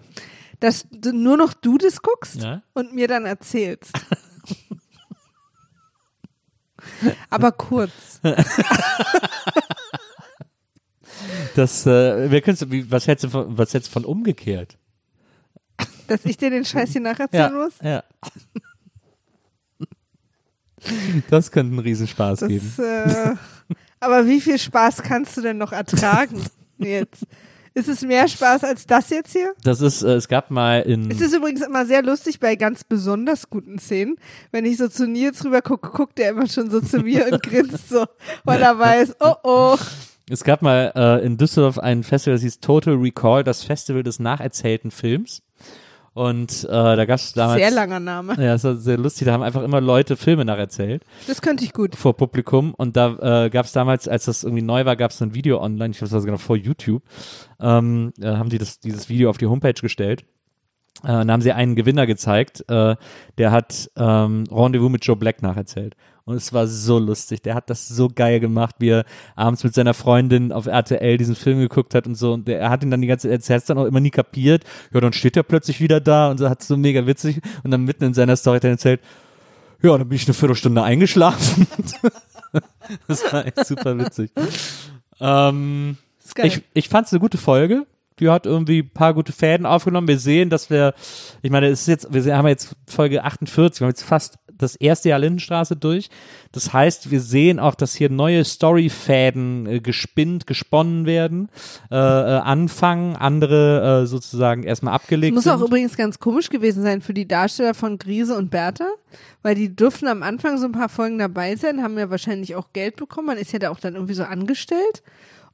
Dass 0.60 0.88
du, 0.92 1.14
nur 1.14 1.38
noch 1.38 1.54
du 1.54 1.78
das 1.78 2.02
guckst 2.02 2.42
Ja. 2.44 2.62
und 2.74 2.94
mir 2.94 3.08
dann 3.08 3.26
erzählst. 3.26 3.92
Aber 7.30 7.52
kurz. 7.52 8.20
Das, 11.56 11.86
äh, 11.86 12.32
wir 12.32 12.42
können, 12.42 12.58
was 12.90 13.08
hättest 13.08 13.26
du 13.26 13.30
von, 13.30 13.58
was 13.58 13.74
hättest 13.74 13.90
du 13.90 13.94
von 13.94 14.06
umgekehrt? 14.06 14.78
Dass 16.10 16.26
ich 16.26 16.38
dir 16.38 16.50
den 16.50 16.66
Scheiß 16.66 16.92
hier 16.92 17.02
nacherzählen 17.02 17.54
muss? 17.54 17.74
ja. 17.82 18.04
Das 21.30 21.52
könnte 21.52 21.72
einen 21.74 21.80
Riesenspaß 21.80 22.42
geben. 22.48 22.74
Das, 22.78 23.14
äh, 23.14 23.36
aber 24.00 24.28
wie 24.28 24.42
viel 24.42 24.58
Spaß 24.58 25.04
kannst 25.04 25.36
du 25.38 25.42
denn 25.42 25.58
noch 25.58 25.72
ertragen 25.72 26.42
jetzt? 26.78 27.26
Ist 27.74 27.88
es 27.88 28.02
mehr 28.02 28.28
Spaß 28.28 28.64
als 28.64 28.88
das 28.88 29.10
jetzt 29.10 29.32
hier? 29.32 29.54
Das 29.64 29.82
ist, 29.82 30.02
äh, 30.02 30.16
es 30.16 30.28
gab 30.28 30.52
mal 30.52 30.82
in, 30.82 31.12
Es 31.12 31.22
ist 31.22 31.36
übrigens 31.36 31.62
immer 31.62 31.86
sehr 31.86 32.02
lustig 32.02 32.40
bei 32.40 32.56
ganz 32.56 32.84
besonders 32.84 33.50
guten 33.50 33.78
Szenen. 33.78 34.16
Wenn 34.52 34.66
ich 34.66 34.78
so 34.78 34.88
zu 34.88 35.08
Nils 35.08 35.46
rüber 35.46 35.62
gucke, 35.62 35.90
guckt 35.90 36.20
er 36.20 36.32
immer 36.32 36.48
schon 36.48 36.72
so 36.72 36.82
zu 36.82 37.00
mir 37.00 37.28
und 37.32 37.44
grinst 37.44 37.90
so, 37.90 38.06
weil 38.44 38.62
er 38.62 38.80
weiß, 38.80 39.18
oh 39.20 39.36
oh. 39.44 39.78
es 40.30 40.44
gab 40.44 40.62
mal 40.62 40.92
äh, 40.96 41.26
in 41.26 41.38
Düsseldorf 41.38 41.78
ein 41.78 42.04
Festival, 42.04 42.36
das 42.36 42.44
hieß 42.44 42.60
Total 42.60 42.96
Recall, 42.96 43.44
das 43.44 43.64
Festival 43.64 44.04
des 44.04 44.20
nacherzählten 44.20 44.92
Films. 44.92 45.44
Und 46.14 46.66
äh, 46.66 46.68
da 46.68 47.06
gab 47.06 47.18
es 47.18 47.34
damals. 47.34 47.60
Sehr 47.60 47.72
langer 47.72 48.00
Name. 48.00 48.36
Ja, 48.38 48.56
es 48.56 48.64
war 48.64 48.76
sehr 48.76 48.98
lustig. 48.98 49.26
Da 49.26 49.34
haben 49.34 49.44
einfach 49.44 49.64
immer 49.64 49.80
Leute 49.80 50.18
Filme 50.18 50.44
nacherzählt 50.46 51.04
Das 51.28 51.42
könnte 51.42 51.64
ich 51.64 51.74
gut. 51.74 51.96
vor 51.96 52.18
Publikum. 52.18 52.74
Und 52.74 52.98
da 52.98 53.46
äh, 53.46 53.50
gab 53.50 53.66
es 53.66 53.72
damals, 53.72 54.08
als 54.08 54.26
das 54.26 54.44
irgendwie 54.44 54.64
neu 54.64 54.86
war, 54.86 54.96
gab 54.96 55.12
es 55.12 55.22
ein 55.22 55.34
Video 55.34 55.62
online, 55.62 55.92
ich 55.92 56.00
das 56.00 56.12
war 56.12 56.20
sogar 56.20 56.36
noch 56.36 56.42
vor 56.42 56.58
YouTube. 56.58 57.04
Ähm, 57.60 58.14
äh, 58.20 58.28
haben 58.28 58.50
die 58.50 58.58
das, 58.58 58.80
dieses 58.80 59.10
Video 59.10 59.30
auf 59.30 59.38
die 59.38 59.48
Homepage 59.48 59.74
gestellt. 59.74 60.24
Äh, 61.04 61.08
dann 61.08 61.32
haben 61.32 61.42
sie 61.42 61.54
einen 61.54 61.76
Gewinner 61.76 62.06
gezeigt, 62.06 62.66
äh, 62.68 62.96
der 63.38 63.52
hat 63.52 63.90
ähm, 63.96 64.44
Rendezvous 64.52 64.92
mit 64.92 65.06
Joe 65.06 65.16
Black 65.16 65.42
nacherzählt. 65.42 65.96
Und 66.30 66.36
es 66.36 66.54
war 66.54 66.68
so 66.68 67.00
lustig. 67.00 67.42
Der 67.42 67.56
hat 67.56 67.72
das 67.72 67.88
so 67.88 68.08
geil 68.08 68.40
gemacht, 68.40 68.76
wie 68.78 68.90
er 68.90 69.06
abends 69.36 69.64
mit 69.64 69.74
seiner 69.74 69.96
Freundin 69.96 70.52
auf 70.52 70.68
RTL 70.68 71.18
diesen 71.18 71.34
Film 71.34 71.58
geguckt 71.58 71.96
hat 71.96 72.06
und 72.06 72.14
so. 72.14 72.34
Und 72.34 72.48
er 72.48 72.70
hat 72.70 72.84
ihn 72.84 72.92
dann 72.92 73.02
die 73.02 73.08
ganze 73.08 73.28
Zeit, 73.28 73.50
er 73.50 73.56
hat 73.56 73.62
es 73.62 73.66
dann 73.66 73.80
auch 73.80 73.86
immer 73.86 74.00
nie 74.00 74.12
kapiert. 74.12 74.64
Ja, 74.94 75.02
dann 75.02 75.12
steht 75.12 75.36
er 75.38 75.42
plötzlich 75.42 75.82
wieder 75.82 76.00
da 76.00 76.30
und 76.30 76.38
so 76.38 76.48
hat 76.48 76.62
es 76.62 76.68
so 76.68 76.78
mega 76.78 77.08
witzig. 77.08 77.42
Und 77.64 77.72
dann 77.72 77.84
mitten 77.84 78.04
in 78.04 78.14
seiner 78.14 78.36
Story 78.36 78.60
er 78.62 78.70
erzählt, 78.70 79.02
ja, 79.82 79.98
dann 79.98 80.08
bin 80.08 80.18
ich 80.18 80.28
eine 80.28 80.36
Viertelstunde 80.36 80.84
eingeschlafen. 80.84 81.66
das 83.08 83.34
war 83.34 83.48
echt 83.48 83.66
super 83.66 83.98
witzig. 83.98 84.30
Ähm, 85.20 85.98
ich, 86.44 86.62
ich 86.76 86.90
fand 86.90 87.08
es 87.08 87.14
eine 87.14 87.22
gute 87.22 87.40
Folge. 87.40 87.88
Die 88.20 88.30
hat 88.30 88.46
irgendwie 88.46 88.84
ein 88.84 88.92
paar 88.92 89.16
gute 89.16 89.32
Fäden 89.32 89.66
aufgenommen. 89.66 90.08
Wir 90.08 90.20
sehen, 90.20 90.52
dass 90.52 90.70
wir, 90.70 90.94
ich 91.42 91.50
meine, 91.50 91.70
es 91.70 91.82
ist 91.82 91.88
jetzt, 91.88 92.14
wir 92.14 92.38
haben 92.38 92.48
jetzt 92.48 92.76
Folge 92.86 93.24
48, 93.24 93.82
wir 93.82 93.86
haben 93.86 93.92
jetzt 93.92 94.04
fast 94.04 94.38
das 94.60 94.76
erste 94.76 95.10
Jahr 95.10 95.20
Lindenstraße 95.20 95.76
durch. 95.76 96.10
Das 96.52 96.72
heißt, 96.72 97.10
wir 97.10 97.22
sehen 97.22 97.60
auch, 97.60 97.76
dass 97.76 97.96
hier 97.96 98.10
neue 98.10 98.44
Storyfäden 98.46 99.66
äh, 99.66 99.80
gespinnt, 99.80 100.46
gesponnen 100.46 101.06
werden, 101.06 101.50
äh, 101.92 101.96
äh, 101.96 101.98
anfangen, 101.98 103.16
andere 103.16 104.04
äh, 104.04 104.06
sozusagen 104.06 104.64
erstmal 104.64 104.94
abgelegt 104.94 105.34
Muss 105.34 105.46
sind. 105.46 105.54
auch 105.54 105.62
übrigens 105.62 105.98
ganz 105.98 106.20
komisch 106.20 106.50
gewesen 106.50 106.84
sein 106.84 107.02
für 107.02 107.14
die 107.14 107.28
Darsteller 107.28 107.74
von 107.74 107.98
Grise 107.98 108.36
und 108.36 108.52
Bertha, 108.52 108.88
weil 109.42 109.56
die 109.56 109.76
durften 109.76 110.08
am 110.08 110.22
Anfang 110.22 110.58
so 110.58 110.66
ein 110.66 110.74
paar 110.74 110.90
Folgen 110.90 111.18
dabei 111.18 111.56
sein, 111.56 111.82
haben 111.82 111.98
ja 111.98 112.10
wahrscheinlich 112.10 112.56
auch 112.56 112.74
Geld 112.74 112.98
bekommen. 112.98 113.28
Man 113.28 113.38
ist 113.38 113.52
ja 113.52 113.60
da 113.60 113.70
auch 113.70 113.80
dann 113.80 113.96
irgendwie 113.96 114.14
so 114.14 114.24
angestellt. 114.24 115.02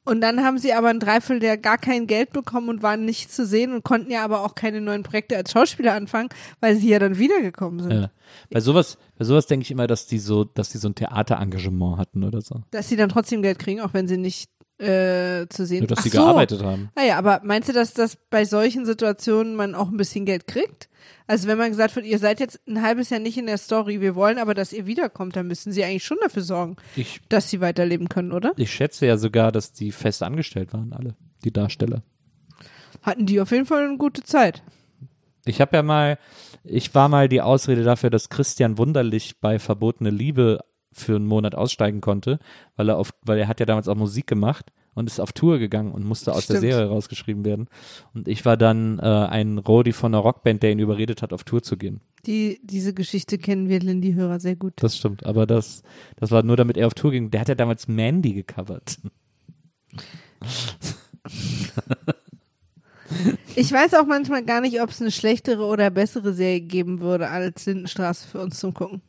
Und 0.06 0.22
dann 0.22 0.44
haben 0.44 0.60
sie 0.60 0.74
aber 0.74 0.90
ein 0.90 1.00
Dreivierteljahr 1.00 1.58
gar 1.58 1.80
kein 1.80 2.06
Geld 2.06 2.32
bekommen 2.32 2.70
und 2.70 2.84
waren 2.84 3.06
nicht 3.06 3.34
zu 3.34 3.46
sehen 3.46 3.74
und 3.74 3.84
konnten 3.84 4.12
ja 4.12 4.24
aber 4.24 4.46
auch 4.46 4.54
keine 4.54 4.80
neuen 4.80 5.02
Projekte 5.02 5.36
als 5.36 5.52
Schauspieler 5.52 5.94
anfangen, 5.94 6.30
weil 6.62 6.76
sie 6.76 6.90
ja 6.90 7.00
dann 7.00 7.18
wiedergekommen 7.18 7.80
sind. 7.80 7.92
Ja. 7.92 8.12
Bei 8.52 8.60
sowas, 8.60 8.98
bei 9.18 9.26
sowas 9.26 9.48
denke 9.48 9.64
ich 9.64 9.72
immer, 9.72 9.88
dass 9.88 10.06
die 10.06 10.20
so, 10.20 10.44
dass 10.44 10.70
die 10.70 10.78
so 10.78 10.90
ein 10.90 10.96
Theaterengagement 10.96 11.98
hatten 11.98 12.24
oder 12.24 12.42
so. 12.42 12.62
Dass 12.70 12.88
sie 12.88 12.96
dann 12.96 13.10
trotzdem 13.10 13.42
Geld 13.42 13.58
kriegen, 13.58 13.82
auch 13.82 13.94
wenn 13.94 14.08
sie 14.08 14.18
nicht 14.18 14.52
äh, 14.78 15.48
zu 15.50 15.66
sehen 15.66 15.80
Nur, 15.80 15.88
dass 15.88 16.00
Ach 16.00 16.04
sie 16.04 16.10
so. 16.10 16.18
gearbeitet 16.20 16.64
haben. 16.64 16.90
Naja, 16.96 17.18
aber 17.18 17.42
meinst 17.44 17.70
du, 17.70 17.74
dass 17.74 17.94
das 17.94 18.18
bei 18.30 18.46
solchen 18.46 18.86
Situationen 18.86 19.56
man 19.56 19.74
auch 19.76 19.90
ein 19.90 19.98
bisschen 19.98 20.26
Geld 20.26 20.48
kriegt? 20.48 20.90
Also 21.28 21.48
wenn 21.48 21.58
man 21.58 21.70
gesagt 21.70 21.96
wird, 21.96 22.06
ihr 22.06 22.20
seid 22.20 22.40
jetzt 22.40 22.60
ein 22.68 22.82
halbes 22.82 23.10
Jahr 23.10 23.20
nicht 23.20 23.38
in 23.38 23.48
der 23.48 23.58
Story, 23.58 24.02
wir 24.02 24.16
wollen 24.16 24.38
aber, 24.38 24.54
dass 24.54 24.74
ihr 24.74 24.86
wiederkommt, 24.86 25.36
dann 25.36 25.48
müssen 25.48 25.72
sie 25.72 25.84
eigentlich 25.84 26.04
schon 26.04 26.18
dafür 26.22 26.44
sorgen, 26.44 26.76
Ich, 26.96 27.20
dass 27.30 27.50
sie 27.50 27.62
weiterleben 27.62 28.10
können, 28.10 28.32
oder? 28.32 28.52
ich 28.58 28.72
schätze 28.72 29.06
ja 29.08 29.18
sogar, 29.18 29.52
dass 29.52 29.72
die 29.74 29.92
fest 29.92 30.22
angestellt 30.24 30.74
waren, 30.74 30.94
alle, 30.94 31.16
die 31.44 31.52
Darsteller. 31.54 32.04
Hatten 33.02 33.26
die 33.26 33.40
auf 33.40 33.52
jeden 33.52 33.66
Fall 33.66 33.86
eine 33.88 33.98
gute 33.98 34.24
Zeit. 34.24 34.62
Ich 35.46 35.62
habe 35.62 35.78
ja 35.78 35.84
mal, 35.84 36.18
ich 36.64 36.94
war 36.96 37.08
mal 37.08 37.30
die 37.30 37.42
Ausrede 37.42 37.84
dafür, 37.84 38.10
dass 38.10 38.30
Christian 38.30 38.78
Wunderlich 38.78 39.40
bei 39.40 39.60
Verbotene 39.60 40.10
Liebe 40.10 40.60
für 40.96 41.16
einen 41.16 41.28
Monat 41.28 41.56
aussteigen 41.56 42.02
konnte, 42.02 42.40
weil 42.76 42.90
er 42.90 42.98
auf, 42.98 43.14
weil 43.22 43.38
er 43.38 43.48
hat 43.48 43.60
ja 43.60 43.66
damals 43.66 43.88
auch 43.88 43.96
Musik 43.96 44.28
gemacht 44.28 44.72
und 44.94 45.08
ist 45.08 45.20
auf 45.20 45.34
Tour 45.34 45.60
gegangen 45.60 45.92
und 45.92 46.06
musste 46.06 46.32
aus 46.32 46.48
der 46.48 46.58
Stimmt. 46.58 46.72
Serie 46.72 46.88
rausgeschrieben 46.88 47.44
werden. 47.44 47.68
Und 48.14 48.28
ich 48.28 48.46
war 48.46 48.56
dann 48.56 48.98
äh, 49.00 49.04
ein 49.04 49.58
Rodi 49.58 49.92
von 49.92 50.14
einer 50.14 50.24
Rockband, 50.24 50.64
der 50.64 50.72
ihn 50.72 50.80
überredet 50.80 51.22
hat, 51.22 51.34
auf 51.34 51.44
Tour 51.44 51.62
zu 51.62 51.76
gehen. 51.76 52.00
Die, 52.26 52.60
diese 52.64 52.94
Geschichte 52.94 53.38
kennen 53.38 53.68
wir 53.68 53.80
Lindy-Hörer 53.80 54.40
sehr 54.40 54.56
gut. 54.56 54.74
Das 54.78 54.98
stimmt, 54.98 55.26
aber 55.26 55.46
das, 55.46 55.84
das 56.16 56.32
war 56.32 56.44
nur, 56.44 56.56
damit 56.56 56.78
er 56.78 56.88
auf 56.88 56.94
Tour 56.94 57.12
ging. 57.12 57.30
Der 57.30 57.42
hat 57.42 57.50
ja 57.50 57.56
damals 57.56 57.88
Mandy 57.88 58.34
gecovert. 58.34 58.98
Ich 63.56 63.72
weiß 63.72 63.94
auch 63.94 64.06
manchmal 64.06 64.44
gar 64.44 64.62
nicht, 64.62 64.82
ob 64.82 64.90
es 64.90 65.02
eine 65.02 65.12
schlechtere 65.12 65.66
oder 65.66 65.90
bessere 65.90 66.34
Serie 66.34 66.62
geben 66.62 67.00
würde 67.00 67.30
als 67.30 67.66
Lindenstraße 67.66 68.28
für 68.28 68.40
uns 68.42 68.60
zum 68.60 68.74
Gucken. 68.74 69.02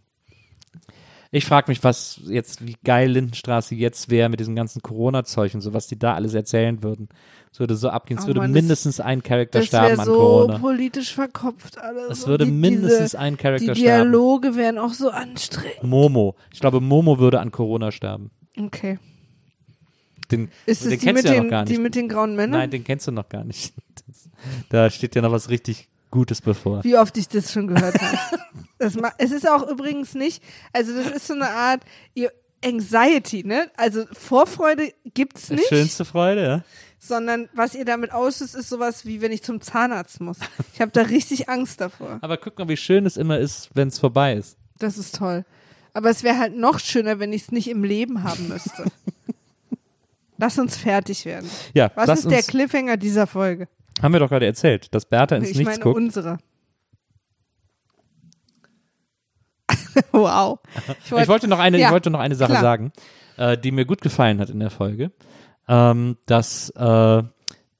Ich 1.33 1.45
frage 1.45 1.71
mich, 1.71 1.83
was 1.85 2.21
jetzt, 2.27 2.67
wie 2.67 2.77
geil 2.85 3.11
Lindenstraße 3.11 3.75
jetzt 3.75 4.11
wäre 4.11 4.29
mit 4.29 4.41
diesem 4.41 4.55
ganzen 4.55 4.81
Corona-Zeug 4.83 5.55
und 5.55 5.61
so, 5.61 5.75
was 5.75 5.87
die 5.89 5.99
da 5.99 6.15
alles 6.15 6.35
erzählen 6.35 6.83
würden. 6.83 7.09
Es 7.53 7.59
würde 7.61 7.75
so 7.75 7.89
abgehen, 7.89 8.19
es 8.19 8.25
Oh 8.25 8.27
würde 8.29 8.41
Mann, 8.41 8.53
das- 8.53 8.63
mindestens 8.63 9.01
ein 9.01 9.23
Charakter 9.23 9.59
Das 9.61 9.69
sterben 9.69 9.89
wäre 9.93 10.01
an 10.01 10.07
so 10.07 10.15
Corona. 10.15 10.59
politisch 10.59 11.15
verkopft 11.15 11.79
alles. 11.79 12.19
Es 12.21 12.27
würde 12.27 12.45
die, 12.45 12.51
mindestens 12.53 13.13
diese, 13.13 13.19
ein 13.19 13.37
Charakter 13.37 13.73
Die 13.75 13.81
sterben. 13.81 14.11
Dialoge 14.13 14.57
wären 14.57 14.79
auch 14.79 14.93
so 14.93 15.11
anstrengend. 15.11 15.83
Momo. 15.83 16.37
Ich 16.53 16.61
glaube, 16.61 16.81
Momo 16.81 17.19
würde 17.19 17.41
an 17.41 17.51
Corona 17.51 17.91
sterben. 17.93 18.31
Okay. 18.59 18.99
Den, 20.31 20.51
Ist 20.67 20.85
den 20.85 20.93
es 20.93 20.99
die 20.99 21.05
kennst 21.07 21.25
du 21.25 21.35
ja 21.35 21.43
noch 21.43 21.51
gar 21.51 21.65
die 21.65 21.73
nicht. 21.75 21.83
mit 21.83 21.95
den 21.95 22.09
grauen 22.09 22.35
Männern? 22.35 22.61
Nein, 22.61 22.71
den 22.71 22.85
kennst 22.85 23.07
du 23.07 23.13
noch 23.13 23.29
gar 23.29 23.45
nicht. 23.45 23.75
Das, 24.07 24.29
da 24.69 24.91
steht 24.91 25.15
ja 25.15 25.23
noch 25.23 25.33
was 25.33 25.49
richtig 25.51 25.89
Gutes 26.11 26.41
bevor. 26.41 26.85
Wie 26.85 26.97
oft 26.97 27.17
ich 27.17 27.29
das 27.29 27.53
schon 27.53 27.67
gehört 27.67 28.01
habe. 28.01 28.19
Das 28.79 28.95
es 29.17 29.33
ist 29.33 29.49
auch 29.49 29.67
übrigens 29.67 30.13
nicht, 30.13 30.43
also 30.71 30.95
das 30.95 31.11
ist 31.11 31.29
so 31.29 31.33
eine 31.33 31.49
Art 31.49 31.81
ihr 32.13 32.31
Anxiety, 32.63 33.43
ne? 33.43 33.71
Also 33.77 34.05
Vorfreude 34.13 34.93
gibt's 35.15 35.49
nicht, 35.49 35.67
Schönste 35.69 36.05
Freude, 36.05 36.43
ja. 36.43 36.65
sondern 36.99 37.49
was 37.55 37.75
ihr 37.75 37.87
damit 37.87 38.13
auslöst, 38.13 38.55
ist 38.55 38.69
sowas 38.69 39.07
wie 39.07 39.23
wenn 39.23 39.33
ich 39.33 39.43
zum 39.43 39.63
Zahnarzt 39.63 40.21
muss. 40.21 40.39
Ich 40.75 40.81
habe 40.83 40.91
da 40.91 41.03
richtig 41.03 41.49
Angst 41.49 41.81
davor. 41.81 42.19
Aber 42.23 42.37
guck 42.37 42.59
mal, 42.59 42.69
wie 42.69 42.77
schön 42.77 43.07
es 43.07 43.17
immer 43.17 43.39
ist, 43.39 43.71
wenn 43.73 43.89
es 43.89 43.99
vorbei 43.99 44.35
ist. 44.35 44.59
Das 44.79 44.99
ist 44.99 45.17
toll. 45.17 45.47
Aber 45.95 46.11
es 46.11 46.23
wäre 46.23 46.39
halt 46.39 46.55
noch 46.55 46.79
schöner, 46.79 47.19
wenn 47.19 47.33
ich 47.33 47.43
es 47.43 47.53
nicht 47.53 47.69
im 47.69 47.83
Leben 47.83 48.23
haben 48.23 48.49
müsste. 48.49 48.85
Lass 50.39 50.59
uns 50.59 50.77
fertig 50.77 51.25
werden. 51.25 51.49
Ja, 51.73 51.91
Was 51.95 52.21
ist 52.21 52.31
der 52.31 52.43
Cliffhanger 52.43 52.99
dieser 52.99 53.27
Folge? 53.27 53.69
Haben 54.03 54.13
wir 54.13 54.21
doch 54.21 54.29
gerade 54.29 54.47
erzählt, 54.47 54.95
dass 54.95 55.07
Bertha 55.07 55.37
ins 55.37 55.51
ich 55.51 55.57
Nichts 55.59 55.73
meine 55.75 55.83
guckt. 55.83 55.97
unsere. 55.97 56.39
wow. 60.13 60.59
Ich 61.05 61.29
wollte 61.29 61.49
noch 61.49 61.59
eine, 61.59 61.79
Ja, 61.79 61.87
ich 61.89 61.93
wollte 61.93 62.11
noch 62.11 62.21
eine 62.21 62.35
Sache 62.35 62.53
klar. 62.53 62.63
sagen, 62.63 62.93
äh, 63.37 63.57
die 63.57 63.71
mir 63.73 63.85
gut 63.85 64.01
gefallen 64.01 64.41
hat 64.41 64.51
in 64.51 64.61
der 64.61 64.71
Folge, 64.71 65.11
ähm, 65.69 66.17
dass, 66.27 66.71
äh, 66.71 67.23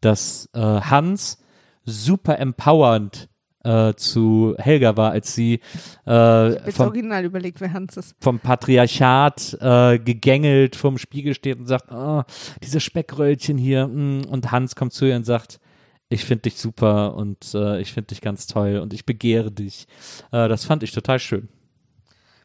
dass 0.01 0.49
äh, 0.55 0.59
Hans 0.61 1.39
super 1.85 2.39
empowernd 2.39 3.29
äh, 3.65 3.95
zu 3.95 4.55
Helga 4.59 4.97
war, 4.97 5.11
als 5.13 5.35
sie 5.35 5.61
äh, 6.05 6.71
vom, 6.73 6.87
original 6.87 7.25
überlegt, 7.25 7.61
wer 7.61 7.73
Hans 7.73 7.97
ist. 7.97 8.15
vom 8.21 8.39
Patriarchat 8.41 9.59
äh, 9.61 9.99
gegängelt 9.99 10.77
vorm 10.77 10.99
Spiegel 10.99 11.35
steht 11.35 11.59
und 11.59 11.67
sagt, 11.67 11.91
oh, 11.93 12.23
diese 12.63 12.81
Speckröllchen 12.81 13.59
hier. 13.59 13.87
mm, 13.89 14.25
Und 14.29 14.51
Hans 14.53 14.75
kommt 14.77 14.93
zu 14.93 15.05
ihr 15.05 15.17
und 15.17 15.25
sagt, 15.27 15.61
ich 16.09 16.25
finde 16.25 16.43
dich 16.43 16.59
super 16.59 17.15
und 17.15 17.53
äh, 17.55 17.81
ich 17.81 17.93
finde 17.93 18.09
dich 18.09 18.21
ganz 18.21 18.47
toll 18.47 18.79
und 18.79 18.93
ich 18.95 19.07
begehre 19.07 19.51
dich. 19.51 19.87
Äh, 20.33 20.49
das 20.49 20.65
fand 20.65 20.83
ich 20.83 20.93
total 20.93 21.19
schön. 21.19 21.49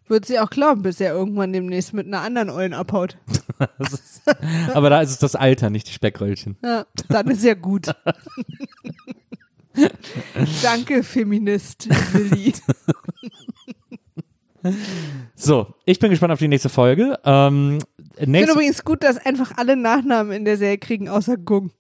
Würde 0.08 0.28
sie 0.28 0.40
auch 0.40 0.50
glauben, 0.50 0.82
bis 0.82 1.00
er 1.00 1.14
irgendwann 1.14 1.54
demnächst 1.54 1.94
mit 1.94 2.06
einer 2.08 2.22
anderen 2.22 2.50
Eulen 2.50 2.74
abhaut. 2.74 3.18
Ist, 3.80 4.24
aber 4.74 4.90
da 4.90 5.02
ist 5.02 5.12
es 5.12 5.20
das 5.20 5.36
Alter, 5.36 5.70
nicht 5.70 5.88
die 5.88 5.94
Speckröllchen. 5.94 6.58
Ja, 6.64 6.86
dann 7.08 7.30
ist 7.30 7.44
ja 7.44 7.54
gut. 7.54 7.88
Danke, 10.64 11.04
Feminist 11.04 11.88
Willi. 12.14 12.54
So, 15.36 15.74
ich 15.86 16.00
bin 16.00 16.10
gespannt 16.10 16.34
auf 16.34 16.40
die 16.40 16.48
nächste 16.48 16.70
Folge. 16.70 17.20
Ähm, 17.24 17.80
Ich 18.18 18.26
finde 18.26 18.52
übrigens 18.52 18.84
gut, 18.84 19.04
dass 19.04 19.18
einfach 19.18 19.58
alle 19.58 19.76
Nachnamen 19.76 20.34
in 20.34 20.46
der 20.46 20.58
Serie 20.58 20.78
kriegen, 20.78 21.08
außer 21.10 21.38
Gung. 21.38 21.72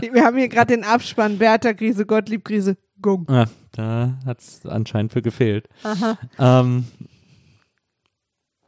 Wir 0.00 0.24
haben 0.24 0.36
hier 0.36 0.48
gerade 0.48 0.74
den 0.74 0.84
Abspann 0.84 1.38
Bertha 1.38 1.72
Krise, 1.72 2.06
Gottlieb 2.06 2.44
Krise, 2.44 2.76
Gung. 3.00 3.28
ah, 3.28 3.46
da 3.72 4.18
hat 4.26 4.40
es 4.40 4.64
anscheinend 4.66 5.12
für 5.12 5.22
gefehlt. 5.22 5.68
Ähm, 6.38 6.86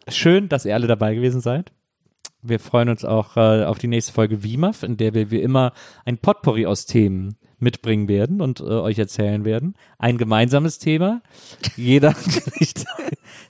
schön, 0.08 0.48
dass 0.48 0.64
ihr 0.64 0.74
alle 0.74 0.86
dabei 0.86 1.14
gewesen 1.14 1.40
seid. 1.40 1.72
Wir 2.42 2.60
freuen 2.60 2.90
uns 2.90 3.04
auch 3.06 3.36
äh, 3.38 3.64
auf 3.64 3.78
die 3.78 3.86
nächste 3.86 4.12
Folge 4.12 4.42
WIMAF, 4.42 4.82
in 4.82 4.98
der 4.98 5.14
wir 5.14 5.30
wie 5.30 5.40
immer 5.40 5.72
ein 6.04 6.18
Potpourri 6.18 6.66
aus 6.66 6.84
Themen 6.84 7.36
mitbringen 7.58 8.06
werden 8.06 8.42
und 8.42 8.60
äh, 8.60 8.64
euch 8.64 8.98
erzählen 8.98 9.46
werden. 9.46 9.74
Ein 9.98 10.18
gemeinsames 10.18 10.78
Thema. 10.78 11.22
Jeder 11.76 12.12
kriegt, 12.14 12.84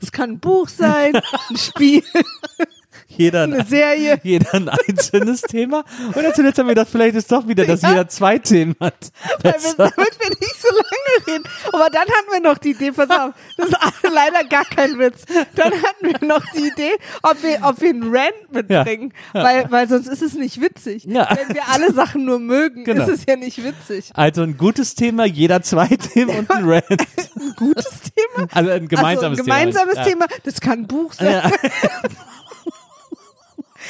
Es 0.01 0.13
kann 0.13 0.31
ein 0.33 0.39
Buch 0.39 0.69
sein, 0.69 1.17
ein 1.51 1.57
Spiel, 1.57 2.05
jeder, 3.17 3.45
eine 3.45 3.59
ein, 3.61 3.67
Serie. 3.67 4.21
jeder 4.23 4.55
ein 4.55 4.69
einzelnes 4.69 5.43
Thema. 5.43 5.85
Und 6.15 6.35
zuletzt 6.35 6.59
haben 6.59 6.67
wir 6.67 6.75
gedacht, 6.75 6.89
vielleicht 6.91 7.15
ist 7.17 7.31
doch 7.31 7.47
wieder, 7.49 7.65
dass 7.65 7.83
Ja. 7.83 7.91
jeder 7.91 8.09
zwei 8.09 8.39
Themen 8.39 8.75
hat. 8.81 8.95
Weil 9.43 9.53
wir, 9.53 9.53
Besser. 9.53 9.75
damit 9.77 10.19
wir 10.21 10.29
nicht 10.31 10.61
so 10.61 10.69
lange 10.75 11.27
reden. 11.39 11.45
Aber 11.73 11.91
dann 11.91 12.03
hatten 12.03 12.33
wir 12.33 12.41
noch 12.41 12.59
die 12.59 12.71
Idee, 12.71 12.93
pass 12.93 13.11
auf, 13.11 13.33
das 13.57 13.69
ist 13.69 13.77
leider 14.13 14.45
gar 14.49 14.65
kein 14.65 14.99
Witz. 14.99 15.23
Dann 15.55 15.73
hatten 15.73 16.07
wir 16.07 16.27
noch 16.29 16.43
die 16.55 16.69
Idee, 16.69 16.93
ob 17.23 17.43
wir, 17.43 17.59
ob 17.63 17.81
wir 17.81 17.91
einen 17.91 18.15
Rant 18.15 18.53
mitbringen. 18.53 19.13
Weil, 19.33 19.71
weil 19.71 19.89
sonst 19.89 20.09
ist 20.09 20.23
es 20.23 20.35
nicht 20.35 20.61
witzig. 20.61 21.05
Ja. 21.05 21.29
Wenn 21.37 21.55
wir 21.55 21.69
alle 21.69 21.93
Sachen 21.93 22.25
nur 22.25 22.39
mögen, 22.39 22.85
Genau. 22.85 23.05
ist 23.05 23.21
es 23.21 23.27
ja 23.29 23.37
nicht 23.37 23.63
witzig. 23.65 24.11
Also 24.15 24.43
ein 24.43 24.57
gutes 24.57 24.95
Thema, 24.95 25.25
jeder 25.25 25.63
zwei 25.63 25.87
Themen 25.89 26.37
und 26.39 26.51
ein 26.51 26.69
Rant. 26.69 26.85
Ein 27.37 27.55
gutes 27.57 27.85
Thema. 28.01 28.49
Also 28.53 28.71
ein 28.71 28.89
gemeinsames, 28.89 29.39
also 29.41 29.43
ein 29.43 29.45
gemeinsames 29.47 29.95
Thema. 29.95 30.05
Thema, 30.05 30.27
das 30.45 30.61
kann 30.61 30.81
ein 30.81 30.87
Buch 30.87 31.13
sein. 31.13 31.43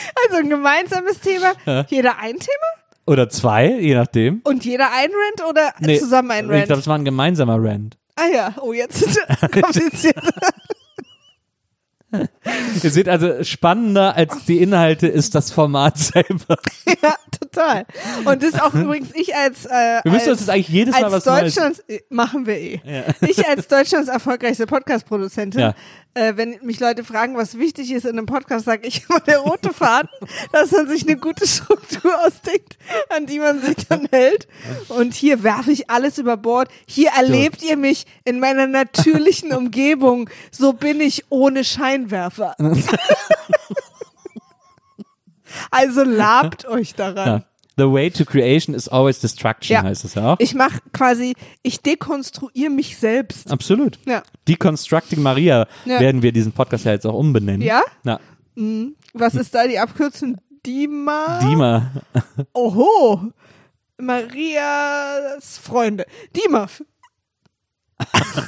Ja. 0.06 0.12
Also 0.26 0.36
ein 0.42 0.48
gemeinsames 0.50 1.20
Thema, 1.20 1.52
jeder 1.88 2.18
ein 2.18 2.34
Thema 2.38 2.66
Oder 3.06 3.28
zwei, 3.28 3.66
je 3.80 3.94
nachdem. 3.94 4.40
und 4.44 4.64
jeder 4.64 4.90
ein 4.92 5.10
Rant 5.10 5.48
oder 5.50 5.72
Nee, 5.80 5.98
zusammen 5.98 6.30
ein 6.30 6.44
Ich 6.46 6.50
Rant? 6.50 6.66
glaube, 6.66 6.80
es 6.80 6.86
war 6.86 6.96
ein 6.98 7.04
gemeinsamer 7.04 7.56
Rant. 7.62 7.96
ah 8.16 8.26
ja, 8.32 8.54
oh 8.60 8.72
jetzt 8.72 9.02
ist 9.02 9.18
es 9.28 9.50
kompliziert. 9.62 10.16
Ihr 12.82 12.90
seht 12.90 13.08
also, 13.08 13.42
spannender 13.42 14.14
als 14.14 14.44
die 14.44 14.58
Inhalte 14.62 15.08
ist 15.08 15.34
das 15.34 15.50
Format 15.50 15.98
selber. 15.98 16.58
ja, 17.02 17.14
total. 17.40 17.86
Und 18.24 18.40
das 18.40 18.50
ist 18.50 18.62
auch 18.62 18.72
übrigens 18.72 19.08
ich 19.14 19.34
als 19.34 19.66
äh, 19.66 20.00
Wir 20.04 20.12
müssen 20.12 20.28
als, 20.28 20.28
uns 20.28 20.38
das 20.40 20.48
eigentlich 20.48 20.68
jedes 20.68 20.94
Mal 21.00 21.10
was. 21.10 21.24
Deutschlands 21.24 21.80
äh, 21.88 22.02
machen 22.10 22.46
wir 22.46 22.56
eh. 22.56 22.80
Ja. 22.84 23.02
Ich 23.28 23.44
als 23.48 23.66
Deutschlands 23.66 24.08
erfolgreichste 24.08 24.66
Podcast-Produzentin, 24.66 25.60
Ja. 25.60 25.74
Äh, 26.14 26.36
wenn 26.36 26.58
mich 26.62 26.80
Leute 26.80 27.04
fragen, 27.04 27.36
was 27.36 27.58
wichtig 27.58 27.90
ist 27.92 28.04
in 28.04 28.12
einem 28.12 28.26
Podcast, 28.26 28.64
sage 28.64 28.86
ich 28.86 29.04
immer 29.08 29.20
der 29.20 29.38
rote 29.38 29.72
Faden, 29.72 30.08
dass 30.52 30.70
man 30.70 30.88
sich 30.88 31.06
eine 31.06 31.16
gute 31.16 31.46
Struktur 31.46 32.12
ausdenkt, 32.24 32.78
an 33.14 33.26
die 33.26 33.38
man 33.38 33.60
sich 33.60 33.76
dann 33.88 34.06
hält. 34.10 34.48
Und 34.88 35.14
hier 35.14 35.42
werfe 35.42 35.72
ich 35.72 35.90
alles 35.90 36.18
über 36.18 36.36
Bord. 36.36 36.68
Hier 36.86 37.10
erlebt 37.10 37.62
ihr 37.62 37.76
mich 37.76 38.06
in 38.24 38.40
meiner 38.40 38.66
natürlichen 38.66 39.52
Umgebung. 39.52 40.30
So 40.50 40.72
bin 40.72 41.00
ich 41.00 41.24
ohne 41.30 41.64
Scheinwerfer. 41.64 42.56
also 45.70 46.04
labt 46.04 46.66
euch 46.66 46.94
daran. 46.94 47.26
Ja. 47.26 47.44
The 47.76 47.90
way 47.90 48.08
to 48.10 48.24
creation 48.24 48.74
is 48.74 48.88
always 48.88 49.18
destruction, 49.20 49.74
Ja. 49.74 49.82
heißt 49.82 50.04
es 50.04 50.14
ja 50.14 50.32
auch. 50.34 50.36
Ich 50.40 50.54
mache 50.54 50.78
quasi, 50.92 51.34
ich 51.62 51.80
dekonstruiere 51.80 52.70
mich 52.70 52.96
selbst. 52.96 53.50
Absolut. 53.50 53.98
Ja. 54.06 54.22
Deconstructing 54.46 55.20
Maria 55.20 55.66
Ja. 55.84 55.98
werden 56.00 56.22
wir 56.22 56.30
diesen 56.32 56.52
Podcast 56.52 56.84
ja 56.84 56.92
jetzt 56.92 57.04
auch 57.06 57.14
umbenennen. 57.14 57.62
Ja? 57.62 57.82
Na, 58.04 58.20
Was 59.12 59.34
ist 59.34 59.54
da 59.54 59.66
die 59.66 59.78
Abkürzung? 59.78 60.36
Dima? 60.64 61.40
Dima. 61.40 61.90
Oho. 62.54 63.32
Marias 63.98 65.58
Freunde. 65.58 66.06
Dimaf. 66.34 66.82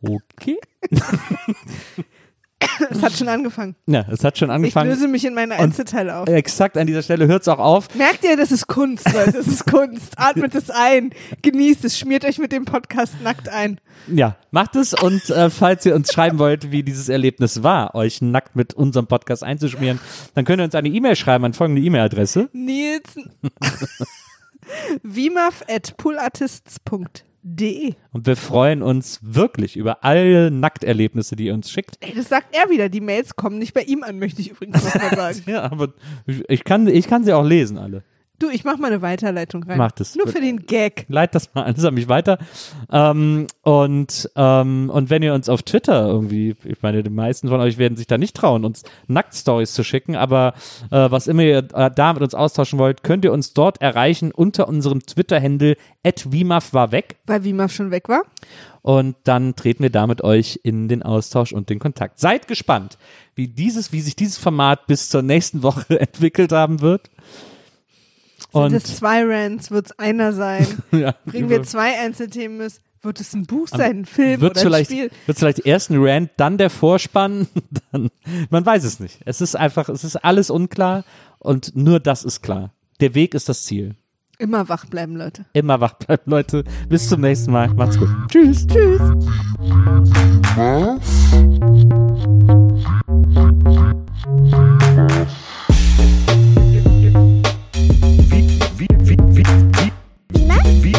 Okay. 0.00 0.58
Es 2.90 3.02
hat 3.02 3.12
schon 3.12 3.28
angefangen. 3.28 3.74
Ja, 3.86 4.04
es 4.10 4.22
hat 4.24 4.38
schon 4.38 4.48
Ich 4.50 4.54
angefangen. 4.54 4.90
löse 4.90 5.08
mich 5.08 5.24
in 5.24 5.34
meine 5.34 5.54
Einzelteile 5.56 6.16
auf. 6.16 6.28
Exakt 6.28 6.76
an 6.76 6.86
dieser 6.86 7.02
Stelle 7.02 7.26
hört 7.26 7.42
es 7.42 7.48
auch 7.48 7.58
auf. 7.58 7.94
Merkt 7.94 8.24
ihr, 8.24 8.36
das 8.36 8.52
ist 8.52 8.66
Kunst, 8.66 9.12
Leute. 9.12 9.32
Das 9.32 9.46
ist 9.46 9.66
Kunst. 9.66 10.12
Atmet 10.16 10.54
es 10.54 10.70
ein. 10.70 11.10
Genießt 11.42 11.84
es. 11.84 11.98
Schmiert 11.98 12.24
euch 12.24 12.38
mit 12.38 12.52
dem 12.52 12.64
Podcast 12.64 13.20
nackt 13.22 13.48
ein. 13.48 13.80
Ja, 14.06 14.36
macht 14.52 14.76
es 14.76 14.94
und 14.94 15.28
äh, 15.30 15.50
falls 15.50 15.84
ihr 15.86 15.94
uns 15.94 16.12
schreiben 16.12 16.38
wollt, 16.38 16.70
wie 16.70 16.82
dieses 16.82 17.08
Erlebnis 17.08 17.62
war, 17.62 17.94
euch 17.94 18.22
nackt 18.22 18.56
mit 18.56 18.74
unserem 18.74 19.06
Podcast 19.06 19.42
einzuschmieren, 19.44 19.98
dann 20.34 20.44
könnt 20.44 20.60
ihr 20.60 20.64
uns 20.64 20.74
eine 20.74 20.88
E-Mail 20.88 21.16
schreiben 21.16 21.44
an 21.44 21.52
folgende 21.52 21.82
E-Mail-Adresse. 21.82 22.48
Nils. 22.52 23.16
Vimaf 25.02 25.62
at 25.68 25.94
poolartists.de. 27.42 27.94
Und 28.12 28.26
wir 28.26 28.36
freuen 28.36 28.82
uns 28.82 29.20
wirklich 29.22 29.76
über 29.76 30.04
alle 30.04 30.50
Nackterlebnisse, 30.50 31.36
die 31.36 31.46
ihr 31.46 31.54
uns 31.54 31.70
schickt. 31.70 31.96
Ey, 32.00 32.14
das 32.14 32.28
sagt 32.28 32.54
er 32.54 32.70
wieder. 32.70 32.88
Die 32.88 33.00
Mails 33.00 33.36
kommen 33.36 33.58
nicht 33.58 33.74
bei 33.74 33.82
ihm 33.82 34.02
an, 34.02 34.18
möchte 34.18 34.40
ich 34.40 34.50
übrigens 34.50 34.84
nochmal 34.84 35.14
sagen. 35.34 35.42
Ja, 35.46 35.64
aber 35.64 35.94
ich, 36.26 36.64
kann, 36.64 36.86
ich 36.88 37.06
kann 37.06 37.24
sie 37.24 37.32
auch 37.32 37.44
lesen, 37.44 37.78
alle. 37.78 38.02
Du, 38.40 38.48
ich 38.50 38.64
mach 38.64 38.78
mal 38.78 38.86
eine 38.86 39.02
Weiterleitung 39.02 39.64
rein. 39.64 39.78
Mach 39.78 39.90
das. 39.90 40.14
Nur 40.14 40.28
für 40.28 40.40
den 40.40 40.66
Gag. 40.66 41.06
Leit 41.08 41.34
das 41.34 41.54
mal 41.54 41.64
alles 41.64 41.84
an 41.84 41.94
mich 41.94 42.08
weiter. 42.08 42.38
Ähm, 42.90 43.48
und, 43.62 44.30
ähm, 44.36 44.90
und 44.92 45.10
wenn 45.10 45.22
ihr 45.24 45.34
uns 45.34 45.48
auf 45.48 45.62
Twitter 45.64 46.06
irgendwie, 46.06 46.54
ich 46.64 46.80
meine, 46.82 47.02
die 47.02 47.10
meisten 47.10 47.48
von 47.48 47.60
euch 47.60 47.78
werden 47.78 47.96
sich 47.96 48.06
da 48.06 48.16
nicht 48.16 48.36
trauen, 48.36 48.64
uns 48.64 48.84
Nacktstories 49.08 49.72
zu 49.74 49.82
schicken, 49.82 50.14
aber 50.14 50.54
äh, 50.90 51.10
was 51.10 51.26
immer 51.26 51.42
ihr 51.42 51.66
äh, 51.74 51.90
da 51.94 52.12
mit 52.12 52.22
uns 52.22 52.34
austauschen 52.34 52.78
wollt, 52.78 53.02
könnt 53.02 53.24
ihr 53.24 53.32
uns 53.32 53.54
dort 53.54 53.80
erreichen 53.82 54.30
unter 54.30 54.68
unserem 54.68 55.00
Twitter-Handle 55.04 55.76
@wimaf 56.24 56.72
war 56.72 56.92
weg 56.92 57.16
Weil 57.26 57.44
Vimaf 57.44 57.72
schon 57.72 57.90
weg 57.90 58.08
war. 58.08 58.22
und 58.82 59.16
dann 59.24 59.56
treten 59.56 59.82
wir 59.82 59.90
da 59.90 60.06
mit 60.06 60.22
euch 60.22 60.60
in 60.62 60.88
den 60.88 61.02
Austausch 61.02 61.52
und 61.52 61.70
den 61.70 61.80
Kontakt. 61.80 62.18
Seid 62.20 62.46
gespannt, 62.48 62.98
wie 63.34 63.48
dieses, 63.48 63.92
wie 63.92 64.00
sich 64.00 64.16
dieses 64.16 64.38
Format 64.38 64.86
bis 64.86 65.08
zur 65.08 65.22
nächsten 65.22 65.62
Woche 65.62 66.00
entwickelt 66.00 66.52
haben 66.52 66.80
wird. 66.80 67.10
Sind 68.52 68.72
es 68.72 68.96
zwei 68.96 69.24
Rants? 69.24 69.70
Wird 69.70 69.86
es 69.86 69.98
einer 69.98 70.32
sein? 70.32 70.66
ja, 70.90 71.14
Bringen 71.26 71.50
wir 71.50 71.62
zwei 71.62 71.98
Einzelthemen 71.98 72.58
mit? 72.58 72.80
Wird 73.00 73.20
es 73.20 73.32
ein 73.32 73.46
Buch 73.46 73.68
sein, 73.68 73.98
ein 73.98 74.04
Film 74.06 74.40
wird 74.40 74.52
oder 74.52 74.60
ein 74.60 74.66
vielleicht, 74.66 74.90
Spiel? 74.90 75.10
Wird 75.26 75.38
vielleicht 75.38 75.64
erst 75.64 75.90
ein 75.90 75.98
Rant, 76.00 76.30
dann 76.36 76.58
der 76.58 76.68
Vorspann, 76.68 77.46
dann, 77.92 78.10
man 78.50 78.66
weiß 78.66 78.82
es 78.82 78.98
nicht. 78.98 79.20
Es 79.24 79.40
ist 79.40 79.54
einfach, 79.54 79.88
es 79.88 80.02
ist 80.02 80.16
alles 80.16 80.50
unklar 80.50 81.04
und 81.38 81.76
nur 81.76 82.00
das 82.00 82.24
ist 82.24 82.42
klar. 82.42 82.72
Der 83.00 83.14
Weg 83.14 83.34
ist 83.34 83.48
das 83.48 83.62
Ziel. 83.62 83.94
Immer 84.38 84.68
wach 84.68 84.86
bleiben, 84.86 85.16
Leute. 85.16 85.44
Immer 85.52 85.80
wach 85.80 85.94
bleiben, 85.94 86.22
Leute. 86.26 86.64
Bis 86.88 87.08
zum 87.08 87.20
nächsten 87.20 87.52
Mal. 87.52 87.68
Macht's 87.74 87.98
gut. 87.98 88.08
Tschüss. 88.28 88.66
Tschüss. 88.66 89.00